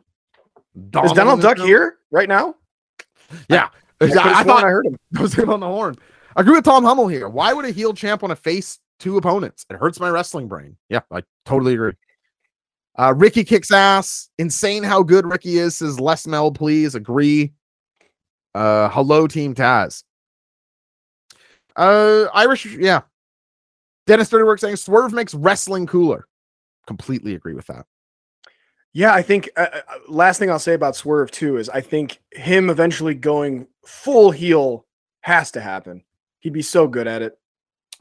good. 0.75 1.05
Is 1.05 1.11
Donald 1.13 1.41
Duck 1.41 1.57
here 1.57 1.97
right 2.11 2.27
now? 2.27 2.55
Yeah. 3.49 3.69
I, 4.01 4.05
I, 4.05 4.39
I 4.39 4.43
thought 4.43 4.63
I 4.63 4.69
heard 4.69 4.87
him. 4.87 4.97
I 5.17 5.21
was 5.21 5.33
him 5.33 5.49
on 5.49 5.59
the 5.59 5.67
horn. 5.67 5.95
I 6.35 6.41
agree 6.41 6.55
with 6.55 6.65
Tom 6.65 6.83
Hummel 6.83 7.07
here. 7.07 7.29
Why 7.29 7.53
would 7.53 7.65
a 7.65 7.71
heel 7.71 7.93
champ 7.93 8.21
want 8.23 8.31
to 8.31 8.35
face 8.35 8.79
two 8.99 9.17
opponents? 9.17 9.65
It 9.69 9.75
hurts 9.77 9.99
my 9.99 10.09
wrestling 10.09 10.47
brain. 10.47 10.75
Yeah, 10.89 11.01
I 11.11 11.21
totally 11.45 11.73
agree. 11.75 11.93
Uh, 12.97 13.13
Ricky 13.15 13.43
kicks 13.43 13.71
ass. 13.71 14.29
Insane 14.37 14.83
how 14.83 15.03
good 15.03 15.25
Ricky 15.25 15.57
is. 15.57 15.75
Says 15.75 15.99
Les 15.99 16.25
Mel, 16.27 16.51
please 16.51 16.95
agree. 16.95 17.53
Uh, 18.53 18.89
hello, 18.89 19.27
Team 19.27 19.55
Taz. 19.55 20.03
Uh, 21.75 22.25
Irish, 22.33 22.65
yeah. 22.65 23.01
Dennis 24.07 24.29
Dirty 24.29 24.43
Work 24.43 24.59
saying 24.59 24.75
Swerve 24.75 25.13
makes 25.13 25.33
wrestling 25.33 25.87
cooler. 25.87 26.27
Completely 26.87 27.35
agree 27.35 27.53
with 27.53 27.67
that. 27.67 27.85
Yeah, 28.93 29.13
I 29.13 29.21
think 29.21 29.49
uh, 29.55 29.67
uh, 29.73 29.81
last 30.09 30.37
thing 30.37 30.49
I'll 30.49 30.59
say 30.59 30.73
about 30.73 30.97
Swerve 30.97 31.31
too 31.31 31.57
is 31.57 31.69
I 31.69 31.79
think 31.79 32.19
him 32.31 32.69
eventually 32.69 33.13
going 33.13 33.67
full 33.85 34.31
heel 34.31 34.85
has 35.21 35.51
to 35.51 35.61
happen. 35.61 36.03
He'd 36.39 36.51
be 36.51 36.61
so 36.61 36.87
good 36.87 37.07
at 37.07 37.21
it. 37.21 37.37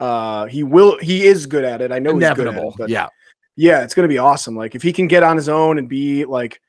Uh, 0.01 0.47
he 0.47 0.63
will. 0.63 0.97
He 0.99 1.25
is 1.25 1.45
good 1.45 1.63
at 1.63 1.81
it. 1.81 1.91
I 1.93 1.99
know 1.99 2.15
he's 2.15 2.21
good 2.21 2.31
at 2.31 2.39
Inevitable. 2.39 2.71
it. 2.71 2.75
But 2.77 2.89
yeah. 2.89 3.07
yeah, 3.55 3.83
it's 3.83 3.93
gonna 3.93 4.09
be 4.09 4.17
awesome. 4.17 4.57
Like 4.57 4.75
if 4.75 4.81
he 4.81 4.91
can 4.91 5.07
get 5.07 5.23
on 5.23 5.37
his 5.37 5.47
own 5.47 5.77
and 5.77 5.87
be 5.87 6.25
like, 6.25 6.59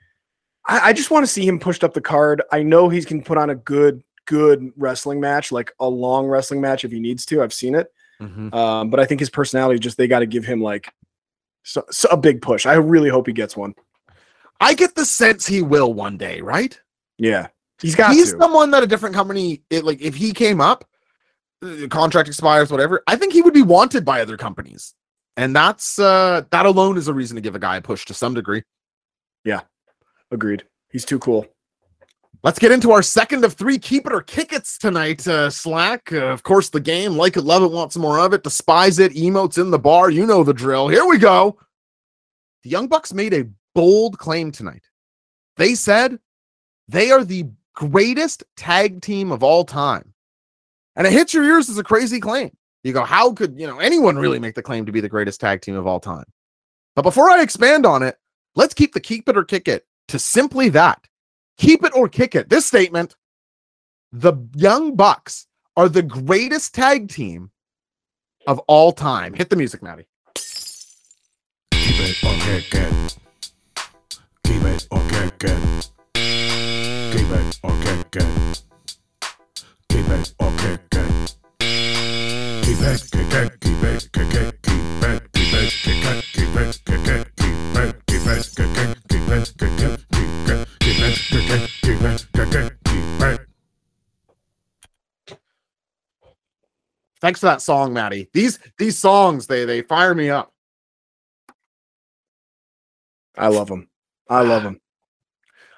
I, 0.66 0.88
I 0.88 0.92
just 0.92 1.10
want 1.10 1.24
to 1.24 1.26
see 1.30 1.46
him 1.46 1.58
pushed 1.58 1.84
up 1.84 1.94
the 1.94 2.00
card. 2.00 2.42
I 2.52 2.62
know 2.62 2.88
he 2.88 3.02
can 3.02 3.22
put 3.22 3.38
on 3.38 3.50
a 3.50 3.54
good, 3.54 4.02
good 4.26 4.72
wrestling 4.76 5.20
match, 5.20 5.52
like 5.52 5.72
a 5.80 5.88
long 5.88 6.26
wrestling 6.26 6.60
match 6.60 6.84
if 6.84 6.92
he 6.92 7.00
needs 7.00 7.26
to. 7.26 7.42
I've 7.42 7.54
seen 7.54 7.74
it. 7.74 7.92
Mhm. 8.20 8.54
Um, 8.54 8.90
but 8.90 9.00
I 9.00 9.04
think 9.04 9.20
his 9.20 9.30
personality 9.30 9.78
just 9.80 9.96
they 9.96 10.06
got 10.06 10.20
to 10.20 10.26
give 10.26 10.44
him 10.44 10.60
like 10.60 10.92
so, 11.64 11.84
so 11.90 12.08
a 12.10 12.16
big 12.16 12.42
push. 12.42 12.66
I 12.66 12.74
really 12.74 13.08
hope 13.08 13.26
he 13.26 13.32
gets 13.32 13.56
one. 13.56 13.74
I 14.60 14.74
get 14.74 14.94
the 14.94 15.04
sense 15.04 15.46
he 15.46 15.62
will 15.62 15.92
one 15.92 16.16
day, 16.16 16.40
right? 16.40 16.78
Yeah, 17.18 17.48
he's 17.82 17.94
got 17.94 18.12
he's 18.12 18.32
to. 18.32 18.38
someone 18.38 18.70
that 18.70 18.82
a 18.82 18.86
different 18.86 19.14
company 19.14 19.62
it, 19.68 19.84
like 19.84 20.00
if 20.00 20.14
he 20.14 20.32
came 20.32 20.60
up 20.60 20.84
the 21.60 21.88
contract 21.88 22.28
expires 22.28 22.70
whatever 22.70 23.02
i 23.06 23.14
think 23.16 23.32
he 23.32 23.42
would 23.42 23.54
be 23.54 23.62
wanted 23.62 24.04
by 24.04 24.20
other 24.20 24.36
companies 24.36 24.94
and 25.36 25.54
that's 25.54 25.98
uh 25.98 26.42
that 26.50 26.66
alone 26.66 26.96
is 26.96 27.08
a 27.08 27.14
reason 27.14 27.34
to 27.34 27.40
give 27.40 27.54
a 27.54 27.58
guy 27.58 27.76
a 27.76 27.80
push 27.82 28.04
to 28.04 28.14
some 28.14 28.34
degree 28.34 28.62
Agreed. 30.32 30.64
He's 30.90 31.04
too 31.04 31.18
cool. 31.18 31.46
let's 32.42 32.58
get 32.58 32.72
into 32.72 32.90
our 32.90 33.02
second 33.02 33.44
of 33.44 33.52
three 33.52 33.78
keep 33.78 34.06
it 34.06 34.12
or 34.12 34.22
kick 34.22 34.52
it's 34.52 34.78
tonight 34.78 35.28
uh 35.28 35.50
slack. 35.50 36.10
Uh, 36.10 36.26
of 36.26 36.42
course 36.42 36.70
the 36.70 36.80
game 36.80 37.16
like 37.16 37.36
it 37.36 37.42
love 37.42 37.62
it 37.62 37.70
want 37.70 37.92
some 37.92 38.02
more 38.02 38.18
of 38.18 38.32
it. 38.32 38.42
Despise 38.42 38.98
it 38.98 39.12
emotes 39.12 39.58
in 39.58 39.70
the 39.70 39.78
bar 39.78 40.10
you 40.10 40.26
know 40.26 40.42
the 40.42 40.54
drill. 40.54 40.88
Here 40.88 41.04
we 41.04 41.18
go. 41.18 41.58
The 42.64 42.70
young 42.70 42.88
bucks 42.88 43.12
made 43.12 43.34
a 43.34 43.48
bold 43.74 44.18
claim 44.18 44.50
tonight. 44.50 44.84
They 45.58 45.74
said 45.74 46.18
they 46.88 47.10
are 47.10 47.24
the 47.24 47.46
greatest 47.74 48.42
tag 48.56 49.02
team 49.02 49.32
of 49.32 49.42
all 49.42 49.64
time. 49.64 50.14
And 50.96 51.06
it 51.06 51.12
hits 51.12 51.32
your 51.34 51.44
ears 51.44 51.68
as 51.68 51.78
a 51.78 51.84
crazy 51.84 52.20
claim. 52.20 52.56
You 52.84 52.94
go 52.94 53.04
how 53.04 53.34
could 53.34 53.60
you 53.60 53.66
know 53.66 53.80
anyone 53.80 54.16
really 54.16 54.38
make 54.38 54.54
the 54.54 54.62
claim 54.62 54.86
to 54.86 54.92
be 54.92 55.00
the 55.00 55.10
greatest 55.10 55.40
tag 55.40 55.60
team 55.60 55.76
of 55.76 55.86
all 55.86 56.00
time? 56.00 56.24
But 56.96 57.02
before 57.02 57.30
i 57.30 57.42
expand 57.42 57.84
on 57.84 58.02
it 58.02 58.16
let's 58.54 58.74
keep 58.74 58.92
the 58.92 59.00
keep 59.00 59.28
it 59.28 59.36
or 59.36 59.44
kick 59.44 59.68
it 59.68 59.86
to 60.12 60.18
simply 60.18 60.68
that 60.68 61.08
keep 61.56 61.82
it 61.82 61.92
or 61.96 62.06
kick 62.06 62.34
it. 62.34 62.50
This 62.50 62.66
statement 62.66 63.16
the 64.12 64.34
Young 64.54 64.94
Bucks 64.94 65.46
are 65.74 65.88
the 65.88 66.02
greatest 66.02 66.74
tag 66.74 67.08
team 67.08 67.50
of 68.46 68.58
all 68.68 68.92
time. 68.92 69.32
Hit 69.32 69.48
the 69.48 69.56
music, 69.56 69.82
Maddie. 69.82 70.04
Keep 71.72 71.98
it 71.98 72.22
or 72.22 72.34
kick 72.40 72.74
it. 72.74 73.16
Keep 74.44 74.62
it 74.64 74.86
or 74.90 75.00
kick 75.08 75.44
it. 75.44 75.90
Keep 76.12 77.30
it 77.30 77.58
or 77.62 77.70
kick 77.80 78.16
it. 78.16 78.62
Keep 79.88 80.08
it 80.08 80.34
or 80.38 80.52
kick 80.58 80.80
it. 80.92 81.36
Keep 82.62 82.80
it, 82.82 83.08
kick 83.10 83.32
it, 83.32 83.60
keep 83.62 83.82
it, 83.82 84.12
kick 84.12 84.34
it, 84.34 84.62
keep 84.62 85.02
it, 85.04 85.32
keep 85.32 85.54
it, 85.54 85.72
kick 85.72 86.04
it, 86.04 86.24
keep 86.34 86.56
it, 86.56 86.80
kick 86.84 87.08
it, 87.08 87.36
keep 87.38 87.76
it, 87.76 88.11
keep 88.22 88.32
it, 88.32 88.52
kick 88.56 88.66
it, 88.78 88.98
keep 89.08 89.28
it, 89.28 89.54
kick 89.58 89.80
it, 89.80 90.04
keep 90.12 90.48
it, 90.48 90.68
keep 90.80 91.00
it, 91.00 91.18
kick 91.28 91.50
it, 91.50 91.70
keep 91.82 92.00
it, 92.02 92.26
kick 92.32 92.54
it, 92.54 92.72
keep 92.84 93.22
it. 93.22 93.40
Thanks 97.20 97.40
for 97.40 97.46
that 97.46 97.62
song, 97.62 97.92
Maddie. 97.92 98.28
These 98.32 98.58
these 98.78 98.98
songs 98.98 99.46
they 99.46 99.64
they 99.64 99.82
fire 99.82 100.14
me 100.14 100.30
up. 100.30 100.52
I 103.36 103.48
love 103.48 103.68
them. 103.68 103.88
I 104.28 104.42
love 104.42 104.62
them. 104.62 104.80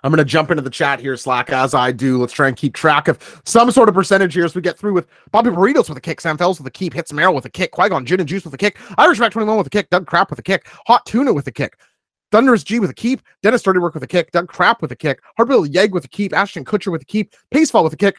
I'm 0.03 0.11
going 0.11 0.19
to 0.19 0.25
jump 0.25 0.51
into 0.51 0.63
the 0.63 0.69
chat 0.69 1.01
here, 1.01 1.17
Slack, 1.17 1.49
as 1.49 1.73
I 1.73 1.91
do. 1.91 2.19
Let's 2.19 2.35
try 2.35 2.49
and 2.49 2.57
keep 2.57 2.75
track 2.75 3.09
of 3.09 3.41
some 3.47 3.71
sort 3.71 3.89
of 3.89 3.95
percentage 3.95 4.35
here 4.35 4.45
as 4.45 4.55
we 4.55 4.61
get 4.61 4.79
through 4.79 4.93
with 4.93 5.07
Bobby 5.31 5.49
Burritos 5.49 5.89
with 5.89 5.97
a 5.97 6.01
kick, 6.01 6.21
Sam 6.21 6.37
Fells 6.37 6.59
with 6.59 6.67
a 6.67 6.71
keep, 6.71 6.93
Hits 6.93 7.11
Merrill 7.11 7.35
with 7.35 7.47
a 7.47 7.51
kick, 7.51 7.71
Qui 7.71 7.89
Gon 7.89 8.05
Gin 8.05 8.21
and 8.21 8.29
Juice 8.29 8.45
with 8.45 8.53
a 8.53 8.59
kick, 8.59 8.79
Irish 8.99 9.19
Mac 9.19 9.33
21 9.33 9.57
with 9.57 9.67
a 9.67 9.71
kick, 9.71 9.89
Doug 9.89 10.07
Crap 10.07 10.29
with 10.29 10.39
a 10.39 10.43
kick, 10.43 10.69
Hot 10.87 11.07
Tuna 11.07 11.33
with 11.33 11.47
a 11.47 11.53
kick, 11.53 11.79
Thunderous 12.35 12.65
G 12.65 12.81
with 12.81 12.91
a 12.91 12.95
keep, 12.95 13.23
Dennis 13.45 13.63
Dirty 13.63 13.79
Work 13.79 13.95
with 13.95 14.03
a 14.03 14.09
kick, 14.09 14.33
Doug 14.33 14.49
Crap 14.49 14.83
with 14.83 14.91
a 14.91 14.97
kick, 14.97 15.23
Hardbill 15.39 15.73
Yeg 15.73 15.93
with 15.93 16.05
a 16.05 16.09
keep, 16.09 16.35
Ashton 16.35 16.65
Kutcher 16.65 16.91
with 16.91 17.01
a 17.01 17.05
keep, 17.05 17.33
Pacefall 17.53 17.85
with 17.85 17.93
a 17.93 17.97
kick, 17.97 18.17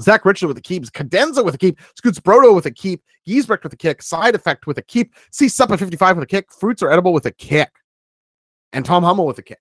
Zach 0.00 0.24
Richard 0.24 0.48
with 0.48 0.58
a 0.58 0.60
keep, 0.60 0.82
Cadenza 0.86 1.44
with 1.44 1.54
a 1.54 1.58
keep, 1.58 1.78
Scoots 1.94 2.18
Brodo 2.18 2.52
with 2.52 2.66
a 2.66 2.72
keep, 2.72 3.00
Giesbrecht 3.28 3.62
with 3.62 3.72
a 3.72 3.76
kick, 3.76 4.02
Side 4.02 4.34
Effect 4.34 4.66
with 4.66 4.78
a 4.78 4.82
keep, 4.82 5.14
C 5.30 5.46
Suppa 5.46 5.78
55 5.78 6.16
with 6.16 6.24
a 6.24 6.26
kick, 6.26 6.52
Fruits 6.52 6.82
are 6.82 6.90
edible 6.90 7.12
with 7.12 7.26
a 7.26 7.30
kick, 7.30 7.70
and 8.72 8.84
Tom 8.84 9.04
Hummel 9.04 9.26
with 9.26 9.38
a 9.38 9.42
kick. 9.42 9.60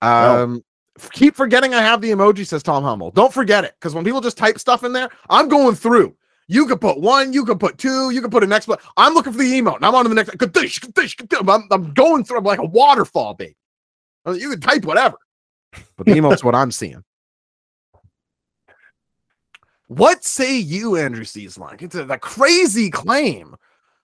Um, 0.00 0.64
f- 0.98 1.10
keep 1.10 1.34
forgetting 1.34 1.74
I 1.74 1.82
have 1.82 2.00
the 2.00 2.10
emoji, 2.10 2.46
says 2.46 2.62
Tom 2.62 2.82
Hummel. 2.84 3.10
Don't 3.10 3.34
forget 3.34 3.64
it 3.64 3.74
because 3.78 3.94
when 3.94 4.02
people 4.02 4.22
just 4.22 4.38
type 4.38 4.58
stuff 4.58 4.82
in 4.82 4.94
there, 4.94 5.10
I'm 5.28 5.48
going 5.48 5.74
through. 5.74 6.16
You 6.46 6.66
could 6.66 6.80
put 6.80 7.00
one, 7.00 7.32
you 7.32 7.44
could 7.44 7.58
put 7.58 7.78
two, 7.78 8.10
you 8.10 8.20
could 8.20 8.30
put 8.30 8.44
a 8.44 8.46
next 8.46 8.68
one. 8.68 8.78
I'm 8.98 9.14
looking 9.14 9.32
for 9.32 9.38
the 9.38 9.60
emote 9.60 9.76
and 9.76 9.86
I'm 9.86 9.94
on 9.94 10.04
to 10.04 10.08
the 10.10 10.14
next. 10.14 11.48
I'm, 11.48 11.66
I'm 11.70 11.92
going 11.94 12.24
through. 12.24 12.38
I'm 12.38 12.44
like 12.44 12.58
a 12.58 12.64
waterfall, 12.66 13.34
baby. 13.34 13.56
Uh, 14.26 14.32
You 14.32 14.50
can 14.50 14.60
type 14.60 14.84
whatever, 14.84 15.16
but 15.96 16.06
the 16.06 16.12
emote's 16.12 16.44
what 16.44 16.54
I'm 16.54 16.70
seeing. 16.70 17.02
What 19.88 20.24
say 20.24 20.56
you, 20.58 20.96
Andrew 20.96 21.24
Seaslunk? 21.24 21.82
It's 21.82 21.94
a, 21.94 22.06
a 22.06 22.18
crazy 22.18 22.90
claim, 22.90 23.54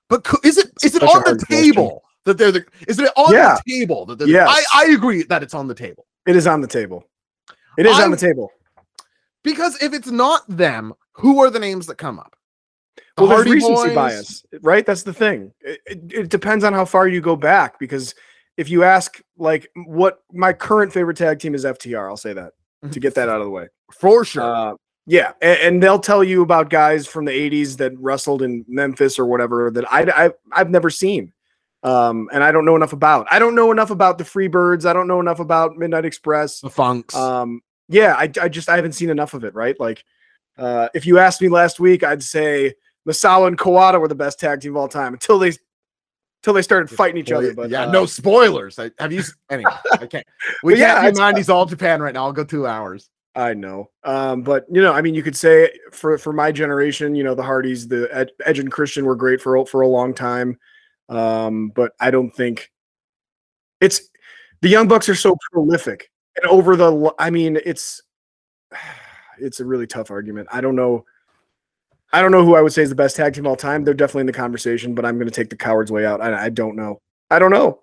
but 0.09 0.24
co- 0.24 0.38
is 0.45 0.59
it 0.59 0.70
is 0.82 0.95
it 0.95 1.01
Such 1.01 1.03
on 1.03 1.22
the 1.22 1.30
hard 1.30 1.47
question. 1.47 1.72
table 1.72 2.03
that 2.24 2.36
they're 2.38 2.53
the? 2.53 2.64
Is 2.86 2.99
it 2.99 3.11
on 3.16 3.32
Yeah. 3.32 3.57
the 3.64 3.70
table 3.70 4.05
that 4.07 4.18
they're? 4.18 4.28
Yes. 4.28 4.49
I 4.74 4.84
I 4.88 4.93
agree 4.93 5.22
that 5.24 5.43
it's 5.43 5.55
on 5.55 5.68
the 5.68 5.74
table. 5.74 6.07
It 6.26 6.36
is 6.36 6.47
on 6.47 6.61
the 6.61 6.66
table. 6.68 7.05
It 7.78 7.86
is 7.86 7.99
I- 7.99 8.05
on 8.05 8.11
the 8.11 8.16
table. 8.16 8.51
Because 9.43 9.82
if 9.82 9.95
it's 9.95 10.11
not 10.11 10.43
them, 10.49 10.93
who 11.20 11.40
are 11.40 11.50
the 11.50 11.58
names 11.58 11.86
that 11.86 11.96
come 11.96 12.18
up? 12.18 12.36
The 12.96 13.02
Well, 13.18 13.28
there's 13.28 13.38
Hardy 13.38 13.50
recency 13.52 13.84
Boys? 13.88 13.94
bias, 13.94 14.44
right? 14.62 14.84
That's 14.84 15.02
the 15.02 15.12
thing. 15.12 15.52
It, 15.60 15.80
it, 15.86 16.12
it 16.12 16.28
depends 16.28 16.64
on 16.64 16.72
how 16.72 16.84
far 16.84 17.08
you 17.08 17.20
go 17.20 17.36
back. 17.36 17.78
Because 17.78 18.14
if 18.56 18.68
you 18.68 18.82
ask, 18.84 19.20
like, 19.36 19.68
what 19.74 20.22
my 20.32 20.52
current 20.52 20.92
favorite 20.92 21.16
tag 21.16 21.38
team 21.38 21.54
is 21.54 21.64
FTR, 21.64 22.08
I'll 22.08 22.16
say 22.16 22.32
that 22.32 22.52
to 22.90 23.00
get 23.00 23.14
that 23.14 23.28
out 23.28 23.40
of 23.40 23.44
the 23.44 23.50
way. 23.50 23.68
for 23.92 24.24
sure. 24.24 24.42
Uh, 24.42 24.74
yeah, 25.06 25.32
and, 25.42 25.58
and 25.60 25.82
they'll 25.82 25.98
tell 25.98 26.22
you 26.22 26.42
about 26.42 26.70
guys 26.70 27.06
from 27.06 27.24
the 27.24 27.32
'80s 27.32 27.76
that 27.78 27.92
wrestled 27.98 28.42
in 28.42 28.64
Memphis 28.68 29.18
or 29.18 29.26
whatever 29.26 29.70
that 29.72 29.90
I, 29.92 30.26
I 30.26 30.30
I've 30.52 30.70
never 30.70 30.88
seen, 30.88 31.32
um, 31.82 32.28
and 32.32 32.44
I 32.44 32.52
don't 32.52 32.64
know 32.64 32.76
enough 32.76 32.92
about. 32.92 33.26
I 33.30 33.38
don't 33.38 33.54
know 33.54 33.72
enough 33.72 33.90
about 33.90 34.18
the 34.18 34.24
Freebirds. 34.24 34.84
I 34.84 34.92
don't 34.92 35.08
know 35.08 35.18
enough 35.18 35.40
about 35.40 35.76
Midnight 35.76 36.04
Express. 36.04 36.60
the 36.60 36.70
Funks. 36.70 37.14
Um, 37.14 37.60
yeah, 37.88 38.14
I, 38.14 38.30
I 38.40 38.48
just 38.48 38.68
I 38.68 38.76
haven't 38.76 38.92
seen 38.92 39.10
enough 39.10 39.34
of 39.34 39.42
it. 39.42 39.54
Right, 39.54 39.78
like 39.80 40.04
uh, 40.61 40.88
if 40.94 41.06
you 41.06 41.18
asked 41.18 41.40
me 41.40 41.48
last 41.48 41.80
week, 41.80 42.04
I'd 42.04 42.22
say 42.22 42.74
Misawa 43.08 43.48
and 43.48 43.58
Kawada 43.58 43.98
were 44.00 44.08
the 44.08 44.14
best 44.14 44.38
tag 44.38 44.61
team 44.61 44.72
of 44.72 44.76
all 44.76 44.88
time 44.88 45.14
until 45.14 45.38
they 45.38 45.52
until 46.42 46.54
they 46.54 46.62
started 46.62 46.88
fighting 46.88 47.18
each 47.18 47.32
other. 47.32 47.52
But 47.54 47.70
yeah, 47.70 47.84
uh, 47.86 47.90
no 47.90 48.06
spoilers. 48.06 48.78
I, 48.78 48.90
have 48.98 49.12
you? 49.12 49.22
Anyway, 49.50 49.72
I 49.92 50.06
can't. 50.06 50.26
We 50.62 50.78
yeah, 50.78 51.00
can't 51.00 51.16
do 51.16 51.22
it's- 51.22 51.46
'90s 51.48 51.52
all 51.52 51.66
Japan 51.66 52.00
right 52.00 52.14
now. 52.14 52.24
I'll 52.24 52.32
go 52.32 52.44
two 52.44 52.66
hours. 52.66 53.11
I 53.36 53.54
know. 53.54 53.90
Um, 54.04 54.42
but 54.42 54.66
you 54.70 54.82
know, 54.82 54.92
I 54.92 55.02
mean, 55.02 55.14
you 55.14 55.22
could 55.22 55.36
say 55.36 55.70
for 55.92 56.18
for 56.18 56.32
my 56.32 56.50
generation, 56.52 57.14
you 57.14 57.24
know, 57.24 57.34
the 57.34 57.42
Hardys, 57.42 57.88
the 57.88 58.08
Ed, 58.12 58.30
Edge 58.44 58.58
and 58.58 58.70
Christian 58.70 59.04
were 59.04 59.16
great 59.16 59.40
for 59.40 59.56
a- 59.56 59.66
for 59.66 59.80
a 59.82 59.88
long 59.88 60.12
time. 60.14 60.58
Um, 61.08 61.68
but 61.74 61.92
I 62.00 62.11
don't 62.11 62.30
think 62.30 62.70
it's 63.80 64.00
the 64.62 64.68
Young 64.68 64.88
Bucks 64.88 65.08
are 65.08 65.14
so 65.14 65.36
prolific 65.52 66.11
and 66.36 66.46
over 66.50 66.76
the. 66.76 67.14
I 67.18 67.30
mean, 67.30 67.58
it's 67.64 68.02
it's 69.41 69.61
a 69.61 69.64
really 69.64 69.86
tough 69.86 70.11
argument. 70.11 70.49
I 70.53 70.61
don't 70.61 70.76
know. 70.76 71.05
I 72.12 72.22
don't 72.22 72.32
know 72.32 72.45
who 72.45 72.57
I 72.57 72.61
would 72.61 72.72
say 72.72 72.82
is 72.82 72.88
the 72.88 72.95
best 72.95 73.16
tag 73.16 73.34
team 73.34 73.47
of 73.47 73.51
all 73.51 73.57
time. 73.57 73.84
They're 73.84 73.95
definitely 73.95 74.22
in 74.22 74.26
the 74.26 74.32
conversation, 74.32 74.95
but 74.95 75.05
I'm 75.05 75.16
going 75.16 75.28
to 75.28 75.34
take 75.34 75.51
the 75.51 75.57
coward's 75.57 75.93
way 75.93 76.05
out. 76.05 76.20
I, 76.20 76.47
I 76.47 76.49
don't 76.49 76.74
know. 76.74 77.01
I 77.30 77.38
don't 77.38 77.53
know. 77.53 77.80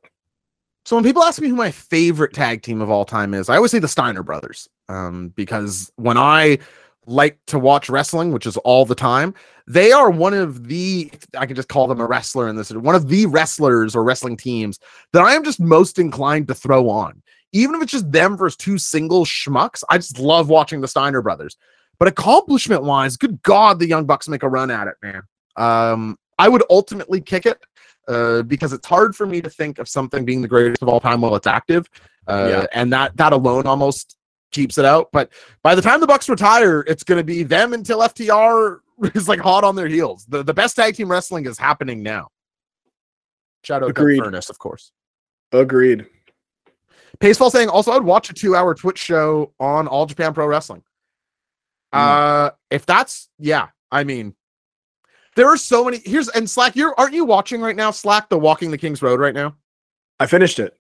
So 0.86 0.96
when 0.96 1.04
people 1.04 1.24
ask 1.24 1.42
me 1.42 1.50
who 1.50 1.56
my 1.56 1.72
favorite 1.72 2.34
tag 2.34 2.62
team 2.62 2.82
of 2.82 2.90
all 2.90 3.06
time 3.06 3.34
is, 3.34 3.50
I 3.50 3.56
always 3.56 3.72
say 3.72 3.80
the 3.80 3.88
Steiner 3.88 4.24
brothers. 4.24 4.70
Um, 4.90 5.30
because 5.36 5.92
when 5.96 6.18
I 6.18 6.60
like 7.08 7.40
to 7.48 7.60
watch 7.60 7.90
wrestling, 7.90 8.32
which 8.32 8.46
is 8.46 8.58
all 8.58 8.86
the 8.86 8.96
time, 8.96 9.34
they 9.66 9.92
are 9.92 10.10
one 10.10 10.34
of 10.34 10.68
the 10.68 11.12
I 11.38 11.46
can 11.46 11.56
just 11.56 11.70
call 11.70 11.88
them 11.88 12.00
a 12.00 12.06
wrestler 12.06 12.48
in 12.48 12.56
this 12.56 12.72
one 12.72 12.96
of 12.96 13.10
the 13.10 13.26
wrestlers 13.26 13.96
or 13.96 14.04
wrestling 14.04 14.38
teams 14.38 14.80
that 15.14 15.24
I 15.24 15.34
am 15.34 15.44
just 15.44 15.60
most 15.60 16.00
inclined 16.00 16.48
to 16.48 16.56
throw 16.56 16.90
on. 16.90 17.22
Even 17.58 17.76
if 17.76 17.82
it's 17.84 17.92
just 17.92 18.12
them 18.12 18.38
versus 18.38 18.56
two 18.58 18.78
single 18.78 19.26
schmucks, 19.26 19.84
I 19.90 19.98
just 19.98 20.20
love 20.20 20.50
watching 20.50 20.82
the 20.82 20.88
Steiner 20.88 21.22
brothers. 21.22 21.58
But 22.00 22.08
accomplishment 22.08 22.84
wise, 22.84 23.18
good 23.18 23.42
God, 23.42 23.80
the 23.80 23.88
Young 23.88 24.06
Bucks 24.06 24.28
make 24.28 24.44
a 24.44 24.50
run 24.50 24.70
at 24.70 24.88
it, 24.88 24.96
man. 25.02 25.24
Um, 25.56 26.18
I 26.38 26.48
would 26.50 26.64
ultimately 26.70 27.20
kick 27.20 27.46
it 27.48 27.58
uh, 28.08 28.44
because 28.44 28.74
it's 28.74 28.86
hard 28.86 29.16
for 29.16 29.26
me 29.26 29.42
to 29.42 29.50
think 29.50 29.80
of 29.80 29.90
something 29.90 30.24
being 30.24 30.42
the 30.44 30.48
greatest 30.48 30.84
of 30.84 30.90
all 30.90 31.00
time 31.00 31.22
while 31.22 31.36
it's 31.36 31.48
active. 31.48 31.90
Uh, 32.28 32.48
Yeah. 32.52 32.66
and 32.74 32.94
that 32.94 33.18
that 33.18 33.34
alone 33.34 33.66
almost 33.66 34.18
keeps 34.52 34.78
it 34.78 34.86
out. 34.86 35.10
But 35.12 35.32
by 35.64 35.74
the 35.74 35.82
time 35.82 36.00
the 36.00 36.08
Bucks 36.08 36.30
retire, 36.30 36.82
it's 36.88 37.04
going 37.04 37.18
to 37.18 37.24
be 37.24 37.42
them 37.44 37.74
until 37.74 38.00
FTR 38.02 38.78
is 39.16 39.28
like 39.28 39.40
hot 39.40 39.64
on 39.64 39.76
their 39.76 39.88
heels. 39.88 40.26
The 40.30 40.44
the 40.44 40.54
best 40.54 40.76
tag 40.76 40.94
team 40.96 41.10
wrestling 41.10 41.48
is 41.48 41.58
happening 41.58 42.04
now. 42.04 42.28
Shout 43.64 43.82
out 43.84 43.90
Agreed. 43.90 44.18
to 44.20 44.26
Furnace, 44.26 44.50
of 44.52 44.60
course. 44.60 44.92
Agreed. 45.52 46.06
Pacefall 47.20 47.52
saying 47.52 47.70
also 47.70 47.92
I'd 47.92 48.04
watch 48.04 48.30
a 48.30 48.34
two 48.34 48.56
hour 48.56 48.74
Twitch 48.76 49.00
show 49.00 49.54
on 49.60 49.88
All 49.88 50.06
Japan 50.06 50.34
Pro 50.34 50.46
Wrestling. 50.48 50.84
Uh 51.94 52.52
if 52.70 52.86
that's 52.86 53.30
yeah, 53.40 53.68
I 53.92 54.04
mean 54.04 54.36
there 55.36 55.48
are 55.48 55.58
so 55.58 55.86
many 55.86 56.02
here's 56.06 56.30
and 56.30 56.50
Slack, 56.50 56.76
you're 56.76 56.94
aren't 56.98 57.14
you 57.14 57.26
watching 57.26 57.62
right 57.62 57.76
now? 57.76 57.92
Slack 57.92 58.30
the 58.30 58.38
Walking 58.38 58.72
the 58.72 58.78
King's 58.78 59.02
Road 59.02 59.20
right 59.20 59.34
now? 59.34 59.56
I 60.20 60.26
finished 60.26 60.60
it. 60.60 60.78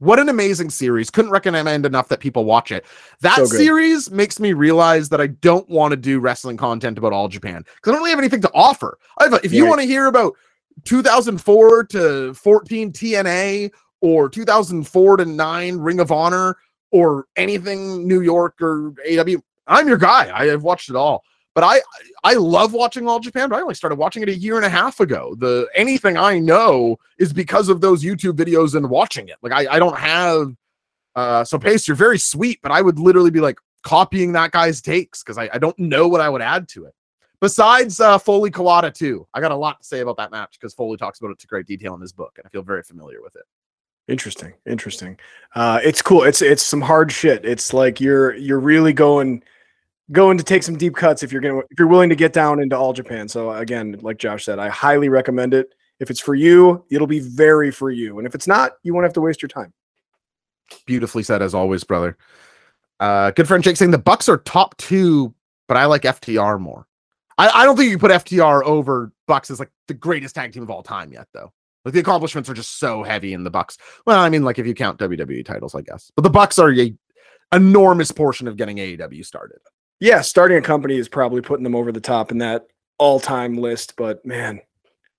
What 0.00 0.18
an 0.18 0.30
amazing 0.30 0.70
series. 0.70 1.10
Couldn't 1.10 1.30
recommend 1.30 1.84
enough 1.84 2.08
that 2.08 2.20
people 2.20 2.44
watch 2.46 2.72
it. 2.72 2.86
That 3.20 3.36
So 3.36 3.44
series 3.44 4.10
makes 4.10 4.40
me 4.40 4.54
realize 4.54 5.10
that 5.10 5.20
I 5.20 5.26
don't 5.26 5.68
want 5.68 5.92
to 5.92 5.96
do 5.96 6.20
wrestling 6.20 6.56
content 6.56 6.96
about 6.98 7.12
all 7.12 7.28
Japan 7.28 7.62
because 7.76 7.90
I 7.90 7.92
don't 7.92 7.98
really 8.00 8.10
have 8.10 8.18
anything 8.18 8.40
to 8.42 8.50
offer. 8.54 8.98
I 9.18 9.24
have 9.24 9.34
a- 9.34 9.44
if 9.44 9.52
you 9.52 9.64
Right. 9.64 9.68
want 9.68 9.80
to 9.82 9.86
hear 9.86 10.06
about 10.06 10.34
2004 10.84 11.84
to 11.84 12.32
14 12.34 12.92
TNA 12.92 13.70
or 14.00 14.28
2004 14.28 15.16
to 15.18 15.24
9 15.24 15.76
Ring 15.76 16.00
of 16.00 16.10
Honor 16.10 16.56
or 16.90 17.26
anything 17.36 18.06
New 18.06 18.20
York 18.20 18.60
or 18.60 18.94
AW, 19.10 19.36
I'm 19.66 19.88
your 19.88 19.98
guy. 19.98 20.30
I 20.34 20.46
have 20.46 20.62
watched 20.62 20.90
it 20.90 20.96
all. 20.96 21.24
But 21.54 21.64
I 21.64 21.80
I 22.22 22.34
love 22.34 22.72
watching 22.72 23.08
All 23.08 23.18
Japan, 23.18 23.48
but 23.48 23.56
I 23.56 23.62
only 23.62 23.74
started 23.74 23.96
watching 23.98 24.22
it 24.22 24.28
a 24.28 24.34
year 24.34 24.56
and 24.56 24.64
a 24.64 24.70
half 24.70 25.00
ago. 25.00 25.34
The 25.38 25.68
anything 25.74 26.16
I 26.16 26.38
know 26.38 26.96
is 27.18 27.32
because 27.32 27.68
of 27.68 27.80
those 27.80 28.04
YouTube 28.04 28.34
videos 28.34 28.76
and 28.76 28.88
watching 28.88 29.28
it. 29.28 29.36
Like 29.42 29.52
I, 29.52 29.74
I 29.74 29.78
don't 29.78 29.98
have 29.98 30.54
uh 31.16 31.44
so 31.44 31.58
Pace, 31.58 31.88
you're 31.88 31.96
very 31.96 32.18
sweet, 32.18 32.60
but 32.62 32.70
I 32.70 32.82
would 32.82 32.98
literally 32.98 33.30
be 33.30 33.40
like 33.40 33.58
copying 33.82 34.32
that 34.32 34.52
guy's 34.52 34.80
takes 34.80 35.22
because 35.22 35.38
I, 35.38 35.50
I 35.52 35.58
don't 35.58 35.78
know 35.78 36.06
what 36.06 36.20
I 36.20 36.28
would 36.28 36.42
add 36.42 36.68
to 36.70 36.84
it. 36.84 36.94
Besides 37.40 37.98
uh 37.98 38.18
Foley 38.18 38.50
Kawada 38.50 38.94
too. 38.94 39.26
I 39.34 39.40
got 39.40 39.50
a 39.50 39.56
lot 39.56 39.80
to 39.80 39.84
say 39.84 40.00
about 40.00 40.18
that 40.18 40.30
match 40.30 40.56
because 40.58 40.72
Foley 40.72 40.98
talks 40.98 41.18
about 41.18 41.32
it 41.32 41.40
to 41.40 41.48
great 41.48 41.66
detail 41.66 41.94
in 41.94 42.00
his 42.00 42.12
book, 42.12 42.34
and 42.36 42.46
I 42.46 42.48
feel 42.50 42.62
very 42.62 42.84
familiar 42.84 43.22
with 43.22 43.34
it. 43.34 43.44
Interesting. 44.10 44.52
Interesting. 44.66 45.16
Uh, 45.54 45.80
it's 45.84 46.02
cool. 46.02 46.24
It's 46.24 46.42
it's 46.42 46.64
some 46.64 46.80
hard 46.80 47.12
shit. 47.12 47.44
It's 47.44 47.72
like 47.72 48.00
you're 48.00 48.34
you're 48.34 48.58
really 48.58 48.92
going 48.92 49.42
going 50.10 50.36
to 50.36 50.42
take 50.42 50.64
some 50.64 50.76
deep 50.76 50.96
cuts 50.96 51.22
if 51.22 51.30
you're 51.30 51.40
gonna 51.40 51.58
if 51.58 51.78
you're 51.78 51.86
willing 51.86 52.08
to 52.08 52.16
get 52.16 52.32
down 52.32 52.60
into 52.60 52.76
all 52.76 52.92
Japan. 52.92 53.28
So 53.28 53.52
again, 53.52 53.96
like 54.02 54.18
Josh 54.18 54.44
said, 54.44 54.58
I 54.58 54.68
highly 54.68 55.08
recommend 55.08 55.54
it. 55.54 55.74
If 56.00 56.10
it's 56.10 56.18
for 56.18 56.34
you, 56.34 56.84
it'll 56.90 57.06
be 57.06 57.20
very 57.20 57.70
for 57.70 57.88
you. 57.88 58.18
And 58.18 58.26
if 58.26 58.34
it's 58.34 58.48
not, 58.48 58.72
you 58.82 58.92
won't 58.92 59.04
have 59.04 59.12
to 59.12 59.20
waste 59.20 59.42
your 59.42 59.48
time. 59.48 59.72
Beautifully 60.86 61.22
said 61.22 61.40
as 61.40 61.54
always, 61.54 61.84
brother. 61.84 62.18
Uh 62.98 63.30
good 63.30 63.46
friend 63.46 63.62
Jake 63.62 63.76
saying 63.76 63.92
the 63.92 63.98
Bucks 63.98 64.28
are 64.28 64.38
top 64.38 64.76
two, 64.76 65.32
but 65.68 65.76
I 65.76 65.84
like 65.84 66.02
FTR 66.02 66.58
more. 66.58 66.88
I, 67.38 67.62
I 67.62 67.64
don't 67.64 67.76
think 67.76 67.90
you 67.90 67.98
put 67.98 68.10
FTR 68.10 68.64
over 68.64 69.12
Bucks 69.28 69.52
as 69.52 69.60
like 69.60 69.70
the 69.86 69.94
greatest 69.94 70.34
tag 70.34 70.52
team 70.52 70.64
of 70.64 70.70
all 70.70 70.82
time 70.82 71.12
yet, 71.12 71.28
though. 71.32 71.52
Like 71.84 71.94
the 71.94 72.00
accomplishments 72.00 72.50
are 72.50 72.54
just 72.54 72.78
so 72.78 73.02
heavy 73.02 73.32
in 73.32 73.44
the 73.44 73.50
Bucks. 73.50 73.78
Well, 74.06 74.20
I 74.20 74.28
mean, 74.28 74.44
like 74.44 74.58
if 74.58 74.66
you 74.66 74.74
count 74.74 74.98
WWE 74.98 75.44
titles, 75.44 75.74
I 75.74 75.80
guess. 75.80 76.10
But 76.14 76.22
the 76.22 76.30
Bucks 76.30 76.58
are 76.58 76.72
a 76.72 76.94
enormous 77.52 78.12
portion 78.12 78.46
of 78.48 78.56
getting 78.56 78.76
AEW 78.76 79.24
started. 79.24 79.58
Yeah, 79.98 80.20
starting 80.20 80.58
a 80.58 80.62
company 80.62 80.96
is 80.96 81.08
probably 81.08 81.40
putting 81.40 81.64
them 81.64 81.74
over 81.74 81.92
the 81.92 82.00
top 82.00 82.30
in 82.30 82.38
that 82.38 82.66
all-time 82.98 83.56
list, 83.56 83.94
but 83.96 84.24
man, 84.24 84.60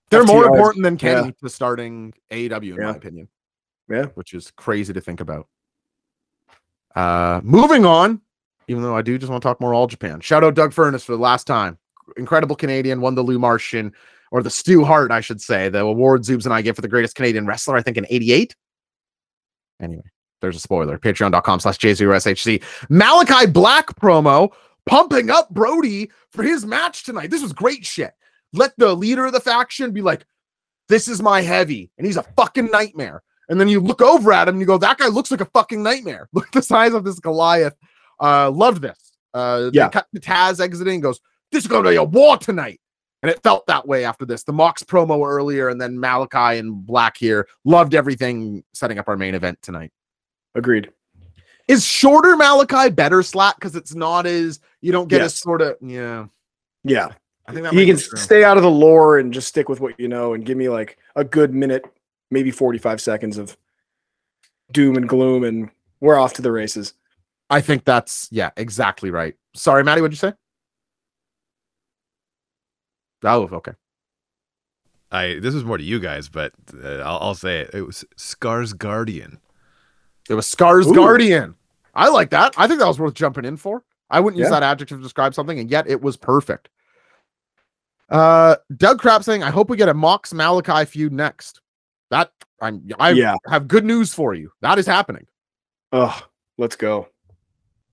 They're 0.09 0.23
more 0.23 0.43
FTR 0.43 0.51
important 0.53 0.83
than 0.83 0.97
Kenny 0.97 1.27
yeah. 1.27 1.31
to 1.41 1.49
starting 1.49 2.13
AEW, 2.31 2.77
in 2.77 2.83
my 2.83 2.91
opinion. 2.91 3.27
Yeah. 3.89 4.05
Which 4.13 4.33
is 4.33 4.51
crazy 4.51 4.93
to 4.93 5.01
think 5.01 5.19
about. 5.19 5.47
Uh 6.95 7.39
moving 7.43 7.85
on, 7.85 8.21
even 8.67 8.83
though 8.83 8.95
I 8.95 9.01
do 9.01 9.17
just 9.17 9.29
want 9.29 9.41
to 9.41 9.47
talk 9.47 9.61
more 9.61 9.73
all 9.73 9.87
Japan. 9.87 10.19
Shout 10.19 10.43
out 10.43 10.55
Doug 10.55 10.73
Furnas 10.73 11.03
for 11.03 11.13
the 11.13 11.21
last 11.21 11.47
time. 11.47 11.77
Incredible 12.17 12.55
Canadian, 12.55 13.01
won 13.01 13.15
the 13.15 13.23
Lou 13.23 13.39
Marsh, 13.39 13.73
or 14.31 14.41
the 14.41 14.49
Stu 14.49 14.83
Hart, 14.83 15.11
I 15.11 15.21
should 15.21 15.41
say, 15.41 15.69
the 15.69 15.79
award 15.81 16.21
Zoobs 16.23 16.45
and 16.45 16.53
I 16.53 16.61
get 16.61 16.75
for 16.75 16.81
the 16.81 16.87
greatest 16.87 17.15
Canadian 17.15 17.45
wrestler, 17.45 17.75
I 17.77 17.81
think 17.81 17.97
in 17.97 18.05
88. 18.09 18.55
Anyway, 19.81 20.03
there's 20.41 20.55
a 20.55 20.59
spoiler. 20.59 20.97
Patreon.com 20.97 21.59
slash 21.59 21.77
J0SHC. 21.77 22.63
Malachi 22.89 23.45
Black 23.47 23.87
promo 23.99 24.51
pumping 24.85 25.29
up 25.29 25.49
Brody 25.49 26.09
for 26.31 26.43
his 26.43 26.65
match 26.65 27.03
tonight. 27.03 27.29
This 27.29 27.41
was 27.41 27.53
great 27.53 27.85
shit. 27.85 28.11
Let 28.53 28.73
the 28.77 28.93
leader 28.95 29.25
of 29.25 29.33
the 29.33 29.39
faction 29.39 29.91
be 29.91 30.01
like, 30.01 30.25
this 30.89 31.07
is 31.07 31.21
my 31.21 31.41
heavy, 31.41 31.89
and 31.97 32.05
he's 32.05 32.17
a 32.17 32.23
fucking 32.35 32.65
nightmare. 32.71 33.23
And 33.47 33.59
then 33.59 33.67
you 33.69 33.79
look 33.79 34.01
over 34.01 34.31
at 34.33 34.47
him 34.47 34.55
and 34.55 34.59
you 34.61 34.65
go, 34.67 34.77
that 34.77 34.97
guy 34.97 35.07
looks 35.07 35.31
like 35.31 35.41
a 35.41 35.45
fucking 35.45 35.81
nightmare. 35.83 36.29
Look 36.33 36.47
at 36.47 36.53
the 36.53 36.61
size 36.61 36.93
of 36.93 37.03
this 37.03 37.19
Goliath. 37.19 37.73
Uh, 38.17 38.49
loved 38.49 38.81
this. 38.81 39.11
Uh, 39.33 39.63
they 39.63 39.69
Yeah. 39.73 39.89
cut 39.89 40.07
the 40.13 40.21
Taz 40.21 40.61
exiting 40.61 41.01
goes, 41.01 41.19
this 41.51 41.63
is 41.63 41.67
going 41.67 41.83
to 41.83 41.89
be 41.89 41.95
a 41.97 42.03
war 42.03 42.37
tonight. 42.37 42.79
And 43.21 43.29
it 43.29 43.41
felt 43.43 43.67
that 43.67 43.87
way 43.87 44.03
after 44.03 44.25
this. 44.25 44.43
The 44.43 44.53
Mox 44.53 44.81
promo 44.83 45.27
earlier, 45.27 45.69
and 45.69 45.79
then 45.79 45.99
Malachi 45.99 46.57
and 46.57 46.85
Black 46.85 47.17
here. 47.17 47.47
Loved 47.65 47.93
everything 47.93 48.63
setting 48.73 48.97
up 48.97 49.07
our 49.07 49.17
main 49.17 49.35
event 49.35 49.61
tonight. 49.61 49.91
agreed. 50.55 50.91
Is 51.67 51.85
shorter 51.85 52.35
Malachi 52.35 52.89
better 52.89 53.21
Slack 53.23 53.55
because 53.55 53.75
it's 53.75 53.93
not 53.95 54.25
as 54.25 54.59
you 54.81 54.91
don't 54.91 55.07
get 55.07 55.21
Yes. 55.21 55.35
sort 55.35 55.61
of 55.61 55.77
yeah. 55.81 56.25
Yeah. 56.83 57.09
I 57.47 57.53
think 57.53 57.63
that 57.63 57.73
He 57.73 57.85
can 57.85 57.97
stay 57.97 58.43
out 58.43 58.57
of 58.57 58.63
the 58.63 58.69
lore 58.71 59.19
and 59.19 59.31
just 59.31 59.47
stick 59.47 59.69
with 59.69 59.79
what 59.79 59.97
you 59.99 60.07
know 60.07 60.33
and 60.33 60.45
give 60.45 60.57
me 60.57 60.67
like 60.67 60.97
a 61.15 61.23
good 61.23 61.53
minute, 61.53 61.85
maybe 62.31 62.51
45 62.51 62.99
seconds 62.99 63.37
of 63.37 63.55
doom 64.71 64.97
and 64.97 65.07
gloom 65.07 65.43
and 65.43 65.69
we're 66.01 66.17
off 66.17 66.33
to 66.33 66.41
the 66.41 66.51
races. 66.51 66.93
I 67.49 67.61
think 67.61 67.85
that's 67.85 68.27
yeah, 68.31 68.49
exactly 68.57 69.11
right. 69.11 69.35
Sorry, 69.53 69.83
Maddie, 69.83 70.01
what'd 70.01 70.13
you 70.13 70.17
say? 70.17 70.33
Oh, 73.23 73.47
okay. 73.51 73.73
I 75.11 75.39
this 75.39 75.53
was 75.53 75.63
more 75.65 75.77
to 75.77 75.83
you 75.83 75.99
guys, 75.99 76.29
but 76.29 76.53
uh, 76.83 76.99
I'll, 76.99 77.17
I'll 77.19 77.35
say 77.35 77.59
it. 77.61 77.71
It 77.73 77.81
was 77.81 78.05
Scars 78.15 78.73
Guardian. 78.73 79.39
It 80.29 80.35
was 80.35 80.47
Scars 80.47 80.87
Ooh. 80.87 80.95
Guardian. 80.95 81.55
I 81.93 82.09
like 82.09 82.29
that. 82.29 82.53
I 82.57 82.67
think 82.67 82.79
that 82.79 82.87
was 82.87 82.99
worth 82.99 83.13
jumping 83.13 83.43
in 83.45 83.57
for. 83.57 83.83
I 84.09 84.19
wouldn't 84.19 84.39
use 84.39 84.49
that 84.49 84.63
adjective 84.63 84.97
to 84.97 85.03
describe 85.03 85.33
something, 85.33 85.59
and 85.59 85.69
yet 85.69 85.87
it 85.89 86.01
was 86.01 86.15
perfect. 86.17 86.69
Uh, 88.09 88.55
Doug 88.75 88.99
Crap 88.99 89.23
saying, 89.23 89.43
"I 89.43 89.49
hope 89.49 89.69
we 89.69 89.77
get 89.77 89.89
a 89.89 89.93
Mox 89.93 90.33
Malachi 90.33 90.85
feud 90.85 91.13
next." 91.13 91.61
That 92.09 92.31
I'm 92.61 92.87
I 92.99 93.11
Yeah. 93.11 93.35
have 93.47 93.67
good 93.67 93.85
news 93.85 94.13
for 94.13 94.33
you. 94.33 94.51
That 94.61 94.79
is 94.79 94.85
happening. 94.85 95.25
Oh, 95.91 96.21
let's 96.57 96.75
go. 96.75 97.07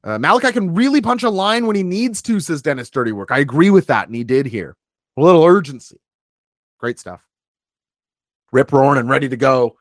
Uh, 0.05 0.19
Malachi 0.19 0.53
can 0.53 0.75
really 0.75 1.01
punch 1.01 1.25
a 1.25 1.31
line 1.31 1.67
when 1.67 1.75
he 1.75 1.83
needs 1.83 2.23
to, 2.23 2.39
says 2.39 2.63
Dennis 2.63 2.91
Dirty 2.91 3.13
Work. 3.13 3.31
I 3.33 3.39
agree 3.39 3.71
with 3.71 3.87
that, 3.89 4.07
and 4.07 4.15
he 4.15 4.23
did 4.25 4.47
here. 4.47 4.77
A 5.19 5.21
little 5.21 5.43
urgency. 5.43 5.99
Great 6.79 7.01
stuff. 7.01 7.27
Rip 8.53 8.71
roaring 8.73 9.01
and 9.01 9.11
ready 9.11 9.29
to 9.29 9.37
go. 9.37 9.77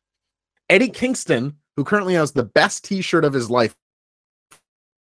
Eddie 0.67 0.89
Kingston, 0.89 1.55
who 1.75 1.83
currently 1.83 2.15
has 2.15 2.31
the 2.31 2.43
best 2.43 2.83
t-shirt 2.83 3.23
of 3.23 3.33
his 3.33 3.47
life 3.47 3.75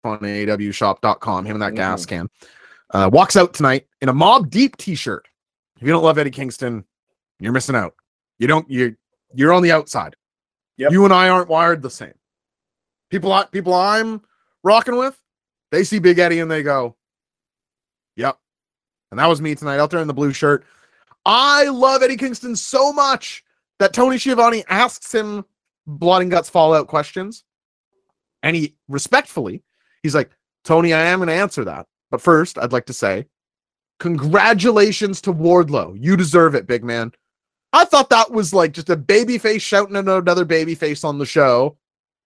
on 0.03 0.19
awshop.com, 0.19 1.45
him 1.45 1.55
and 1.55 1.61
that 1.61 1.75
gas 1.75 2.05
can, 2.05 2.29
uh, 2.93 3.09
walks 3.11 3.37
out 3.37 3.53
tonight 3.53 3.87
in 4.01 4.09
a 4.09 4.13
Mobb 4.13 4.49
Deep 4.49 4.75
t-shirt. 4.75 5.25
If 5.77 5.83
you 5.83 5.93
don't 5.93 6.03
love 6.03 6.17
Eddie 6.17 6.29
Kingston, 6.29 6.83
you're 7.39 7.53
missing 7.53 7.75
out. 7.75 7.93
You 8.37 8.47
don't 8.47 8.69
you 8.69 8.97
you're 9.33 9.53
on 9.53 9.63
the 9.63 9.71
outside. 9.71 10.17
Yep. 10.75 10.91
You 10.91 11.05
and 11.05 11.13
I 11.13 11.29
aren't 11.29 11.47
wired 11.47 11.81
the 11.81 11.89
same. 11.89 12.13
People 13.09 13.31
I 13.31 13.45
people 13.45 13.73
I'm 13.73 14.21
rocking 14.61 14.97
with, 14.97 15.17
they 15.71 15.85
see 15.85 15.99
Big 15.99 16.19
Eddie 16.19 16.39
and 16.39 16.51
they 16.51 16.63
go. 16.63 16.96
And 19.11 19.19
that 19.19 19.27
was 19.27 19.41
me 19.41 19.55
tonight 19.55 19.79
out 19.79 19.89
there 19.89 20.01
in 20.01 20.07
the 20.07 20.13
blue 20.13 20.33
shirt. 20.33 20.65
I 21.25 21.65
love 21.65 22.03
Eddie 22.03 22.17
Kingston 22.17 22.55
so 22.55 22.91
much 22.91 23.43
that 23.79 23.93
Tony 23.93 24.17
Schiavone 24.17 24.63
asks 24.69 25.13
him 25.13 25.45
blood 25.85 26.21
and 26.23 26.31
guts 26.31 26.49
fallout 26.49 26.87
questions. 26.87 27.43
And 28.43 28.55
he 28.55 28.75
respectfully, 28.87 29.63
he's 30.03 30.15
like, 30.15 30.31
Tony, 30.63 30.93
I 30.93 31.01
am 31.01 31.19
going 31.19 31.27
to 31.27 31.33
answer 31.33 31.63
that. 31.65 31.87
But 32.11 32.21
first, 32.21 32.57
I'd 32.57 32.73
like 32.73 32.85
to 32.87 32.93
say, 32.93 33.25
congratulations 33.99 35.21
to 35.21 35.33
Wardlow. 35.33 35.97
You 35.99 36.15
deserve 36.15 36.55
it, 36.55 36.67
big 36.67 36.83
man. 36.83 37.11
I 37.73 37.85
thought 37.85 38.09
that 38.09 38.31
was 38.31 38.53
like 38.53 38.71
just 38.71 38.89
a 38.89 38.95
baby 38.95 39.37
face 39.37 39.61
shouting 39.61 39.95
at 39.95 40.07
another 40.07 40.45
baby 40.45 40.75
face 40.75 41.03
on 41.03 41.17
the 41.17 41.25
show. 41.25 41.77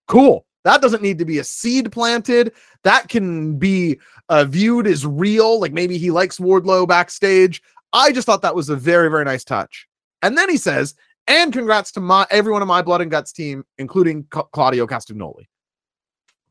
Cool. 0.06 0.46
That 0.64 0.80
doesn't 0.80 1.02
need 1.02 1.18
to 1.18 1.24
be 1.24 1.38
a 1.38 1.44
seed 1.44 1.90
planted. 1.90 2.52
That 2.84 3.08
can 3.08 3.58
be 3.58 3.98
uh, 4.28 4.44
viewed 4.44 4.86
as 4.86 5.04
real. 5.04 5.60
Like 5.60 5.72
maybe 5.72 5.98
he 5.98 6.10
likes 6.10 6.38
Wardlow 6.38 6.86
backstage. 6.86 7.62
I 7.92 8.12
just 8.12 8.26
thought 8.26 8.42
that 8.42 8.54
was 8.54 8.68
a 8.68 8.76
very, 8.76 9.10
very 9.10 9.24
nice 9.24 9.44
touch. 9.44 9.88
And 10.22 10.38
then 10.38 10.48
he 10.48 10.56
says, 10.56 10.94
and 11.26 11.52
congrats 11.52 11.92
to 11.92 12.00
my 12.00 12.26
everyone 12.30 12.62
on 12.62 12.68
my 12.68 12.82
blood 12.82 13.00
and 13.00 13.10
guts 13.10 13.32
team, 13.32 13.64
including 13.78 14.24
Ca- 14.30 14.44
Claudio 14.52 14.86
Castagnoli. 14.86 15.46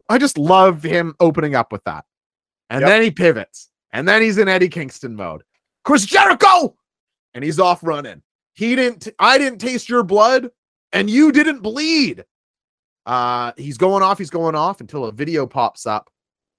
I 0.09 0.17
just 0.17 0.37
love 0.37 0.83
him 0.83 1.15
opening 1.19 1.55
up 1.55 1.71
with 1.71 1.83
that. 1.85 2.05
And 2.69 2.81
Yep. 2.81 2.89
then 2.89 3.01
he 3.01 3.11
pivots. 3.11 3.69
And 3.93 4.07
then 4.07 4.21
he's 4.21 4.37
in 4.37 4.47
Eddie 4.47 4.69
Kingston 4.69 5.15
mode. 5.15 5.43
Chris 5.83 6.05
Jericho! 6.05 6.75
And 7.33 7.43
he's 7.43 7.59
off 7.59 7.81
running. 7.83 8.21
He 8.53 8.75
didn't, 8.75 9.07
I 9.19 9.37
didn't 9.37 9.59
taste 9.59 9.87
your 9.89 10.03
blood, 10.03 10.49
and 10.93 11.09
you 11.09 11.31
didn't 11.31 11.61
bleed. 11.61 12.25
Uh, 13.05 13.51
he's 13.57 13.77
going 13.77 14.03
off, 14.03 14.17
he's 14.17 14.29
going 14.29 14.55
off 14.55 14.81
until 14.81 15.05
a 15.05 15.11
video 15.11 15.47
pops 15.47 15.85
up. 15.85 16.09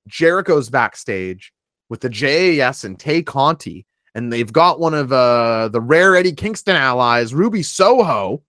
Jericho's 0.09 0.69
backstage 0.69 1.53
with 1.89 2.01
the 2.01 2.09
JAS 2.09 2.85
and 2.85 2.99
Tay 2.99 3.23
Conti, 3.23 3.87
and 4.15 4.33
they've 4.33 4.53
got 4.53 4.81
one 4.81 4.95
of 4.95 5.13
uh 5.13 5.69
the 5.69 5.81
rare 5.81 6.17
Eddie 6.17 6.33
Kingston 6.33 6.75
allies, 6.77 7.35
Ruby 7.35 7.63
Soho, 7.63 8.43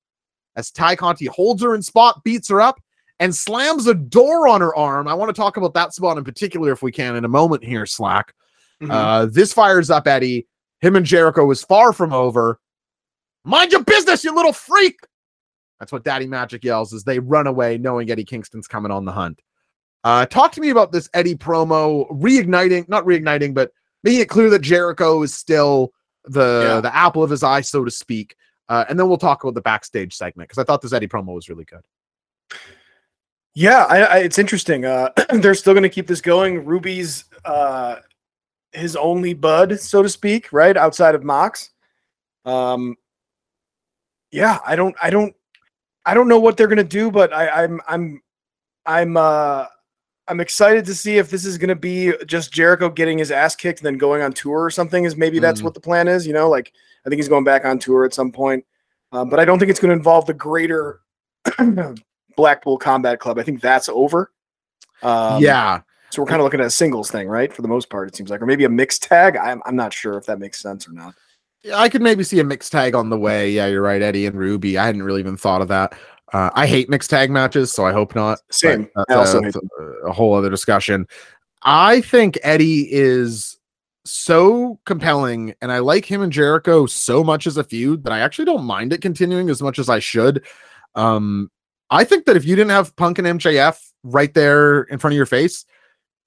as 0.56 0.72
Tay 0.72 0.96
Conti 0.96 1.26
holds 1.28 1.62
her 1.62 1.76
in 1.76 1.82
spot, 1.82 2.24
beats 2.24 2.50
her 2.50 2.62
up, 2.62 2.80
and 3.20 3.36
slams 3.36 3.86
a 3.88 3.94
door 3.94 4.48
on 4.48 4.62
her 4.62 4.76
arm. 4.76 5.08
I 5.08 5.14
want 5.14 5.30
to 5.30 5.39
talk 5.39 5.58
about 5.58 5.74
that 5.76 5.94
spot 5.94 6.18
in 6.18 6.24
particular 6.24 6.72
if 6.72 6.82
we 6.82 6.91
can 6.91 7.16
in 7.16 7.26
a 7.26 7.30
moment 7.30 7.64
here, 7.64 7.86
Slack. 7.86 8.34
Mhm. 8.82 8.91
Uh, 8.91 9.26
this 9.28 9.54
fires 9.54 9.89
up 9.89 10.08
Eddie. 10.08 10.48
Him 10.82 10.96
and 10.96 11.06
Jericho 11.06 11.50
is 11.52 11.64
far 11.64 11.94
from 11.94 12.12
over. 12.12 12.60
Mind 13.46 13.72
your 13.72 13.84
business, 13.84 14.24
you 14.24 14.34
little 14.36 14.54
freak. 14.54 14.98
That's 15.84 15.92
what 15.92 16.06
Daddy 16.06 16.28
Magic 16.28 16.64
yells 16.64 16.94
as 16.94 17.04
they 17.04 17.20
run 17.20 17.46
away, 17.46 17.78
knowing 17.78 18.10
Eddie 18.10 18.24
Kingston's 18.24 18.70
coming 18.70 18.90
on 18.90 19.04
the 19.04 19.12
hunt. 19.12 19.42
Uh, 20.06 20.26
talk 20.26 20.54
to 20.54 20.62
me 20.62 20.70
about 20.70 20.94
this 20.94 21.10
Eddie 21.14 21.36
promo 21.36 22.10
reigniting, 22.10 22.88
not 22.88 23.04
reigniting, 23.04 23.54
but 23.54 23.70
making 24.02 24.22
it 24.22 24.30
clear 24.30 24.50
that 24.50 24.62
Jericho 24.62 25.22
is 25.24 25.34
still 25.34 25.92
the 26.24 26.64
Yeah. 26.76 26.80
the 26.80 26.96
apple 26.96 27.22
of 27.22 27.30
his 27.30 27.44
eye, 27.44 27.60
so 27.60 27.84
to 27.84 27.92
speak. 27.92 28.34
Uh, 28.70 28.86
and 28.88 28.98
then 28.98 29.10
we'll 29.10 29.18
talk 29.18 29.44
about 29.44 29.56
the 29.56 29.62
backstage 29.62 30.16
segment 30.16 30.48
because 30.48 30.58
I 30.62 30.64
thought 30.64 30.82
this 30.82 30.94
Eddie 30.94 31.10
promo 31.10 31.34
was 31.36 31.50
really 31.50 31.66
good. 31.66 31.82
Yeah, 33.54 33.84
I, 33.90 34.00
I, 34.04 34.18
it's 34.20 34.40
interesting. 34.40 34.86
Uh, 34.86 35.10
they're 35.34 35.54
still 35.54 35.74
going 35.74 35.84
to 35.84 35.90
keep 35.90 36.08
this 36.08 36.22
going. 36.22 36.64
Ruby's 36.64 37.26
uh, 37.44 37.98
his 38.72 38.96
only 38.96 39.34
bud, 39.34 39.82
so 39.82 40.02
to 40.02 40.08
speak, 40.08 40.54
right 40.54 40.78
outside 40.78 41.14
of 41.14 41.26
Mox. 41.26 41.72
Um, 42.46 42.96
yeah, 44.32 44.60
I 44.66 44.78
don't, 44.78 44.96
I 45.04 45.10
don't, 45.10 45.36
I 46.06 46.14
don't 46.14 46.28
know 46.28 46.39
what 46.39 46.58
they're 46.58 46.68
going 46.68 46.78
to 46.78 46.84
do, 46.84 47.10
but 47.12 47.32
I, 47.34 47.64
I'm, 47.64 47.82
I'm, 47.88 48.22
I'm, 48.86 49.18
uh, 49.18 49.66
I'm 50.28 50.39
excited 50.39 50.86
to 50.86 50.95
see 50.95 51.18
if 51.18 51.30
this 51.30 51.45
is 51.45 51.58
going 51.58 51.70
to 51.70 51.76
be 51.76 52.14
just 52.26 52.51
Jericho 52.51 52.89
getting 52.89 53.18
his 53.18 53.32
ass 53.32 53.56
kicked 53.56 53.80
and 53.80 53.86
then 53.86 53.97
going 53.97 54.22
on 54.22 54.32
tour 54.34 54.64
or 54.64 54.70
something. 54.70 55.04
Is 55.06 55.16
maybe 55.18 55.39
that's 55.39 55.62
Mm. 55.62 55.66
what 55.66 55.74
the 55.74 55.80
plan 55.82 56.08
is. 56.08 56.26
You 56.26 56.34
know, 56.34 56.49
like 56.49 56.72
I 57.06 57.10
think 57.10 57.20
he's 57.20 57.28
going 57.30 57.43
back 57.43 57.66
on 57.66 57.78
tour 57.80 58.06
at 58.06 58.14
some 58.14 58.32
point, 58.32 58.66
um, 59.12 59.30
but 59.30 59.39
I 59.39 59.45
don't 59.45 59.60
think 59.60 59.70
it's 59.70 59.80
going 59.82 59.89
to 59.89 59.95
involve 59.97 60.26
the 60.26 60.34
greater 60.34 61.01
Blackpool 62.38 62.78
Combat 62.78 63.20
Club. 63.20 63.38
I 63.38 63.43
think 63.43 63.62
that's 63.62 63.89
over. 63.89 64.32
Um, 65.01 65.41
yeah, 65.43 65.82
So 66.10 66.22
we're 66.22 66.28
kind 66.30 66.39
of 66.39 66.45
looking 66.45 66.62
at 66.62 66.66
a 66.68 66.72
singles 66.72 67.12
thing, 67.12 67.28
right? 67.28 67.51
For 67.51 67.62
the 67.62 67.68
most 67.68 67.89
part, 67.89 68.08
it 68.08 68.16
seems 68.16 68.30
like, 68.30 68.41
or 68.41 68.45
maybe 68.45 68.64
a 68.64 68.70
mixed 68.70 69.04
tag. 69.04 69.36
I'm, 69.36 69.62
I'm 69.66 69.76
not 69.76 69.91
sure 69.93 70.18
if 70.18 70.26
that 70.28 70.39
makes 70.39 70.62
sense 70.62 70.88
or 70.88 70.93
not. 70.93 71.14
I 71.74 71.89
could 71.89 72.01
maybe 72.01 72.24
see 72.24 72.39
a 72.39 72.43
mixed 72.43 72.72
tag 72.72 72.95
on 72.95 73.09
the 73.09 73.18
way. 73.18 73.51
Yeah, 73.51 73.68
you're 73.68 73.82
right, 73.82 74.01
Eddie 74.01 74.26
and 74.26 74.38
Ruby. 74.38 74.78
I 74.78 74.86
hadn't 74.86 75.03
really 75.03 75.22
even 75.22 75.38
thought 75.38 75.61
of 75.61 75.70
that. 75.70 75.97
Uh, 76.34 76.49
I 76.53 76.66
hate 76.66 76.89
mixed 76.89 77.09
tag 77.09 77.30
matches, 77.30 77.72
so 77.72 77.86
I 77.86 77.91
hope 77.91 78.16
not. 78.16 78.39
Same. 78.51 78.89
that's 78.95 79.11
I 79.11 79.16
also 79.16 79.39
a, 79.39 79.43
hate 79.43 79.53
that's 79.53 79.68
a, 79.80 79.84
a 80.07 80.11
whole 80.11 80.34
other 80.34 80.49
discussion. 80.49 81.07
I 81.61 82.01
think 82.01 82.38
Eddie 82.43 82.91
is 82.91 83.57
so 84.03 84.80
compelling, 84.86 85.53
and 85.61 85.72
I 85.72 85.80
like 85.80 86.05
him 86.05 86.22
and 86.22 86.32
Jericho 86.32 86.86
so 86.86 87.24
much 87.24 87.47
as 87.47 87.57
a 87.57 87.64
feud 87.64 88.03
that 88.03 88.11
I 88.11 88.20
actually 88.20 88.45
don't 88.45 88.66
mind 88.66 88.91
it 88.91 89.01
continuing 89.01 89.49
as 89.49 89.61
much 89.61 89.80
as 89.80 89.89
I 89.89 89.99
should. 89.99 90.43
Um, 90.95 91.49
I 91.89 92.03
think 92.03 92.26
that 92.26 92.36
if 92.36 92.45
you 92.45 92.55
didn't 92.55 92.72
have 92.72 92.95
Punk 92.95 93.20
and 93.20 93.28
MJF 93.39 93.80
right 94.03 94.34
there 94.34 94.84
in 94.84 94.97
front 94.97 95.14
of 95.14 95.18
your 95.18 95.26
face, 95.26 95.66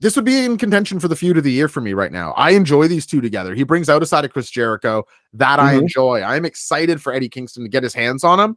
this 0.00 0.14
would 0.16 0.24
be 0.24 0.44
in 0.44 0.58
contention 0.58 1.00
for 1.00 1.08
the 1.08 1.16
feud 1.16 1.38
of 1.38 1.44
the 1.44 1.52
year 1.52 1.68
for 1.68 1.80
me 1.80 1.94
right 1.94 2.12
now. 2.12 2.32
I 2.32 2.50
enjoy 2.50 2.86
these 2.88 3.06
two 3.06 3.20
together. 3.20 3.54
He 3.54 3.62
brings 3.64 3.88
out 3.88 4.02
a 4.02 4.06
side 4.06 4.24
of 4.24 4.32
Chris 4.32 4.50
Jericho 4.50 5.04
that 5.34 5.58
I 5.58 5.74
Mhm. 5.74 5.82
enjoy. 5.82 6.22
I'm 6.22 6.44
excited 6.44 7.00
for 7.00 7.12
Eddie 7.12 7.28
Kingston 7.30 7.62
to 7.62 7.68
get 7.68 7.82
his 7.82 7.94
hands 7.94 8.22
on 8.24 8.38
him. 8.38 8.56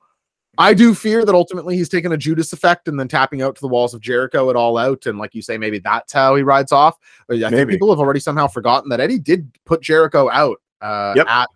I 0.58 0.74
do 0.74 0.94
fear 0.94 1.24
that 1.24 1.34
ultimately 1.36 1.78
he's 1.78 1.88
taking 1.88 2.12
a 2.12 2.18
Judas 2.18 2.52
effect 2.52 2.88
and 2.90 3.00
then 3.00 3.08
tapping 3.08 3.42
out 3.42 3.56
to 3.56 3.62
the 3.62 3.68
walls 3.68 3.94
of 3.94 4.02
Jericho 4.02 4.50
at 4.50 4.58
all 4.58 4.78
out. 4.78 5.06
And 5.06 5.18
like 5.18 5.34
you 5.34 5.42
say, 5.42 5.58
maybe 5.58 5.80
that's 5.80 6.12
how 6.12 6.36
he 6.36 6.44
rides 6.44 6.72
off. 6.74 6.98
I 7.30 7.38
think 7.50 7.70
people 7.70 7.90
have 7.90 8.00
already 8.00 8.20
somehow 8.20 8.48
forgotten 8.48 8.90
that 8.90 9.00
Eddie 9.00 9.20
did 9.20 9.50
put 9.66 9.82
Jericho 9.82 10.30
out 10.30 10.58
uh, 10.82 11.14
Yep. 11.16 11.28
at, 11.30 11.48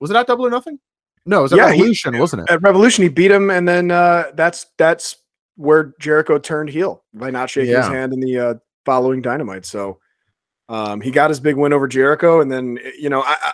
was 0.00 0.10
it 0.10 0.16
at 0.16 0.26
Double 0.26 0.46
or 0.46 0.50
Nothing? 0.50 0.78
No, 1.26 1.40
it 1.40 1.42
was 1.42 1.52
at 1.52 1.56
Yeah, 1.58 1.72
he- 1.72 1.80
Revolution, 1.80 2.18
wasn't 2.18 2.42
it? 2.42 2.50
At 2.50 2.62
Revolution, 2.62 3.02
he 3.02 3.08
beat 3.10 3.30
him, 3.30 3.50
and 3.50 3.68
then 3.68 3.90
uh, 3.90 4.30
that's 4.34 4.66
that's 4.78 5.16
where 5.56 5.92
Jericho 6.00 6.38
turned 6.38 6.70
heel 6.70 7.02
by 7.12 7.30
not 7.30 7.50
shaking 7.50 7.74
his 7.76 7.86
hand 7.86 8.14
in 8.14 8.20
the 8.20 8.38
uh, 8.38 8.54
following 8.84 9.22
Dynamite. 9.22 9.66
So 9.66 9.98
um, 10.68 11.00
he 11.00 11.10
got 11.10 11.30
his 11.30 11.40
big 11.40 11.56
win 11.56 11.72
over 11.72 11.88
Jericho, 11.88 12.40
and 12.40 12.50
then 12.50 12.78
you 12.98 13.10
know, 13.10 13.22
I, 13.22 13.36
I, 13.42 13.52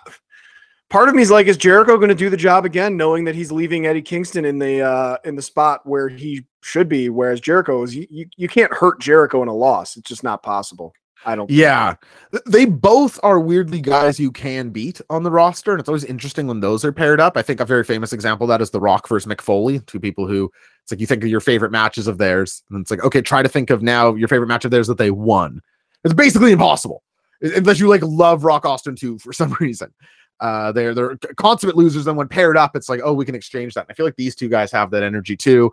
part 0.90 1.08
of 1.08 1.14
me 1.14 1.22
is 1.22 1.30
like, 1.30 1.46
is 1.46 1.56
Jericho 1.56 1.96
going 1.96 2.08
to 2.08 2.14
do 2.14 2.30
the 2.30 2.36
job 2.36 2.64
again, 2.64 2.96
knowing 2.96 3.24
that 3.24 3.34
he's 3.34 3.50
leaving 3.50 3.86
Eddie 3.86 4.02
Kingston 4.02 4.44
in 4.44 4.58
the 4.58 4.82
uh, 4.82 5.16
in 5.24 5.34
the 5.34 5.42
spot 5.42 5.80
where 5.84 6.08
he 6.08 6.44
should 6.62 6.88
be, 6.88 7.08
whereas 7.08 7.40
Jericho 7.40 7.82
is 7.82 7.94
you, 7.94 8.06
you, 8.10 8.26
you 8.36 8.48
can't 8.48 8.72
hurt 8.72 9.00
Jericho 9.00 9.42
in 9.42 9.48
a 9.48 9.54
loss. 9.54 9.96
It's 9.96 10.08
just 10.08 10.22
not 10.22 10.42
possible. 10.42 10.92
I 11.24 11.34
don't. 11.34 11.50
Yeah. 11.50 11.94
Th- 12.30 12.42
They 12.46 12.64
both 12.66 13.18
are 13.22 13.40
weirdly 13.40 13.80
guys 13.80 14.20
you 14.20 14.30
can 14.30 14.70
beat 14.70 15.00
on 15.10 15.22
the 15.22 15.30
roster. 15.30 15.72
And 15.72 15.80
it's 15.80 15.88
always 15.88 16.04
interesting 16.04 16.46
when 16.46 16.60
those 16.60 16.84
are 16.84 16.92
paired 16.92 17.20
up. 17.20 17.36
I 17.36 17.42
think 17.42 17.60
a 17.60 17.64
very 17.64 17.84
famous 17.84 18.12
example 18.12 18.44
of 18.44 18.48
that 18.48 18.62
is 18.62 18.70
The 18.70 18.80
Rock 18.80 19.08
versus 19.08 19.30
Mick 19.30 19.40
Foley, 19.40 19.80
two 19.80 19.98
people 20.00 20.26
who 20.26 20.50
it's 20.82 20.92
like 20.92 21.00
you 21.00 21.06
think 21.06 21.24
of 21.24 21.30
your 21.30 21.40
favorite 21.40 21.72
matches 21.72 22.06
of 22.06 22.18
theirs. 22.18 22.62
And 22.70 22.80
it's 22.80 22.90
like, 22.90 23.02
okay, 23.02 23.20
try 23.20 23.42
to 23.42 23.48
think 23.48 23.70
of 23.70 23.82
now 23.82 24.14
your 24.14 24.28
favorite 24.28 24.46
match 24.46 24.64
of 24.64 24.70
theirs 24.70 24.86
that 24.86 24.98
they 24.98 25.10
won. 25.10 25.60
It's 26.04 26.14
basically 26.14 26.52
impossible 26.52 27.02
unless 27.40 27.80
you 27.80 27.88
like 27.88 28.02
love 28.04 28.44
Rock 28.44 28.64
Austin 28.64 28.94
too 28.94 29.18
for 29.18 29.32
some 29.32 29.56
reason. 29.60 29.92
Uh, 30.38 30.70
they're 30.70 30.94
they're 30.94 31.16
consummate 31.36 31.76
losers. 31.76 32.06
And 32.06 32.16
when 32.16 32.28
paired 32.28 32.56
up, 32.56 32.76
it's 32.76 32.88
like, 32.88 33.00
oh, 33.02 33.14
we 33.14 33.24
can 33.24 33.34
exchange 33.34 33.74
that. 33.74 33.86
And 33.86 33.90
I 33.90 33.94
feel 33.94 34.06
like 34.06 34.16
these 34.16 34.36
two 34.36 34.48
guys 34.48 34.70
have 34.72 34.90
that 34.90 35.02
energy 35.02 35.36
too. 35.36 35.72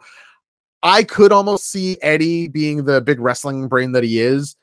I 0.81 1.03
could 1.03 1.31
almost 1.31 1.69
see 1.69 1.97
Eddie 2.01 2.47
being 2.47 2.83
the 2.83 3.01
big 3.01 3.19
wrestling 3.19 3.67
brain 3.67 3.91
that 3.93 4.03
he 4.03 4.19
is, 4.19 4.55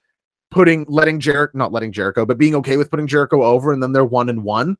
putting 0.50 0.84
letting 0.88 1.20
Jericho 1.20 1.56
not 1.56 1.72
letting 1.72 1.92
Jericho, 1.92 2.26
but 2.26 2.38
being 2.38 2.54
okay 2.56 2.76
with 2.76 2.90
putting 2.90 3.06
Jericho 3.06 3.42
over, 3.42 3.72
and 3.72 3.82
then 3.82 3.92
they're 3.92 4.04
one 4.04 4.28
and 4.28 4.42
one, 4.44 4.76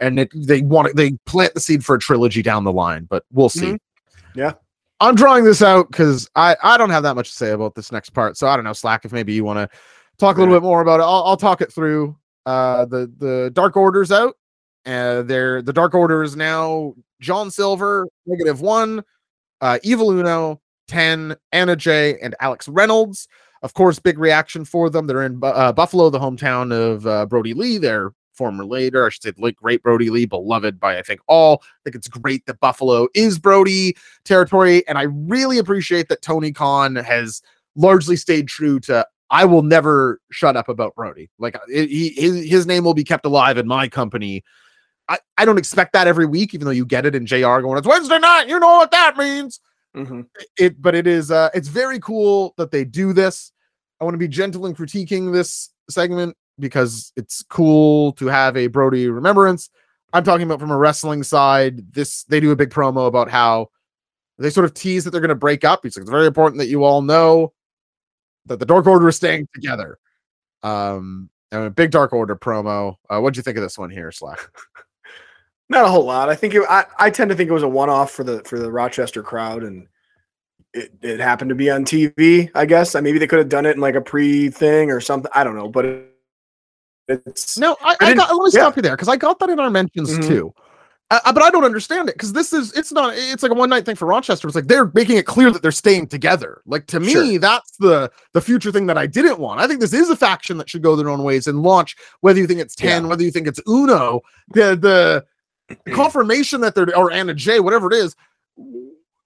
and 0.00 0.18
it, 0.20 0.30
they 0.34 0.62
want 0.62 0.88
to, 0.88 0.94
they 0.94 1.12
plant 1.26 1.54
the 1.54 1.60
seed 1.60 1.84
for 1.84 1.94
a 1.96 1.98
trilogy 1.98 2.42
down 2.42 2.64
the 2.64 2.72
line. 2.72 3.04
But 3.08 3.24
we'll 3.32 3.48
see. 3.48 3.72
Mhm. 3.72 3.78
Yeah. 4.34 4.52
I'm 5.00 5.14
drawing 5.14 5.44
this 5.44 5.62
out 5.62 5.90
because 5.90 6.28
I 6.36 6.56
I 6.62 6.76
don't 6.78 6.90
have 6.90 7.02
that 7.02 7.14
much 7.16 7.30
to 7.30 7.36
say 7.36 7.50
about 7.50 7.74
this 7.74 7.90
next 7.92 8.10
part. 8.10 8.36
So 8.36 8.46
I 8.48 8.56
don't 8.56 8.64
know, 8.64 8.72
Slack, 8.72 9.04
if 9.04 9.12
maybe 9.12 9.32
you 9.32 9.44
want 9.44 9.58
to 9.58 9.78
talk 10.18 10.36
a 10.36 10.40
little 10.40 10.54
Yeah. 10.54 10.60
bit 10.60 10.64
more 10.66 10.80
about 10.82 11.00
it. 11.00 11.04
I'll, 11.04 11.24
I'll 11.24 11.36
talk 11.36 11.60
it 11.60 11.72
through. 11.72 12.16
Uh, 12.46 12.84
the 12.86 13.10
the 13.18 13.50
Dark 13.54 13.76
Order's 13.76 14.12
out. 14.12 14.36
Uh, 14.86 15.22
they're 15.22 15.62
the 15.62 15.72
Dark 15.72 15.94
Order 15.94 16.22
is 16.22 16.36
now 16.36 16.94
John 17.20 17.50
Silver, 17.50 18.06
negative 18.26 18.60
one, 18.60 19.02
uh, 19.62 19.78
Evil 19.82 20.10
Uno, 20.10 20.60
10, 20.88 21.34
Anna 21.52 21.74
Jay, 21.74 22.18
and 22.20 22.34
Alex 22.40 22.68
Reynolds. 22.68 23.26
Of 23.64 23.72
course, 23.72 23.98
big 23.98 24.18
reaction 24.18 24.66
for 24.66 24.90
them. 24.90 25.06
They're 25.06 25.22
in 25.22 25.40
uh, 25.42 25.72
Buffalo, 25.72 26.10
the 26.10 26.18
hometown 26.20 26.70
of 26.70 27.06
uh, 27.06 27.24
Brodie 27.24 27.54
Lee, 27.54 27.78
their 27.78 28.12
former 28.34 28.62
leader. 28.62 29.06
I 29.06 29.08
should 29.08 29.22
say, 29.22 29.32
late 29.38 29.56
great 29.56 29.82
Brodie 29.82 30.10
Lee, 30.10 30.26
beloved 30.26 30.78
by 30.78 30.98
I 30.98 31.02
think 31.02 31.20
all. 31.28 31.62
I 31.62 31.80
think 31.84 31.96
it's 31.96 32.06
great 32.06 32.44
that 32.44 32.60
Buffalo 32.60 33.08
is 33.14 33.38
Brodie 33.38 33.96
territory, 34.24 34.86
and 34.86 34.98
I 34.98 35.04
really 35.04 35.56
appreciate 35.56 36.10
that 36.10 36.20
Tony 36.20 36.52
Khan 36.52 36.94
has 36.96 37.40
largely 37.74 38.16
stayed 38.16 38.48
true 38.48 38.78
to. 38.80 39.06
I 39.30 39.46
will 39.46 39.62
never 39.62 40.20
shut 40.30 40.58
up 40.58 40.68
about 40.68 40.94
Brodie. 40.94 41.30
Like 41.38 41.56
it, 41.68 41.88
he, 41.88 42.10
his 42.10 42.44
his 42.44 42.66
name 42.66 42.84
will 42.84 42.92
be 42.92 43.02
kept 43.02 43.24
alive 43.24 43.56
in 43.56 43.66
my 43.66 43.88
company. 43.88 44.44
I, 45.08 45.18
I 45.38 45.46
don't 45.46 45.58
expect 45.58 45.94
that 45.94 46.06
every 46.06 46.26
week, 46.26 46.52
even 46.52 46.66
though 46.66 46.70
you 46.70 46.84
get 46.84 47.06
it 47.06 47.14
in 47.14 47.24
JR 47.24 47.60
going, 47.60 47.78
it's 47.78 47.86
Wednesday 47.88 48.18
night. 48.18 48.44
You 48.48 48.60
know 48.60 48.76
what 48.76 48.90
that 48.90 49.16
means 49.16 49.58
Mhm. 49.96 50.26
it 50.58 50.82
but 50.82 50.96
it 50.96 51.06
is 51.06 51.30
uh 51.30 51.50
it's 51.54 51.68
very 51.68 52.00
cool 52.00 52.52
that 52.56 52.72
they 52.72 52.84
do 52.84 53.12
this 53.12 53.52
i 54.04 54.06
want 54.06 54.14
to 54.14 54.18
be 54.18 54.28
gentle 54.28 54.66
in 54.66 54.74
critiquing 54.74 55.32
this 55.32 55.70
segment 55.88 56.36
because 56.58 57.10
it's 57.16 57.42
cool 57.42 58.12
to 58.12 58.26
have 58.26 58.56
a 58.56 58.66
brodie 58.66 59.08
remembrance. 59.08 59.70
I'm 60.12 60.24
talking 60.24 60.46
about 60.46 60.60
from 60.60 60.70
a 60.70 60.76
wrestling 60.76 61.22
side 61.22 61.92
this 61.92 62.24
they 62.24 62.38
do 62.38 62.52
a 62.52 62.56
big 62.56 62.70
promo 62.70 63.06
about 63.06 63.30
how 63.30 63.70
they 64.38 64.50
sort 64.50 64.66
of 64.66 64.74
tease 64.74 65.04
that 65.04 65.10
they're 65.10 65.20
going 65.20 65.30
to 65.30 65.34
break 65.34 65.64
up. 65.64 65.86
It's, 65.86 65.96
like, 65.96 66.02
it's 66.02 66.10
very 66.10 66.26
important 66.26 66.58
that 66.58 66.68
you 66.68 66.84
all 66.84 67.02
know 67.02 67.52
that 68.46 68.58
the 68.58 68.66
dark 68.66 68.86
order 68.86 69.08
is 69.08 69.16
staying 69.16 69.48
together. 69.54 69.98
Um 70.62 71.30
and 71.50 71.64
a 71.64 71.70
big 71.70 71.90
dark 71.90 72.12
order 72.12 72.36
promo. 72.36 72.96
Uh 73.08 73.20
what'd 73.20 73.38
you 73.38 73.42
think 73.42 73.56
of 73.56 73.62
this 73.62 73.78
one 73.78 73.90
here 73.90 74.12
slack? 74.12 74.38
Not 75.70 75.86
a 75.86 75.88
whole 75.88 76.04
lot. 76.04 76.28
I 76.28 76.34
think 76.34 76.54
it, 76.54 76.62
I, 76.68 76.84
I 76.98 77.08
tend 77.08 77.30
to 77.30 77.34
think 77.34 77.48
it 77.48 77.54
was 77.54 77.62
a 77.62 77.68
one-off 77.68 78.10
for 78.10 78.22
the 78.22 78.44
for 78.44 78.58
the 78.58 78.70
Rochester 78.70 79.22
crowd, 79.22 79.62
and 79.62 79.88
it, 80.74 80.90
it 81.02 81.20
happened 81.20 81.48
to 81.48 81.54
be 81.54 81.70
on 81.70 81.84
TV. 81.84 82.50
I 82.54 82.66
guess. 82.66 82.94
Uh, 82.94 83.00
Maybe 83.00 83.18
they 83.18 83.26
could 83.26 83.38
have 83.38 83.48
done 83.48 83.64
it 83.66 83.76
in 83.76 83.80
like 83.80 83.94
a 83.94 84.00
pre 84.00 84.50
thing 84.50 84.90
or 84.90 85.00
something. 85.00 85.30
I 85.34 85.44
don't 85.44 85.56
know, 85.56 85.68
but 85.68 85.84
it, 85.86 86.10
it's 87.08 87.56
No, 87.58 87.76
I, 87.82 87.96
I 88.00 88.14
got. 88.14 88.34
Let 88.34 88.44
me 88.44 88.50
yeah. 88.52 88.60
stop 88.64 88.76
you 88.76 88.82
there 88.82 88.96
because 88.96 89.08
I 89.08 89.16
got 89.16 89.38
that 89.38 89.50
in 89.50 89.58
our 89.60 89.70
mentions 89.70 90.10
Mhm. 90.18 90.26
too. 90.26 90.54
Uh, 91.10 91.20
uh, 91.26 91.32
but 91.34 91.42
I 91.42 91.50
don't 91.50 91.64
understand 91.66 92.08
it 92.08 92.14
because 92.14 92.32
this 92.32 92.52
is 92.54 92.72
it's 92.72 92.90
not 92.90 93.12
it's 93.14 93.42
like 93.42 93.52
a 93.52 93.54
one 93.54 93.68
night 93.68 93.84
thing 93.84 93.94
for 93.94 94.06
Rochester. 94.06 94.48
It's 94.48 94.54
like 94.54 94.68
they're 94.68 94.90
making 94.94 95.18
it 95.18 95.26
clear 95.26 95.50
that 95.50 95.60
they're 95.60 95.70
staying 95.70 96.06
together. 96.08 96.62
Like 96.64 96.86
to 96.86 96.98
me, 96.98 97.12
Sure. 97.12 97.38
that's 97.38 97.76
the 97.76 98.10
the 98.32 98.40
future 98.40 98.72
thing 98.72 98.86
that 98.86 98.96
I 98.96 99.06
didn't 99.06 99.38
want. 99.38 99.60
I 99.60 99.66
think 99.68 99.80
this 99.80 99.92
is 99.92 100.08
a 100.08 100.16
faction 100.16 100.56
that 100.56 100.68
should 100.70 100.82
go 100.82 100.96
their 100.96 101.10
own 101.10 101.22
ways 101.22 101.46
and 101.46 101.62
launch. 101.62 101.94
Whether 102.22 102.40
you 102.40 102.46
think 102.46 102.60
it's 102.60 102.74
ten, 102.74 103.06
whether 103.06 103.22
you 103.22 103.30
think 103.30 103.46
it's 103.46 103.60
Uno, 103.68 104.22
the 104.54 104.74
the 104.76 105.24
confirmation 105.94 106.62
that 106.62 106.74
they're 106.74 106.96
or 106.96 107.12
Anna 107.12 107.34
Jay, 107.34 107.60
whatever 107.60 107.86
it 107.92 107.96
is. 107.96 108.16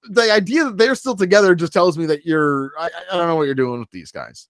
The 0.09 0.33
idea 0.33 0.65
that 0.65 0.77
they're 0.77 0.95
still 0.95 1.17
together 1.17 1.55
just 1.55 1.73
tells 1.73 1.99
me 1.99 2.07
that 2.07 2.25
you're. 2.25 2.73
I, 2.79 2.89
I 3.11 3.17
don't 3.17 3.29
know 3.29 3.37
what 3.37 3.45
you're 3.45 3.55
doing 3.55 3.81
with 3.81 3.91
these 3.91 4.11
guys. 4.11 4.49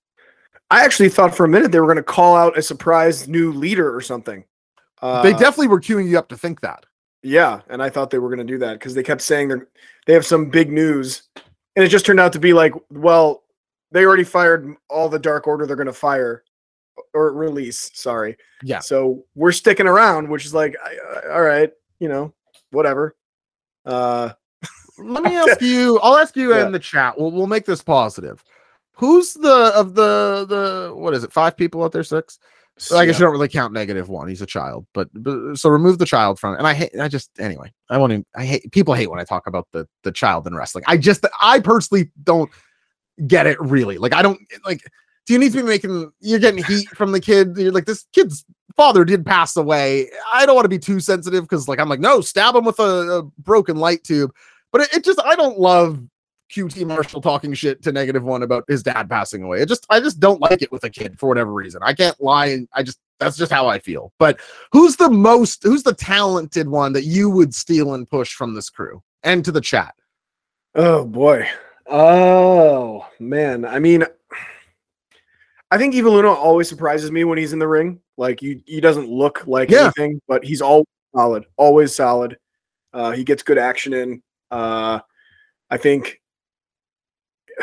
I 0.70 0.84
actually 0.84 1.08
thought 1.08 1.34
for 1.34 1.44
a 1.44 1.48
minute 1.48 1.72
they 1.72 1.80
were 1.80 1.86
going 1.86 1.96
to 1.96 2.02
call 2.02 2.36
out 2.36 2.58
a 2.58 2.62
surprise 2.62 3.26
new 3.26 3.52
leader 3.52 3.94
or 3.94 4.00
something. 4.00 4.44
Uh, 5.00 5.22
they 5.22 5.32
definitely 5.32 5.68
were 5.68 5.80
queuing 5.80 6.08
you 6.08 6.18
up 6.18 6.28
to 6.28 6.36
think 6.36 6.60
that. 6.60 6.84
Yeah, 7.22 7.60
and 7.68 7.82
I 7.82 7.88
thought 7.90 8.10
they 8.10 8.18
were 8.18 8.28
going 8.28 8.46
to 8.46 8.52
do 8.52 8.58
that 8.58 8.74
because 8.74 8.94
they 8.94 9.02
kept 9.02 9.22
saying 9.22 9.48
they're 9.48 9.68
they 10.06 10.12
have 10.12 10.26
some 10.26 10.50
big 10.50 10.70
news, 10.70 11.22
and 11.76 11.84
it 11.84 11.88
just 11.88 12.06
turned 12.06 12.20
out 12.20 12.32
to 12.32 12.38
be 12.38 12.52
like, 12.52 12.72
well, 12.90 13.44
they 13.92 14.04
already 14.04 14.24
fired 14.24 14.74
all 14.88 15.08
the 15.08 15.18
Dark 15.18 15.46
Order 15.46 15.66
they're 15.66 15.76
going 15.76 15.86
to 15.86 15.92
fire 15.92 16.44
or 17.14 17.32
release. 17.32 17.90
Sorry. 17.94 18.36
Yeah. 18.62 18.80
So 18.80 19.24
we're 19.34 19.52
sticking 19.52 19.86
around, 19.86 20.28
which 20.28 20.44
is 20.44 20.54
like, 20.54 20.76
all 21.30 21.42
right, 21.42 21.70
you 22.00 22.08
know, 22.08 22.34
whatever. 22.70 23.16
Uh, 23.84 24.30
Let 24.98 25.22
me 25.22 25.36
ask 25.36 25.60
you. 25.60 25.98
I'll 26.00 26.16
ask 26.16 26.36
you 26.36 26.54
Yeah. 26.54 26.66
in 26.66 26.72
the 26.72 26.78
chat. 26.78 27.18
We'll 27.18 27.30
we'll 27.30 27.46
make 27.46 27.64
this 27.64 27.82
positive. 27.82 28.42
Who's 28.92 29.34
the 29.34 29.72
of 29.74 29.94
the 29.94 30.46
the 30.48 30.92
what 30.94 31.14
is 31.14 31.24
it? 31.24 31.32
Five 31.32 31.56
people 31.56 31.84
out 31.84 31.92
there? 31.92 32.04
Six? 32.04 32.38
I 32.94 33.06
guess 33.06 33.14
yeah. 33.14 33.20
you 33.20 33.24
don't 33.24 33.32
really 33.32 33.48
count 33.48 33.72
negative 33.72 34.08
one. 34.08 34.28
He's 34.28 34.42
a 34.42 34.46
child, 34.46 34.86
but, 34.94 35.08
but 35.12 35.56
so 35.56 35.68
remove 35.68 35.98
the 35.98 36.06
child 36.06 36.38
from 36.38 36.54
it. 36.54 36.58
And 36.58 36.66
I 36.66 36.74
hate. 36.74 36.92
I 37.00 37.08
just 37.08 37.30
anyway. 37.40 37.72
I 37.90 37.98
want 37.98 38.12
to. 38.12 38.24
I 38.36 38.44
hate 38.44 38.70
people 38.70 38.94
hate 38.94 39.10
when 39.10 39.18
I 39.18 39.24
talk 39.24 39.46
about 39.46 39.66
the 39.72 39.86
the 40.04 40.12
child 40.12 40.46
in 40.46 40.54
wrestling. 40.54 40.84
I 40.86 40.96
just 40.96 41.26
I 41.40 41.58
personally 41.60 42.10
don't 42.22 42.50
get 43.26 43.46
it 43.46 43.60
really. 43.60 43.98
Like 43.98 44.14
I 44.14 44.22
don't 44.22 44.40
like. 44.64 44.82
Do 45.26 45.32
you 45.32 45.38
need 45.40 45.52
to 45.52 45.58
be 45.58 45.64
making? 45.64 46.10
You're 46.20 46.38
getting 46.38 46.62
heat 46.64 46.88
from 46.90 47.10
the 47.12 47.20
kid. 47.20 47.56
You're 47.56 47.72
like 47.72 47.86
this 47.86 48.06
kid's 48.12 48.44
father 48.76 49.04
did 49.04 49.26
pass 49.26 49.56
away. 49.56 50.08
I 50.32 50.46
don't 50.46 50.54
want 50.54 50.64
to 50.64 50.70
be 50.70 50.78
too 50.78 51.00
sensitive 51.00 51.42
because 51.42 51.66
like 51.66 51.80
I'm 51.80 51.88
like 51.88 52.00
no, 52.00 52.20
stab 52.20 52.54
him 52.54 52.64
with 52.64 52.78
a, 52.78 53.18
a 53.18 53.22
broken 53.40 53.76
light 53.76 54.04
tube. 54.04 54.32
But 54.72 54.82
it, 54.82 54.94
it 54.96 55.04
just 55.04 55.20
I 55.24 55.34
don't 55.36 55.58
love 55.58 56.02
QT 56.54 56.86
Marshall 56.86 57.20
talking 57.20 57.52
shit 57.52 57.82
to 57.82 57.92
negative 57.92 58.24
one 58.24 58.42
about 58.42 58.64
his 58.68 58.82
dad 58.82 59.08
passing 59.08 59.42
away. 59.42 59.60
It 59.60 59.68
just 59.68 59.86
I 59.90 60.00
just 60.00 60.18
don't 60.20 60.40
like 60.40 60.62
it 60.62 60.72
with 60.72 60.84
a 60.84 60.90
kid 60.90 61.18
for 61.18 61.28
whatever 61.28 61.52
reason. 61.52 61.80
I 61.84 61.92
can't 61.94 62.20
lie. 62.20 62.46
and 62.46 62.68
I 62.72 62.82
just 62.82 62.98
that's 63.20 63.36
just 63.36 63.52
how 63.52 63.66
I 63.66 63.78
feel. 63.78 64.12
But 64.18 64.40
who's 64.72 64.96
the 64.96 65.10
most 65.10 65.62
who's 65.62 65.82
the 65.82 65.94
talented 65.94 66.68
one 66.68 66.92
that 66.92 67.04
you 67.04 67.28
would 67.30 67.54
steal 67.54 67.94
and 67.94 68.08
push 68.08 68.32
from 68.34 68.54
this 68.54 68.70
crew 68.70 69.02
and 69.22 69.44
to 69.44 69.52
the 69.52 69.60
chat? 69.60 69.94
Oh 70.74 71.04
boy. 71.04 71.46
Oh 71.86 73.06
man. 73.18 73.64
I 73.64 73.78
mean, 73.78 74.04
I 75.70 75.76
think 75.78 75.94
Evil 75.94 76.16
Uno 76.18 76.32
always 76.32 76.68
surprises 76.68 77.10
me 77.10 77.24
when 77.24 77.36
he's 77.38 77.52
in 77.52 77.58
the 77.58 77.68
ring. 77.68 78.00
Like 78.16 78.40
you, 78.42 78.60
he 78.66 78.80
doesn't 78.80 79.08
look 79.08 79.46
like 79.46 79.70
Yeah. 79.70 79.84
anything, 79.96 80.20
but 80.28 80.44
he's 80.44 80.62
always 80.62 80.86
solid. 81.14 81.44
Always 81.56 81.94
solid. 81.94 82.38
Uh, 82.92 83.10
he 83.12 83.22
gets 83.24 83.42
good 83.42 83.58
action 83.58 83.92
in. 83.92 84.22
Uh, 84.50 85.00
I 85.70 85.76
think. 85.76 86.20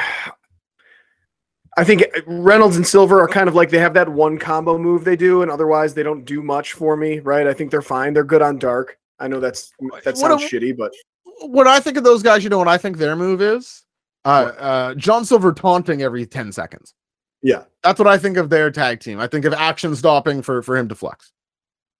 I 1.77 1.83
think 1.83 2.05
Reynolds 2.25 2.77
and 2.77 2.87
Silver 2.87 3.19
are 3.19 3.27
kind 3.27 3.49
of 3.49 3.55
like 3.55 3.69
they 3.69 3.79
have 3.79 3.93
that 3.95 4.07
one 4.07 4.37
combo 4.37 4.77
move 4.77 5.03
they 5.03 5.17
do, 5.17 5.41
and 5.41 5.51
otherwise 5.51 5.93
they 5.93 6.03
don't 6.03 6.23
do 6.23 6.41
much 6.41 6.71
for 6.71 6.95
me, 6.95 7.19
right? 7.19 7.47
I 7.47 7.53
think 7.53 7.69
they're 7.69 7.81
fine. 7.81 8.13
They're 8.13 8.23
good 8.23 8.41
on 8.41 8.57
dark. 8.57 8.97
I 9.19 9.27
know 9.27 9.41
that's 9.41 9.73
that 10.05 10.17
sounds 10.17 10.43
a- 10.43 10.47
shitty, 10.47 10.77
but 10.77 10.93
When 11.41 11.67
I 11.67 11.81
think 11.81 11.97
of 11.97 12.05
those 12.05 12.23
guys, 12.23 12.45
you 12.45 12.49
know 12.49 12.57
what 12.59 12.69
I 12.69 12.77
think 12.77 12.97
their 12.97 13.17
move 13.17 13.41
is? 13.41 13.83
Uh, 14.23 14.53
uh, 14.57 14.95
John 14.95 15.25
Silver 15.25 15.51
taunting 15.51 16.01
every 16.01 16.25
10 16.25 16.51
seconds. 16.53 16.93
yeah, 17.41 17.65
That's 17.83 17.99
what 17.99 18.07
I 18.07 18.17
think 18.17 18.37
of 18.37 18.49
their 18.49 18.71
tag 18.71 19.01
team. 19.01 19.19
I 19.19 19.27
think 19.27 19.43
of 19.43 19.53
action 19.53 19.93
stopping 19.97 20.41
for 20.41 20.61
for 20.61 20.77
him 20.77 20.87
to 20.87 20.95
flex. 20.95 21.33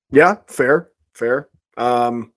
Yeah, 0.10 0.38
fair, 0.48 0.92
fair. 1.14 1.50
Um, 1.76 2.32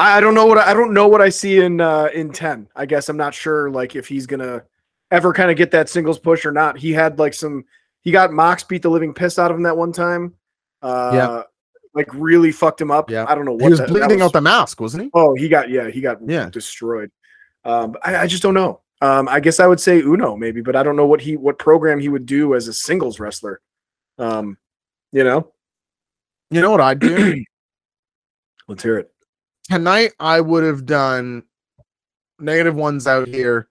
I, 0.00 0.16
I 0.16 0.20
don't 0.20 0.34
know 0.34 0.46
what 0.46 0.58
I, 0.58 0.72
don't 0.74 0.92
know 0.94 1.06
what 1.08 1.20
I 1.20 1.28
see 1.28 1.60
in 1.60 1.80
uh, 1.80 2.08
in 2.14 2.32
ten. 2.32 2.68
I 2.74 2.86
guess 2.86 3.08
I'm 3.08 3.16
not 3.16 3.34
sure 3.34 3.70
like 3.70 3.94
if 3.94 4.08
he's 4.08 4.26
gonna 4.26 4.64
ever 5.10 5.32
kind 5.32 5.50
of 5.50 5.56
get 5.56 5.70
that 5.72 5.88
singles 5.88 6.18
push 6.18 6.44
or 6.46 6.52
not. 6.52 6.78
He 6.78 6.92
had 6.92 7.18
like 7.18 7.34
some. 7.34 7.64
He 8.02 8.10
got 8.10 8.32
Mox 8.32 8.64
beat 8.64 8.82
the 8.82 8.88
living 8.90 9.12
piss 9.12 9.38
out 9.38 9.50
of 9.50 9.56
him 9.56 9.62
that 9.64 9.76
one 9.76 9.92
time. 9.92 10.34
Uh, 10.82 11.10
Yeah. 11.14 11.42
like 11.94 12.08
really 12.14 12.50
fucked 12.50 12.80
him 12.80 12.90
up. 12.90 13.10
Yeah. 13.10 13.26
I 13.28 13.34
don't 13.34 13.44
know 13.44 13.52
what 13.52 13.64
He 13.64 13.68
was 13.68 13.78
that- 13.78 13.88
that 13.88 13.92
bleeding 13.92 14.18
was- 14.20 14.26
out 14.28 14.32
the 14.32 14.40
mask, 14.40 14.80
wasn't 14.80 15.04
he? 15.04 15.10
Oh, 15.12 15.34
he 15.34 15.48
got 15.48 15.68
yeah, 15.68 15.88
he 15.90 16.00
got 16.00 16.18
Yeah. 16.26 16.48
destroyed. 16.48 17.10
Um, 17.64 17.94
I, 18.02 18.16
I 18.18 18.26
just 18.26 18.42
don't 18.42 18.54
know. 18.54 18.80
Um, 19.02 19.28
I 19.28 19.40
guess 19.40 19.60
I 19.60 19.66
would 19.66 19.80
say 19.80 20.00
Uno 20.00 20.36
maybe, 20.36 20.60
but 20.62 20.76
I 20.76 20.82
don't 20.82 20.96
know 20.96 21.06
what 21.06 21.20
he 21.20 21.36
what 21.36 21.58
program 21.58 22.00
he 22.00 22.08
would 22.08 22.24
do 22.24 22.54
as 22.54 22.68
a 22.68 22.72
singles 22.72 23.20
wrestler. 23.20 23.60
Um, 24.18 24.56
you 25.12 25.24
know, 25.24 25.52
You 26.50 26.60
know 26.62 26.70
what 26.70 26.80
I'd 26.80 27.00
do? 27.00 27.44
let's 28.68 28.82
hear 28.82 28.98
it. 28.98 29.12
Tonight 29.70 30.12
I 30.18 30.40
would 30.40 30.64
have 30.64 30.84
done 30.84 31.44
negative 32.40 32.74
ones 32.74 33.06
out 33.06 33.28
here. 33.28 33.68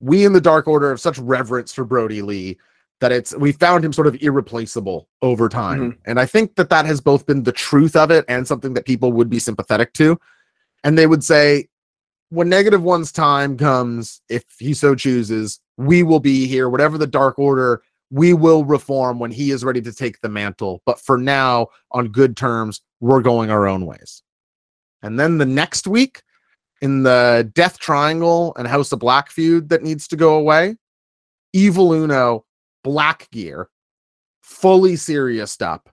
We 0.00 0.24
in 0.24 0.32
the 0.32 0.40
Dark 0.40 0.66
Order 0.66 0.88
have 0.88 1.00
such 1.00 1.18
reverence 1.18 1.72
for 1.72 1.84
Brodie 1.84 2.22
Lee 2.22 2.58
that 3.00 3.12
it's 3.12 3.36
we 3.36 3.52
found 3.52 3.84
him 3.84 3.92
sort 3.92 4.06
of 4.06 4.22
irreplaceable 4.22 5.08
over 5.20 5.50
time, 5.50 5.80
mm-hmm. 5.80 6.10
and 6.10 6.18
I 6.18 6.24
think 6.24 6.56
that 6.56 6.70
that 6.70 6.86
has 6.86 7.00
both 7.00 7.26
been 7.26 7.42
the 7.42 7.52
truth 7.52 7.94
of 7.94 8.10
it 8.10 8.24
and 8.28 8.46
something 8.46 8.72
that 8.74 8.86
people 8.86 9.12
would 9.12 9.28
be 9.28 9.38
sympathetic 9.38 9.92
to, 9.94 10.18
and 10.82 10.96
they 10.96 11.06
would 11.06 11.24
say, 11.24 11.68
when 12.30 12.48
negative 12.48 12.82
one's 12.82 13.12
time 13.12 13.58
comes, 13.58 14.22
if 14.30 14.44
he 14.58 14.72
so 14.72 14.94
chooses, 14.94 15.60
we 15.76 16.02
will 16.02 16.20
be 16.20 16.46
here. 16.46 16.70
Whatever 16.70 16.96
the 16.96 17.06
Dark 17.06 17.38
Order, 17.38 17.82
we 18.10 18.32
will 18.32 18.64
reform 18.64 19.18
when 19.18 19.30
he 19.30 19.50
is 19.50 19.64
ready 19.64 19.82
to 19.82 19.92
take 19.92 20.20
the 20.20 20.28
mantle. 20.28 20.80
But 20.86 21.00
for 21.00 21.18
now, 21.18 21.68
on 21.90 22.08
good 22.08 22.36
terms, 22.36 22.80
we're 23.00 23.22
going 23.22 23.50
our 23.50 23.66
own 23.66 23.84
ways. 23.84 24.22
And 25.02 25.18
then 25.18 25.38
the 25.38 25.46
next 25.46 25.86
week, 25.86 26.22
in 26.82 27.02
the 27.02 27.50
Death 27.54 27.78
Triangle 27.78 28.54
and 28.56 28.66
House 28.66 28.92
of 28.92 28.98
Black 28.98 29.30
feud 29.30 29.68
that 29.68 29.82
needs 29.82 30.08
to 30.08 30.16
go 30.16 30.34
away, 30.34 30.76
Evil 31.52 31.92
Uno, 31.92 32.44
Black 32.82 33.28
Gear, 33.30 33.68
fully 34.42 34.96
serious 34.96 35.60
up, 35.60 35.90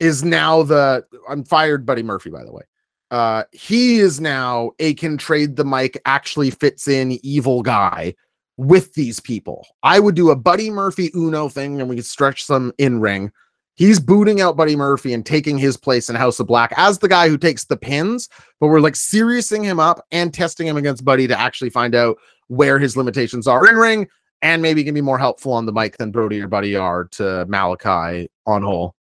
is 0.00 0.24
now 0.24 0.62
the. 0.62 1.04
I'm 1.28 1.44
fired, 1.44 1.84
Buddy 1.84 2.02
Murphy, 2.02 2.30
by 2.30 2.44
the 2.44 2.52
way. 2.52 2.62
Uh, 3.10 3.44
he 3.52 3.98
is 3.98 4.20
now 4.20 4.70
a 4.78 4.94
can 4.94 5.18
trade 5.18 5.56
the 5.56 5.64
mic, 5.64 6.00
actually 6.06 6.50
fits 6.50 6.88
in 6.88 7.18
evil 7.22 7.62
guy 7.62 8.14
with 8.56 8.94
these 8.94 9.20
people. 9.20 9.66
I 9.82 10.00
would 10.00 10.14
do 10.14 10.30
a 10.30 10.36
Buddy 10.36 10.70
Murphy 10.70 11.10
Uno 11.14 11.50
thing 11.50 11.80
and 11.80 11.90
we 11.90 11.96
could 11.96 12.06
stretch 12.06 12.44
some 12.44 12.72
in 12.78 13.00
ring. 13.00 13.30
He's 13.74 13.98
booting 13.98 14.40
out 14.40 14.56
Buddy 14.56 14.76
Murphy 14.76 15.14
and 15.14 15.24
taking 15.24 15.56
his 15.56 15.76
place 15.76 16.10
in 16.10 16.16
House 16.16 16.38
of 16.38 16.46
Black 16.46 16.72
as 16.76 16.98
the 16.98 17.08
guy 17.08 17.28
who 17.28 17.38
takes 17.38 17.64
the 17.64 17.76
pins, 17.76 18.28
but 18.60 18.68
we're 18.68 18.80
like 18.80 18.96
seriousing 18.96 19.64
him 19.64 19.80
up 19.80 20.04
and 20.12 20.32
testing 20.32 20.66
him 20.66 20.76
against 20.76 21.04
Buddy 21.04 21.26
to 21.26 21.38
actually 21.38 21.70
find 21.70 21.94
out 21.94 22.18
where 22.48 22.78
his 22.78 22.96
limitations 22.96 23.46
are 23.46 23.66
in 23.68 23.76
ring 23.76 24.06
and 24.42 24.60
maybe 24.60 24.84
can 24.84 24.94
be 24.94 25.00
more 25.00 25.18
helpful 25.18 25.52
on 25.52 25.64
the 25.64 25.72
mic 25.72 25.96
than 25.96 26.10
Brody 26.10 26.40
or 26.40 26.48
Buddy 26.48 26.76
are 26.76 27.04
to 27.12 27.46
Malachi 27.46 28.28
on 28.46 28.62
whole. 28.62 28.94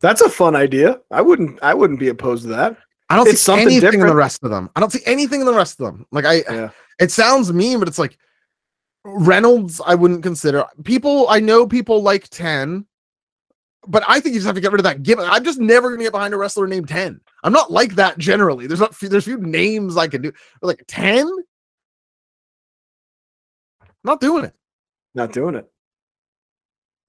That's 0.00 0.20
a 0.20 0.28
fun 0.28 0.54
idea. 0.56 1.00
I 1.10 1.20
wouldn't 1.22 1.62
I 1.62 1.74
wouldn't 1.74 2.00
be 2.00 2.08
opposed 2.08 2.42
to 2.44 2.48
that. 2.50 2.76
I 3.10 3.16
don't 3.16 3.28
It's 3.28 3.40
see 3.40 3.44
something 3.44 3.66
anything 3.68 4.00
in 4.00 4.06
the 4.06 4.14
rest 4.14 4.42
of 4.44 4.50
them. 4.50 4.70
I 4.76 4.80
don't 4.80 4.90
see 4.92 5.02
anything 5.06 5.40
in 5.40 5.46
the 5.46 5.54
rest 5.54 5.78
of 5.80 5.86
them. 5.86 6.06
Like 6.10 6.24
I, 6.24 6.36
Yeah. 6.50 6.70
it 6.98 7.10
sounds 7.10 7.52
mean, 7.52 7.78
but 7.78 7.88
it's 7.88 7.98
like 7.98 8.16
Reynolds. 9.04 9.80
I 9.84 9.94
wouldn't 9.94 10.22
consider 10.22 10.64
people. 10.84 11.26
I 11.28 11.40
know 11.40 11.66
people 11.66 12.02
like 12.02 12.28
ten, 12.30 12.86
but 13.86 14.02
I 14.08 14.20
think 14.20 14.34
you 14.34 14.40
just 14.40 14.46
have 14.46 14.54
to 14.54 14.60
get 14.60 14.72
rid 14.72 14.80
of 14.80 14.84
that 14.84 15.02
gimmick. 15.02 15.26
I'm 15.28 15.44
just 15.44 15.58
never 15.58 15.90
gonna 15.90 16.02
get 16.02 16.12
behind 16.12 16.34
a 16.34 16.36
wrestler 16.36 16.66
named 16.66 16.88
ten. 16.88 17.20
I'm 17.42 17.52
not 17.52 17.70
like 17.70 17.94
that 17.96 18.18
generally. 18.18 18.66
There's 18.66 18.80
not. 18.80 18.98
There's 18.98 19.24
few 19.24 19.38
names 19.38 19.96
I 19.96 20.08
can 20.08 20.22
do. 20.22 20.32
Like 20.62 20.84
ten, 20.86 21.30
not 24.04 24.20
doing 24.20 24.44
it. 24.44 24.54
Not 25.14 25.32
doing 25.32 25.54
it. 25.54 25.70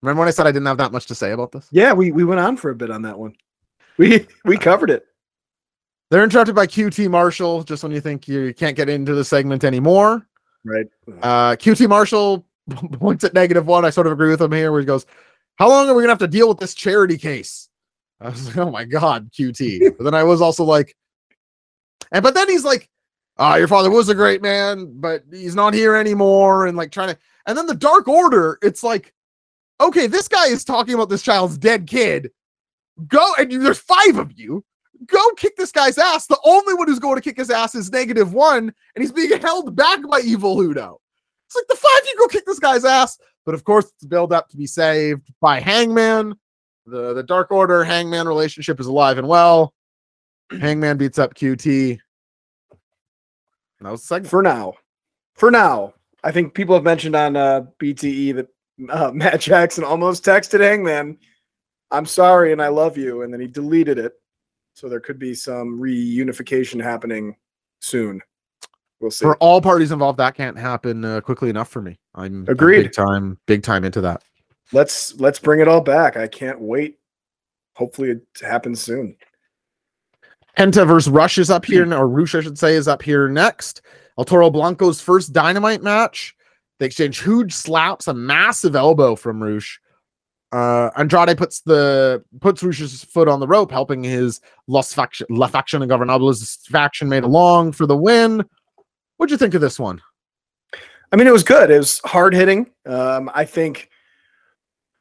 Remember 0.01 0.19
when 0.19 0.27
I 0.27 0.31
said 0.31 0.45
I 0.45 0.51
didn't 0.51 0.67
have 0.67 0.77
that 0.77 0.91
much 0.91 1.07
to 1.07 1.15
say 1.15 1.31
about 1.31 1.51
this? 1.51 1.67
Yeah, 1.71 1.93
we, 1.93 2.11
we 2.11 2.23
went 2.23 2.39
on 2.39 2.57
for 2.57 2.69
a 2.69 2.75
bit 2.75 2.91
on 2.91 3.01
that 3.03 3.17
one. 3.17 3.35
We 3.97 4.27
we 4.43 4.57
covered 4.57 4.89
it. 4.89 5.05
They're 6.11 6.25
interrupted 6.25 6.53
by 6.53 6.67
QT 6.67 7.09
Marshall 7.09 7.63
just 7.63 7.81
when 7.81 7.93
you 7.93 8.01
think 8.01 8.27
you 8.27 8.53
can't 8.53 8.75
get 8.75 8.89
into 8.89 9.15
the 9.15 9.23
segment 9.23 9.63
anymore. 9.63 10.27
Right. 10.65 10.85
Uh, 11.21 11.55
QT 11.55 11.87
Marshall 11.87 12.45
points 12.99 13.23
at 13.23 13.33
negative 13.33 13.67
one. 13.67 13.85
I 13.85 13.89
sort 13.91 14.07
of 14.07 14.11
agree 14.11 14.29
with 14.29 14.41
him 14.41 14.51
here, 14.51 14.73
where 14.73 14.81
he 14.81 14.85
goes, 14.85 15.05
"How 15.55 15.69
long 15.69 15.89
are 15.89 15.93
we 15.93 16.03
gonna 16.03 16.11
have 16.11 16.19
to 16.19 16.27
deal 16.27 16.47
with 16.49 16.59
this 16.59 16.73
charity 16.73 17.17
case?" 17.17 17.69
I 18.21 18.29
was 18.29 18.47
like, 18.47 18.57
"Oh 18.57 18.71
my 18.71 18.85
god, 18.85 19.31
QT." 19.31 19.97
But 19.97 20.03
then 20.03 20.13
I 20.13 20.23
was 20.23 20.41
also 20.41 20.63
like, 20.63 20.95
and 22.11 22.23
but 22.23 22.33
then 22.33 22.49
he's 22.49 22.63
like, 22.63 22.89
uh, 23.37 23.55
your 23.57 23.67
father 23.67 23.91
was 23.91 24.09
a 24.09 24.15
great 24.15 24.41
man, 24.41 24.93
but 24.99 25.23
he's 25.31 25.55
not 25.55 25.73
here 25.73 25.95
anymore, 25.95 26.67
and 26.67 26.77
like 26.77 26.91
trying 26.91 27.09
to, 27.09 27.17
and 27.45 27.57
then 27.57 27.67
the 27.67 27.75
Dark 27.75 28.07
Order, 28.07 28.57
it's 28.61 28.83
like, 28.83 29.13
okay, 29.81 30.07
this 30.07 30.27
guy 30.27 30.47
is 30.47 30.63
talking 30.63 30.93
about 30.93 31.09
this 31.09 31.21
child's 31.21 31.57
dead 31.57 31.85
kid. 31.85 32.31
Go 33.07 33.33
and 33.37 33.51
you, 33.51 33.61
there's 33.61 33.79
five 33.79 34.17
of 34.17 34.31
you. 34.39 34.63
Go 35.07 35.31
kick 35.31 35.57
this 35.57 35.73
guy's 35.73 35.97
ass. 35.97 36.27
The 36.27 36.39
only 36.45 36.73
one 36.73 36.87
who's 36.87 36.99
going 36.99 37.15
to 37.15 37.21
kick 37.21 37.37
his 37.37 37.49
ass 37.49 37.75
is 37.75 37.91
negative 37.91 38.33
one, 38.33 38.73
and 38.95 39.01
he's 39.03 39.11
being 39.11 39.37
held 39.41 39.75
back 39.75 39.99
by 40.09 40.21
Evil 40.21 40.61
Uno. 40.61 41.01
It's 41.47 41.55
like 41.55 41.67
the 41.67 41.75
five 41.75 42.01
of 42.01 42.07
you 42.07 42.15
go 42.17 42.27
kick 42.27 42.45
this 42.45 42.59
guy's 42.59 42.85
ass, 42.85 43.19
but 43.45 43.55
of 43.55 43.63
course 43.63 43.85
it's 43.85 44.05
built 44.05 44.31
up 44.31 44.49
to 44.49 44.57
be 44.57 44.67
saved 44.67 45.31
by 45.39 45.59
Hangman. 45.59 46.35
The 46.85 47.13
the 47.13 47.23
Dark 47.23 47.51
Order 47.51 47.83
Hangman 47.83 48.27
relationship 48.27 48.79
is 48.79 48.87
alive 48.87 49.17
and 49.17 49.27
well. 49.27 49.73
Hangman 50.51 50.97
beats 50.97 51.19
up 51.19 51.33
QT. 51.35 51.97
And 52.71 53.85
that 53.87 53.91
was 53.91 54.03
segment. 54.03 54.29
for 54.29 54.41
now. 54.41 54.73
For 55.35 55.51
now, 55.51 55.93
I 56.23 56.31
think 56.31 56.53
people 56.53 56.75
have 56.75 56.83
mentioned 56.83 57.15
on 57.15 57.35
uh, 57.35 57.65
BTE 57.79 58.35
that 58.35 58.47
uh, 58.89 59.11
Matt 59.13 59.41
Jackson 59.41 59.83
almost 59.83 60.23
texted 60.23 60.59
Hangman, 60.59 61.17
"I'm 61.91 62.05
sorry 62.05 62.51
and 62.51 62.61
I 62.61 62.69
love 62.69 62.97
you," 62.97 63.21
and 63.21 63.33
then 63.33 63.41
he 63.41 63.47
deleted 63.47 63.97
it. 63.97 64.13
So 64.73 64.89
there 64.89 64.99
could 64.99 65.19
be 65.19 65.33
some 65.33 65.79
reunification 65.79 66.83
happening 66.83 67.35
soon. 67.79 68.21
We'll 69.05 69.11
see. 69.11 69.23
For 69.23 69.37
all 69.37 69.61
parties 69.61 69.91
involved, 69.91 70.17
that 70.17 70.33
can't 70.33 70.57
happen 70.57 71.05
uh, 71.05 71.21
quickly 71.21 71.51
enough 71.51 71.69
for 71.69 71.79
me. 71.79 71.99
I'm 72.15 72.41
I'm 72.47 72.49
Agreed. 72.49 72.81
big 72.81 72.93
time, 72.93 73.37
big 73.45 73.61
time 73.61 73.83
into 73.83 74.01
that. 74.01 74.23
let's 74.73 75.13
let's 75.19 75.37
bring 75.37 75.59
it 75.59 75.67
all 75.67 75.79
back. 75.81 76.17
I 76.17 76.25
can't 76.27 76.59
wait. 76.59 76.97
Hopefully, 77.75 78.09
it 78.09 78.23
happens 78.41 78.81
soon. 78.81 79.15
Penta 80.57 80.87
versus 80.87 81.07
Rush 81.11 81.37
is 81.37 81.51
up 81.51 81.65
here, 81.65 81.85
or 81.93 82.07
Rush, 82.07 82.33
I 82.33 82.41
should 82.41 82.57
say, 82.57 82.73
is 82.73 82.87
up 82.87 83.03
here 83.03 83.29
next. 83.29 83.83
El 84.17 84.25
Toro 84.25 84.49
Blanco's 84.49 84.99
first 84.99 85.33
dynamite 85.33 85.83
match. 85.83 86.35
They 86.79 86.87
exchange 86.87 87.21
huge 87.21 87.53
slaps, 87.53 88.07
a 88.07 88.13
massive 88.15 88.75
elbow 88.75 89.15
from 89.15 89.43
Rush. 89.43 89.79
Uh, 90.51 90.89
Andrade 90.97 91.37
puts 91.37 91.61
the 91.61 92.23
puts 92.41 92.63
Rush's 92.63 93.03
foot 93.03 93.27
on 93.27 93.39
the 93.39 93.45
rope, 93.47 93.69
helping 93.69 94.03
his 94.03 94.41
Los 94.65 94.95
faction, 94.95 95.27
La 95.29 95.45
Faction 95.45 95.83
Ingobernables 95.83 96.65
faction 96.69 97.07
made 97.07 97.23
along 97.23 97.73
for 97.73 97.85
the 97.85 97.95
win. 97.95 98.43
What'd 99.17 99.31
you 99.31 99.37
think 99.37 99.53
of 99.53 99.61
this 99.61 99.79
one? 99.79 100.01
I 101.11 101.15
mean, 101.15 101.27
it 101.27 101.33
was 101.33 101.43
good. 101.43 101.71
It 101.71 101.77
was 101.77 101.99
hard 102.03 102.33
hitting. 102.33 102.69
Um, 102.85 103.29
I 103.33 103.45
think 103.45 103.89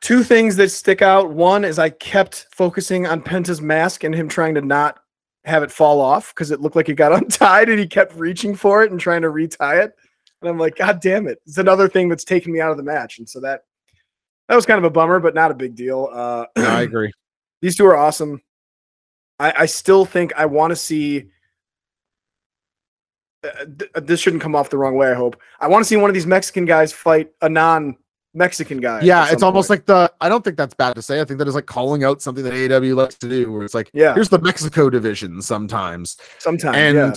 two 0.00 0.22
things 0.22 0.56
that 0.56 0.70
stick 0.70 1.02
out. 1.02 1.32
One 1.32 1.64
is 1.64 1.78
I 1.78 1.90
kept 1.90 2.46
focusing 2.50 3.06
on 3.06 3.22
Penta's 3.22 3.60
mask 3.60 4.04
and 4.04 4.14
him 4.14 4.28
trying 4.28 4.54
to 4.54 4.60
not 4.60 5.00
have 5.44 5.62
it 5.62 5.72
fall 5.72 6.00
off 6.00 6.34
because 6.34 6.50
it 6.50 6.60
looked 6.60 6.76
like 6.76 6.88
it 6.88 6.94
got 6.94 7.12
untied 7.22 7.68
and 7.68 7.78
he 7.78 7.86
kept 7.86 8.14
reaching 8.14 8.54
for 8.54 8.82
it 8.82 8.90
and 8.90 9.00
trying 9.00 9.22
to 9.22 9.30
retie 9.30 9.56
it. 9.60 9.92
And 10.40 10.50
I'm 10.50 10.58
like, 10.58 10.76
God 10.76 11.00
damn 11.00 11.26
it. 11.26 11.40
It's 11.46 11.58
another 11.58 11.88
thing 11.88 12.08
that's 12.08 12.24
taken 12.24 12.52
me 12.52 12.60
out 12.60 12.70
of 12.70 12.76
the 12.76 12.82
match. 12.82 13.18
And 13.18 13.28
so 13.28 13.40
that 13.40 13.62
that 14.48 14.54
was 14.54 14.66
kind 14.66 14.78
of 14.78 14.84
a 14.84 14.90
bummer, 14.90 15.20
but 15.20 15.34
not 15.34 15.50
a 15.50 15.54
big 15.54 15.74
deal. 15.74 16.10
Uh 16.12 16.46
I 16.56 16.82
agree. 16.82 17.10
these 17.62 17.76
two 17.76 17.86
are 17.86 17.96
awesome. 17.96 18.42
I, 19.38 19.52
I 19.60 19.66
still 19.66 20.04
think 20.04 20.32
I 20.36 20.46
want 20.46 20.70
to 20.70 20.76
see. 20.76 21.30
Uh, 23.44 23.64
th- 23.78 23.90
this 24.06 24.20
shouldn't 24.20 24.42
come 24.42 24.56
off 24.56 24.70
the 24.70 24.78
wrong 24.78 24.96
way. 24.96 25.10
I 25.10 25.14
hope 25.14 25.36
I 25.60 25.68
want 25.68 25.84
to 25.84 25.88
see 25.88 25.96
one 25.96 26.10
of 26.10 26.14
these 26.14 26.26
Mexican 26.26 26.64
guys 26.64 26.92
fight 26.92 27.30
a 27.42 27.48
non-Mexican 27.48 28.78
guy. 28.80 29.02
Yeah, 29.02 29.28
it's 29.30 29.42
almost 29.42 29.68
point. 29.68 29.80
like 29.80 29.86
the. 29.86 30.12
I 30.20 30.28
don't 30.28 30.42
think 30.42 30.56
that's 30.56 30.74
bad 30.74 30.94
to 30.94 31.02
say. 31.02 31.20
I 31.20 31.24
think 31.24 31.38
that 31.38 31.48
is 31.48 31.54
like 31.54 31.66
calling 31.66 32.04
out 32.04 32.22
something 32.22 32.44
that 32.44 32.52
AEW 32.52 32.96
likes 32.96 33.16
to 33.16 33.28
do, 33.28 33.52
where 33.52 33.62
it's 33.64 33.74
like, 33.74 33.90
Yeah. 33.92 34.14
here's 34.14 34.28
the 34.28 34.38
Mexico 34.38 34.90
division 34.90 35.42
sometimes. 35.42 36.16
sometimes. 36.38 36.76
and 36.76 36.96
yeah. 36.96 37.14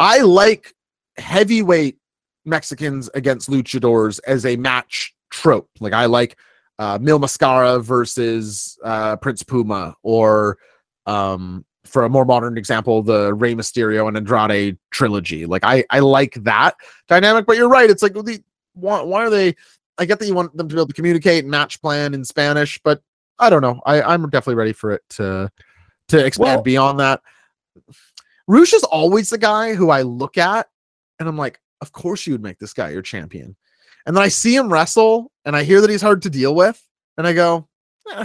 I 0.00 0.20
like 0.20 0.74
heavyweight 1.18 1.98
Mexicans 2.44 3.08
against 3.14 3.50
luchadors 3.50 4.20
as 4.26 4.44
a 4.46 4.56
match 4.56 5.14
trope. 5.30 5.68
Like 5.80 5.92
I 5.92 6.06
like 6.06 6.36
uh, 6.78 6.98
Mil 7.00 7.18
Mascara 7.18 7.78
versus 7.80 8.78
uh, 8.84 9.16
Prince 9.16 9.42
Puma, 9.42 9.94
or 10.02 10.58
um, 11.06 11.64
for 11.86 12.04
a 12.04 12.08
more 12.08 12.24
modern 12.24 12.58
example, 12.58 13.02
the 13.02 13.32
Rey 13.34 13.54
Mysterio 13.54 14.08
and 14.08 14.16
Andrade 14.16 14.76
trilogy. 14.90 15.46
Like 15.46 15.64
I 15.64 15.84
I 15.90 16.00
like 16.00 16.34
that 16.44 16.76
dynamic. 17.08 17.46
But 17.46 17.56
you're 17.56 17.68
right. 17.68 17.88
It's 17.88 18.02
like 18.02 18.14
the 18.14 18.42
why, 18.74 19.02
why 19.02 19.24
are 19.24 19.30
they? 19.30 19.54
I 19.98 20.04
get 20.04 20.18
that 20.18 20.26
you 20.26 20.34
want 20.34 20.54
them 20.56 20.68
to 20.68 20.74
be 20.74 20.78
able 20.78 20.88
to 20.88 20.92
communicate 20.92 21.44
and 21.44 21.50
match 21.50 21.80
plan 21.80 22.12
in 22.12 22.24
Spanish, 22.24 22.78
but 22.84 23.02
I 23.38 23.48
don't 23.50 23.62
know. 23.62 23.80
I 23.86 24.02
I'm 24.02 24.22
definitely 24.28 24.56
ready 24.56 24.72
for 24.72 24.92
it 24.92 25.02
to 25.10 25.50
to 26.08 26.24
expand 26.24 26.56
Well- 26.56 26.62
beyond 26.62 27.00
that. 27.00 27.22
Rush 28.48 28.72
is 28.72 28.84
always 28.84 29.30
the 29.30 29.38
guy 29.38 29.74
who 29.74 29.90
I 29.90 30.02
look 30.02 30.38
at 30.38 30.68
and 31.18 31.28
I'm 31.28 31.36
like, 31.36 31.60
of 31.80 31.92
course 31.92 32.26
you 32.26 32.32
would 32.34 32.42
make 32.42 32.58
this 32.58 32.72
guy 32.72 32.90
your 32.90 33.02
champion. 33.02 33.56
And 34.06 34.16
then 34.16 34.22
I 34.22 34.28
see 34.28 34.54
him 34.54 34.72
wrestle 34.72 35.32
and 35.44 35.56
I 35.56 35.64
hear 35.64 35.80
that 35.80 35.90
he's 35.90 36.02
hard 36.02 36.22
to 36.22 36.30
deal 36.30 36.54
with. 36.54 36.80
And 37.18 37.26
I 37.26 37.32
go, 37.32 37.66
"Eh, 38.12 38.24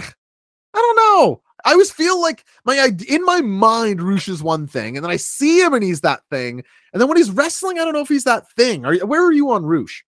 I 0.74 0.78
don't 0.78 0.96
know. 0.96 1.42
I 1.64 1.72
always 1.72 1.90
feel 1.92 2.20
like 2.20 2.44
my 2.64 2.90
in 3.08 3.24
my 3.24 3.40
mind, 3.40 4.02
Rush 4.02 4.28
is 4.28 4.42
one 4.42 4.66
thing, 4.66 4.96
and 4.96 5.04
then 5.04 5.10
I 5.10 5.16
see 5.16 5.60
him 5.60 5.74
and 5.74 5.82
he's 5.84 6.00
that 6.02 6.22
thing. 6.30 6.62
And 6.92 7.00
then 7.00 7.08
when 7.08 7.16
he's 7.16 7.30
wrestling, 7.30 7.78
I 7.78 7.84
don't 7.84 7.94
know 7.94 8.00
if 8.00 8.08
he's 8.08 8.24
that 8.24 8.50
thing. 8.52 8.84
Are 8.84 8.94
you, 8.94 9.06
where 9.06 9.24
are 9.24 9.32
you 9.32 9.50
on 9.52 9.64
Rush? 9.64 10.04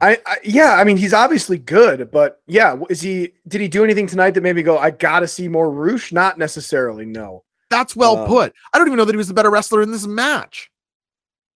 I, 0.00 0.18
I 0.26 0.36
yeah, 0.42 0.74
I 0.74 0.84
mean 0.84 0.96
he's 0.96 1.12
obviously 1.14 1.58
good, 1.58 2.10
but 2.10 2.40
yeah, 2.46 2.78
is 2.88 3.00
he? 3.02 3.34
Did 3.48 3.60
he 3.60 3.68
do 3.68 3.84
anything 3.84 4.06
tonight 4.06 4.30
that 4.32 4.42
made 4.42 4.56
me 4.56 4.62
go, 4.62 4.78
I 4.78 4.90
gotta 4.90 5.28
see 5.28 5.46
more 5.48 5.70
Rush? 5.70 6.10
Not 6.12 6.38
necessarily, 6.38 7.04
no. 7.04 7.44
That's 7.68 7.94
well 7.94 8.16
Um, 8.18 8.26
put. 8.26 8.54
I 8.72 8.78
don't 8.78 8.88
even 8.88 8.96
know 8.96 9.04
that 9.04 9.12
he 9.12 9.18
was 9.18 9.28
the 9.28 9.34
better 9.34 9.50
wrestler 9.50 9.82
in 9.82 9.92
this 9.92 10.06
match. 10.06 10.70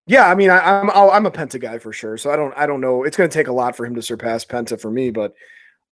Yeah, 0.06 0.28
I 0.28 0.34
mean 0.34 0.50
I, 0.50 0.58
I'm 0.58 0.90
I'll- 0.90 1.10
I'm 1.10 1.24
a 1.26 1.30
Penta 1.30 1.58
guy 1.58 1.78
for 1.78 1.92
sure, 1.92 2.18
so 2.18 2.30
I 2.30 2.36
don't 2.36 2.52
I 2.56 2.66
don't 2.66 2.82
know. 2.82 3.04
It's 3.04 3.16
gonna 3.16 3.28
take 3.30 3.48
a 3.48 3.52
lot 3.52 3.74
for 3.74 3.86
him 3.86 3.94
to 3.94 4.02
surpass 4.02 4.44
Penta 4.44 4.78
for 4.78 4.90
me, 4.90 5.10
but 5.10 5.34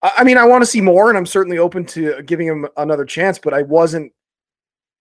I, 0.03 0.25
mean 0.25 0.37
I 0.37 0.45
want 0.45 0.63
to 0.63 0.67
see 0.67 0.81
more, 0.81 1.09
and 1.09 1.17
I'm 1.17 1.27
certainly 1.27 1.59
open 1.59 1.85
to 1.87 2.23
giving 2.23 2.47
him 2.47 2.67
another 2.77 3.05
chance. 3.05 3.39
But 3.39 3.55
I 3.55 3.63
wasn't 3.63 4.13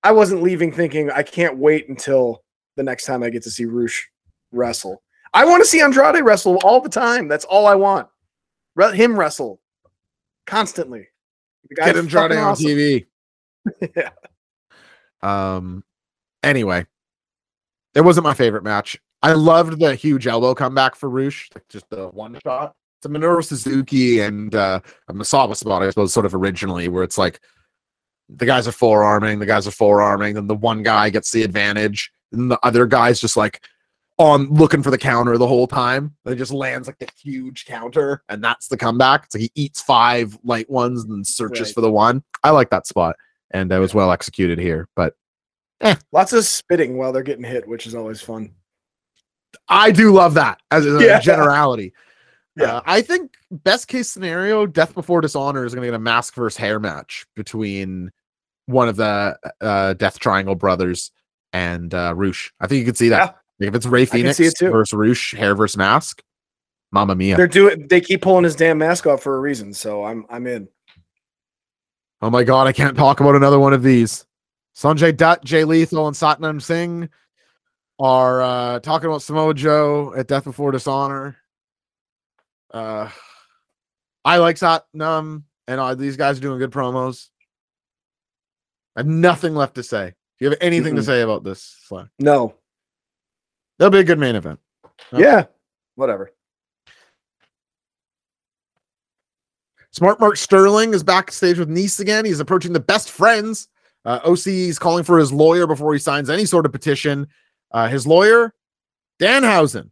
I 0.03 0.11
wasn't 0.11 0.43
leaving 0.43 0.71
thinking 0.71 1.09
I 1.11 1.23
can't 1.23 1.57
wait 1.57 1.89
until 1.89 2.43
the 2.75 2.83
next 2.83 3.05
time 3.05 3.23
I 3.23 3.29
get 3.29 3.43
to 3.43 3.51
see 3.51 3.65
Rush 3.65 4.09
wrestle. 4.51 5.01
I 5.33 5.45
want 5.45 5.63
to 5.63 5.69
see 5.69 5.81
Andrade 5.81 6.23
wrestle 6.23 6.57
all 6.63 6.81
the 6.81 6.89
time. 6.89 7.27
That's 7.27 7.45
all 7.45 7.65
I 7.65 7.75
want. 7.75 8.07
Re- 8.75 8.95
him 8.95 9.17
wrestle 9.17 9.61
constantly. 10.45 11.07
Get 11.75 11.95
Andrade 11.95 12.31
on 12.33 12.37
awesome. 12.37 12.65
TV. 12.65 13.05
Yeah. 13.95 14.09
Um. 15.21 15.83
Anyway, 16.41 16.87
it 17.93 18.01
wasn't 18.01 18.23
my 18.23 18.33
favorite 18.33 18.63
match. 18.63 18.99
I 19.21 19.33
loved 19.33 19.79
the 19.79 19.93
huge 19.93 20.25
elbow 20.25 20.55
comeback 20.55 20.95
for 20.95 21.09
Rush, 21.09 21.47
like 21.53 21.67
just 21.69 21.87
the 21.91 22.07
one 22.07 22.39
shot. 22.43 22.75
It's 23.01 23.07
a 23.07 23.09
Minoru 23.09 23.43
Suzuki 23.43 24.19
and 24.19 24.53
uh, 24.53 24.79
a 25.07 25.13
Misawa 25.13 25.55
spot, 25.55 25.81
I 25.81 25.89
suppose, 25.89 26.13
sort 26.13 26.27
of 26.27 26.35
originally, 26.35 26.87
where 26.87 27.01
it's 27.03 27.17
like 27.17 27.39
the 28.29 28.45
guys 28.45 28.67
are 28.67 28.71
forearming, 28.71 29.39
the 29.39 29.47
guys 29.47 29.65
are 29.67 29.71
forearming, 29.71 30.35
then 30.35 30.45
the 30.45 30.53
one 30.55 30.83
guy 30.83 31.09
gets 31.09 31.31
the 31.31 31.41
advantage, 31.41 32.11
and 32.31 32.51
the 32.51 32.59
other 32.61 32.85
guy's 32.85 33.19
just 33.19 33.35
like 33.35 33.65
on 34.19 34.47
looking 34.53 34.83
for 34.83 34.91
the 34.91 34.99
counter 34.99 35.35
the 35.39 35.47
whole 35.47 35.65
time. 35.65 36.15
It 36.27 36.35
just 36.35 36.53
lands 36.53 36.87
like 36.87 37.01
a 37.01 37.07
huge 37.19 37.65
counter, 37.65 38.21
and 38.29 38.43
that's 38.43 38.67
the 38.67 38.77
comeback. 38.77 39.23
It's 39.25 39.33
like 39.33 39.41
he 39.41 39.51
eats 39.55 39.81
five 39.81 40.37
light 40.43 40.69
ones 40.69 41.03
and 41.03 41.25
searches 41.25 41.69
Right. 41.69 41.73
for 41.73 41.81
the 41.81 41.91
one. 41.91 42.23
I 42.43 42.51
like 42.51 42.69
that 42.69 42.85
spot, 42.85 43.15
and 43.49 43.71
it 43.71 43.79
was 43.79 43.95
well 43.95 44.11
executed 44.11 44.59
here. 44.59 44.89
But 44.95 45.15
Lots 46.11 46.33
of 46.33 46.45
spitting 46.45 46.97
while 46.99 47.11
they're 47.11 47.23
getting 47.23 47.43
hit, 47.45 47.67
which 47.67 47.87
is 47.87 47.95
always 47.95 48.21
fun. 48.21 48.51
I 49.67 49.89
do 49.89 50.11
love 50.13 50.35
that 50.35 50.59
as 50.69 50.85
a 50.85 50.99
Yeah. 51.03 51.19
generality. 51.19 51.93
Yeah. 52.55 52.77
Uh, 52.77 52.81
I 52.85 53.01
think 53.01 53.35
best 53.49 53.87
case 53.87 54.09
scenario, 54.09 54.65
Death 54.65 54.93
Before 54.93 55.21
Dishonor 55.21 55.65
is 55.65 55.73
going 55.73 55.83
to 55.83 55.87
get 55.87 55.95
a 55.95 55.99
mask 55.99 56.35
versus 56.35 56.57
hair 56.57 56.79
match 56.79 57.25
between 57.35 58.11
one 58.65 58.89
of 58.89 58.97
the 58.97 59.37
uh, 59.61 59.93
Death 59.93 60.19
Triangle 60.19 60.55
brothers 60.55 61.11
and 61.53 61.93
uh, 61.93 62.13
Rush. 62.15 62.51
I 62.59 62.67
think 62.67 62.79
you 62.79 62.85
could 62.85 62.97
see 62.97 63.09
that. 63.09 63.37
Like, 63.59 63.69
if 63.69 63.75
it's 63.75 63.85
Rey 63.85 64.05
Fenix 64.05 64.39
it 64.39 64.57
versus 64.59 64.93
Rush, 64.93 65.33
hair 65.33 65.55
versus 65.55 65.77
mask, 65.77 66.23
Mamma 66.91 67.15
Mia. 67.15 67.37
They're 67.37 67.47
doing. 67.47 67.87
They 67.87 68.01
keep 68.01 68.21
pulling 68.21 68.43
his 68.43 68.55
damn 68.55 68.77
mask 68.77 69.07
off 69.07 69.21
for 69.21 69.35
a 69.35 69.39
reason. 69.39 69.73
So 69.73 70.03
I'm 70.03 70.25
I'm 70.29 70.47
in. 70.47 70.67
Oh 72.21 72.29
my 72.29 72.43
god, 72.43 72.67
I 72.67 72.71
can't 72.71 72.97
talk 72.97 73.19
about 73.19 73.35
another 73.35 73.59
one 73.59 73.73
of 73.73 73.83
these. 73.83 74.25
Sanjay 74.75 75.15
Dutt, 75.15 75.43
Jay 75.43 75.63
Lethal, 75.63 76.07
and 76.07 76.15
Satnam 76.15 76.61
Singh 76.61 77.09
are 77.99 78.41
uh, 78.41 78.79
talking 78.79 79.09
about 79.09 79.21
Samoa 79.21 79.53
Joe 79.53 80.13
at 80.15 80.27
Death 80.27 80.45
Before 80.45 80.71
Dishonor. 80.71 81.37
Uh, 82.71 83.09
I 84.23 84.37
like 84.37 84.55
Satnam, 84.55 85.43
and 85.67 85.79
uh, 85.79 85.95
these 85.95 86.17
guys 86.17 86.37
are 86.37 86.41
doing 86.41 86.59
good 86.59 86.71
promos. 86.71 87.27
I 88.95 89.01
have 89.01 89.07
nothing 89.07 89.55
left 89.55 89.75
to 89.75 89.83
say. 89.83 90.13
Do 90.39 90.45
you 90.45 90.49
have 90.49 90.59
anything 90.61 90.95
to 90.95 91.01
Mm-mm. 91.01 91.05
say 91.05 91.21
about 91.21 91.43
this? 91.43 91.77
Slack? 91.85 92.07
No. 92.19 92.55
That'll 93.77 93.91
be 93.91 93.99
a 93.99 94.03
good 94.03 94.19
main 94.19 94.35
event. 94.35 94.59
Yep. 95.11 95.21
Yeah. 95.21 95.45
Whatever. 95.95 96.31
Smart 99.91 100.19
Mark 100.19 100.37
Sterling 100.37 100.93
is 100.93 101.03
backstage 101.03 101.59
with 101.59 101.69
Nice 101.69 101.99
again. 101.99 102.23
He's 102.25 102.39
approaching 102.39 102.71
the 102.73 102.79
best 102.79 103.09
friends. 103.11 103.67
Uh, 104.05 104.19
OC 104.23 104.47
is 104.47 104.79
calling 104.79 105.03
for 105.03 105.17
his 105.17 105.33
lawyer 105.33 105.67
before 105.67 105.93
he 105.93 105.99
signs 105.99 106.29
any 106.29 106.45
sort 106.45 106.65
of 106.65 106.71
petition. 106.71 107.27
Uh, 107.71 107.87
his 107.87 108.07
lawyer, 108.07 108.53
Danhausen, 109.21 109.89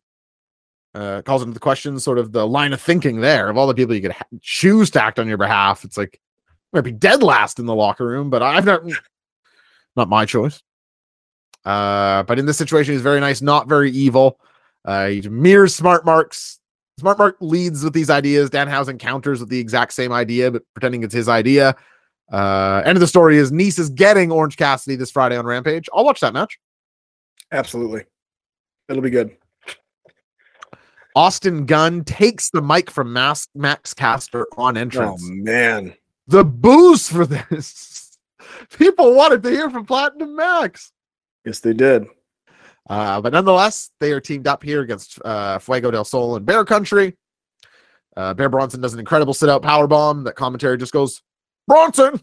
uh, 1.00 1.22
calls 1.22 1.42
into 1.42 1.54
the 1.54 1.60
question 1.60 2.00
sort 2.00 2.18
of 2.18 2.32
the 2.32 2.46
line 2.46 2.74
of 2.74 2.82
thinking 2.82 3.22
there 3.22 3.50
of 3.50 3.58
all 3.58 3.68
the 3.68 3.74
people 3.74 3.96
you 3.96 4.02
could 4.02 4.12
ha- 4.12 4.26
choose 4.42 4.90
to 4.92 5.04
act 5.04 5.20
on 5.20 5.28
your 5.28 5.38
behalf. 5.38 5.86
It's 5.86 5.98
like 5.98 6.20
might 6.74 6.82
be 6.82 6.92
dead 6.92 7.24
last 7.24 7.58
in 7.58 7.66
the 7.66 7.76
locker 7.76 8.06
room, 8.06 8.30
but 8.30 8.44
I've 8.44 8.66
not 8.66 8.84
not 9.96 10.10
my 10.10 10.26
choice. 10.26 10.62
Uh, 11.66 12.24
but 12.24 12.40
in 12.40 12.46
this 12.46 12.58
situation, 12.58 12.94
he's 12.94 13.02
very 13.02 13.20
nice, 13.20 13.42
not 13.42 13.68
very 13.68 13.92
evil. 13.92 14.40
Uh, 14.86 15.08
he 15.08 15.22
mirrors 15.30 15.76
Smart 15.76 16.06
Marks. 16.06 16.60
Smart 17.00 17.18
Mark 17.18 17.38
leads 17.40 17.84
with 17.84 17.94
these 17.94 18.10
ideas. 18.10 18.50
Dan 18.50 18.68
Danhausen 18.68 19.00
counters 19.00 19.40
with 19.40 19.50
the 19.50 19.60
exact 19.60 19.94
same 19.94 20.12
idea, 20.12 20.52
but 20.52 20.64
pretending 20.74 21.04
it's 21.04 21.14
his 21.14 21.30
idea. 21.30 21.76
Uh, 22.32 22.82
end 22.86 22.96
of 22.96 23.00
the 23.00 23.08
story 23.08 23.38
is 23.38 23.52
Nice 23.52 23.80
is 23.80 23.90
getting 23.90 24.32
Orange 24.32 24.58
Cassidy 24.58 24.96
this 24.96 25.12
Friday 25.12 25.38
on 25.38 25.46
Rampage. 25.46 25.90
I'll 25.94 26.06
watch 26.06 26.20
that 26.20 26.34
match. 26.34 26.60
Absolutely. 27.52 28.04
It'll 28.88 29.02
be 29.02 29.10
good. 29.10 29.36
Austin 31.20 31.66
Gunn 31.66 32.06
takes 32.06 32.50
the 32.50 32.62
mic 32.62 32.90
from 32.90 33.12
Max, 33.12 33.50
Max 33.54 33.94
Caster 33.94 34.48
on 34.56 34.78
entrance. 34.78 35.22
Oh 35.22 35.34
man. 35.34 35.94
the 36.28 36.46
boost 36.46 37.12
for 37.12 37.26
this. 37.26 38.18
People 38.78 39.14
wanted 39.14 39.44
to 39.44 39.50
hear 39.50 39.70
from 39.70 39.86
Platinum 39.86 40.38
Max. 40.38 40.94
Yes, 41.44 41.60
they 41.60 41.74
did. 41.74 42.08
Uh, 42.90 43.20
but 43.20 43.34
nonetheless, 43.34 43.92
they 44.00 44.14
are 44.14 44.22
teamed 44.22 44.48
up 44.48 44.64
here 44.64 44.80
against 44.82 45.20
uh, 45.26 45.60
Fuego 45.60 45.92
del 45.92 46.06
Sol 46.06 46.38
and 46.38 46.46
Bear 46.46 46.64
Country. 46.64 47.18
Uh, 48.16 48.34
Bear 48.34 48.48
Bronson 48.48 48.80
does 48.80 48.94
an 48.94 49.00
incredible 49.02 49.34
sit 49.34 49.50
out 49.50 49.62
power 49.62 49.88
bomb. 49.88 50.24
That 50.24 50.38
commentary 50.38 50.78
just 50.78 50.94
goes, 50.94 51.22
Bronson. 51.68 52.22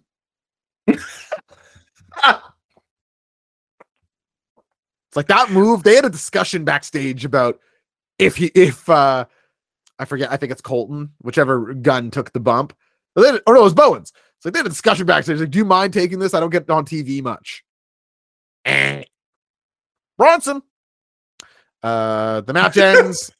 it's 0.86 1.02
like 5.14 5.26
that 5.26 5.50
move. 5.50 5.82
They 5.82 5.96
had 5.96 6.06
a 6.06 6.10
discussion 6.10 6.64
backstage 6.64 7.26
about 7.26 7.60
if 8.18 8.36
he, 8.36 8.46
if 8.54 8.88
uh, 8.88 9.24
I 9.98 10.04
forget, 10.04 10.30
I 10.30 10.36
think 10.36 10.52
it's 10.52 10.60
Colton, 10.60 11.12
whichever 11.20 11.74
Gunn 11.74 12.10
took 12.10 12.32
the 12.32 12.40
bump. 12.40 12.74
But 13.14 13.22
then, 13.22 13.40
or 13.46 13.54
no, 13.54 13.60
it 13.60 13.64
was 13.64 13.74
Bowens. 13.74 14.12
It's 14.36 14.44
like 14.44 14.54
they 14.54 14.58
had 14.58 14.66
a 14.66 14.70
discussion 14.70 15.06
backstage. 15.06 15.40
Like, 15.40 15.50
do 15.50 15.58
you 15.58 15.64
mind 15.64 15.92
taking 15.92 16.18
this? 16.18 16.34
I 16.34 16.40
don't 16.40 16.50
get 16.50 16.68
on 16.68 16.84
TV 16.84 17.22
much. 17.22 17.64
Eh. 18.64 19.04
Bronson. 20.18 20.62
Uh, 21.82 22.40
the 22.42 22.52
match 22.52 22.76
ends 22.76 23.30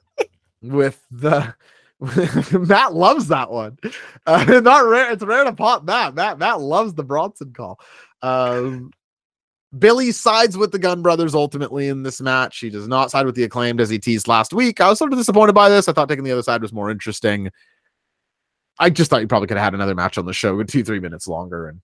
with 0.62 1.02
the 1.10 1.54
Matt 2.58 2.94
loves 2.94 3.28
that 3.28 3.50
one. 3.50 3.78
Uh, 4.26 4.60
not 4.62 4.84
rare. 4.84 5.12
It's 5.12 5.24
rare 5.24 5.44
to 5.44 5.52
pop 5.52 5.84
Matt. 5.84 6.14
Matt 6.14 6.38
Matt 6.38 6.60
loves 6.60 6.94
the 6.94 7.04
Bronson 7.04 7.52
call. 7.52 7.80
Um, 8.22 8.90
Billy 9.78 10.12
sides 10.12 10.56
with 10.56 10.72
the 10.72 10.78
Gunn 10.78 11.02
Brothers 11.02 11.34
ultimately 11.34 11.88
in 11.88 12.02
this 12.02 12.20
match. 12.20 12.58
He 12.58 12.70
does 12.70 12.88
not 12.88 13.10
side 13.10 13.26
with 13.26 13.34
the 13.34 13.44
acclaimed 13.44 13.80
as 13.80 13.90
he 13.90 13.98
teased 13.98 14.28
last 14.28 14.52
week. 14.52 14.80
I 14.80 14.88
was 14.88 14.98
sort 14.98 15.12
of 15.12 15.18
disappointed 15.18 15.54
by 15.54 15.68
this. 15.68 15.88
I 15.88 15.92
thought 15.92 16.08
taking 16.08 16.24
the 16.24 16.32
other 16.32 16.42
side 16.42 16.62
was 16.62 16.72
more 16.72 16.90
interesting. 16.90 17.50
I 18.78 18.90
just 18.90 19.10
thought 19.10 19.22
you 19.22 19.28
probably 19.28 19.48
could 19.48 19.56
have 19.56 19.64
had 19.64 19.74
another 19.74 19.94
match 19.94 20.18
on 20.18 20.26
the 20.26 20.32
show 20.32 20.56
with 20.56 20.70
two, 20.70 20.84
three 20.84 21.00
minutes 21.00 21.26
longer. 21.26 21.68
And 21.68 21.80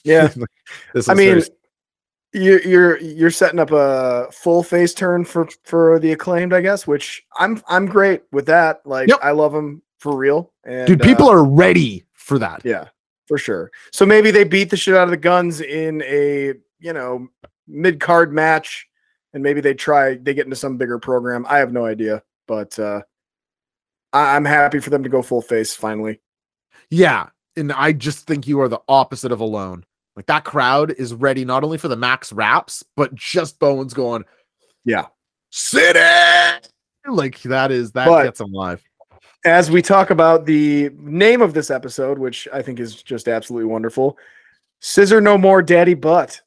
Yeah. 0.04 0.32
this 0.94 1.08
I 1.08 1.14
mean, 1.14 1.42
you're 2.32 2.60
you're 2.62 2.98
you're 3.00 3.30
setting 3.30 3.58
up 3.58 3.70
a 3.70 4.28
full 4.32 4.62
face 4.62 4.92
turn 4.92 5.24
for 5.24 5.48
for 5.64 5.98
the 5.98 6.12
acclaimed, 6.12 6.52
I 6.52 6.60
guess. 6.60 6.86
Which 6.86 7.24
I'm 7.38 7.62
I'm 7.68 7.86
great 7.86 8.22
with 8.32 8.46
that. 8.46 8.82
Like 8.84 9.08
Yep. 9.08 9.18
I 9.22 9.30
love 9.32 9.52
them 9.52 9.82
for 9.98 10.16
real. 10.16 10.52
And, 10.64 10.86
dude, 10.86 11.00
people 11.00 11.28
uh, 11.28 11.32
are 11.32 11.44
ready 11.44 12.04
for 12.12 12.38
that. 12.38 12.62
yeah, 12.64 12.88
for 13.26 13.38
sure. 13.38 13.70
So 13.92 14.04
maybe 14.04 14.30
they 14.30 14.44
beat 14.44 14.70
the 14.70 14.76
shit 14.76 14.94
out 14.94 15.04
of 15.04 15.10
the 15.10 15.16
Gunns 15.16 15.60
in 15.60 16.02
a 16.02 16.54
you 16.86 16.92
know 16.92 17.26
mid 17.66 17.98
card 17.98 18.32
match, 18.32 18.86
and 19.34 19.42
maybe 19.42 19.60
they 19.60 19.74
try 19.74 20.14
they 20.14 20.32
get 20.34 20.46
into 20.46 20.54
some 20.56 20.76
bigger 20.76 20.98
program. 21.00 21.44
I 21.48 21.58
have 21.58 21.72
no 21.72 21.84
idea, 21.84 22.22
but 22.46 22.78
uh 22.78 23.02
I, 24.12 24.36
I'm 24.36 24.44
happy 24.44 24.78
for 24.78 24.90
them 24.90 25.02
to 25.02 25.08
go 25.08 25.20
full 25.20 25.42
face 25.42 25.74
finally. 25.74 26.20
Yeah. 26.90 27.28
And 27.56 27.72
I 27.72 27.92
just 27.92 28.26
think 28.26 28.46
you 28.46 28.60
are 28.60 28.68
the 28.68 28.80
opposite 28.88 29.32
of 29.32 29.40
alone. 29.40 29.84
Like 30.14 30.26
that 30.26 30.44
crowd 30.44 30.92
is 30.92 31.12
ready 31.12 31.44
not 31.44 31.64
only 31.64 31.76
for 31.78 31.88
the 31.88 31.96
max 31.96 32.32
raps, 32.32 32.84
but 32.96 33.14
just 33.14 33.58
Bowen's 33.58 33.92
going, 33.94 34.24
Yeah. 34.84 35.06
City. 35.50 35.98
Like 37.08 37.42
that 37.42 37.72
is 37.72 37.90
that 37.92 38.06
But- 38.06 38.24
gets 38.24 38.38
them 38.38 38.52
live. 38.52 38.82
as 39.44 39.70
we 39.70 39.82
talk 39.82 40.10
about 40.10 40.46
the 40.46 40.90
name 40.98 41.42
of 41.42 41.52
this 41.52 41.70
episode, 41.70 42.18
which 42.18 42.46
I 42.52 42.62
think 42.62 42.78
is 42.78 43.02
just 43.02 43.26
absolutely 43.28 43.66
wonderful, 43.66 44.16
"Scissor 44.80 45.20
No 45.20 45.36
More, 45.38 45.62
Daddy 45.62 45.94
Butt." 45.94 46.40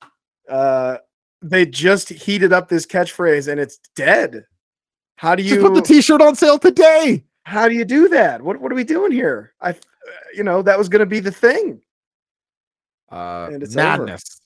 Uh, 0.50 0.98
they 1.42 1.66
just 1.66 2.10
heated 2.10 2.52
up 2.52 2.68
this 2.70 2.86
catchphrase, 2.86 3.48
and 3.48 3.60
it's 3.60 3.80
dead. 3.96 4.46
How 5.16 5.36
do 5.36 5.44
you 5.44 5.56
Just 5.56 5.62
put 5.62 5.74
the 5.76 5.82
t-shirt 5.82 6.22
on 6.22 6.36
sale 6.36 6.58
today. 6.60 7.24
how 7.44 7.68
do 7.68 7.76
you 7.76 7.86
do 7.86 8.08
that? 8.10 8.42
What 8.42 8.60
what 8.62 8.72
are 8.72 8.76
we 8.76 8.84
doing 8.84 9.12
here? 9.12 9.54
I, 9.62 9.72
uh, 9.72 9.74
you 10.34 10.44
know, 10.44 10.62
that 10.62 10.78
was 10.78 10.90
going 10.90 11.02
to 11.02 11.06
be 11.06 11.20
the 11.20 11.32
thing. 11.32 11.82
Uh 13.12 13.50
And 13.52 13.64
it's 13.64 13.76
over. 13.76 14.06
madness. 14.06 14.42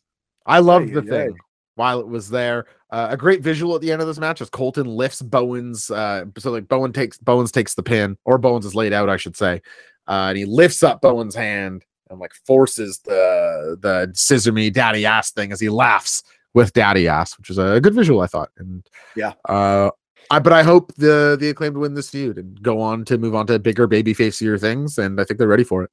I 0.46 0.60
love 0.60 0.90
the 0.92 1.02
thing 1.02 1.36
while 1.76 2.00
it 2.00 2.08
was 2.08 2.30
there. 2.30 2.66
Uh, 2.92 3.08
a 3.12 3.18
great 3.18 3.42
visual 3.42 3.76
at 3.76 3.82
the 3.82 3.92
end 3.92 4.02
of 4.02 4.08
this 4.08 4.20
match 4.20 4.40
as 4.42 4.50
Colton 4.50 4.86
lifts 4.88 5.22
Bowens. 5.22 5.90
Uh, 5.90 6.26
so 6.38 6.52
like 6.52 6.68
Bowen 6.68 6.94
takes 6.94 7.18
Bowens 7.18 7.52
takes 7.52 7.74
the 7.74 7.84
pin, 7.84 8.18
or 8.26 8.38
Bowens 8.38 8.66
is 8.66 8.76
laid 8.76 8.94
out, 8.94 9.10
I 9.10 9.18
should 9.18 9.36
say. 9.36 9.62
Uh, 10.08 10.28
and 10.30 10.38
he 10.38 10.46
lifts 10.46 10.84
up 10.84 11.02
Bowen's 11.02 11.36
hand 11.36 11.84
and 12.10 12.20
like 12.20 12.34
forces 12.46 13.00
the 13.06 13.78
the 13.82 14.12
scissor 14.14 14.52
me 14.52 14.70
daddy 14.70 15.06
ass 15.06 15.32
thing 15.32 15.52
as 15.52 15.60
he 15.60 15.70
laughs 15.70 16.24
with 16.54 16.74
daddy 16.74 17.08
ass, 17.08 17.38
which 17.38 17.50
is 17.50 17.58
a 17.58 17.80
good 17.82 17.94
visual, 17.96 18.22
I 18.22 18.28
thought. 18.28 18.50
And 18.58 18.86
Yeah. 19.16 19.34
uh, 19.50 19.90
I 20.30 20.40
but 20.40 20.54
I 20.54 20.64
hope 20.64 20.94
the 20.96 21.38
the 21.40 21.50
acclaimed 21.50 21.78
win 21.78 21.94
this 21.94 22.10
feud 22.10 22.38
and 22.38 22.62
go 22.62 22.80
on 22.80 23.06
to 23.06 23.18
move 23.18 23.36
on 23.36 23.48
to 23.48 23.60
bigger 23.60 23.88
baby 23.88 24.14
facier 24.14 24.58
things, 24.58 24.98
and 24.98 25.20
I 25.20 25.24
think 25.24 25.38
they're 25.38 25.48
ready 25.48 25.64
for 25.64 25.84
it. 25.84 25.92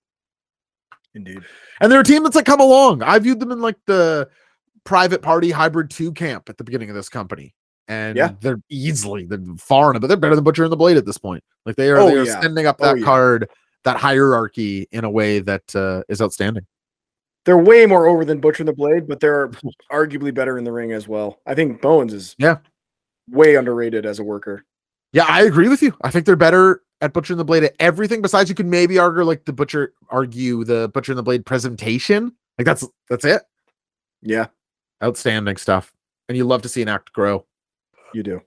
Indeed. 1.14 1.42
And 1.80 1.90
they're 1.90 2.00
a 2.00 2.04
team 2.04 2.22
that's 2.22 2.36
like 2.36 2.44
come 2.44 2.60
along. 2.60 3.02
I 3.02 3.18
viewed 3.18 3.40
them 3.40 3.50
in 3.50 3.60
like 3.60 3.76
the 3.86 4.28
private 4.84 5.22
party 5.22 5.50
hybrid 5.50 5.90
two 5.90 6.12
camp 6.12 6.48
at 6.48 6.56
the 6.56 6.64
beginning 6.64 6.88
of 6.90 6.94
this 6.94 7.08
company. 7.08 7.54
And 7.88 8.16
Yeah. 8.16 8.32
they're 8.40 8.60
easily 8.68 9.24
they're 9.26 9.40
far 9.58 9.90
enough, 9.90 10.02
but 10.02 10.06
they're 10.06 10.16
better 10.16 10.36
than 10.36 10.44
Butcher 10.44 10.62
and 10.62 10.70
the 10.72 10.76
Blade 10.76 10.96
at 10.96 11.06
this 11.06 11.18
point. 11.18 11.42
Like 11.66 11.74
they 11.76 11.90
are 11.90 11.98
Oh, 11.98 12.06
they 12.06 12.16
are 12.18 12.24
yeah. 12.24 12.40
sending 12.40 12.66
up 12.66 12.76
Oh, 12.80 12.86
that 12.86 12.98
yeah. 13.00 13.04
card, 13.04 13.48
that 13.84 13.96
hierarchy 13.96 14.86
in 14.92 15.04
a 15.04 15.10
way 15.10 15.38
that 15.40 15.74
uh, 15.74 16.02
is 16.08 16.20
outstanding. 16.20 16.66
They're 17.46 17.58
way 17.58 17.86
more 17.86 18.06
over 18.06 18.24
than 18.24 18.38
Butcher 18.40 18.62
and 18.62 18.68
the 18.68 18.72
Blade, 18.74 19.08
but 19.08 19.20
they're 19.20 19.48
arguably 19.90 20.32
better 20.34 20.58
in 20.58 20.64
the 20.64 20.72
ring 20.72 20.92
as 20.92 21.08
well. 21.08 21.40
I 21.46 21.54
think 21.54 21.80
Bowens 21.80 22.12
is 22.12 22.34
Yeah. 22.38 22.58
way 23.30 23.54
underrated 23.56 24.04
as 24.04 24.18
a 24.18 24.22
worker. 24.24 24.64
Yeah, 25.12 25.24
I 25.26 25.42
agree 25.42 25.68
with 25.68 25.82
you. 25.82 25.96
I 26.02 26.10
think 26.10 26.26
they're 26.26 26.36
better 26.36 26.82
at 27.00 27.12
Butcher 27.14 27.32
and 27.32 27.40
the 27.40 27.44
Blade 27.44 27.64
at 27.64 27.74
everything. 27.80 28.20
Besides, 28.20 28.48
you 28.50 28.54
can 28.54 28.68
maybe 28.68 28.98
argue 28.98 29.22
like 29.24 29.44
the 29.46 29.52
Butcher 29.54 29.94
argue 30.10 30.64
the 30.64 30.88
Butcher 30.92 31.12
and 31.12 31.18
the 31.18 31.22
Blade 31.22 31.46
presentation. 31.46 32.32
Like 32.58 32.66
that's 32.66 32.86
that's 33.08 33.24
it. 33.24 33.42
Yeah, 34.22 34.48
Outstanding 35.02 35.56
stuff. 35.56 35.94
And 36.28 36.36
you 36.36 36.44
love 36.44 36.60
to 36.62 36.68
see 36.68 36.82
an 36.82 36.88
act 36.88 37.12
grow. 37.14 37.46
you 38.12 38.22
do. 38.22 38.42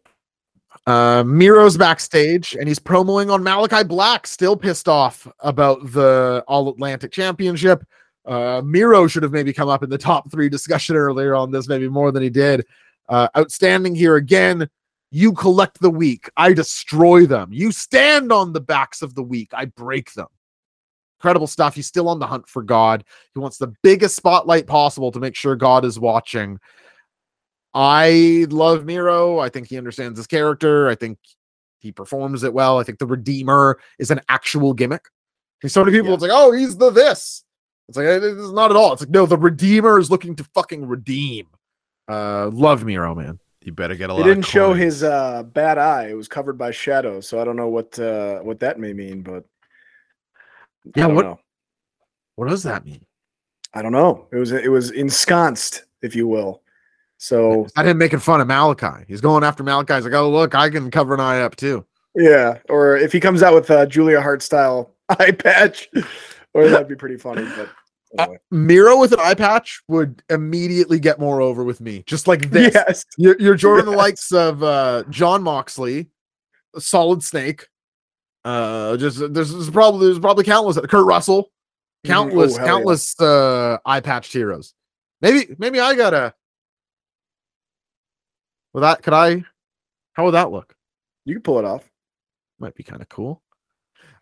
Uh, 0.85 1.23
Miro's 1.23 1.77
backstage 1.77 2.55
and 2.59 2.67
he's 2.67 2.79
promoing 2.79 3.31
on 3.31 3.41
Malachi 3.41 3.83
Black, 3.83 4.27
still 4.27 4.57
pissed 4.57 4.89
off 4.89 5.27
about 5.39 5.91
the 5.91 6.43
All 6.47 6.69
Atlantic 6.69 7.11
Championship. 7.11 7.83
Uh, 8.25 8.61
Miro 8.63 9.07
should 9.07 9.23
have 9.23 9.31
maybe 9.31 9.53
come 9.53 9.69
up 9.69 9.83
in 9.83 9.89
the 9.89 9.97
top 9.97 10.31
three 10.31 10.49
discussion 10.49 10.95
earlier 10.97 11.35
on 11.35 11.51
this, 11.51 11.67
maybe 11.67 11.87
more 11.87 12.11
than 12.11 12.23
he 12.23 12.29
did. 12.29 12.65
Uh, 13.09 13.27
outstanding 13.37 13.95
here 13.95 14.15
again. 14.15 14.67
You 15.11 15.31
collect 15.33 15.79
the 15.79 15.91
weak, 15.91 16.27
I 16.37 16.53
destroy 16.53 17.27
them. 17.27 17.53
You 17.53 17.71
stand 17.71 18.31
on 18.31 18.51
the 18.51 18.61
backs 18.61 19.03
of 19.03 19.13
the 19.13 19.21
weak, 19.21 19.51
I 19.53 19.65
break 19.65 20.11
them. 20.13 20.25
Incredible 21.19 21.45
stuff. 21.45 21.75
He's 21.75 21.85
still 21.85 22.09
on 22.09 22.17
the 22.17 22.25
hunt 22.25 22.49
for 22.49 22.63
God. 22.63 23.03
He 23.33 23.39
wants 23.39 23.57
the 23.57 23.73
biggest 23.83 24.15
spotlight 24.15 24.65
possible 24.65 25.11
to 25.11 25.19
make 25.19 25.35
sure 25.35 25.55
God 25.55 25.85
is 25.85 25.99
watching. 25.99 26.59
I 27.73 28.45
love 28.49 28.85
Miro. 28.85 29.39
I 29.39 29.49
think 29.49 29.67
he 29.67 29.77
understands 29.77 30.17
his 30.19 30.27
character. 30.27 30.87
I 30.89 30.95
think 30.95 31.17
he 31.79 31.91
performs 31.91 32.43
it 32.43 32.53
well. 32.53 32.79
I 32.79 32.83
think 32.83 32.99
the 32.99 33.05
Redeemer 33.07 33.79
is 33.99 34.11
an 34.11 34.21
actual 34.29 34.73
gimmick. 34.73 35.05
There's 35.61 35.73
so 35.73 35.83
many 35.83 35.95
people, 35.97 36.09
Yeah. 36.09 36.13
it's 36.15 36.21
like, 36.23 36.31
oh, 36.33 36.51
he's 36.51 36.77
the 36.77 36.91
this. 36.91 37.43
It's 37.89 37.97
like, 37.97 38.05
it 38.05 38.23
is 38.23 38.51
not 38.51 38.71
at 38.71 38.77
all. 38.77 38.93
It's 38.93 39.01
like, 39.01 39.09
no, 39.09 39.25
the 39.25 39.37
Redeemer 39.37 39.97
is 39.99 40.11
looking 40.11 40.35
to 40.37 40.43
fucking 40.53 40.85
redeem. 40.87 41.47
Uh, 42.07 42.49
love 42.49 42.83
Miro, 42.85 43.15
man. 43.15 43.39
You 43.61 43.71
better 43.71 43.95
get 43.95 44.09
a 44.09 44.13
lot. 44.13 44.23
They 44.23 44.27
didn't 44.29 44.43
of 44.45 44.49
show 44.49 44.73
his 44.73 45.03
uh, 45.03 45.43
bad 45.43 45.77
eye. 45.77 46.07
It 46.09 46.15
was 46.17 46.27
covered 46.27 46.57
by 46.57 46.71
shadows, 46.71 47.27
so 47.29 47.39
I 47.41 47.45
don't 47.45 47.55
know 47.55 47.69
what 47.69 47.97
uh, 47.97 48.39
what 48.39 48.59
that 48.59 48.77
may 48.77 48.91
mean. 48.91 49.21
But 49.21 49.45
Yeah, 50.95 51.07
what- 51.07 51.23
know. 51.25 51.39
What 52.35 52.49
does 52.49 52.63
that 52.63 52.83
mean? 52.83 53.05
I 53.75 53.81
don't 53.83 53.91
know. 53.91 54.27
It 54.31 54.37
was 54.37 54.51
it 54.51 54.71
was 54.71 54.91
ensconced, 54.91 55.83
if 56.01 56.15
you 56.15 56.27
will. 56.27 56.62
So 57.17 57.67
I 57.75 57.83
didn't 57.83 57.97
making 57.99 58.19
fun 58.19 58.41
of 58.41 58.47
Malachi. 58.47 59.05
He's 59.07 59.21
going 59.21 59.43
after 59.43 59.63
Malachi. 59.63 59.93
He's 59.95 60.03
like, 60.05 60.13
oh, 60.13 60.29
look, 60.29 60.55
I 60.55 60.69
can 60.69 60.91
cover 60.91 61.13
an 61.13 61.19
eye 61.19 61.41
up 61.41 61.55
too. 61.55 61.85
yeah, 62.15 62.57
or 62.69 62.97
if 62.97 63.11
he 63.13 63.19
comes 63.19 63.41
out 63.41 63.53
with 63.53 63.69
a 63.69 63.87
Julia 63.87 64.19
Hart 64.21 64.41
style 64.41 64.91
eye 65.09 65.31
patch, 65.31 65.89
or 66.53 66.67
that'd 66.67 66.87
be 66.87 66.95
pretty 66.95 67.17
funny. 67.17 67.45
But 67.55 67.69
Uh, 68.19 68.27
Miro 68.51 68.99
with 68.99 69.11
an 69.11 69.19
eye 69.19 69.33
patch 69.33 69.81
would 69.87 70.21
immediately 70.29 70.99
get 70.99 71.19
more 71.19 71.41
over 71.41 71.63
with 71.63 71.81
me. 71.81 72.03
Just 72.05 72.27
like 72.27 72.51
this. 72.51 72.71
yes. 72.71 73.05
You're, 73.17 73.35
you're 73.39 73.55
joining 73.55 73.85
the 73.85 73.91
likes 73.91 74.31
of 74.31 74.61
uh, 74.61 75.01
Jon 75.09 75.41
Moxley, 75.41 76.11
Solid 76.77 77.23
Snake. 77.23 77.65
Uh, 78.45 78.97
just 78.97 79.17
there's, 79.33 79.51
there's 79.51 79.69
probably 79.71 80.05
there's 80.05 80.19
probably 80.19 80.43
countless 80.43 80.77
Kurt 80.85 81.05
Russell, 81.07 81.49
Mhm. 82.05 82.09
countless 82.09 82.53
Oh, 82.53 82.57
hell 82.57 82.65
yeah. 82.67 82.71
countless 82.71 83.19
uh, 83.19 83.77
eye 83.83 83.99
patched 84.01 84.31
heroes. 84.33 84.75
Maybe 85.19 85.55
maybe 85.57 85.79
I 85.79 85.95
gotta. 85.95 86.35
Well, 88.73 88.81
that 88.81 89.03
could 89.03 89.13
I? 89.13 89.43
How 90.13 90.25
would 90.25 90.31
that 90.31 90.51
look? 90.51 90.75
You 91.25 91.35
can 91.35 91.43
pull 91.43 91.59
it 91.59 91.65
off. 91.65 91.89
Might 92.59 92.75
be 92.75 92.83
kind 92.83 93.01
of 93.01 93.09
cool. 93.09 93.41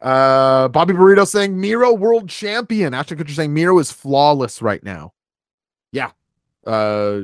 Uh, 0.02 0.68
Bobby 0.68 0.94
Burrito 0.94 1.28
saying 1.28 1.60
Miro 1.60 1.94
world 1.94 2.30
champion. 2.30 2.94
Ashton 2.94 3.18
Kutcher 3.18 3.36
saying 3.36 3.54
Miro 3.54 3.78
is 3.80 3.92
flawless 3.92 4.62
right 4.62 4.84
now. 4.84 5.14
Yeah. 5.92 6.12
Uh, 6.66 7.22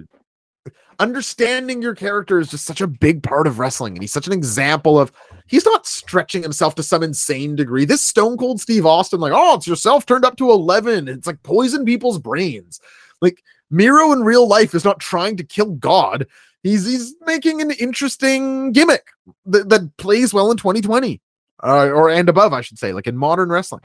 understanding 0.99 1.81
your 1.81 1.95
character 1.95 2.39
is 2.39 2.49
just 2.49 2.65
such 2.65 2.81
a 2.81 2.87
big 2.87 3.23
part 3.23 3.47
of 3.47 3.59
wrestling, 3.59 3.93
and 3.93 4.01
he's 4.03 4.11
such 4.11 4.27
an 4.27 4.33
example 4.33 4.99
of 4.99 5.11
he's 5.47 5.65
not 5.65 5.87
stretching 5.87 6.43
himself 6.43 6.75
to 6.75 6.83
some 6.83 7.03
insane 7.03 7.55
degree. 7.55 7.85
This 7.85 8.01
Stone 8.01 8.37
Cold 8.37 8.59
Steve 8.61 8.85
Austin, 8.85 9.19
like, 9.19 9.33
oh, 9.35 9.55
it's 9.55 9.67
yourself 9.67 10.05
turned 10.05 10.25
up 10.25 10.37
to 10.37 10.51
eleven. 10.51 11.07
It's 11.07 11.27
like 11.27 11.41
poison 11.43 11.85
people's 11.85 12.19
brains. 12.19 12.79
Like 13.21 13.43
Miro 13.69 14.11
in 14.11 14.21
real 14.21 14.47
life 14.47 14.75
is 14.75 14.85
not 14.85 14.99
trying 14.99 15.37
to 15.37 15.43
kill 15.43 15.71
God. 15.71 16.27
He's 16.63 16.85
he's 16.85 17.15
making 17.25 17.61
an 17.61 17.71
interesting 17.71 18.71
gimmick 18.71 19.07
that, 19.45 19.69
that 19.69 19.95
plays 19.97 20.33
well 20.33 20.51
in 20.51 20.57
2020 20.57 21.21
uh, 21.63 21.87
or 21.87 22.09
and 22.09 22.29
above, 22.29 22.53
I 22.53 22.61
should 22.61 22.79
say, 22.79 22.93
like 22.93 23.07
in 23.07 23.17
modern 23.17 23.49
wrestling. 23.49 23.83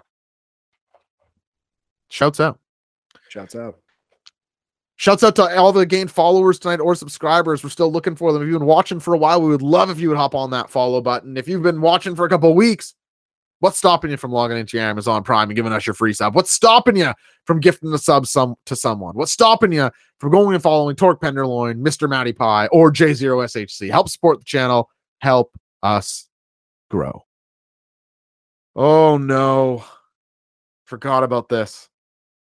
Shouts 2.08 2.40
out. 2.40 2.58
Shouts 3.28 3.54
out. 3.54 3.78
Shouts 4.96 5.24
out 5.24 5.34
to 5.36 5.58
all 5.58 5.72
the 5.72 5.86
gained 5.86 6.10
followers 6.10 6.58
tonight 6.58 6.78
or 6.78 6.94
subscribers. 6.94 7.64
We're 7.64 7.70
still 7.70 7.90
looking 7.90 8.14
for 8.14 8.32
them. 8.32 8.42
If 8.42 8.48
you've 8.48 8.60
been 8.60 8.68
watching 8.68 9.00
for 9.00 9.14
a 9.14 9.18
while, 9.18 9.42
we 9.42 9.48
would 9.48 9.62
love 9.62 9.90
if 9.90 9.98
you 9.98 10.08
would 10.10 10.18
hop 10.18 10.34
on 10.34 10.50
that 10.50 10.70
follow 10.70 11.00
button. 11.00 11.36
If 11.36 11.48
you've 11.48 11.62
been 11.62 11.80
watching 11.80 12.14
for 12.14 12.24
a 12.24 12.28
couple 12.28 12.54
weeks, 12.54 12.94
what's 13.62 13.78
stopping 13.78 14.10
you 14.10 14.16
from 14.16 14.32
logging 14.32 14.58
into 14.58 14.76
your 14.76 14.84
Amazon 14.84 15.22
Prime 15.22 15.48
and 15.48 15.54
giving 15.54 15.72
us 15.72 15.86
your 15.86 15.94
free 15.94 16.12
sub? 16.12 16.34
What's 16.34 16.50
stopping 16.50 16.96
you 16.96 17.12
from 17.46 17.60
gifting 17.60 17.92
a 17.92 17.98
sub 17.98 18.26
some 18.26 18.56
to 18.66 18.74
someone? 18.74 19.14
What's 19.14 19.30
stopping 19.30 19.70
you 19.72 19.88
from 20.18 20.32
going 20.32 20.54
and 20.54 20.62
following 20.62 20.96
Torque 20.96 21.20
Penderloin, 21.20 21.82
Mr. 21.82 22.08
Matty 22.10 22.32
Pie, 22.32 22.66
or 22.72 22.92
J0SHC? 22.92 23.88
Help 23.88 24.08
support 24.08 24.40
the 24.40 24.44
channel. 24.44 24.90
Help 25.20 25.56
us 25.84 26.28
grow. 26.90 27.24
Oh 28.74 29.16
no. 29.16 29.84
Forgot 30.86 31.22
about 31.22 31.48
this. 31.48 31.88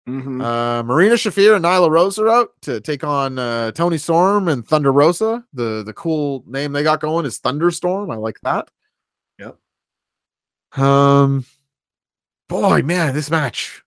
Mhm. 0.07 0.41
Uh, 0.41 0.81
Marina 0.83 1.15
Shafir 1.15 1.55
and 1.57 1.65
Nyla 1.65 1.89
Rose 1.89 2.17
are 2.17 2.29
out 2.29 2.49
to 2.61 2.79
take 2.79 3.03
on 3.03 3.37
uh, 3.37 3.71
Toni 3.71 3.97
Storm 3.97 4.47
and 4.47 4.65
Thunder 4.65 4.93
Rosa. 4.93 5.43
The 5.53 5.83
the 5.85 5.93
cool 5.93 6.43
name 6.47 6.71
they 6.71 6.83
got 6.83 7.01
going 7.01 7.25
is 7.25 7.37
Thunderstorm. 7.39 8.09
I 8.09 8.15
like 8.15 8.39
that. 8.43 8.69
Um, 10.77 11.45
boy, 12.47 12.81
man, 12.81 13.13
this 13.13 13.29
match, 13.29 13.83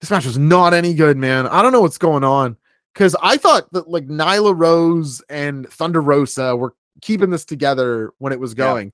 this 0.00 0.10
match 0.10 0.26
was 0.26 0.38
not 0.38 0.74
any 0.74 0.94
good, 0.94 1.16
man. 1.16 1.46
I 1.46 1.62
don't 1.62 1.72
know 1.72 1.80
what's 1.80 1.98
going 1.98 2.24
on 2.24 2.56
because 2.92 3.16
I 3.22 3.36
thought 3.36 3.72
that 3.72 3.88
like 3.88 4.06
Nyla 4.06 4.54
Rose 4.56 5.22
and 5.28 5.68
Thunder 5.70 6.00
Rosa 6.00 6.54
were 6.54 6.74
keeping 7.00 7.30
this 7.30 7.44
together 7.44 8.12
when 8.18 8.32
it 8.32 8.40
was 8.40 8.52
Yeah. 8.52 8.64
going. 8.66 8.92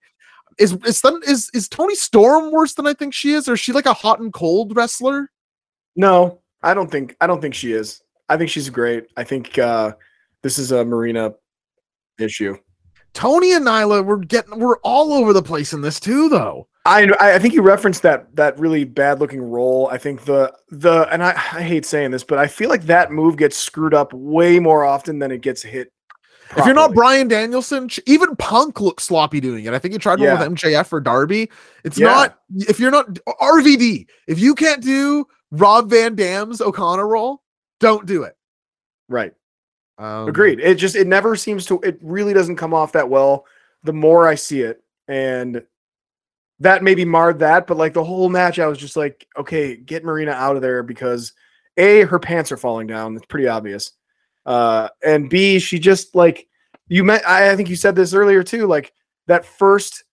Is 0.59 0.72
is 0.84 1.02
is 1.26 1.51
is 1.55 1.68
Toni 1.68 1.94
Storm 1.94 2.51
worse 2.51 2.74
than 2.74 2.86
I 2.86 2.92
think 2.92 3.14
she 3.14 3.32
is, 3.32 3.48
or 3.48 3.55
is 3.55 3.60
she 3.60 3.72
like 3.72 3.86
a 3.86 3.94
hot 3.94 4.20
and 4.20 4.32
cold 4.32 4.76
wrestler? 4.76 5.30
No, 5.97 6.40
I 6.62 6.74
don't 6.74 6.90
think 6.90 7.16
I 7.20 7.26
don't 7.26 7.40
think 7.40 7.55
she 7.55 7.72
is. 7.72 8.02
I 8.28 8.36
think 8.36 8.51
she's 8.51 8.68
great. 8.68 9.06
I 9.16 9.24
think 9.24 9.59
uh 9.59 9.92
this 10.42 10.59
is 10.59 10.70
a 10.72 10.84
Marina 10.84 11.34
issue. 12.18 12.56
Toni 13.14 13.52
and 13.52 13.66
Nyla 13.66 14.04
were 14.04 14.18
getting 14.18 14.58
we're 14.58 14.78
all 14.78 15.12
over 15.12 15.32
the 15.32 15.42
place 15.42 15.72
in 15.72 15.80
this 15.82 15.98
too, 16.00 16.28
though. 16.28 16.68
I 16.86 17.04
I 17.20 17.34
I 17.34 17.38
think 17.38 17.54
you 17.54 17.62
referenced 17.62 18.02
that 18.02 18.34
that 18.36 18.58
really 18.58 18.84
bad 18.84 19.20
looking 19.20 19.42
roll. 19.42 19.88
I 19.90 19.98
think 19.98 20.24
the 20.24 20.52
the 20.70 21.08
and 21.12 21.22
I, 21.22 21.30
I 21.30 21.62
hate 21.62 21.84
saying 21.84 22.10
this, 22.12 22.24
but 22.24 22.38
I 22.38 22.46
feel 22.46 22.68
like 22.68 22.84
that 22.84 23.10
move 23.12 23.36
gets 23.36 23.56
screwed 23.56 23.94
up 23.94 24.12
way 24.12 24.58
more 24.58 24.84
often 24.84 25.18
than 25.18 25.30
it 25.30 25.40
gets 25.42 25.62
hit. 25.62 25.92
If 26.56 26.64
you're 26.66 26.74
not. 26.74 26.94
Bryan 26.94 27.28
Danielson, 27.28 27.88
even 28.06 28.34
Punk 28.34 28.80
looks 28.80 29.04
sloppy 29.04 29.40
doing 29.40 29.66
it. 29.66 29.72
I 29.72 29.78
think 29.78 29.92
he 29.92 29.98
tried 29.98 30.18
Yeah. 30.18 30.34
one 30.34 30.50
with 30.52 30.58
MJF 30.60 30.92
or 30.92 31.00
Darby. 31.00 31.48
It's 31.84 31.96
Yeah. 31.98 32.06
not 32.06 32.38
if 32.56 32.80
you're 32.80 32.90
not 32.90 33.18
RVD. 33.40 34.08
If 34.26 34.40
you 34.40 34.54
can't 34.56 34.82
do 34.82 35.26
Rob 35.52 35.90
Van 35.90 36.16
Dam's 36.16 36.60
O'Connor 36.60 37.06
roll, 37.06 37.42
don't 37.78 38.04
do 38.06 38.22
it. 38.24 38.34
right. 39.08 39.32
Um, 40.01 40.28
Agreed. 40.28 40.60
It 40.60 40.77
just 40.77 40.97
it 40.97 41.06
never 41.06 41.36
seems 41.36 41.66
to 41.66 41.78
it 41.82 41.98
really 42.01 42.32
doesn't 42.32 42.56
come 42.56 42.72
off 42.72 42.93
that 42.93 43.09
well 43.09 43.44
the 43.85 43.93
more 43.93 44.27
I 44.27 44.35
see 44.35 44.62
it. 44.62 44.82
And 45.09 45.62
that 46.59 46.82
maybe 46.82 47.05
marred 47.05 47.39
that, 47.40 47.66
but 47.66 47.77
like 47.77 47.93
the 47.93 48.05
whole 48.05 48.28
match, 48.28 48.59
I 48.59 48.66
was 48.66 48.78
just 48.78 48.97
like, 48.97 49.27
okay, 49.36 49.77
get 49.77 50.05
Marina 50.05 50.32
out 50.32 50.56
of 50.56 50.62
there 50.62 50.82
because 50.82 51.35
A, 51.77 52.02
her 52.02 52.18
pants 52.18 52.51
are 52.51 52.56
falling 52.56 52.86
down. 52.86 53.14
It's 53.14 53.27
pretty 53.27 53.47
obvious. 53.47 53.93
Uh 54.47 54.89
and 55.05 55.28
B, 55.28 55.59
she 55.59 55.78
just 55.78 56.14
like 56.14 56.48
you 56.89 57.05
met 57.05 57.27
I, 57.28 57.52
I 57.52 57.56
think 57.56 57.68
you 57.68 57.77
said 57.77 57.94
this 57.94 58.14
earlier 58.14 58.43
too, 58.43 58.66
like 58.66 58.94
that 59.27 59.44
first 59.44 60.05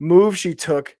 move 0.00 0.36
she 0.36 0.52
took 0.52 0.96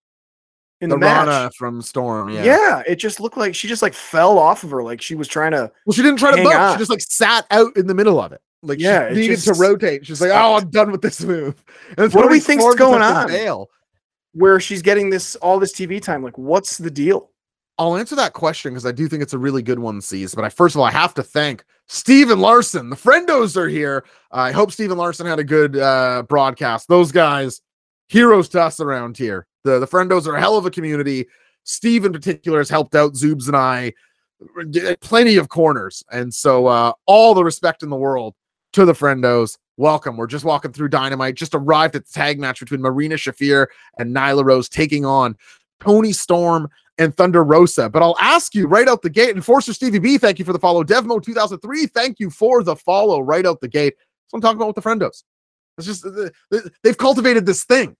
in 0.80 0.90
The, 0.90 0.96
the, 0.96 1.00
match. 1.00 1.26
Rana 1.26 1.50
from 1.56 1.82
Storm. 1.82 2.30
Yeah. 2.30 2.44
Yeah. 2.44 2.82
it 2.86 2.96
just 2.96 3.20
looked 3.20 3.36
like 3.36 3.54
she 3.54 3.66
just 3.68 3.82
like 3.82 3.94
fell 3.94 4.38
off 4.38 4.62
of 4.64 4.70
her, 4.70 4.82
like 4.82 5.00
she 5.02 5.14
was 5.14 5.28
trying 5.28 5.52
to 5.52 5.70
Well, 5.86 5.94
she 5.94 6.02
didn't 6.02 6.18
try 6.18 6.36
to 6.36 6.42
bump. 6.42 6.54
on. 6.56 6.74
She 6.74 6.78
just 6.78 6.90
like 6.90 7.00
sat 7.00 7.46
out 7.50 7.76
in 7.76 7.86
the 7.86 7.94
middle 7.94 8.20
of 8.20 8.32
it. 8.32 8.40
Like 8.62 8.78
Yeah, 8.80 9.08
she 9.10 9.20
needed 9.20 9.38
to 9.40 9.54
rotate. 9.54 10.06
She's 10.06 10.20
like, 10.20 10.30
oh, 10.32 10.56
I'm 10.56 10.70
done 10.70 10.90
with 10.92 11.02
this 11.02 11.22
move. 11.22 11.62
And 11.96 12.12
What 12.12 12.22
do 12.22 12.28
we 12.28 12.40
think's 12.40 12.74
going 12.76 13.02
on? 13.02 13.28
Bail. 13.28 13.70
where 14.32 14.60
she's 14.60 14.82
getting 14.82 15.10
this 15.10 15.36
all 15.36 15.58
this 15.58 15.72
TV 15.72 16.00
time. 16.02 16.22
Like, 16.22 16.36
what's 16.38 16.78
the 16.78 16.90
deal? 16.90 17.30
I'll 17.80 17.96
answer 17.96 18.16
that 18.16 18.32
question 18.32 18.72
because 18.72 18.84
I 18.86 18.90
do 18.92 19.06
think 19.06 19.22
it's 19.22 19.34
a 19.34 19.38
really 19.38 19.62
good 19.62 19.78
one, 19.78 20.00
Sees. 20.00 20.34
But 20.34 20.44
I 20.44 20.48
first 20.48 20.74
of 20.74 20.80
all, 20.80 20.86
I 20.86 20.90
have 20.90 21.14
to 21.14 21.22
thank 21.22 21.64
Steven 21.86 22.40
Larson. 22.40 22.90
The 22.90 22.96
friendos 22.96 23.56
are 23.56 23.68
here. 23.68 24.04
I 24.32 24.50
hope 24.50 24.72
Steven 24.72 24.98
Larson 24.98 25.26
had 25.26 25.38
a 25.38 25.44
good 25.44 25.76
uh, 25.76 26.24
broadcast. 26.28 26.88
Those 26.88 27.12
guys, 27.12 27.60
heroes 28.08 28.48
to 28.50 28.60
us 28.62 28.80
around 28.80 29.16
here. 29.16 29.46
The 29.68 29.78
the 29.78 29.86
friendos 29.86 30.26
are 30.26 30.36
a 30.36 30.40
hell 30.40 30.56
of 30.56 30.66
a 30.66 30.70
community. 30.70 31.26
Steve 31.64 32.04
in 32.04 32.12
particular 32.12 32.58
has 32.58 32.70
helped 32.70 32.94
out 32.94 33.14
Zoobs 33.14 33.46
and 33.46 33.56
I 33.56 33.92
plenty 35.00 35.36
of 35.36 35.48
corners. 35.48 36.02
And 36.10 36.32
so 36.32 36.66
uh, 36.66 36.92
all 37.06 37.34
the 37.34 37.44
respect 37.44 37.82
in 37.82 37.90
the 37.90 37.96
world 37.96 38.34
to 38.72 38.84
the 38.84 38.92
friendos. 38.92 39.58
Welcome. 39.76 40.16
We're 40.16 40.26
just 40.26 40.44
walking 40.44 40.72
through 40.72 40.88
Dynamite. 40.88 41.34
Just 41.34 41.54
arrived 41.54 41.96
at 41.96 42.06
the 42.06 42.12
tag 42.12 42.38
match 42.38 42.60
between 42.60 42.80
Marina 42.80 43.14
Shafir 43.16 43.66
and 43.98 44.14
Nyla 44.14 44.44
Rose 44.44 44.68
taking 44.68 45.04
on 45.04 45.36
Toni 45.80 46.12
Storm 46.12 46.68
and 46.98 47.16
Thunder 47.16 47.44
Rosa. 47.44 47.88
But 47.88 48.02
I'll 48.02 48.16
ask 48.20 48.54
you 48.54 48.66
right 48.66 48.88
out 48.88 49.02
the 49.02 49.10
gate. 49.10 49.36
Enforcer 49.36 49.72
Stevie 49.72 50.00
B, 50.00 50.18
thank 50.18 50.38
you 50.38 50.44
for 50.44 50.52
the 50.52 50.58
follow. 50.58 50.82
Devmo 50.82 51.22
2003, 51.22 51.86
thank 51.86 52.18
you 52.18 52.30
for 52.30 52.62
the 52.62 52.74
follow 52.74 53.20
right 53.20 53.46
out 53.46 53.60
the 53.60 53.68
gate. 53.68 53.94
That's 53.96 54.32
what 54.32 54.38
I'm 54.38 54.42
talking 54.42 54.58
about 54.58 54.74
with 54.74 54.82
the 54.82 54.82
friendos. 54.82 55.22
It's 55.78 55.86
just 55.86 56.04
uh, 56.04 56.68
they've 56.82 56.98
cultivated 56.98 57.46
this 57.46 57.64
thing. 57.64 57.96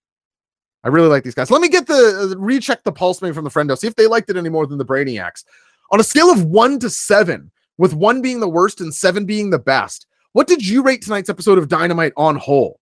I 0.85 0.89
really 0.89 1.09
like 1.09 1.25
these 1.25 1.35
guys. 1.35 1.51
Let 1.51 1.61
me 1.61 1.69
get 1.69 1.87
the 1.87 2.35
uh, 2.35 2.39
recheck 2.39 2.85
the 2.85 2.93
pulse 2.93 3.21
maybe 3.21 3.35
from 3.35 3.45
the 3.45 3.51
friendos. 3.51 3.79
See 3.79 3.87
if 3.87 3.97
they 3.97 4.07
liked 4.07 4.31
it 4.31 4.37
any 4.37 4.49
more 4.49 4.67
than 4.67 4.79
the 4.79 4.85
Brainiacs. 4.85 5.45
On 5.91 6.01
a 6.01 6.05
scale 6.05 6.31
of 6.31 6.45
one 6.45 6.79
to 6.81 6.91
seven, 6.91 7.51
with 7.79 7.95
one 7.95 8.23
being 8.23 8.41
the 8.41 8.49
worst 8.49 8.81
and 8.81 8.95
seven 8.95 9.25
being 9.25 9.51
the 9.51 9.59
best, 9.59 10.07
what 10.33 10.47
did 10.47 10.67
you 10.67 10.83
rate 10.83 11.03
tonight's 11.03 11.31
episode 11.31 11.59
of 11.59 11.69
Dynamite 11.69 12.13
on 12.17 12.37
whole? 12.37 12.81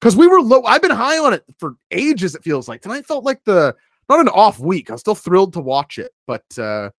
Because 0.00 0.16
we 0.16 0.26
were 0.26 0.40
low. 0.40 0.62
I've 0.64 0.82
been 0.82 0.90
high 0.90 1.18
on 1.18 1.32
it 1.32 1.44
for 1.58 1.76
ages. 1.90 2.34
It 2.34 2.42
feels 2.42 2.68
like 2.68 2.82
tonight 2.82 3.06
felt 3.06 3.24
like 3.24 3.42
the 3.44 3.74
not 4.08 4.20
an 4.20 4.28
off 4.28 4.58
week. 4.58 4.90
I 4.90 4.94
was 4.94 5.00
still 5.00 5.14
thrilled 5.14 5.52
to 5.54 5.60
watch 5.60 5.98
it, 5.98 6.12
but 6.26 6.44
uh 6.58 6.90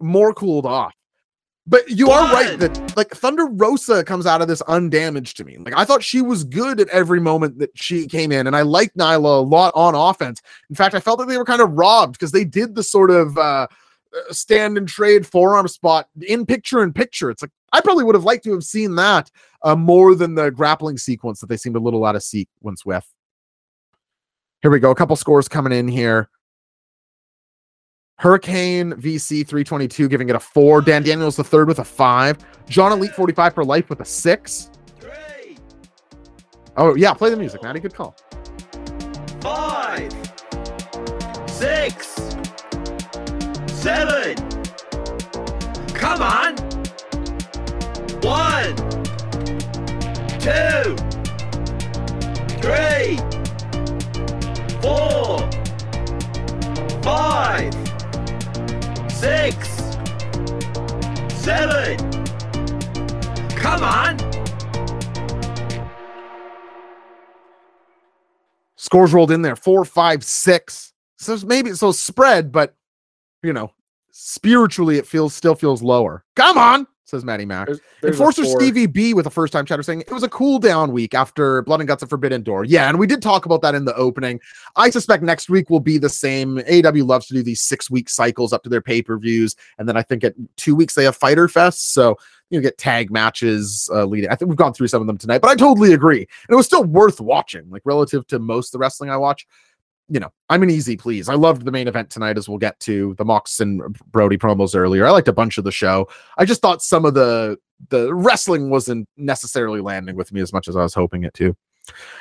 more 0.00 0.32
cooled 0.32 0.66
off. 0.66 0.94
But 1.68 1.90
you 1.90 2.10
are 2.10 2.32
right 2.32 2.58
that 2.60 2.96
like 2.96 3.10
Thunder 3.10 3.46
Rosa 3.46 4.02
comes 4.02 4.24
out 4.24 4.40
of 4.40 4.48
this 4.48 4.62
undamaged 4.62 5.36
to 5.36 5.44
me. 5.44 5.58
Like 5.58 5.76
I 5.76 5.84
thought 5.84 6.02
she 6.02 6.22
was 6.22 6.42
good 6.44 6.80
at 6.80 6.88
every 6.88 7.20
moment 7.20 7.58
that 7.58 7.70
she 7.74 8.06
came 8.06 8.32
in, 8.32 8.46
and 8.46 8.56
I 8.56 8.62
liked 8.62 8.96
Nyla 8.96 9.38
a 9.38 9.42
lot 9.42 9.72
on 9.74 9.94
offense. 9.94 10.40
In 10.70 10.76
fact, 10.76 10.94
I 10.94 11.00
felt 11.00 11.18
that 11.18 11.28
they 11.28 11.36
were 11.36 11.44
kind 11.44 11.60
of 11.60 11.70
robbed 11.72 12.14
because 12.14 12.32
they 12.32 12.44
did 12.44 12.74
the 12.74 12.82
sort 12.82 13.10
of 13.10 13.36
uh 13.36 13.66
uh, 14.16 14.32
stand 14.32 14.78
and 14.78 14.88
trade 14.88 15.26
forearm 15.26 15.68
spot 15.68 16.08
in 16.22 16.46
picture 16.46 16.82
in 16.82 16.94
picture. 16.94 17.28
It's 17.28 17.42
like 17.42 17.50
I 17.72 17.82
probably 17.82 18.04
would 18.04 18.14
have 18.14 18.24
liked 18.24 18.44
to 18.44 18.52
have 18.52 18.64
seen 18.64 18.94
that 18.94 19.30
uh, 19.62 19.76
more 19.76 20.14
than 20.14 20.34
the 20.34 20.50
grappling 20.50 20.96
sequence 20.96 21.40
that 21.40 21.48
they 21.48 21.58
seemed 21.58 21.76
a 21.76 21.80
little 21.80 22.06
out 22.06 22.16
of 22.16 22.22
sequence 22.22 22.86
with. 22.86 23.06
Here 24.62 24.70
we 24.70 24.80
go. 24.80 24.90
A 24.90 24.94
couple 24.94 25.14
scores 25.16 25.46
coming 25.46 25.74
in 25.74 25.86
here. 25.86 26.30
Hurricane 28.18 28.92
VC 28.94 29.46
322 29.46 30.08
giving 30.08 30.28
it 30.28 30.34
a 30.34 30.40
four. 30.40 30.80
Dan 30.80 31.02
Daniels 31.02 31.36
the 31.36 31.44
third 31.44 31.68
with 31.68 31.78
a 31.78 31.84
five. 31.84 32.38
John 32.68 32.90
Elite 32.92 33.12
45 33.12 33.54
for 33.54 33.64
life 33.64 33.88
with 33.88 34.00
a 34.00 34.04
six. 34.04 34.70
Three, 34.98 35.56
Oh, 36.76 36.94
yeah. 36.96 37.14
Play 37.14 37.30
the 37.30 37.36
music, 37.36 37.62
Maddie. 37.62 37.80
Good 37.80 37.94
call. 37.94 38.16
five, 39.40 40.12
six, 41.48 42.16
seven, 43.68 44.34
Come 45.94 46.22
on. 46.22 46.56
One, 48.22 48.74
two, 50.38 50.96
three, 52.60 53.16
four, 54.80 55.38
five, 57.02 57.72
six, 59.18 59.68
seven. 61.42 61.96
Come 63.56 63.82
on. 63.82 64.16
Scores 68.76 69.12
rolled 69.12 69.32
in 69.32 69.42
there 69.42 69.56
four, 69.56 69.84
five, 69.84 70.22
six. 70.22 70.92
So 71.16 71.36
maybe 71.44 71.72
so 71.72 71.90
spread, 71.90 72.52
but 72.52 72.76
you 73.42 73.52
know, 73.52 73.72
spiritually 74.12 74.98
it 74.98 75.06
feels 75.06 75.34
still 75.34 75.56
feels 75.56 75.82
lower. 75.82 76.24
Come 76.36 76.56
on, 76.56 76.86
says 77.08 77.24
Maddie 77.24 77.46
Mac. 77.46 77.66
There's, 77.66 77.80
there's 78.02 78.14
Enforcer. 78.14 78.44
Stevie 78.44 78.86
B 78.86 79.14
with 79.14 79.26
a 79.26 79.30
first 79.30 79.52
time 79.52 79.64
chatter 79.64 79.82
saying 79.82 80.02
it 80.02 80.12
was 80.12 80.22
a 80.22 80.28
cool 80.28 80.58
down 80.58 80.92
week 80.92 81.14
after 81.14 81.62
Blood 81.62 81.80
and 81.80 81.88
Guts 81.88 82.02
of 82.02 82.10
Forbidden 82.10 82.42
Door. 82.42 82.66
Yeah, 82.66 82.88
and 82.88 82.98
we 82.98 83.06
did 83.06 83.22
talk 83.22 83.46
about 83.46 83.62
that 83.62 83.74
in 83.74 83.84
the 83.84 83.94
opening. 83.96 84.40
I 84.76 84.90
suspect 84.90 85.22
next 85.22 85.48
week 85.48 85.70
will 85.70 85.80
be 85.80 85.98
the 85.98 86.08
same. 86.08 86.58
AW 86.58 87.04
loves 87.04 87.26
to 87.28 87.34
do 87.34 87.42
these 87.42 87.62
six 87.62 87.90
week 87.90 88.10
cycles 88.10 88.52
up 88.52 88.62
to 88.64 88.68
their 88.68 88.82
pay 88.82 89.02
per 89.02 89.16
views, 89.16 89.56
and 89.78 89.88
then 89.88 89.96
I 89.96 90.02
think 90.02 90.22
at 90.24 90.34
two 90.56 90.74
weeks 90.74 90.94
they 90.94 91.04
have 91.04 91.16
Fyter 91.16 91.48
Fest. 91.48 91.94
So 91.94 92.18
you 92.50 92.60
get 92.60 92.78
tag 92.78 93.10
matches 93.10 93.90
uh, 93.92 94.04
leading. 94.04 94.30
I 94.30 94.34
think 94.34 94.48
we've 94.48 94.58
gone 94.58 94.74
through 94.74 94.88
some 94.88 95.00
of 95.00 95.06
them 95.06 95.18
tonight, 95.18 95.40
but 95.40 95.50
I 95.50 95.54
totally 95.54 95.94
agree, 95.94 96.20
and 96.20 96.50
it 96.50 96.56
was 96.56 96.66
still 96.66 96.84
worth 96.84 97.20
watching. 97.20 97.68
Like 97.70 97.82
relative 97.84 98.26
to 98.28 98.38
most 98.38 98.68
of 98.68 98.72
the 98.72 98.78
wrestling 98.78 99.10
I 99.10 99.16
watch. 99.16 99.46
You 100.08 100.20
know, 100.20 100.32
I'm 100.48 100.62
an 100.62 100.70
easy 100.70 100.96
please. 100.96 101.28
I 101.28 101.34
loved 101.34 101.64
the 101.64 101.70
main 101.70 101.86
event 101.86 102.10
tonight, 102.10 102.38
as 102.38 102.48
we'll 102.48 102.58
get 102.58 102.80
to 102.80 103.14
the 103.18 103.24
Mox 103.24 103.60
and 103.60 103.82
Brody 104.10 104.38
promos 104.38 104.74
earlier. 104.74 105.06
I 105.06 105.10
liked 105.10 105.28
a 105.28 105.32
bunch 105.32 105.58
of 105.58 105.64
the 105.64 105.72
show. 105.72 106.08
I 106.38 106.44
just 106.44 106.62
thought 106.62 106.82
some 106.82 107.04
of 107.04 107.14
the 107.14 107.58
the 107.90 108.12
wrestling 108.14 108.70
wasn't 108.70 109.08
necessarily 109.16 109.80
landing 109.80 110.16
with 110.16 110.32
me 110.32 110.40
as 110.40 110.52
much 110.52 110.66
as 110.66 110.76
I 110.76 110.82
was 110.82 110.94
hoping 110.94 111.24
it 111.24 111.34
to. 111.34 111.54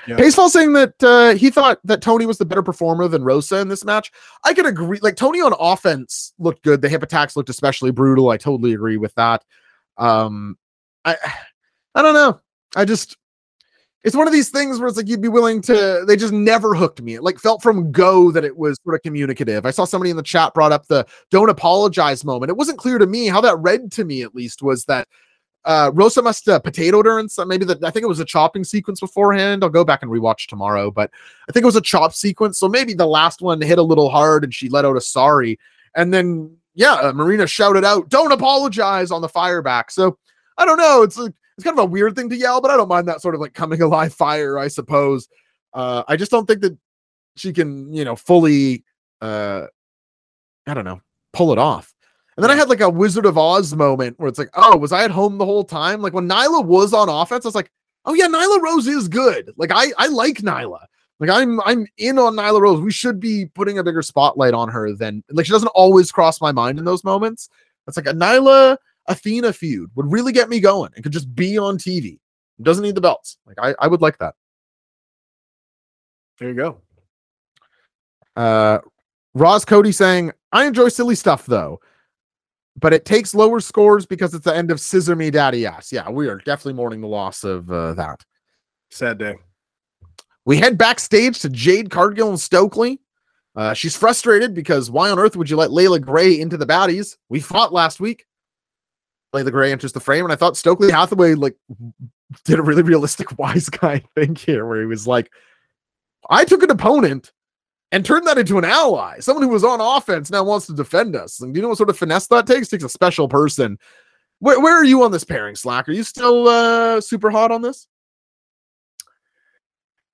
Yeah. 0.07 0.29
Saying 0.29 0.73
that 0.73 1.03
uh, 1.03 1.35
he 1.35 1.49
thought 1.49 1.79
that 1.83 2.01
Toni 2.01 2.25
was 2.25 2.37
the 2.37 2.45
better 2.45 2.63
performer 2.63 3.07
than 3.07 3.23
Rosa 3.23 3.57
in 3.57 3.67
this 3.67 3.83
match. 3.83 4.11
I 4.43 4.53
can 4.53 4.65
agree. 4.65 4.99
Like 5.01 5.15
Toni 5.15 5.41
on 5.41 5.53
offense 5.59 6.33
looked 6.39 6.63
good. 6.63 6.81
The 6.81 6.89
hip 6.89 7.03
attacks 7.03 7.35
looked 7.35 7.49
especially 7.49 7.91
brutal. 7.91 8.29
I 8.29 8.37
totally 8.37 8.73
agree 8.73 8.97
with 8.97 9.13
that. 9.15 9.43
Um, 9.97 10.57
I 11.03 11.17
I 11.95 12.01
don't 12.01 12.13
know. 12.13 12.39
I 12.75 12.85
just 12.85 13.17
it's 14.07 14.15
one 14.15 14.25
of 14.25 14.31
these 14.31 14.49
things 14.49 14.79
where 14.79 14.87
it's 14.87 14.95
like 14.95 15.09
you'd 15.09 15.21
be 15.21 15.27
willing 15.27 15.61
to 15.63 16.05
they 16.07 16.15
just 16.15 16.31
never 16.31 16.73
hooked 16.73 17.01
me. 17.01 17.15
It 17.15 17.23
like 17.23 17.39
felt 17.39 17.61
from 17.61 17.91
go 17.91 18.31
that 18.31 18.45
it 18.45 18.55
was 18.55 18.77
sort 18.85 18.95
of 18.95 19.01
communicative. 19.01 19.65
I 19.65 19.71
saw 19.71 19.83
somebody 19.83 20.11
in 20.11 20.15
the 20.15 20.23
chat 20.23 20.53
brought 20.53 20.71
up 20.71 20.87
the 20.87 21.05
don't 21.29 21.49
apologize 21.49 22.23
moment. 22.23 22.49
It 22.49 22.55
wasn't 22.55 22.77
clear 22.77 22.99
to 22.99 23.05
me. 23.05 23.27
How 23.27 23.41
that 23.41 23.59
read 23.59 23.91
to 23.91 24.05
me 24.05 24.21
at 24.21 24.33
least 24.33 24.63
was 24.63 24.85
that 24.85 25.09
uh 25.65 25.91
rosa 25.93 26.21
must 26.21 26.45
have 26.45 26.63
potatoed 26.63 27.03
her 27.03 27.19
and 27.19 27.29
maybe 27.49 27.65
that 27.65 27.83
i 27.83 27.91
think 27.91 28.05
it 28.05 28.07
was 28.07 28.21
a 28.21 28.25
chopping 28.25 28.63
sequence 28.63 29.01
beforehand. 29.01 29.61
I'll 29.61 29.69
go 29.69 29.83
back 29.83 30.03
and 30.03 30.09
rewatch 30.09 30.47
tomorrow 30.47 30.89
but 30.89 31.11
i 31.49 31.51
think 31.51 31.63
it 31.63 31.65
was 31.65 31.75
a 31.75 31.81
chop 31.81 32.13
sequence. 32.13 32.57
So 32.57 32.69
maybe 32.69 32.93
the 32.93 33.05
last 33.05 33.41
one 33.41 33.59
hit 33.59 33.77
a 33.77 33.83
little 33.83 34.09
hard 34.09 34.45
and 34.45 34.53
she 34.53 34.69
let 34.69 34.85
out 34.85 34.95
a 34.95 35.01
sorry. 35.01 35.59
And 35.95 36.13
then 36.13 36.55
yeah 36.75 36.93
uh, 36.93 37.11
marina 37.11 37.45
shouted 37.45 37.83
out 37.83 38.07
don't 38.07 38.31
apologize 38.31 39.11
on 39.11 39.21
the 39.21 39.27
fire 39.27 39.61
back. 39.61 39.91
So 39.91 40.17
i 40.57 40.63
don't 40.65 40.77
know. 40.77 41.01
It's 41.01 41.17
like 41.17 41.33
it's 41.57 41.63
kind 41.63 41.77
of 41.77 41.83
a 41.83 41.87
weird 41.87 42.15
thing 42.15 42.29
to 42.29 42.35
yell, 42.35 42.61
but 42.61 42.69
I 42.69 42.77
don't 42.77 42.87
mind 42.87 43.07
that 43.07 43.21
sort 43.21 43.35
of 43.35 43.41
like 43.41 43.53
coming 43.53 43.81
alive 43.81 44.13
fire, 44.13 44.59
I 44.59 44.67
suppose. 44.67 45.27
Uh, 45.73 46.03
I 46.07 46.15
just 46.15 46.31
don't 46.31 46.45
think 46.45 46.61
that 46.61 46.77
she 47.35 47.51
can, 47.51 47.93
you 47.93 48.05
know, 48.05 48.15
fully, 48.15 48.83
uh, 49.21 49.65
I 50.65 50.73
don't 50.73 50.85
know, 50.85 51.01
pull 51.33 51.51
it 51.51 51.57
off. 51.57 51.93
And 52.35 52.43
then 52.43 52.51
I 52.51 52.55
had 52.55 52.69
like 52.69 52.81
a 52.81 52.89
Wizard 52.89 53.25
of 53.25 53.37
Oz 53.37 53.75
moment 53.75 54.19
where 54.19 54.29
it's 54.29 54.37
like, 54.37 54.51
oh, 54.53 54.77
was 54.77 54.91
I 54.91 55.03
at 55.03 55.11
home 55.11 55.39
the 55.39 55.45
whole 55.45 55.63
time? 55.63 56.01
Like 56.01 56.13
when 56.13 56.29
Nyla 56.29 56.63
was 56.63 56.93
on 56.93 57.09
offense, 57.09 57.45
I 57.45 57.47
was 57.47 57.55
like, 57.55 57.71
oh 58.05 58.13
yeah, 58.13 58.27
Nyla 58.27 58.61
Rose 58.61 58.87
is 58.87 59.07
good. 59.07 59.51
Like 59.57 59.71
I, 59.73 59.91
I 59.97 60.07
like 60.07 60.37
Nyla. 60.37 60.85
Like 61.19 61.31
I'm, 61.31 61.59
I'm 61.61 61.87
in 61.97 62.19
on 62.19 62.35
Nyla 62.35 62.61
Rose. 62.61 62.79
We 62.79 62.91
should 62.91 63.19
be 63.19 63.47
putting 63.47 63.79
a 63.79 63.83
bigger 63.83 64.03
spotlight 64.03 64.53
on 64.53 64.69
her 64.69 64.93
than 64.93 65.23
like 65.31 65.47
she 65.47 65.51
doesn't 65.51 65.69
always 65.69 66.11
cross 66.11 66.39
my 66.39 66.51
mind 66.51 66.77
in 66.77 66.85
those 66.85 67.03
moments. 67.03 67.49
It's 67.87 67.97
like 67.97 68.05
a 68.05 68.13
Nyla 68.13 68.77
Athena 69.07 69.53
feud 69.53 69.89
would 69.95 70.11
really 70.11 70.31
get 70.31 70.49
me 70.49 70.59
going 70.59 70.91
and 70.95 71.03
could 71.03 71.13
just 71.13 71.33
be 71.33 71.57
on 71.57 71.77
TV. 71.77 72.19
It 72.59 72.63
Doesn't 72.63 72.83
need 72.83 72.95
the 72.95 73.01
belts. 73.01 73.37
Like 73.45 73.57
I, 73.61 73.75
I 73.79 73.87
would 73.87 74.01
like 74.01 74.17
that. 74.19 74.35
There 76.39 76.49
you 76.49 76.55
go. 76.55 76.81
Uh 78.35 78.79
Roz 79.33 79.65
Cody 79.65 79.91
saying, 79.91 80.31
I 80.51 80.65
enjoy 80.65 80.89
silly 80.89 81.15
stuff 81.15 81.45
though, 81.45 81.79
but 82.75 82.93
it 82.93 83.05
takes 83.05 83.35
lower 83.35 83.59
scores 83.59 84.05
because 84.05 84.33
it's 84.33 84.45
the 84.45 84.55
end 84.55 84.71
of 84.71 84.79
Scissor 84.79 85.15
Me 85.15 85.29
Daddy 85.29 85.65
Ass. 85.65 85.91
Yeah, 85.91 86.09
we 86.09 86.27
are 86.27 86.37
definitely 86.37 86.73
mourning 86.73 87.01
the 87.01 87.07
loss 87.07 87.43
of 87.43 87.71
uh, 87.71 87.93
that. 87.93 88.25
Sad 88.89 89.17
day. 89.17 89.35
We 90.45 90.57
head 90.57 90.77
backstage 90.77 91.39
to 91.39 91.49
Jade 91.49 91.89
Cargill 91.89 92.29
and 92.29 92.39
Stokely. 92.39 92.99
Uh, 93.55 93.73
she's 93.73 93.97
frustrated 93.97 94.53
because 94.53 94.89
why 94.89 95.09
on 95.09 95.19
earth 95.19 95.35
would 95.35 95.49
you 95.49 95.57
let 95.57 95.73
Leila 95.73 95.99
Grey 95.99 96.39
into 96.39 96.57
the 96.57 96.65
baddies? 96.65 97.17
We 97.27 97.39
fought 97.39 97.73
last 97.73 97.99
week. 97.99 98.26
Leila 99.33 99.51
Grey 99.51 99.71
enters 99.71 99.91
the 99.91 99.99
frame, 99.99 100.23
and 100.23 100.31
I 100.31 100.35
thought 100.35 100.57
Stokely 100.57 100.91
Hathaway 100.91 101.33
like 101.35 101.55
did 102.45 102.59
a 102.59 102.63
really 102.63 102.83
realistic 102.83 103.37
wise 103.39 103.69
guy 103.69 104.03
thing 104.15 104.35
here, 104.35 104.65
where 104.65 104.79
he 104.79 104.85
was 104.87 105.07
like, 105.07 105.31
"I 106.29 106.45
took 106.45 106.63
an 106.63 106.71
opponent 106.71 107.31
and 107.91 108.03
turned 108.05 108.27
that 108.27 108.37
into 108.37 108.57
an 108.57 108.65
ally, 108.65 109.19
someone 109.19 109.43
who 109.43 109.49
was 109.49 109.63
on 109.63 109.79
offense 109.81 110.29
now 110.31 110.43
wants 110.43 110.67
to 110.67 110.73
defend 110.73 111.15
us." 111.15 111.41
And 111.41 111.55
you 111.55 111.61
know 111.61 111.69
what 111.69 111.77
sort 111.77 111.89
of 111.89 111.97
finesse 111.97 112.27
that 112.27 112.47
takes? 112.47 112.69
takes 112.69 112.83
a 112.83 112.89
special 112.89 113.27
person. 113.27 113.77
Where, 114.39 114.59
where 114.59 114.75
are 114.75 114.85
you 114.85 115.03
on 115.03 115.11
this 115.11 115.23
pairing, 115.23 115.55
Slack? 115.55 115.89
Are 115.89 115.93
you 115.93 116.03
still 116.03 116.47
uh, 116.47 117.01
super 117.01 117.29
hot 117.31 117.51
on 117.51 117.61
this? 117.61 117.87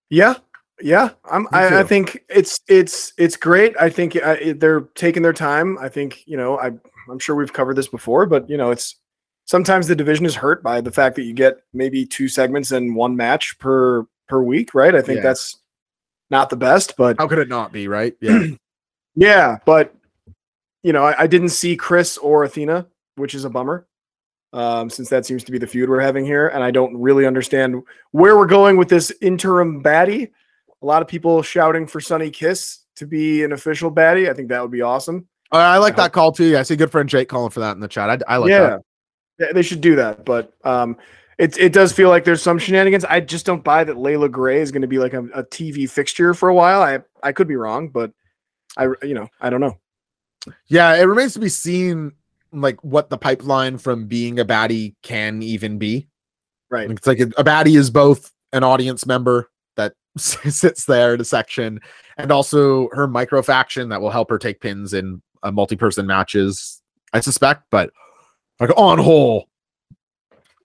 Yeah, 0.10 0.36
yeah. 0.82 1.10
I'm. 1.30 1.48
I, 1.52 1.80
I 1.80 1.84
think 1.84 2.24
it's 2.30 2.62
it's 2.68 3.14
it's 3.18 3.36
great. 3.36 3.76
I 3.80 3.90
think 3.90 4.16
uh, 4.16 4.38
it- 4.40 4.60
they're 4.60 4.82
taking 4.96 5.24
their 5.24 5.34
time. 5.34 5.78
I 5.80 5.90
think 5.90 6.24
you 6.28 6.38
know. 6.38 6.58
I 6.60 6.72
I'm 7.10 7.20
sure 7.20 7.36
we've 7.36 7.52
covered 7.52 7.76
this 7.76 7.88
before, 7.88 8.26
but 8.26 8.50
you 8.50 8.56
know, 8.58 8.72
it's 8.72 8.96
sometimes 9.46 9.88
the 9.88 9.96
division 9.96 10.26
is 10.26 10.36
hurt 10.36 10.64
by 10.64 10.82
the 10.82 10.92
fact 10.92 11.16
that 11.16 11.24
you 11.24 11.34
get 11.34 11.62
maybe 11.74 12.06
two 12.06 12.28
segments 12.28 12.72
and 12.72 12.96
one 12.96 13.16
match 13.16 13.58
per 13.60 14.06
per 14.28 14.42
week, 14.42 14.74
right? 14.74 14.96
I 14.96 15.02
think 15.02 15.18
Yeah. 15.18 15.24
that's 15.24 15.58
not 16.30 16.50
the 16.50 16.56
best, 16.56 16.96
but 16.98 17.18
How 17.20 17.28
could 17.28 17.40
it 17.40 17.50
not 17.50 17.72
be, 17.72 17.88
right? 17.88 18.16
Yeah. 18.22 18.48
yeah, 19.16 19.58
but 19.66 19.94
you 20.82 20.92
know, 20.92 21.04
I, 21.04 21.24
I 21.24 21.28
didn't 21.28 21.50
see 21.50 21.76
Chris 21.76 22.18
or 22.18 22.44
Athena, 22.44 22.88
which 23.16 23.36
is 23.36 23.46
a 23.46 23.50
bummer. 23.50 23.88
Um, 24.54 24.90
since 24.90 25.10
that 25.10 25.26
seems 25.26 25.44
to 25.46 25.52
be 25.52 25.58
the 25.58 25.66
feud 25.66 25.90
we're 25.90 26.00
having 26.00 26.26
here, 26.26 26.50
and 26.50 26.64
I 26.64 26.70
don't 26.70 26.96
really 26.96 27.26
understand 27.26 27.82
where 28.12 28.38
we're 28.38 28.46
going 28.46 28.78
with 28.78 28.88
this 28.88 29.12
interim 29.20 29.82
baddie. 29.84 30.30
A 30.84 30.86
lot 30.86 31.02
of 31.02 31.08
people 31.08 31.42
shouting 31.42 31.88
for 31.88 32.00
Sunny 32.00 32.30
Kiss 32.30 32.82
to 32.98 33.08
be 33.08 33.44
an 33.44 33.54
official 33.54 33.92
baddie. 33.92 34.30
I 34.30 34.34
think 34.34 34.50
that 34.50 34.62
would 34.62 34.70
be 34.70 34.82
awesome. 34.82 35.28
Uh, 35.52 35.58
I 35.58 35.78
like 35.80 35.94
I 35.94 36.04
that 36.04 36.14
call 36.14 36.32
too. 36.32 36.46
Yeah, 36.46 36.60
I 36.60 36.64
see 36.64 36.76
good 36.76 36.92
friend 36.92 37.10
Jake 37.10 37.30
calling 37.30 37.50
for 37.50 37.62
that 37.62 37.74
in 37.74 37.80
the 37.80 37.88
chat. 37.88 38.10
I, 38.10 38.34
I 38.34 38.38
like 38.38 38.50
yeah, 38.52 38.62
that. 38.62 38.82
They 39.38 39.62
should 39.62 39.82
do 39.82 39.96
that. 39.96 40.26
But 40.26 40.54
um, 40.64 40.98
it 41.38 41.58
it 41.58 41.74
does 41.74 41.92
feel 41.92 42.10
like 42.10 42.24
there's 42.24 42.42
some 42.42 42.60
shenanigans. 42.60 43.06
I 43.06 43.20
just 43.20 43.46
don't 43.46 43.64
buy 43.64 43.84
that 43.84 43.98
Leila 43.98 44.30
Grey 44.30 44.62
is 44.62 44.72
going 44.72 44.82
to 44.82 44.88
be 44.88 45.00
like 45.00 45.14
a, 45.14 45.24
a 45.34 45.44
TV 45.44 45.90
fixture 45.90 46.34
for 46.34 46.50
a 46.50 46.54
while. 46.54 46.82
I 46.82 47.00
I 47.22 47.32
could 47.32 47.48
be 47.48 47.56
wrong, 47.56 47.90
but 47.90 48.12
I 48.78 48.88
you 49.02 49.14
know 49.14 49.28
I 49.42 49.50
don't 49.50 49.62
know. 49.62 49.80
Yeah, 50.68 50.96
it 50.96 51.04
remains 51.04 51.34
to 51.34 51.40
be 51.40 51.50
seen 51.50 52.12
like 52.52 52.84
what 52.84 53.10
the 53.10 53.18
pipeline 53.18 53.78
from 53.78 54.08
being 54.08 54.40
a 54.40 54.46
baddie 54.46 54.96
can 55.02 55.42
even 55.42 55.78
be. 55.78 56.08
Right. 56.70 56.90
It's 56.90 57.08
like 57.08 57.20
a, 57.20 57.28
a 57.38 57.44
baddie 57.44 57.78
is 57.78 57.90
both 57.90 58.32
an 58.52 58.64
audience 58.64 59.06
member 59.06 59.50
that 59.76 59.94
sits 60.18 60.86
there 60.86 61.16
in 61.16 61.22
a 61.22 61.26
section 61.26 61.80
and 62.18 62.32
also 62.32 62.90
her 62.92 63.08
micro 63.08 63.42
faction 63.42 63.90
that 63.90 64.02
will 64.02 64.12
help 64.12 64.30
her 64.30 64.38
take 64.38 64.62
pins 64.62 64.94
in 64.94 65.22
uh, 65.42 65.52
multi-person 65.52 66.06
matches, 66.06 66.82
I 67.12 67.20
suspect, 67.20 67.64
but 67.70 67.92
like 68.60 68.72
on 68.78 69.00
whole, 69.00 69.48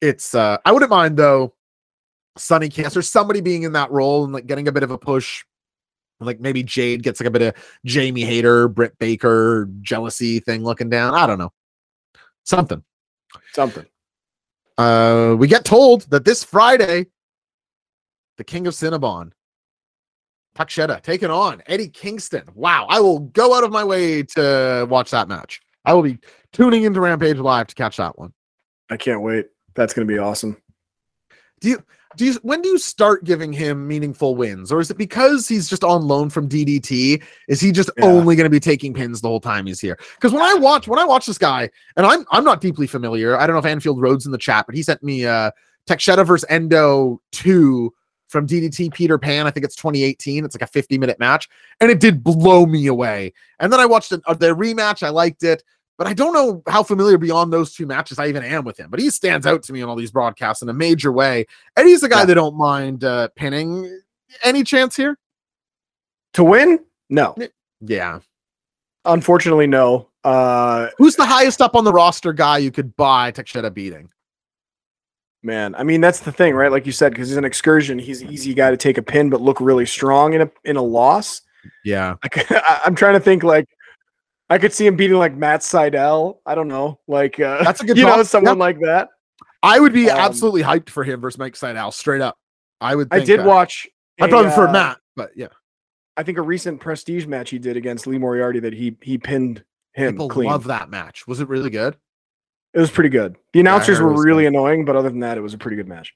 it's 0.00 0.34
uh 0.34 0.58
I 0.64 0.72
wouldn't 0.72 0.90
mind 0.90 1.16
though 1.16 1.54
Sunny 2.36 2.70
or 2.94 3.02
somebody 3.02 3.40
being 3.40 3.64
in 3.64 3.72
that 3.72 3.90
role 3.90 4.24
and 4.24 4.32
like 4.32 4.46
getting 4.46 4.68
a 4.68 4.72
bit 4.72 4.82
of 4.82 4.90
a 4.90 4.98
push. 4.98 5.44
Like 6.20 6.40
maybe 6.40 6.62
Jade 6.62 7.02
gets 7.02 7.20
like 7.20 7.28
a 7.28 7.30
bit 7.30 7.42
of 7.42 7.54
Jamie 7.84 8.24
Hayter, 8.24 8.68
Britt 8.68 8.98
Baker 8.98 9.68
jealousy 9.80 10.40
thing 10.40 10.64
looking 10.64 10.90
down. 10.90 11.14
I 11.14 11.26
don't 11.26 11.38
know. 11.38 11.52
Something. 12.44 12.82
Something. 13.52 13.86
Uh, 14.76 15.36
we 15.38 15.46
get 15.48 15.64
told 15.64 16.02
that 16.10 16.24
this 16.24 16.42
Friday, 16.42 17.06
the 18.36 18.44
King 18.44 18.66
of 18.66 18.74
Cinnabon, 18.74 19.32
Takeshita, 20.56 21.02
taking 21.02 21.30
on 21.30 21.62
Eddie 21.66 21.88
Kingston. 21.88 22.44
Wow, 22.54 22.86
I 22.88 23.00
will 23.00 23.20
go 23.20 23.54
out 23.54 23.64
of 23.64 23.70
my 23.70 23.84
way 23.84 24.22
to 24.22 24.86
watch 24.88 25.10
that 25.10 25.28
match. 25.28 25.60
I 25.88 25.94
will 25.94 26.02
be 26.02 26.18
tuning 26.52 26.82
into 26.82 27.00
Rampage 27.00 27.38
Live 27.38 27.66
to 27.68 27.74
catch 27.74 27.96
that 27.96 28.18
one. 28.18 28.34
I 28.90 28.98
can't 28.98 29.22
wait. 29.22 29.46
That's 29.74 29.94
going 29.94 30.06
to 30.06 30.12
be 30.12 30.18
awesome. 30.18 30.56
Do 31.60 31.70
you? 31.70 31.82
do 32.16 32.26
you 32.26 32.34
when 32.42 32.60
do 32.60 32.68
you 32.68 32.78
start 32.78 33.24
giving 33.24 33.52
him 33.52 33.86
meaningful 33.88 34.36
wins, 34.36 34.70
or 34.70 34.80
is 34.80 34.90
it 34.90 34.98
because 34.98 35.48
he's 35.48 35.68
just 35.68 35.84
on 35.84 36.02
loan 36.06 36.28
from 36.28 36.46
DDT? 36.48 37.22
Is 37.48 37.60
he 37.60 37.72
just 37.72 37.90
Yeah. 37.96 38.04
only 38.04 38.36
going 38.36 38.44
to 38.44 38.50
be 38.50 38.60
taking 38.60 38.92
pins 38.92 39.22
the 39.22 39.28
whole 39.28 39.40
time 39.40 39.64
he's 39.66 39.80
here? 39.80 39.98
Because 40.16 40.32
when 40.32 40.42
I 40.42 40.54
watch 40.54 40.88
when 40.88 40.98
I 40.98 41.04
watch 41.04 41.24
this 41.24 41.38
guy, 41.38 41.70
and 41.96 42.04
I'm 42.04 42.26
I'm 42.30 42.44
not 42.44 42.60
deeply 42.60 42.86
familiar. 42.86 43.38
I 43.38 43.46
don't 43.46 43.54
know 43.54 43.60
if 43.60 43.66
Anfield 43.66 44.00
Road's 44.00 44.26
in 44.26 44.32
the 44.32 44.38
chat, 44.38 44.66
but 44.66 44.74
he 44.74 44.82
sent 44.82 45.02
me 45.02 45.24
uh 45.24 45.50
Takeshita 45.86 46.26
versus 46.26 46.46
Endo 46.50 47.20
two 47.32 47.94
from 48.28 48.46
DDT 48.46 48.92
Peter 48.92 49.16
Pan. 49.16 49.46
I 49.46 49.50
think 49.50 49.64
it's 49.64 49.76
2018. 49.76 50.44
It's 50.44 50.54
like 50.54 50.62
a 50.62 50.70
50 50.70 50.98
minute 50.98 51.18
match, 51.18 51.48
and 51.80 51.90
it 51.90 51.98
did 51.98 52.22
blow 52.22 52.66
me 52.66 52.86
away. 52.86 53.32
And 53.58 53.72
then 53.72 53.80
I 53.80 53.86
watched 53.86 54.12
uh, 54.12 54.18
the 54.34 54.54
rematch. 54.54 55.02
I 55.02 55.08
liked 55.08 55.42
it. 55.44 55.62
But 55.98 56.06
I 56.06 56.14
don't 56.14 56.32
know 56.32 56.62
how 56.68 56.84
familiar 56.84 57.18
beyond 57.18 57.52
those 57.52 57.74
two 57.74 57.84
matches 57.84 58.18
I 58.20 58.28
even 58.28 58.44
am 58.44 58.64
with 58.64 58.78
him. 58.78 58.88
But 58.88 59.00
he 59.00 59.10
stands 59.10 59.46
out 59.46 59.64
to 59.64 59.72
me 59.72 59.82
on 59.82 59.88
all 59.88 59.96
these 59.96 60.12
broadcasts 60.12 60.62
in 60.62 60.68
a 60.68 60.72
major 60.72 61.10
way. 61.10 61.44
And 61.76 61.88
he's 61.88 62.04
a 62.04 62.08
guy 62.08 62.20
Yeah. 62.20 62.26
that 62.26 62.34
don't 62.34 62.56
mind 62.56 63.02
uh, 63.02 63.28
pinning. 63.34 64.00
Any 64.44 64.62
chance 64.62 64.94
here? 64.94 65.18
To 66.34 66.44
win? 66.44 66.78
No. 67.10 67.34
Yeah. 67.80 68.20
Unfortunately, 69.04 69.66
no. 69.66 70.08
Uh 70.24 70.88
Who's 70.98 71.16
the 71.16 71.24
highest 71.24 71.60
up 71.62 71.74
on 71.74 71.84
the 71.84 71.92
roster 71.92 72.32
guy 72.32 72.58
you 72.58 72.70
could 72.70 72.94
buy 72.96 73.32
Takeshita 73.32 73.72
beating? 73.72 74.10
man, 75.44 75.74
I 75.76 75.84
mean 75.84 76.00
that's 76.00 76.20
the 76.20 76.32
thing, 76.32 76.54
right? 76.54 76.70
Like 76.70 76.84
you 76.84 76.92
said, 76.92 77.12
because 77.12 77.28
he's 77.28 77.36
an 77.36 77.44
excursion, 77.44 77.98
he's 77.98 78.20
an 78.22 78.28
easy 78.30 78.52
guy 78.52 78.70
to 78.70 78.76
take 78.76 78.98
a 78.98 79.02
pin, 79.02 79.30
but 79.30 79.40
look 79.40 79.60
really 79.60 79.86
strong 79.86 80.34
in 80.34 80.42
a 80.42 80.50
in 80.64 80.76
a 80.76 80.82
loss. 80.82 81.42
Yeah. 81.84 82.16
I'm 82.84 82.94
trying 82.96 83.14
to 83.14 83.20
think 83.20 83.42
like 83.44 83.66
I 84.50 84.58
could 84.58 84.72
see 84.72 84.86
him 84.86 84.96
beating 84.96 85.18
like 85.18 85.36
Matt 85.36 85.60
Sydal. 85.60 86.38
I 86.46 86.54
don't 86.54 86.68
know, 86.68 86.98
like 87.06 87.38
uh, 87.38 87.62
That's 87.64 87.82
a 87.82 87.86
good 87.86 87.96
you 87.98 88.04
know 88.06 88.22
someone 88.22 88.58
like 88.58 88.78
that. 88.80 89.08
I 89.62 89.80
would 89.80 89.92
be 89.92 90.08
Um, 90.08 90.18
absolutely 90.18 90.62
hyped 90.62 90.88
for 90.90 91.04
him 91.04 91.20
versus 91.20 91.38
Mike 91.38 91.54
Sydal, 91.54 91.92
straight 91.92 92.20
up. 92.20 92.36
I 92.80 92.94
would. 92.94 93.08
I 93.10 93.20
did 93.20 93.40
that. 93.40 93.46
watch. 93.46 93.86
I 94.20 94.26
a, 94.26 94.28
probably 94.28 94.48
prefer 94.50 94.68
uh, 94.68 94.72
Matt, 94.72 94.98
but 95.16 95.30
yeah. 95.36 95.48
I 96.16 96.22
think 96.22 96.38
a 96.38 96.42
recent 96.42 96.80
prestige 96.80 97.26
match 97.26 97.50
he 97.50 97.58
did 97.58 97.76
against 97.76 98.06
Lee 98.06 98.18
Moriarty 98.18 98.60
that 98.60 98.72
he 98.72 98.96
he 99.02 99.18
pinned 99.18 99.62
him 99.92 100.12
People 100.14 100.28
clean. 100.28 100.48
love 100.48 100.64
that 100.64 100.90
match. 100.90 101.26
Was 101.26 101.40
it 101.40 101.48
really 101.48 101.70
good? 101.70 101.96
It 102.74 102.80
was 102.80 102.90
pretty 102.90 103.08
good. 103.10 103.36
The 103.52 103.60
announcers 103.60 103.98
it 103.98 104.02
were 104.02 104.22
really 104.22 104.42
good. 104.44 104.48
annoying, 104.48 104.84
but 104.84 104.94
other 104.96 105.08
than 105.10 105.20
that, 105.20 105.38
it 105.38 105.40
was 105.40 105.54
a 105.54 105.58
pretty 105.58 105.76
good 105.76 105.88
match. 105.88 106.14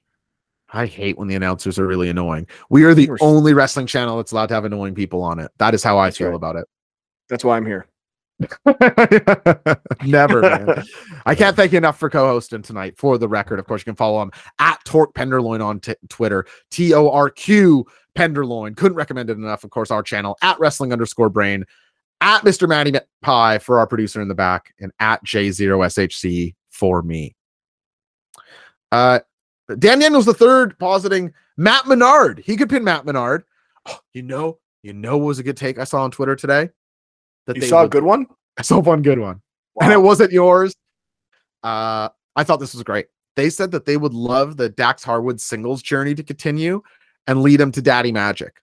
I 0.71 0.85
hate 0.87 1.17
when 1.17 1.27
the 1.27 1.35
announcers 1.35 1.77
are 1.79 1.85
really 1.87 2.09
annoying. 2.09 2.47
We 2.69 2.83
are 2.83 2.93
the 2.93 3.09
only 3.21 3.53
wrestling 3.53 3.85
channel 3.87 4.17
that's 4.17 4.31
allowed 4.31 4.47
to 4.47 4.53
have 4.55 4.65
annoying 4.65 4.95
people 4.95 5.21
on 5.21 5.39
it. 5.39 5.51
That 5.57 5.73
is 5.73 5.83
how 5.83 5.97
I 5.97 6.07
That's 6.07 6.17
feel 6.17 6.29
right. 6.29 6.35
about 6.35 6.55
it. 6.55 6.65
That's 7.29 7.43
why 7.43 7.57
I'm 7.57 7.65
here. 7.65 7.87
Never, 10.05 10.41
man. 10.41 10.83
I 11.25 11.35
can't 11.35 11.55
thank 11.55 11.71
you 11.71 11.77
enough 11.77 11.99
for 11.99 12.09
co-hosting 12.09 12.61
tonight. 12.61 12.97
For 12.97 13.17
the 13.17 13.27
record, 13.27 13.59
of 13.59 13.65
course, 13.65 13.81
you 13.81 13.85
can 13.85 13.95
follow 13.95 14.21
him 14.21 14.31
at 14.59 14.83
Torque 14.85 15.13
Penderloin 15.13 15.61
on 15.61 15.79
t- 15.79 15.95
Twitter. 16.09 16.45
T 16.71 16.93
O 16.93 17.09
R 17.09 17.29
Q 17.29 17.85
Penderloin. 18.15 18.75
Couldn't 18.75 18.97
recommend 18.97 19.29
it 19.29 19.37
enough. 19.37 19.63
Of 19.63 19.69
course, 19.69 19.91
our 19.91 20.03
channel 20.03 20.37
at 20.41 20.59
Wrestling 20.59 20.91
underscore 20.91 21.29
Brain, 21.29 21.65
at 22.21 22.43
Mr. 22.43 22.67
Matty 22.67 22.93
Pie 23.21 23.59
for 23.59 23.79
our 23.79 23.87
producer 23.87 24.21
in 24.21 24.27
the 24.27 24.35
back, 24.35 24.73
and 24.79 24.91
at 24.99 25.23
J0SHC 25.25 26.55
for 26.69 27.01
me. 27.01 27.35
Uh, 28.91 29.19
Dan 29.79 29.99
Daniels 29.99 30.25
the 30.25 30.33
third 30.33 30.77
positing 30.77 31.33
Matt 31.57 31.87
Menard. 31.87 32.39
He 32.39 32.57
could 32.57 32.69
pin 32.69 32.83
Matt 32.83 33.05
Menard. 33.05 33.43
Oh, 33.87 33.99
you 34.13 34.21
know, 34.21 34.59
you 34.81 34.93
know, 34.93 35.17
what 35.17 35.27
was 35.27 35.39
a 35.39 35.43
good 35.43 35.57
take 35.57 35.79
I 35.79 35.83
saw 35.83 36.03
on 36.03 36.11
Twitter 36.11 36.35
today. 36.35 36.69
That 37.47 37.55
You 37.57 37.61
they 37.61 37.67
saw 37.67 37.83
a 37.83 37.89
good 37.89 38.03
one? 38.03 38.27
I 38.57 38.61
saw 38.61 38.79
one 38.79 39.01
good 39.01 39.19
one 39.19 39.41
and 39.81 39.91
it 39.91 40.01
wasn't 40.01 40.31
yours. 40.31 40.75
Uh, 41.63 42.09
I 42.35 42.43
thought 42.43 42.59
this 42.59 42.73
was 42.73 42.83
great. 42.83 43.07
They 43.35 43.49
said 43.49 43.71
that 43.71 43.85
they 43.85 43.97
would 43.97 44.13
love 44.13 44.57
the 44.57 44.69
Dax 44.69 45.03
Harwood 45.03 45.41
singles 45.41 45.81
journey 45.81 46.13
to 46.15 46.23
continue 46.23 46.81
and 47.27 47.41
lead 47.41 47.59
him 47.59 47.71
to 47.71 47.81
Daddy 47.81 48.11
Magic 48.11 48.61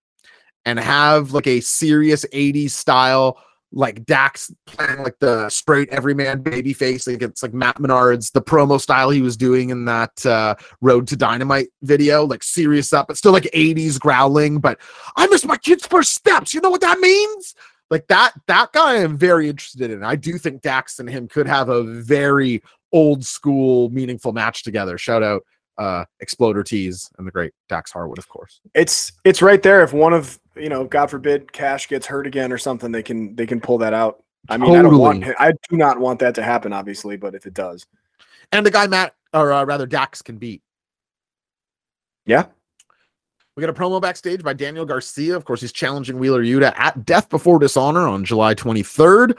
and 0.64 0.78
have 0.78 1.32
like 1.32 1.46
a 1.46 1.60
serious 1.60 2.24
80s 2.32 2.70
style, 2.70 3.38
like 3.72 4.04
Dax 4.04 4.52
playing 4.66 5.02
like 5.02 5.18
the 5.18 5.48
straight 5.48 5.88
everyman 5.88 6.42
baby 6.42 6.72
face 6.72 7.06
against 7.06 7.42
like 7.42 7.54
Matt 7.54 7.80
Menard's 7.80 8.30
the 8.30 8.42
promo 8.42 8.80
style 8.80 9.10
he 9.10 9.22
was 9.22 9.36
doing 9.36 9.70
in 9.70 9.86
that 9.86 10.24
uh, 10.26 10.54
Road 10.80 11.08
to 11.08 11.16
Dynamite 11.16 11.68
video, 11.82 12.24
like 12.24 12.42
serious 12.42 12.92
up, 12.92 13.08
but 13.08 13.16
still 13.16 13.32
like 13.32 13.44
80s 13.54 13.98
growling. 13.98 14.60
But 14.60 14.78
I 15.16 15.26
missed 15.28 15.46
my 15.46 15.56
kid's 15.56 15.86
first 15.86 16.14
steps. 16.14 16.52
You 16.54 16.60
know 16.60 16.70
what 16.70 16.82
that 16.82 17.00
means? 17.00 17.54
Like 17.90 18.06
that 18.08 18.32
that 18.46 18.72
guy 18.72 19.02
I'm 19.02 19.18
very 19.18 19.48
interested 19.48 19.90
in. 19.90 20.02
I 20.02 20.16
do 20.16 20.38
think 20.38 20.62
Dax 20.62 20.98
and 20.98 21.08
him 21.08 21.28
could 21.28 21.46
have 21.46 21.68
a 21.68 21.82
very 21.82 22.62
old 22.92 23.24
school 23.24 23.90
meaningful 23.90 24.32
match 24.32 24.62
together. 24.62 24.96
Shout 24.98 25.22
out 25.22 25.42
uh 25.78 26.04
Exploder 26.20 26.62
Tees 26.62 27.10
and 27.18 27.26
the 27.26 27.30
great 27.30 27.52
Dax 27.68 27.92
Harwood, 27.92 28.18
of 28.18 28.28
course. 28.28 28.60
It's 28.74 29.12
it's 29.24 29.42
right 29.42 29.62
there. 29.62 29.82
If 29.82 29.92
one 29.92 30.12
of 30.12 30.38
you 30.56 30.68
know, 30.68 30.84
God 30.84 31.10
forbid, 31.10 31.52
Cash 31.52 31.88
gets 31.88 32.06
hurt 32.06 32.26
again 32.26 32.52
or 32.52 32.58
something, 32.58 32.92
they 32.92 33.02
can 33.02 33.34
they 33.34 33.46
can 33.46 33.60
pull 33.60 33.78
that 33.78 33.94
out. 33.94 34.22
I 34.48 34.56
mean, 34.56 34.74
I 34.74 34.82
don't 34.82 34.98
want 34.98 35.24
I 35.38 35.52
do 35.68 35.76
not 35.76 35.98
want 35.98 36.18
that 36.20 36.34
to 36.36 36.42
happen, 36.42 36.72
obviously, 36.72 37.16
but 37.16 37.34
if 37.34 37.46
it 37.46 37.54
does, 37.54 37.86
And 38.52 38.64
the 38.64 38.70
guy 38.70 38.86
Matt 38.86 39.14
or 39.32 39.52
uh, 39.52 39.64
rather 39.64 39.86
Dax 39.86 40.22
can 40.22 40.38
beat. 40.38 40.62
yeah, 42.26 42.46
We 43.60 43.66
got 43.66 43.76
a 43.76 43.78
promo 43.78 44.00
backstage 44.00 44.42
by 44.42 44.54
Daniel 44.54 44.86
Garcia. 44.86 45.36
Of 45.36 45.44
course, 45.44 45.60
he's 45.60 45.70
challenging 45.70 46.18
Wheeler 46.18 46.42
Yuta 46.42 46.72
at 46.78 47.04
Death 47.04 47.28
Before 47.28 47.58
Dishonor 47.58 48.08
on 48.08 48.24
July 48.24 48.54
23rd 48.54 49.38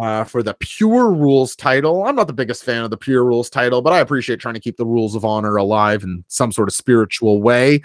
uh, 0.00 0.24
for 0.24 0.42
the 0.42 0.54
Pure 0.54 1.12
Rules 1.12 1.54
title. 1.54 2.04
I'm 2.04 2.16
not 2.16 2.26
the 2.26 2.32
biggest 2.32 2.64
fan 2.64 2.82
of 2.82 2.90
the 2.90 2.96
Pure 2.96 3.24
Rules 3.24 3.48
title, 3.48 3.80
but 3.80 3.92
I 3.92 4.00
appreciate 4.00 4.40
trying 4.40 4.54
to 4.54 4.60
keep 4.60 4.78
the 4.78 4.84
rules 4.84 5.14
of 5.14 5.24
honor 5.24 5.54
alive 5.54 6.02
in 6.02 6.24
some 6.26 6.50
sort 6.50 6.68
of 6.68 6.74
spiritual 6.74 7.40
way. 7.40 7.82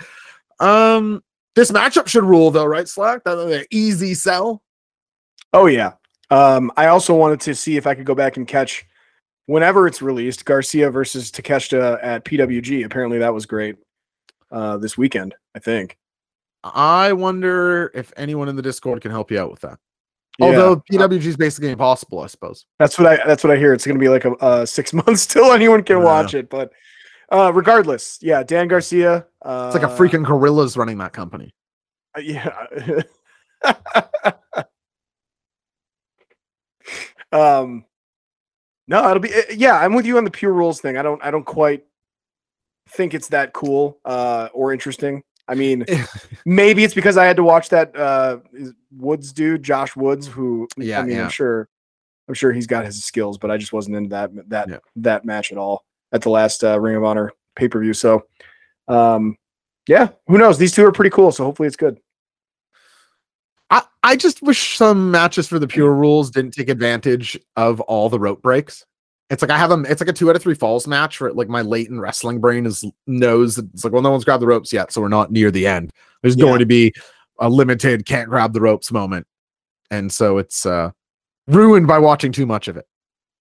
Um, 0.60 1.24
this 1.54 1.70
matchup 1.72 2.08
should 2.08 2.24
rule, 2.24 2.50
though, 2.50 2.66
right, 2.66 2.88
Slack? 2.88 3.24
That, 3.26 3.36
that 3.36 3.68
easy 3.70 4.16
sell. 4.16 4.64
Oh 5.54 5.68
yeah. 5.68 5.92
Um, 6.32 6.72
I 6.76 6.88
also 6.88 7.14
wanted 7.14 7.42
to 7.42 7.54
see 7.54 7.78
if 7.78 7.86
I 7.86 7.94
could 7.94 8.06
go 8.06 8.16
back 8.16 8.38
and 8.38 8.48
catch 8.48 8.84
whenever 9.46 9.86
it's 9.86 10.02
released 10.02 10.44
Garcia 10.44 10.90
versus 10.90 11.30
Takeshita 11.30 12.00
at 12.02 12.26
PWG. 12.26 12.84
Apparently 12.84 13.20
that 13.20 13.32
was 13.32 13.46
great 13.46 13.76
uh, 14.52 14.78
this 14.78 14.98
weekend. 14.98 15.36
I 15.56 15.60
think. 15.60 15.98
I 16.64 17.14
wonder 17.14 17.92
if 17.94 18.12
anyone 18.18 18.50
in 18.50 18.56
the 18.56 18.62
Discord 18.62 19.02
can 19.02 19.12
help 19.12 19.32
you 19.32 19.40
out 19.40 19.52
with 19.52 19.62
that. 19.62 19.80
Yeah. 20.40 20.46
Although 20.48 20.84
PWG 20.92 21.26
is 21.26 21.38
basically 21.38 21.72
impossible, 21.72 22.20
I 22.20 22.28
suppose. 22.28 22.66
That's 22.80 23.00
what 23.00 23.08
I 23.08 23.26
that's 23.26 23.44
what 23.44 23.52
I 23.52 23.58
hear. 23.58 23.74
It's 23.74 23.86
going 23.86 23.98
to 23.98 24.00
be 24.00 24.10
like 24.10 24.26
a, 24.26 24.32
uh 24.34 24.66
six 24.66 24.94
months 25.06 25.26
till 25.26 25.52
anyone 25.52 25.84
can 25.84 26.04
watch 26.04 26.34
it. 26.34 26.50
But 26.50 26.72
uh, 27.32 27.52
regardless, 27.54 28.20
yeah, 28.22 28.44
Dan 28.44 28.68
Garcia. 28.68 29.26
Uh, 29.42 29.72
It's 29.74 29.82
like 29.82 29.92
a 29.92 29.96
freaking 29.96 30.26
gorillas 30.26 30.78
running 30.78 30.98
that 31.00 31.14
company. 31.14 31.54
Uh, 32.16 32.22
yeah. 32.22 33.02
um 37.34 37.84
no 38.88 39.10
it'll 39.10 39.20
be 39.20 39.34
uh, 39.34 39.42
yeah 39.54 39.80
i'm 39.80 39.94
with 39.94 40.06
you 40.06 40.18
on 40.18 40.24
the 40.24 40.32
pure 40.32 40.54
rules 40.54 40.80
thing 40.80 40.98
i 40.98 41.02
don't 41.02 41.22
i 41.24 41.30
don't 41.30 41.46
quite 41.46 41.84
think 42.90 43.14
it's 43.14 43.28
that 43.30 43.54
cool 43.54 44.00
uh 44.06 44.50
or 44.54 44.72
interesting 44.74 45.22
i 45.48 45.56
mean 45.56 45.86
maybe 46.46 46.84
it's 46.84 46.94
because 46.94 47.18
i 47.18 47.26
had 47.26 47.36
to 47.36 47.44
watch 47.44 47.70
that 47.70 47.96
uh 47.96 48.38
woods 48.98 49.32
dude 49.34 49.64
josh 49.64 49.96
woods 49.96 50.28
who 50.28 50.68
Yeah, 50.78 51.00
i 51.00 51.04
mean 51.04 51.16
yeah. 51.18 51.24
i'm 51.26 51.30
sure 51.30 51.68
i'm 52.28 52.34
sure 52.34 52.52
he's 52.52 52.68
got 52.68 52.86
his 52.86 53.04
skills 53.04 53.38
but 53.38 53.52
i 53.52 53.58
just 53.58 53.74
wasn't 53.74 53.96
into 53.96 54.10
that 54.10 54.32
that 54.50 54.70
Yeah. 54.70 54.78
that 54.98 55.26
match 55.26 55.52
at 55.52 55.58
all 55.58 55.84
at 56.12 56.22
the 56.22 56.30
last 56.30 56.64
uh, 56.64 56.80
ring 56.80 56.96
of 56.96 57.04
honor 57.04 57.32
pay-per-view 57.56 57.94
so 57.94 58.26
um 58.88 59.36
yeah 59.88 60.10
who 60.28 60.38
knows 60.38 60.58
these 60.58 60.74
two 60.74 60.86
are 60.86 60.92
pretty 60.92 61.10
cool 61.12 61.32
so 61.32 61.44
hopefully 61.44 61.68
it's 61.68 61.76
good 61.76 62.00
I, 63.70 63.84
I 64.04 64.16
just 64.16 64.42
wish 64.42 64.78
some 64.78 65.12
matches 65.12 65.48
for 65.48 65.60
the 65.60 65.68
pure 65.68 65.94
rules 65.94 66.32
didn't 66.32 66.52
take 66.52 66.70
advantage 66.70 67.38
of 67.58 67.82
all 67.82 68.08
the 68.08 68.18
rope 68.18 68.42
breaks. 68.42 68.86
It's 69.30 69.42
like 69.42 69.52
I 69.52 69.58
have 69.58 69.72
a 69.72 69.82
It's 69.82 70.00
like 70.02 70.10
a 70.10 70.14
two 70.14 70.30
out 70.30 70.36
of 70.36 70.42
three 70.42 70.54
falls 70.54 70.88
match 70.88 71.18
for 71.18 71.32
like 71.34 71.50
my 71.50 71.62
latent 71.62 72.00
wrestling 72.00 72.40
brain 72.40 72.66
is 72.66 72.84
knows 73.08 73.56
that 73.56 73.70
it's 73.74 73.84
like 73.84 73.92
well 73.94 74.02
no 74.02 74.12
one's 74.12 74.24
grabbed 74.26 74.42
the 74.42 74.48
ropes 74.48 74.72
yet, 74.72 74.92
so 74.92 75.02
we're 75.02 75.10
not 75.10 75.32
near 75.32 75.52
the 75.52 75.68
end. 75.68 75.92
There's 76.22 76.36
Yeah. 76.38 76.46
going 76.46 76.60
to 76.60 76.66
be 76.66 76.94
a 77.40 77.50
limited 77.50 78.06
can't 78.06 78.30
grab 78.30 78.54
the 78.54 78.62
ropes 78.62 78.92
moment, 78.92 79.28
and 79.92 80.12
so 80.12 80.38
it's 80.38 80.66
uh 80.66 80.92
ruined 81.48 81.88
by 81.88 82.00
watching 82.00 82.32
too 82.32 82.46
much 82.46 82.68
of 82.68 82.78
it. 82.78 82.88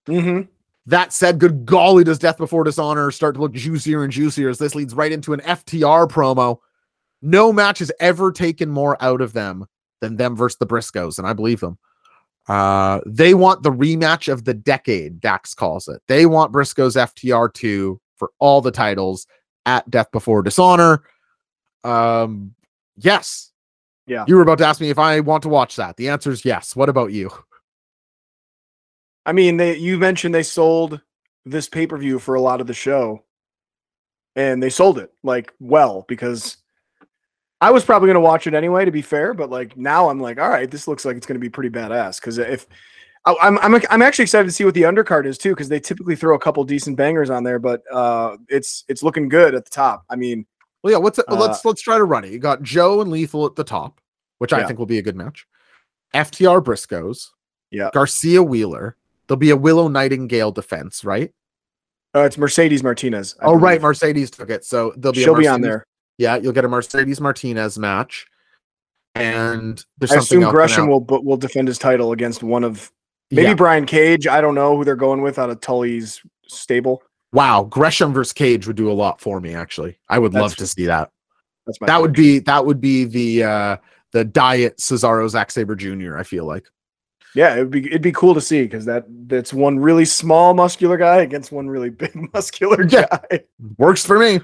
mm-hmm 0.09 0.43
That 0.87 1.13
said, 1.13 1.39
good 1.39 1.67
golly, 1.67 2.05
does 2.05 2.19
Death 2.19 2.39
Before 2.39 2.65
Dishonor 2.65 3.11
start 3.11 3.35
to 3.37 3.41
look 3.41 3.53
juicier 3.53 4.03
and 4.05 4.13
juicier 4.13 4.49
as 4.49 4.59
this 4.59 4.75
leads 4.75 4.95
right 4.95 5.11
into 5.13 5.33
an 5.33 5.41
FTR 5.41 6.09
promo. 6.09 6.59
No 7.23 7.53
match 7.53 7.79
has 7.81 7.91
ever 7.99 8.31
taken 8.31 8.69
more 8.71 8.97
out 9.03 9.21
of 9.21 9.33
them 9.33 9.67
than 10.01 10.17
them 10.17 10.37
versus 10.37 10.59
the 10.59 10.67
Briscoes, 10.67 11.19
and 11.19 11.27
I 11.27 11.33
believe 11.33 11.61
them. 11.61 11.79
Uh, 12.49 13.01
they 13.07 13.35
want 13.35 13.63
the 13.63 13.73
rematch 13.73 14.33
of 14.33 14.45
the 14.45 14.55
decade, 14.55 15.21
Dax 15.21 15.55
calls 15.55 15.89
it. 15.89 16.01
They 16.07 16.27
want 16.27 16.53
Briscoes 16.53 16.97
FTR 16.97 17.53
2 17.53 18.01
for 18.17 18.31
all 18.39 18.61
the 18.61 18.71
titles 18.71 19.27
at 19.67 19.89
Death 19.91 20.11
Before 20.13 20.43
Dishonor. 20.43 21.03
Um, 21.83 22.55
yes. 22.97 23.51
Yeah. 24.07 24.25
You 24.29 24.37
were 24.37 24.43
about 24.43 24.59
to 24.59 24.67
ask 24.67 24.81
me 24.81 24.91
if 24.91 24.99
I 24.99 25.19
want 25.21 25.43
to 25.43 25.49
watch 25.49 25.75
that. 25.77 25.97
The 25.97 26.09
answer 26.09 26.31
is 26.31 26.45
yes. 26.45 26.77
What 26.77 26.89
about 26.89 27.13
you? 27.13 27.31
I 29.25 29.33
mean, 29.33 29.57
they 29.57 29.77
you 29.77 29.99
mentioned 29.99 30.33
they 30.33 30.45
sold 30.45 31.01
this 31.45 31.69
pay 31.69 31.87
per 31.87 31.99
view 31.99 32.21
for 32.21 32.37
a 32.37 32.41
lot 32.41 32.61
of 32.61 32.69
the 32.69 32.75
show. 32.75 33.25
and 34.37 34.63
they 34.63 34.71
sold 34.71 34.99
it 34.99 35.13
like 35.25 35.53
well 35.59 36.05
because 36.07 36.59
I 37.61 37.71
was 37.71 37.85
probably 37.85 38.07
going 38.07 38.15
to 38.17 38.21
watch 38.21 38.47
it 38.47 38.55
anyway, 38.55 38.85
to 38.85 38.91
be 38.91 39.03
fair. 39.03 39.33
But 39.35 39.51
like 39.51 39.77
now, 39.77 40.09
I'm 40.09 40.21
like, 40.21 40.39
all 40.39 40.49
right, 40.49 40.71
this 40.71 40.87
looks 40.87 41.05
like 41.05 41.17
it's 41.17 41.27
going 41.27 41.37
to 41.37 41.41
be 41.41 41.49
pretty 41.49 41.71
badass. 41.71 42.21
Because 42.21 42.39
if 42.39 42.67
I'm, 43.25 43.59
I'm 43.59 43.81
I'm 43.91 44.03
actually 44.03 44.25
excited 44.25 44.45
to 44.45 44.53
see 44.53 44.65
what 44.65 44.75
the 44.75 44.83
undercard 44.83 45.27
is 45.27 45.39
too, 45.39 45.51
because 45.51 45.69
they 45.69 45.81
typically 45.81 46.17
throw 46.17 46.35
a 46.35 46.39
couple 46.39 46.63
decent 46.65 46.97
bangers 46.97 47.31
on 47.31 47.45
there, 47.45 47.59
but 47.59 47.83
uh, 47.93 48.37
it's 48.49 48.85
it's 48.89 49.03
looking 49.03 49.29
good 49.29 49.55
at 49.55 49.65
the 49.65 49.71
top. 49.71 50.05
I 50.11 50.17
mean, 50.17 50.47
Well, 50.83 50.93
yeah. 50.93 50.99
What's? 50.99 51.19
Uh, 51.19 51.25
let's 51.31 51.65
let's 51.65 51.83
try 51.83 51.97
to 51.97 52.05
run 52.05 52.25
it. 52.25 52.31
You 52.31 52.39
got 52.39 52.63
Joe 52.63 53.01
and 53.01 53.11
Lethal 53.11 53.47
at 53.47 53.57
the 53.57 53.65
top, 53.65 54.01
which 54.39 54.53
I 54.53 54.65
think 54.67 54.79
will 54.79 54.87
be 54.87 54.99
a 54.99 55.03
good 55.03 55.17
match. 55.17 55.47
FTR 56.15 56.63
Briscoes, 56.63 57.31
Yeah. 57.71 57.91
Garcia 57.93 58.43
Wheeler. 58.43 58.97
There'll 59.27 59.39
be 59.39 59.51
a 59.51 59.57
Willow 59.57 59.89
Nightingale 59.89 60.53
defense, 60.53 61.05
right? 61.05 61.33
uh, 62.15 62.21
it's 62.21 62.39
Mercedes 62.39 62.83
Martinez. 62.83 63.35
I 63.41 63.47
oh, 63.47 63.55
right. 63.55 63.81
Mercedes 63.81 64.31
took 64.31 64.49
it, 64.51 64.65
so 64.65 64.95
there'll 64.97 65.13
be. 65.13 65.23
she'll 65.23 65.35
be 65.35 65.49
on 65.49 65.61
there. 65.61 65.85
Yeah, 66.19 66.37
you'll 66.37 66.53
get 66.53 66.65
a 66.65 66.69
Mercedes 66.69 67.21
Martinez 67.21 67.79
match, 67.79 68.27
and 69.15 69.83
there's 69.99 70.13
I 70.13 70.17
assume 70.17 70.49
Gresham 70.51 70.89
will 70.89 71.01
bu- 71.01 71.21
will 71.23 71.37
defend 71.37 71.69
his 71.69 71.79
title 71.79 72.13
against 72.13 72.43
one 72.43 72.65
of 72.65 72.91
maybe 73.31 73.49
Yeah. 73.49 73.55
Brian 73.55 73.87
Cage. 73.87 74.27
I 74.27 74.41
don't 74.41 74.55
know 74.55 74.77
who 74.77 74.85
they're 74.85 74.97
going 74.97 75.23
with 75.23 75.39
out 75.39 75.51
of 75.51 75.61
Tully's 75.61 76.21
stable. 76.49 77.03
Wow, 77.33 77.65
Gresham 77.65 78.13
versus 78.13 78.33
Cage 78.33 78.67
would 78.67 78.77
do 78.77 78.91
a 78.91 78.95
lot 78.95 79.21
for 79.21 79.41
me. 79.41 79.55
Actually, 79.55 79.99
I 80.09 80.19
would 80.19 80.33
love 80.35 80.57
to 80.57 80.67
see 80.67 80.87
that. 80.87 81.11
That's 81.67 81.81
my 81.81 81.87
That 81.87 82.01
would 82.01 82.13
be 82.13 82.39
that 82.41 82.65
would 82.65 82.81
be 82.81 83.05
the 83.05 83.43
uh 83.45 83.77
the 84.13 84.25
diet 84.25 84.79
Cesaro 84.79 85.29
Zack 85.29 85.51
Sabre 85.51 85.75
Jr. 85.77 86.17
I 86.17 86.23
feel 86.23 86.47
like. 86.47 86.65
yeah. 87.35 87.55
It'd 87.55 87.71
be 87.71 87.87
it'd 87.87 88.01
be 88.03 88.13
cool 88.13 88.33
to 88.35 88.41
see 88.41 88.63
because 88.63 88.85
that 88.87 89.05
that's 89.27 89.53
one 89.53 89.79
really 89.79 90.05
small 90.05 90.55
muscular 90.55 90.97
guy 90.97 91.17
against 91.23 91.53
one 91.53 91.69
really 91.69 91.91
big 91.91 92.13
muscular 92.33 92.87
Yeah. 92.87 93.07
guy. 93.11 93.41
Works 93.77 94.07
for 94.07 94.19
me. 94.19 94.41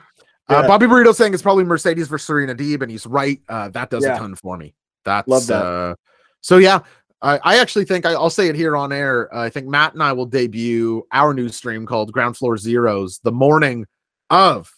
Uh, 0.49 0.67
Bobby 0.67 0.87
Burrito 0.87 1.15
saying 1.15 1.33
it's 1.33 1.43
probably 1.43 1.65
Mercedes 1.65 2.09
versus 2.09 2.27
Serena 2.27 2.55
Deeb, 2.55 2.83
and 2.83 2.91
he's 2.91 3.07
right. 3.07 3.41
Uh, 3.49 3.69
that 3.71 3.91
does 3.91 4.05
Yeah. 4.05 4.17
a 4.17 4.19
ton 4.19 4.35
for 4.35 4.57
me. 4.57 4.75
That's 5.05 5.27
Love 5.29 5.47
that. 5.47 5.65
Uh, 5.65 5.95
so 6.41 6.59
yeah, 6.59 6.81
I, 7.23 7.39
I 7.43 7.59
actually 7.59 7.85
think 7.85 8.05
I, 8.05 8.13
I'll 8.13 8.29
say 8.31 8.49
it 8.49 8.55
here 8.55 8.77
on 8.77 8.93
air. 8.93 9.35
I 9.35 9.49
think 9.49 9.67
Matt 9.69 9.95
and 9.95 10.03
I 10.03 10.13
will 10.13 10.27
debut 10.27 11.07
our 11.13 11.33
new 11.33 11.49
stream 11.49 11.87
called 11.87 12.13
Ground 12.13 12.37
Floor 12.37 12.59
Zeros 12.59 13.21
the 13.23 13.33
morning 13.33 13.87
of 14.31 14.71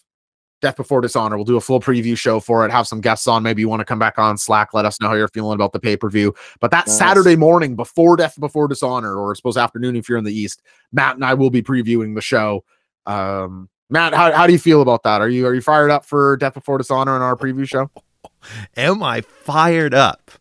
Death 0.61 0.77
Before 0.77 1.01
Dishonor. 1.01 1.35
We'll 1.35 1.45
do 1.45 1.57
a 1.57 1.61
full 1.61 1.79
preview 1.79 2.17
show 2.17 2.39
for 2.39 2.65
it. 2.65 2.71
Have 2.71 2.87
some 2.87 3.01
guests 3.01 3.27
on. 3.27 3.43
Maybe 3.43 3.61
you 3.61 3.69
want 3.69 3.81
to 3.81 3.85
come 3.85 3.99
back 3.99 4.17
on 4.17 4.37
Slack. 4.37 4.73
Let 4.73 4.85
us 4.85 5.01
know 5.01 5.07
how 5.09 5.15
you're 5.15 5.27
feeling 5.27 5.55
about 5.55 5.73
the 5.73 5.79
pay 5.79 5.97
per 5.97 6.09
view. 6.09 6.33
But 6.59 6.71
that 6.71 6.87
Nice. 6.87 6.97
Saturday 6.97 7.35
morning 7.35 7.75
before 7.75 8.15
Death 8.15 8.39
Before 8.39 8.67
Dishonor, 8.67 9.15
or 9.17 9.31
I 9.31 9.35
suppose 9.35 9.57
afternoon 9.57 9.95
if 9.95 10.07
you're 10.07 10.17
in 10.17 10.23
the 10.23 10.33
East, 10.33 10.61
Matt 10.91 11.15
and 11.15 11.25
I 11.25 11.33
will 11.33 11.49
be 11.49 11.61
previewing 11.63 12.15
the 12.15 12.21
show. 12.21 12.63
Um, 13.05 13.69
Matt, 13.89 14.13
how, 14.13 14.31
how 14.31 14.47
do 14.47 14.53
you 14.53 14.59
feel 14.59 14.81
about 14.81 15.03
that? 15.03 15.21
Are 15.21 15.29
you 15.29 15.45
are 15.45 15.53
you 15.53 15.61
fired 15.61 15.91
up 15.91 16.05
for 16.05 16.37
Death 16.37 16.55
Before 16.55 16.77
Dishonor 16.77 17.15
in 17.15 17.21
our 17.21 17.35
preview 17.35 17.67
show? 17.67 17.91
Am 18.77 19.03
I 19.03 19.21
fired 19.21 19.93
up 19.93 20.31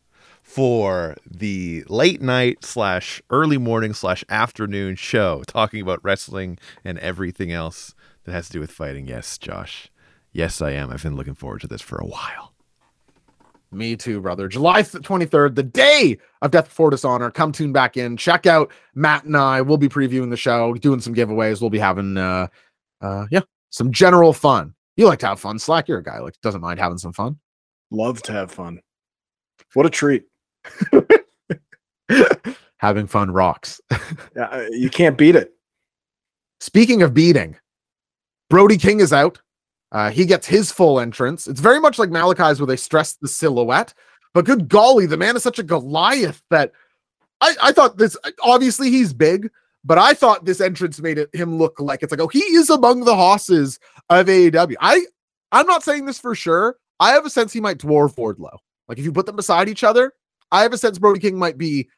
for 0.43 1.17
the 1.31 1.85
late 1.89 2.23
night 2.23 2.65
slash 2.65 3.21
early 3.29 3.59
morning 3.59 3.93
slash 3.93 4.25
afternoon 4.29 4.97
show 4.97 5.43
talking 5.47 5.83
about 5.83 6.03
wrestling 6.03 6.59
and 6.85 6.99
everything 7.01 7.53
else 7.53 7.95
that 8.25 8.33
has 8.33 8.47
to 8.47 8.55
do 8.55 8.61
with 8.61 8.71
fighting? 8.71 9.07
Yes, 9.07 9.37
Josh. 9.37 9.91
Yes, 10.33 10.63
I 10.63 10.71
am. 10.73 10.91
I've 10.91 11.03
been 11.03 11.17
looking 11.17 11.35
forward 11.35 11.61
to 11.61 11.69
this 11.69 11.83
for 11.83 11.99
a 11.99 12.07
while. 12.07 12.55
Me 13.75 13.97
too, 13.97 14.21
brother. 14.21 14.49
July 14.49 14.83
23rd, 14.83 15.57
the 15.57 15.63
day 15.63 16.17
of 16.43 16.51
Death 16.53 16.67
Before 16.67 16.91
Dishonor. 16.91 17.31
Come 17.31 17.53
tune 17.53 17.73
back 17.73 17.97
in. 17.97 18.17
Check 18.17 18.47
out 18.47 18.71
Matt 18.95 19.25
and 19.25 19.37
I. 19.37 19.61
We'll 19.63 19.77
be 19.77 19.89
previewing 19.89 20.31
the 20.31 20.37
show, 20.37 20.75
doing 20.75 21.01
some 21.01 21.15
giveaways. 21.15 21.61
We'll 21.61 21.71
be 21.71 21.79
having 21.79 22.17
uh 22.17 22.47
uh 23.05 23.27
yeah, 23.31 23.43
some 23.71 23.93
general 23.93 24.33
fun. 24.33 24.75
You 24.97 25.07
like 25.07 25.19
to 25.21 25.27
have 25.27 25.41
fun. 25.41 25.59
Slack, 25.59 25.89
you're 25.89 25.99
a 25.99 26.05
guy 26.05 26.19
like 26.21 26.41
doesn't 26.41 26.61
mind 26.61 26.79
having 26.79 26.99
some 26.99 27.13
fun. 27.13 27.39
Love 27.91 28.23
to 28.23 28.33
have 28.33 28.51
fun. 28.51 28.81
What 29.75 29.87
a 29.87 29.91
treat! 29.91 30.25
having 32.79 33.07
fun 33.07 33.31
rocks. 33.31 33.81
Yeah, 34.37 34.45
uh, 34.47 34.67
you 34.71 34.91
can't 34.91 35.17
beat 35.17 35.37
it. 35.37 35.55
Speaking 36.61 37.03
of 37.03 37.15
beating, 37.15 37.57
Brody 38.51 38.77
King 38.77 39.01
is 39.01 39.13
out. 39.13 39.41
Uh, 39.93 40.11
he 40.11 40.27
gets 40.27 40.47
his 40.47 40.73
full 40.73 40.99
entrance. 40.99 41.47
It's 41.47 41.61
very 41.61 41.79
much 41.79 41.99
like 41.99 42.11
Malachi's 42.11 42.61
where 42.61 42.67
they 42.67 42.77
stress 42.77 43.15
the 43.15 43.29
silhouette. 43.29 43.95
But 44.35 44.45
good 44.45 44.69
golly, 44.69 45.07
the 45.07 45.17
man 45.17 45.37
is 45.37 45.43
such 45.45 45.61
a 45.61 45.63
Goliath 45.63 46.43
that 46.51 46.73
I, 47.41 47.55
I 47.63 47.73
thought 47.73 47.97
this 47.97 48.17
obviously 48.43 48.91
he's 48.91 49.13
big, 49.13 49.51
but 49.85 49.99
I 49.99 50.15
thought 50.15 50.45
this 50.45 50.61
entrance 50.61 51.01
made 51.01 51.19
it 51.19 51.35
him 51.35 51.59
look 51.59 51.79
like 51.79 52.03
it's 52.03 52.11
like, 52.11 52.21
oh, 52.21 52.29
he 52.29 52.41
is 52.41 52.71
among 52.71 53.01
the 53.05 53.15
hosses 53.15 53.79
of 54.09 54.27
AEW. 54.27 54.75
I 54.81 55.05
I'm 55.53 55.67
not 55.67 55.83
saying 55.83 56.07
this 56.07 56.19
for 56.19 56.35
sure. 56.35 56.77
I 57.01 57.11
have 57.11 57.27
a 57.27 57.31
sense 57.31 57.53
he 57.53 57.61
might 57.61 57.79
dwarf 57.79 58.17
Wardlow. 58.17 58.57
Like 58.89 58.99
if 58.99 59.05
you 59.05 59.13
put 59.13 59.27
them 59.27 59.37
beside 59.37 59.69
each 59.69 59.85
other, 59.85 60.13
I 60.51 60.63
have 60.63 60.73
a 60.73 60.79
sense 60.79 60.99
Brody 60.99 61.21
King 61.21 61.39
might 61.39 61.59
be 61.59 61.89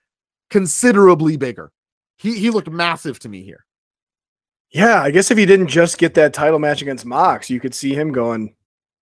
considerably 0.50 1.36
bigger. 1.36 1.72
He 2.18 2.38
he 2.38 2.50
looked 2.50 2.70
massive 2.70 3.18
to 3.20 3.28
me 3.28 3.42
here. 3.42 3.64
Yeah, 4.70 5.00
I 5.00 5.10
guess 5.10 5.30
if 5.30 5.38
he 5.38 5.46
didn't 5.46 5.68
just 5.68 5.96
get 5.98 6.14
that 6.14 6.34
title 6.34 6.58
match 6.58 6.82
against 6.82 7.06
Mox, 7.06 7.48
you 7.48 7.60
could 7.60 7.74
see 7.74 7.94
him 7.94 8.10
going 8.12 8.54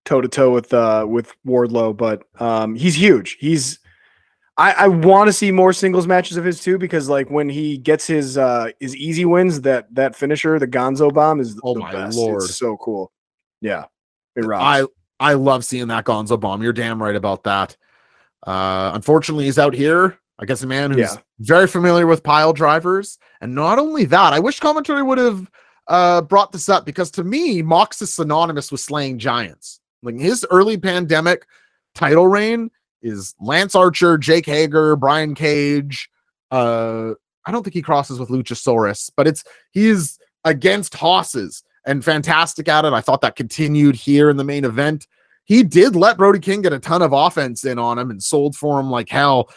toe 0.05 0.21
to 0.21 0.27
toe 0.27 0.51
with 0.51 0.73
uh 0.73 1.05
with 1.07 1.33
Wardlow. 1.45 1.97
But 1.97 2.23
um 2.39 2.75
he's 2.75 2.95
huge. 2.95 3.37
He's 3.39 3.79
I, 4.57 4.71
I 4.71 4.87
want 4.87 5.27
to 5.27 5.33
see 5.33 5.51
more 5.51 5.73
singles 5.73 6.07
matches 6.07 6.37
of 6.37 6.45
his 6.45 6.61
too 6.61 6.77
because 6.77 7.09
like 7.09 7.29
when 7.29 7.49
he 7.49 7.77
gets 7.77 8.07
his 8.07 8.37
uh 8.37 8.69
his 8.79 8.95
easy 8.95 9.25
wins, 9.25 9.61
that 9.61 9.93
that 9.93 10.15
finisher, 10.15 10.57
the 10.59 10.67
Gonzo 10.67 11.13
bomb 11.13 11.39
is 11.41 11.59
Oh 11.63 11.73
the 11.73 11.81
my 11.81 11.91
best. 11.91 12.17
lord. 12.17 12.43
It's 12.43 12.55
so 12.57 12.77
cool. 12.77 13.11
Yeah. 13.61 13.85
It 14.35 14.45
I. 14.45 14.85
I 15.17 15.33
love 15.33 15.63
seeing 15.63 15.87
that 15.87 16.03
Gonzo 16.05 16.37
bomb. 16.39 16.61
You're 16.61 16.73
damn 16.73 17.01
right 17.01 17.15
about 17.15 17.43
that. 17.45 17.77
Uh, 18.45 18.91
unfortunately, 18.93 19.45
he's 19.45 19.57
out 19.57 19.73
here. 19.73 20.19
I 20.39 20.45
guess 20.45 20.61
a 20.61 20.67
man 20.67 20.91
who's 20.91 20.99
Yeah. 20.99 21.15
very 21.39 21.67
familiar 21.67 22.05
with 22.05 22.21
pile 22.21 22.51
drivers, 22.51 23.17
and 23.39 23.55
not 23.55 23.79
only 23.79 24.03
that, 24.05 24.33
I 24.33 24.39
wish 24.39 24.59
commentary 24.59 25.01
would 25.03 25.17
have 25.17 25.49
uh, 25.87 26.21
brought 26.21 26.51
this 26.51 26.67
up 26.67 26.85
because 26.85 27.11
to 27.11 27.23
me, 27.23 27.61
Mox 27.61 28.01
is 28.01 28.13
synonymous 28.13 28.71
with 28.73 28.81
slaying 28.81 29.17
giants. 29.17 29.79
Like 30.03 30.19
his 30.19 30.45
early 30.51 30.77
pandemic 30.77 31.45
title 31.93 32.27
reign 32.27 32.69
is 33.05 33.35
Lance 33.39 33.75
Archer, 33.75 34.17
Jake 34.17 34.45
Hager, 34.45 34.95
Brian 34.95 35.35
Cage. 35.35 36.09
Uh, 36.51 37.11
I 37.45 37.51
don't 37.51 37.63
think 37.63 37.75
he 37.75 37.81
crosses 37.81 38.19
with 38.19 38.29
Luchasaurus, 38.29 39.11
but 39.15 39.27
it's 39.27 39.43
he's 39.71 40.19
against 40.43 40.95
hosses 40.95 41.63
and 41.85 42.03
fantastic 42.03 42.67
at 42.67 42.85
it. 42.85 42.93
I 42.93 43.01
thought 43.01 43.21
that 43.21 43.35
continued 43.35 43.95
here 43.95 44.29
in 44.29 44.37
the 44.37 44.43
main 44.43 44.65
event. 44.65 45.07
He 45.45 45.61
did 45.61 45.95
let 45.95 46.17
Brody 46.17 46.39
King 46.39 46.63
get 46.63 46.73
a 46.73 46.79
ton 46.79 47.03
of 47.03 47.13
offense 47.13 47.63
in 47.65 47.77
on 47.77 47.99
him 47.99 48.09
and 48.09 48.21
sold 48.21 48.55
for 48.55 48.79
him 48.79 48.89
like 48.89 49.09
hell. 49.09 49.49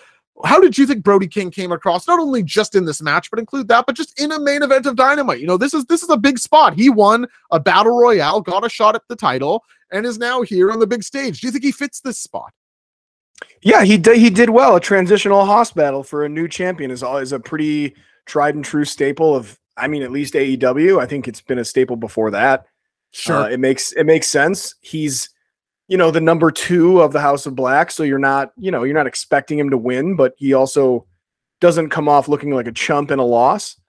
How 0.45 0.61
did 0.61 0.77
you 0.77 0.87
think 0.87 1.03
Brody 1.03 1.27
King 1.27 1.51
came 1.51 1.73
across? 1.73 2.07
Not 2.07 2.21
only 2.21 2.43
just 2.43 2.75
in 2.75 2.85
this 2.85 3.01
match, 3.03 3.31
but 3.31 3.41
include 3.41 3.69
that, 3.69 3.87
but 3.87 3.97
just 3.97 4.21
in 4.21 4.31
a 4.31 4.39
main 4.39 4.63
event 4.63 4.87
of 4.87 4.95
Dynamite. 4.95 5.41
You 5.41 5.47
know, 5.47 5.57
this 5.57 5.73
is 5.73 5.87
this 5.87 6.03
is 6.03 6.11
a 6.11 6.17
big 6.17 6.39
spot. 6.39 6.75
He 6.75 6.91
won 6.91 7.27
a 7.51 7.59
battle 7.59 7.99
royale, 7.99 8.43
got 8.43 8.65
a 8.65 8.69
shot 8.69 8.95
at 8.95 9.03
the 9.09 9.17
title, 9.17 9.65
and 9.91 10.05
is 10.05 10.19
now 10.19 10.43
here 10.43 10.71
on 10.71 10.79
the 10.79 10.87
big 10.87 11.03
stage. 11.03 11.41
Do 11.41 11.47
you 11.47 11.51
think 11.51 11.65
he 11.65 11.73
fits 11.73 12.01
this 12.01 12.19
spot? 12.19 12.53
Yeah, 13.63 13.85
he 13.85 13.97
did. 13.99 14.19
He 14.19 14.31
did 14.31 14.51
well. 14.51 14.77
A 14.77 14.81
transitional 14.81 15.45
hoss 15.45 15.73
battle 15.73 16.03
for 16.03 16.25
a 16.25 16.29
new 16.29 16.49
champion 16.49 16.91
is 16.91 17.03
always 17.03 17.33
a 17.33 17.41
pretty 17.41 17.95
tried 18.27 18.55
and 18.55 18.65
true 18.65 18.85
staple 18.85 19.35
of. 19.35 19.59
I 19.77 19.87
mean, 19.87 20.03
at 20.03 20.11
least 20.11 20.35
AEW. 20.35 21.01
I 21.01 21.07
think 21.07 21.29
it's 21.29 21.41
been 21.41 21.61
a 21.61 21.65
staple 21.65 21.97
before 21.97 22.33
that. 22.33 22.67
Sure. 23.13 23.45
Uh, 23.45 23.49
it 23.49 23.61
makes 23.61 23.93
it 23.93 24.05
makes 24.05 24.27
sense. 24.27 24.75
He's, 24.81 25.31
you 25.87 25.97
know, 25.97 26.11
the 26.11 26.21
number 26.21 26.51
two 26.51 27.01
of 27.01 27.13
the 27.13 27.21
House 27.21 27.47
of 27.47 27.55
Black, 27.55 27.91
so 27.91 28.03
you're 28.03 28.19
not, 28.19 28.53
you 28.57 28.71
know, 28.71 28.83
you're 28.83 28.95
not 28.95 29.07
expecting 29.07 29.59
him 29.59 29.71
to 29.71 29.79
win, 29.79 30.17
but 30.17 30.35
he 30.37 30.53
also 30.53 31.07
doesn't 31.61 31.91
come 31.91 32.09
off 32.09 32.29
looking 32.29 32.51
like 32.51 32.67
a 32.67 32.73
chump 32.73 33.11
in 33.11 33.19
a 33.19 33.25
loss. 33.25 33.81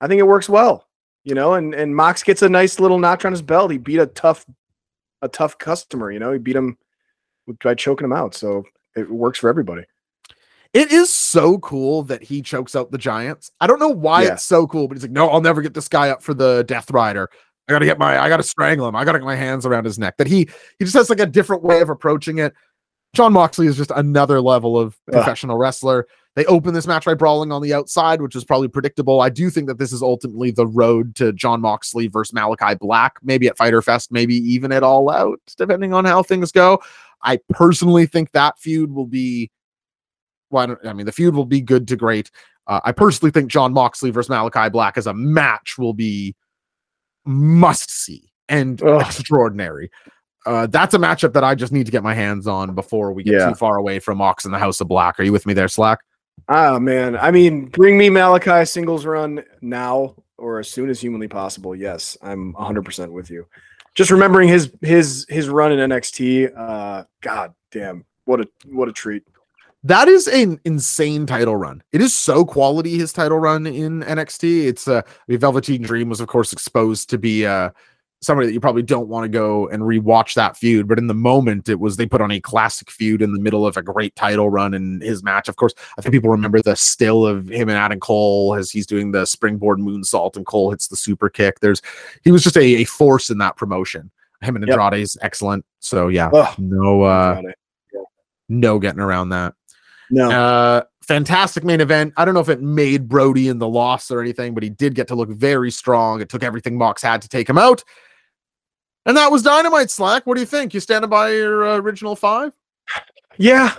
I 0.00 0.08
think 0.08 0.18
it 0.18 0.26
works 0.26 0.48
well, 0.48 0.88
you 1.24 1.34
know, 1.34 1.54
and 1.54 1.74
and 1.74 1.94
Mox 1.94 2.22
gets 2.22 2.42
a 2.42 2.48
nice 2.48 2.78
little 2.78 2.98
notch 2.98 3.24
on 3.24 3.32
his 3.32 3.42
belt. 3.42 3.70
He 3.70 3.78
beat 3.78 3.98
a 3.98 4.06
tough, 4.06 4.46
a 5.20 5.28
tough 5.28 5.58
customer, 5.58 6.10
you 6.10 6.18
know. 6.18 6.32
He 6.32 6.38
beat 6.38 6.56
him 6.56 6.76
by 7.62 7.74
choking 7.74 8.04
him 8.04 8.12
out, 8.12 8.34
so 8.34 8.64
it 8.96 9.10
works 9.10 9.38
for 9.38 9.48
everybody. 9.48 9.84
It 10.72 10.90
is 10.90 11.10
so 11.10 11.58
cool 11.58 12.02
that 12.04 12.22
he 12.22 12.40
chokes 12.40 12.74
out 12.74 12.90
the 12.90 12.98
Giants. 12.98 13.50
I 13.60 13.66
don't 13.66 13.78
know 13.78 13.88
why 13.90 14.22
Yeah. 14.22 14.34
it's 14.34 14.44
so 14.44 14.66
cool, 14.66 14.88
but 14.88 14.96
he's 14.96 15.02
like, 15.02 15.10
no, 15.10 15.28
I'll 15.28 15.42
never 15.42 15.60
get 15.60 15.74
this 15.74 15.88
guy 15.88 16.08
up 16.10 16.22
for 16.22 16.32
the 16.32 16.64
Death 16.66 16.90
Rider. 16.90 17.28
I 17.68 17.72
gotta 17.72 17.84
get 17.84 17.98
my, 17.98 18.18
I 18.18 18.28
gotta 18.28 18.42
strangle 18.42 18.88
him. 18.88 18.96
I 18.96 19.04
gotta 19.04 19.18
get 19.18 19.24
my 19.26 19.36
hands 19.36 19.66
around 19.66 19.84
his 19.84 19.98
neck. 19.98 20.16
That 20.16 20.26
he, 20.26 20.48
he 20.78 20.84
just 20.84 20.94
has 20.94 21.10
like 21.10 21.20
a 21.20 21.26
different 21.26 21.62
way 21.62 21.80
of 21.80 21.90
approaching 21.90 22.38
it. 22.38 22.54
Jon 23.14 23.34
Moxley 23.34 23.66
is 23.66 23.76
just 23.76 23.90
another 23.94 24.40
level 24.40 24.78
of 24.78 24.96
professional 25.10 25.58
wrestler. 25.58 26.06
They 26.34 26.46
open 26.46 26.72
this 26.72 26.86
match 26.86 27.04
by 27.04 27.12
brawling 27.12 27.52
on 27.52 27.60
the 27.60 27.74
outside, 27.74 28.22
which 28.22 28.34
is 28.34 28.42
probably 28.42 28.68
predictable. 28.68 29.20
I 29.20 29.28
do 29.28 29.50
think 29.50 29.66
that 29.66 29.76
this 29.78 29.92
is 29.92 30.02
ultimately 30.02 30.50
the 30.50 30.66
road 30.66 31.14
to 31.16 31.34
Jon 31.34 31.60
Moxley 31.60 32.06
versus 32.06 32.32
Malachi 32.32 32.74
Black, 32.74 33.16
maybe 33.22 33.48
at 33.48 33.58
Fyter 33.58 33.82
Fest, 33.82 34.10
maybe 34.10 34.36
even 34.36 34.72
at 34.72 34.82
All 34.82 35.10
Out, 35.10 35.38
depending 35.58 35.92
on 35.92 36.06
how 36.06 36.22
things 36.22 36.50
go. 36.50 36.80
I 37.22 37.38
personally 37.50 38.06
think 38.06 38.32
that 38.32 38.58
feud 38.58 38.92
will 38.92 39.06
be 39.06 39.50
well, 40.50 40.62
I, 40.64 40.66
don't, 40.66 40.86
I 40.86 40.92
mean, 40.92 41.06
the 41.06 41.12
feud 41.12 41.34
will 41.34 41.46
be 41.46 41.60
good 41.60 41.88
to 41.88 41.96
great. 41.96 42.30
Uh, 42.66 42.80
I 42.84 42.92
personally 42.92 43.30
think 43.30 43.50
Jon 43.50 43.72
Moxley 43.72 44.10
versus 44.10 44.28
Malachi 44.28 44.68
Black 44.68 44.98
as 44.98 45.06
a 45.06 45.14
match 45.14 45.76
will 45.78 45.94
be 45.94 46.34
must 47.24 47.90
see. 47.90 48.30
and 48.48 48.82
Ugh. 48.82 49.00
extraordinary. 49.00 49.90
Uh, 50.44 50.66
that's 50.66 50.92
a 50.92 50.98
matchup 50.98 51.32
that 51.32 51.44
I 51.44 51.54
just 51.54 51.72
need 51.72 51.86
to 51.86 51.92
get 51.92 52.02
my 52.02 52.12
hands 52.14 52.46
on 52.46 52.74
before 52.74 53.12
we 53.12 53.22
get 53.22 53.34
Yeah. 53.34 53.48
too 53.48 53.54
far 53.54 53.76
away 53.76 53.98
from 54.00 54.20
Ox 54.20 54.44
and 54.44 54.52
the 54.52 54.58
House 54.58 54.80
of 54.80 54.88
Black. 54.88 55.18
Are 55.18 55.22
you 55.22 55.32
with 55.32 55.46
me 55.46 55.54
there, 55.54 55.68
Slack? 55.68 56.00
Ah 56.48 56.78
man, 56.78 57.16
I 57.16 57.30
mean, 57.30 57.66
bring 57.66 57.96
me 57.96 58.10
Malachi 58.10 58.64
singles 58.64 59.06
run 59.06 59.42
now 59.60 60.16
or 60.38 60.58
as 60.58 60.68
soon 60.68 60.90
as 60.90 61.00
humanly 61.00 61.28
possible. 61.28 61.76
Yes, 61.76 62.16
I'm 62.22 62.52
100% 62.54 63.10
with 63.12 63.30
you. 63.30 63.46
Just 63.94 64.10
remembering 64.10 64.48
his 64.48 64.72
his 64.80 65.26
his 65.28 65.48
run 65.48 65.72
in 65.72 65.90
NXT. 65.90 66.52
Uh, 66.56 67.04
God 67.20 67.54
damn, 67.70 68.04
what 68.24 68.40
a 68.40 68.48
what 68.66 68.88
a 68.88 68.92
treat. 68.92 69.22
That 69.84 70.06
is 70.06 70.28
an 70.28 70.60
insane 70.64 71.26
title 71.26 71.56
run. 71.56 71.82
It 71.92 72.00
is 72.00 72.14
so 72.14 72.44
quality 72.44 72.96
his 72.98 73.12
title 73.12 73.38
run 73.38 73.66
in 73.66 74.02
NXT. 74.02 74.66
It's 74.66 74.86
uh 74.86 75.02
I 75.04 75.22
mean, 75.26 75.38
Velveteen 75.38 75.82
Dream 75.82 76.08
was 76.08 76.20
of 76.20 76.28
course 76.28 76.52
exposed 76.52 77.10
to 77.10 77.18
be 77.18 77.44
uh 77.44 77.70
somebody 78.22 78.46
that 78.46 78.52
you 78.52 78.60
probably 78.60 78.82
don't 78.82 79.08
want 79.08 79.24
to 79.24 79.28
go 79.28 79.68
and 79.68 79.82
rewatch 79.82 80.34
that 80.34 80.56
feud, 80.56 80.86
but 80.86 80.96
in 80.98 81.08
the 81.08 81.14
moment 81.14 81.68
it 81.68 81.80
was 81.80 81.96
they 81.96 82.06
put 82.06 82.20
on 82.20 82.30
a 82.30 82.40
classic 82.40 82.90
feud 82.90 83.20
in 83.20 83.32
the 83.32 83.40
middle 83.40 83.66
of 83.66 83.76
a 83.76 83.82
great 83.82 84.14
title 84.14 84.48
run 84.48 84.74
and 84.74 85.02
his 85.02 85.22
match. 85.22 85.48
Of 85.48 85.56
course, 85.56 85.74
I 85.98 86.02
think 86.02 86.12
people 86.12 86.30
remember 86.30 86.62
the 86.62 86.76
still 86.76 87.26
of 87.26 87.48
him 87.48 87.68
and 87.68 87.76
Adam 87.76 88.00
Cole 88.00 88.54
as 88.54 88.70
he's 88.70 88.86
doing 88.86 89.10
the 89.10 89.26
springboard 89.26 89.78
moonsault 89.80 90.36
and 90.36 90.46
Cole 90.46 90.70
hits 90.70 90.88
the 90.88 90.96
super 90.96 91.28
kick. 91.28 91.60
There's 91.60 91.82
he 92.22 92.30
was 92.30 92.44
just 92.44 92.56
a, 92.56 92.62
a 92.62 92.84
force 92.84 93.28
in 93.28 93.38
that 93.38 93.56
promotion. 93.56 94.10
Him 94.40 94.56
and 94.56 94.66
Yep. 94.66 94.94
Is 94.94 95.16
excellent. 95.20 95.64
So 95.80 96.08
yeah, 96.08 96.30
Ugh. 96.32 96.54
no 96.58 97.02
uh 97.02 97.42
no 98.48 98.78
getting 98.78 99.00
around 99.00 99.30
that. 99.30 99.54
No, 100.10 100.30
Uh, 100.30 100.82
fantastic 101.06 101.64
main 101.64 101.80
event. 101.80 102.12
I 102.16 102.24
don't 102.24 102.34
know 102.34 102.40
if 102.40 102.48
it 102.48 102.60
made 102.60 103.08
Brody 103.08 103.48
in 103.48 103.58
the 103.58 103.68
loss 103.68 104.10
or 104.10 104.20
anything, 104.20 104.52
but 104.54 104.62
he 104.62 104.68
did 104.68 104.94
get 104.94 105.08
to 105.08 105.14
look 105.14 105.30
very 105.30 105.70
strong. 105.70 106.20
It 106.20 106.28
took 106.28 106.42
everything 106.42 106.76
Mox 106.76 107.02
had 107.02 107.22
to 107.22 107.28
take 107.28 107.48
him 107.48 107.58
out. 107.58 107.82
And 109.06 109.16
that 109.16 109.30
was 109.32 109.42
Dynamite 109.42 109.90
Slack. 109.90 110.26
What 110.26 110.34
do 110.34 110.40
you 110.40 110.46
think? 110.46 110.74
You 110.74 110.80
standing 110.80 111.10
by 111.10 111.30
your 111.32 111.66
uh, 111.68 111.76
original 111.78 112.14
five? 112.14 112.52
Yeah, 113.36 113.74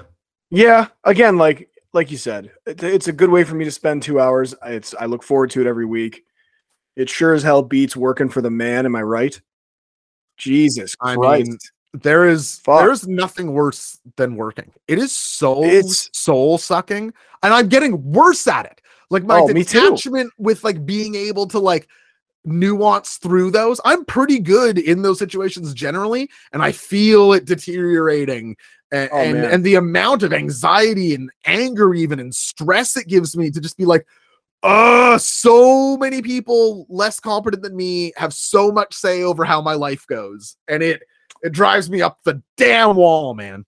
yeah. 0.49 0.87
Again, 1.05 1.37
like 1.37 1.69
like 1.93 2.11
you 2.11 2.17
said, 2.17 2.51
it, 2.65 2.83
it's 2.83 3.07
a 3.07 3.13
good 3.13 3.29
way 3.29 3.43
for 3.43 3.55
me 3.55 3.65
to 3.65 3.71
spend 3.71 4.03
two 4.03 4.19
hours. 4.19 4.53
It's 4.65 4.93
I 4.99 5.05
look 5.05 5.23
forward 5.23 5.49
to 5.51 5.61
it 5.61 5.67
every 5.67 5.85
week. 5.85 6.23
It 6.95 7.09
sure 7.09 7.33
as 7.33 7.43
hell 7.43 7.61
beats 7.61 7.95
working 7.95 8.29
for 8.29 8.41
the 8.41 8.49
man. 8.51 8.85
Am 8.85 8.95
I 8.95 9.01
right? 9.03 9.39
Jesus 10.37 10.95
I 11.01 11.15
Christ! 11.15 11.47
mean, 11.47 11.57
There 11.93 12.27
is 12.27 12.59
Fuck. 12.59 12.81
there 12.81 12.91
is 12.91 13.07
nothing 13.07 13.53
worse 13.53 13.99
than 14.17 14.35
working. 14.35 14.71
It 14.87 14.97
is 14.97 15.11
so 15.15 15.63
It's- 15.63 16.09
soul 16.13 16.57
sucking, 16.57 17.13
and 17.43 17.53
I'm 17.53 17.67
getting 17.69 18.11
worse 18.11 18.47
at 18.47 18.65
it. 18.65 18.81
Like 19.09 19.23
my 19.23 19.39
Oh, 19.39 19.47
detachment 19.47 20.31
with 20.39 20.63
like 20.63 20.85
being 20.85 21.13
able 21.15 21.45
to 21.47 21.59
like 21.59 21.87
nuance 22.45 23.17
through 23.17 23.51
those. 23.51 23.79
I'm 23.85 24.05
pretty 24.05 24.39
good 24.39 24.77
in 24.77 25.01
those 25.01 25.19
situations 25.19 25.73
generally, 25.73 26.29
and 26.51 26.61
I 26.61 26.71
feel 26.71 27.33
it 27.33 27.45
deteriorating. 27.45 28.55
And 28.91 29.09
Oh, 29.11 29.17
and, 29.17 29.37
and 29.37 29.63
the 29.63 29.75
amount 29.75 30.21
of 30.21 30.33
anxiety 30.33 31.15
and 31.15 31.31
anger, 31.45 31.93
even 31.95 32.19
and 32.19 32.33
stress 32.33 32.95
it 32.95 33.07
gives 33.07 33.35
me 33.35 33.49
to 33.49 33.59
just 33.59 33.77
be 33.77 33.85
like, 33.85 34.05
uh, 34.61 35.17
so 35.17 35.97
many 35.97 36.21
people 36.21 36.85
less 36.89 37.19
competent 37.19 37.63
than 37.63 37.75
me 37.75 38.13
have 38.15 38.33
so 38.33 38.71
much 38.71 38.93
say 38.93 39.23
over 39.23 39.43
how 39.43 39.61
my 39.61 39.73
life 39.73 40.05
goes. 40.07 40.55
And 40.67 40.83
it 40.83 41.03
it 41.41 41.51
drives 41.51 41.89
me 41.89 42.01
up 42.01 42.19
the 42.23 42.41
damn 42.55 42.95
wall, 42.95 43.33
man. 43.33 43.65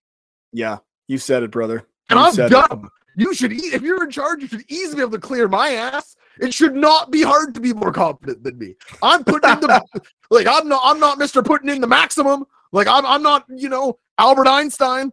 yeah, 0.54 0.78
you 1.08 1.18
said 1.18 1.44
it, 1.44 1.52
brother. 1.52 1.86
And 2.10 2.20
You 2.20 2.26
I'm 2.26 2.34
said 2.34 2.52
it. 2.52 2.80
You 3.16 3.34
should, 3.34 3.54
e- 3.54 3.74
if 3.74 3.82
you're 3.82 4.04
in 4.04 4.12
charge, 4.12 4.42
you 4.42 4.48
should 4.48 4.70
easily 4.70 4.98
be 4.98 5.02
able 5.02 5.12
to 5.12 5.20
clear 5.20 5.48
my 5.48 5.72
ass. 5.72 6.16
It 6.40 6.54
should 6.54 6.76
not 6.76 7.12
be 7.12 7.22
hard 7.22 7.54
to 7.54 7.62
be 7.62 7.74
more 7.74 7.92
competent 7.92 8.44
than 8.44 8.58
me. 8.58 8.76
I'm 9.02 9.24
putting 9.24 9.50
in 9.50 9.60
the, 9.62 9.84
like, 10.30 10.48
I'm 10.48 10.68
not, 10.68 10.82
I'm 10.84 11.00
not 11.00 11.18
Mr. 11.18 11.44
Putting 11.44 11.70
in 11.70 11.82
the 11.82 11.88
maximum. 11.88 12.46
Like, 12.72 12.88
I'm, 12.88 13.06
I'm 13.06 13.24
not, 13.24 13.46
you 13.50 13.70
know, 13.70 14.00
Albert 14.18 14.48
Einstein. 14.48 15.12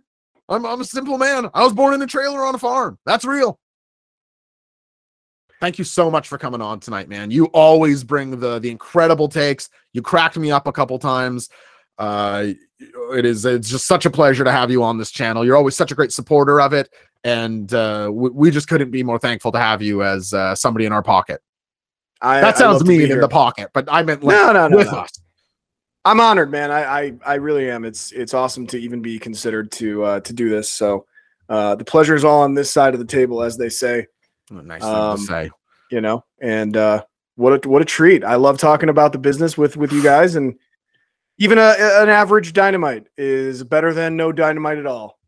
I'm, 0.48 0.66
I'm 0.66 0.80
a 0.80 0.84
simple 0.84 1.18
man. 1.18 1.48
I 1.54 1.62
was 1.62 1.72
born 1.72 1.94
in 1.94 2.02
a 2.02 2.06
trailer 2.06 2.44
on 2.44 2.54
a 2.54 2.58
farm. 2.58 2.98
That's 3.06 3.24
real. 3.24 3.58
Thank 5.60 5.78
you 5.78 5.84
so 5.84 6.10
much 6.10 6.26
for 6.26 6.38
coming 6.38 6.60
on 6.60 6.80
tonight, 6.80 7.08
man. 7.08 7.30
You 7.30 7.44
always 7.46 8.02
bring 8.02 8.40
the 8.40 8.58
the 8.58 8.68
incredible 8.68 9.28
takes. 9.28 9.68
You 9.92 10.02
cracked 10.02 10.36
me 10.36 10.50
up 10.50 10.66
a 10.66 10.72
couple 10.72 10.98
times. 10.98 11.48
Uh, 11.98 12.48
it 13.14 13.24
is 13.24 13.44
it's 13.44 13.70
just 13.70 13.86
such 13.86 14.04
a 14.04 14.10
pleasure 14.10 14.42
to 14.42 14.50
have 14.50 14.72
you 14.72 14.82
on 14.82 14.98
this 14.98 15.12
channel. 15.12 15.44
You're 15.44 15.56
always 15.56 15.76
such 15.76 15.92
a 15.92 15.94
great 15.94 16.10
supporter 16.10 16.60
of 16.60 16.72
it, 16.72 16.92
and 17.24 17.72
uh, 17.72 18.10
we, 18.12 18.30
we 18.30 18.50
just 18.50 18.68
couldn't 18.68 18.90
be 18.90 19.02
more 19.02 19.18
thankful 19.18 19.52
to 19.52 19.58
have 19.58 19.82
you 19.82 20.02
as 20.02 20.32
uh, 20.34 20.54
somebody 20.54 20.86
in 20.86 20.92
our 20.92 21.02
pocket. 21.02 21.40
I, 22.20 22.40
That 22.40 22.56
sounds 22.56 22.84
mean 22.84 23.10
in 23.10 23.20
the 23.20 23.28
pocket, 23.28 23.70
but 23.74 23.88
I 23.90 24.02
meant 24.02 24.22
like 24.22 24.36
no, 24.36 24.52
no, 24.52 24.68
no, 24.68 24.76
with 24.76 24.92
no. 24.92 24.98
us. 24.98 25.10
I'm 26.04 26.20
honored, 26.20 26.50
man. 26.50 26.70
I, 26.70 26.82
I 26.82 27.12
I 27.24 27.34
really 27.34 27.70
am. 27.70 27.84
It's 27.84 28.12
it's 28.12 28.34
awesome 28.34 28.66
to 28.68 28.78
even 28.78 29.02
be 29.02 29.18
considered 29.18 29.70
to 29.72 30.04
uh, 30.04 30.20
to 30.20 30.32
do 30.32 30.48
this. 30.48 30.68
So 30.68 31.06
uh, 31.48 31.74
the 31.74 31.84
pleasure 31.84 32.14
is 32.14 32.24
all 32.24 32.42
on 32.42 32.54
this 32.54 32.70
side 32.70 32.94
of 32.94 33.00
the 33.00 33.06
table, 33.06 33.42
as 33.42 33.56
they 33.56 33.68
say. 33.68 34.06
Nice 34.50 34.82
thing 34.82 34.90
Um, 34.90 35.16
to 35.18 35.22
say. 35.24 35.50
You 35.90 36.00
know, 36.00 36.24
and 36.40 36.76
uh, 36.76 37.04
what 37.36 37.64
a 37.64 37.68
what 37.68 37.82
a 37.82 37.84
treat. 37.84 38.24
I 38.24 38.36
love 38.36 38.58
talking 38.58 38.88
about 38.88 39.12
the 39.12 39.18
business 39.18 39.56
with 39.58 39.76
with 39.76 39.92
you 39.92 40.02
guys, 40.02 40.36
and 40.36 40.54
even 41.38 41.58
a, 41.58 41.74
an 41.78 42.08
average 42.08 42.52
dynamite 42.52 43.06
is 43.16 43.62
better 43.64 43.92
than 43.92 44.16
no 44.16 44.32
dynamite 44.32 44.78
at 44.78 44.86
all. 44.86 45.18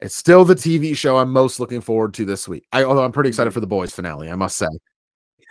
It's 0.00 0.14
still 0.14 0.44
the 0.44 0.54
TV 0.54 0.96
show 0.96 1.16
I'm 1.16 1.32
most 1.32 1.58
looking 1.58 1.80
forward 1.80 2.12
to 2.14 2.24
this 2.24 2.46
week. 2.46 2.66
I, 2.72 2.84
although 2.84 3.04
I'm 3.04 3.12
pretty 3.12 3.28
excited 3.28 3.52
for 3.52 3.60
the 3.60 3.66
boys 3.66 3.92
finale, 3.92 4.30
I 4.30 4.34
must 4.34 4.56
say. 4.56 4.68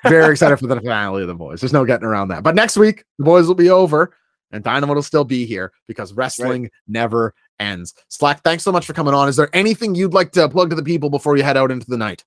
Very 0.04 0.32
excited 0.32 0.58
for 0.58 0.68
the 0.68 0.76
finale 0.76 1.24
of 1.24 1.28
the 1.28 1.34
boys. 1.34 1.62
There's 1.62 1.74
no 1.74 1.84
getting 1.84 2.06
around 2.06 2.28
that. 2.28 2.44
But 2.44 2.54
next 2.54 2.78
week, 2.78 3.04
the 3.18 3.26
boys 3.26 3.48
will 3.48 3.56
be 3.56 3.72
over 3.72 4.16
and 4.52 4.64
Dynamite 4.64 4.96
will 4.96 5.04
still 5.04 5.24
be 5.24 5.46
here 5.46 5.72
because 5.88 6.14
wrestling 6.14 6.70
never 6.88 7.34
ends. 7.60 7.94
Slack, 8.10 8.44
thanks 8.44 8.64
so 8.64 8.72
much 8.72 8.86
for 8.86 8.94
coming 8.94 9.14
on. 9.14 9.28
Is 9.28 9.36
there 9.36 9.50
anything 9.54 9.96
you'd 9.96 10.14
like 10.14 10.32
to 10.34 10.48
plug 10.48 10.70
to 10.70 10.76
the 10.76 10.84
people 10.84 11.10
before 11.10 11.38
you 11.38 11.44
head 11.44 11.58
out 11.58 11.72
into 11.72 11.88
the 11.88 11.98
night? 11.98 12.24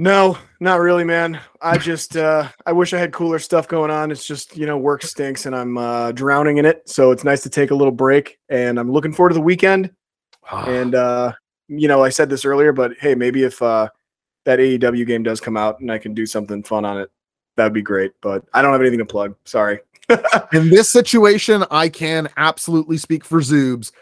No, 0.00 0.38
not 0.60 0.78
really, 0.78 1.02
man. 1.02 1.40
I 1.60 1.76
just 1.76 2.16
uh 2.16 2.48
I 2.64 2.70
wish 2.70 2.94
I 2.94 2.98
had 2.98 3.12
cooler 3.12 3.40
stuff 3.40 3.66
going 3.66 3.90
on. 3.90 4.12
It's 4.12 4.24
just, 4.24 4.56
you 4.56 4.64
know, 4.64 4.78
work 4.78 5.02
stinks 5.02 5.46
and 5.46 5.56
I'm 5.56 5.76
uh 5.76 6.12
drowning 6.12 6.58
in 6.58 6.64
it. 6.64 6.88
So 6.88 7.10
it's 7.10 7.24
nice 7.24 7.42
to 7.42 7.50
take 7.50 7.72
a 7.72 7.74
little 7.74 7.92
break 7.92 8.38
and 8.48 8.78
I'm 8.78 8.92
looking 8.92 9.12
forward 9.12 9.30
to 9.30 9.34
the 9.34 9.40
weekend. 9.40 9.90
And 10.52 10.94
uh 10.94 11.32
you 11.68 11.86
know, 11.88 12.02
I 12.02 12.08
said 12.08 12.30
this 12.30 12.44
earlier, 12.44 12.72
but 12.72 12.92
hey, 12.98 13.14
maybe 13.14 13.42
if 13.44 13.60
uh 13.62 13.88
that 14.44 14.58
AEW 14.58 15.06
game 15.06 15.22
does 15.22 15.40
come 15.40 15.56
out 15.56 15.80
and 15.80 15.90
I 15.92 15.98
can 15.98 16.14
do 16.14 16.24
something 16.24 16.62
fun 16.62 16.84
on 16.84 16.98
it, 16.98 17.10
that'd 17.56 17.72
be 17.72 17.82
great. 17.82 18.12
But 18.22 18.44
I 18.54 18.62
don't 18.62 18.72
have 18.72 18.80
anything 18.80 18.98
to 19.00 19.04
plug. 19.04 19.34
Sorry. 19.44 19.80
in 20.52 20.70
this 20.70 20.88
situation, 20.88 21.64
I 21.70 21.90
can 21.90 22.28
absolutely 22.38 22.96
speak 22.96 23.24
for 23.24 23.40
Zoobs. 23.40 23.92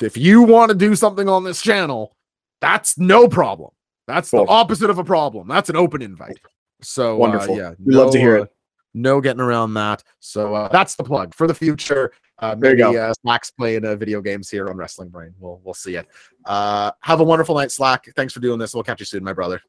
If 0.00 0.16
you 0.16 0.42
want 0.42 0.70
to 0.70 0.76
do 0.76 0.96
something 0.96 1.28
on 1.28 1.44
this 1.44 1.62
channel, 1.62 2.16
that's 2.60 2.98
no 2.98 3.28
problem. 3.28 3.70
That's 4.06 4.30
Cool. 4.30 4.46
the 4.46 4.50
opposite 4.50 4.90
of 4.90 4.98
a 4.98 5.04
problem. 5.04 5.48
That's 5.48 5.70
an 5.70 5.76
open 5.76 6.02
invite. 6.02 6.38
So 6.82 7.14
uh, 7.14 7.16
Wonderful. 7.18 7.56
yeah, 7.56 7.74
We 7.84 7.94
love 7.94 8.10
to 8.12 8.18
hear 8.18 8.38
uh, 8.38 8.42
it. 8.42 8.52
No 8.94 9.20
getting 9.20 9.40
around 9.40 9.74
that. 9.74 10.02
So 10.20 10.54
uh, 10.54 10.68
that's 10.68 10.94
the 10.96 11.04
plug 11.04 11.34
for 11.34 11.46
the 11.46 11.54
future. 11.54 12.12
Uh, 12.38 12.54
There 12.54 12.72
you 12.72 12.76
go. 12.78 12.96
uh, 12.96 13.12
Slack's 13.22 13.50
playing 13.50 13.84
uh, 13.84 13.94
video 13.96 14.20
games 14.20 14.50
here 14.50 14.68
on 14.68 14.76
Wrestling 14.76 15.08
Brain. 15.08 15.32
We'll 15.38 15.60
we'll 15.64 15.74
see 15.74 15.96
it. 15.96 16.06
Uh, 16.44 16.90
have 17.00 17.20
a 17.20 17.24
wonderful 17.24 17.54
night, 17.54 17.70
Slack. 17.70 18.06
Thanks 18.16 18.32
for 18.32 18.40
doing 18.40 18.58
this. 18.58 18.74
We'll 18.74 18.82
catch 18.84 19.00
you 19.00 19.06
soon, 19.06 19.22
my 19.22 19.32
brother. 19.32 19.60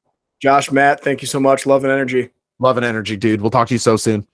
Josh, 0.42 0.72
Matt, 0.72 1.04
thank 1.04 1.22
you 1.22 1.28
so 1.28 1.40
much. 1.40 1.66
Love 1.66 1.84
and 1.84 1.94
energy. 1.94 2.30
Love 2.60 2.78
and 2.78 2.86
energy, 2.86 3.16
dude. 3.18 3.42
We'll 3.42 3.52
talk 3.52 3.68
to 3.68 3.74
you 3.74 3.80
so 3.80 3.98
soon. 3.98 4.26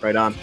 Right 0.00 0.16
on. 0.16 0.34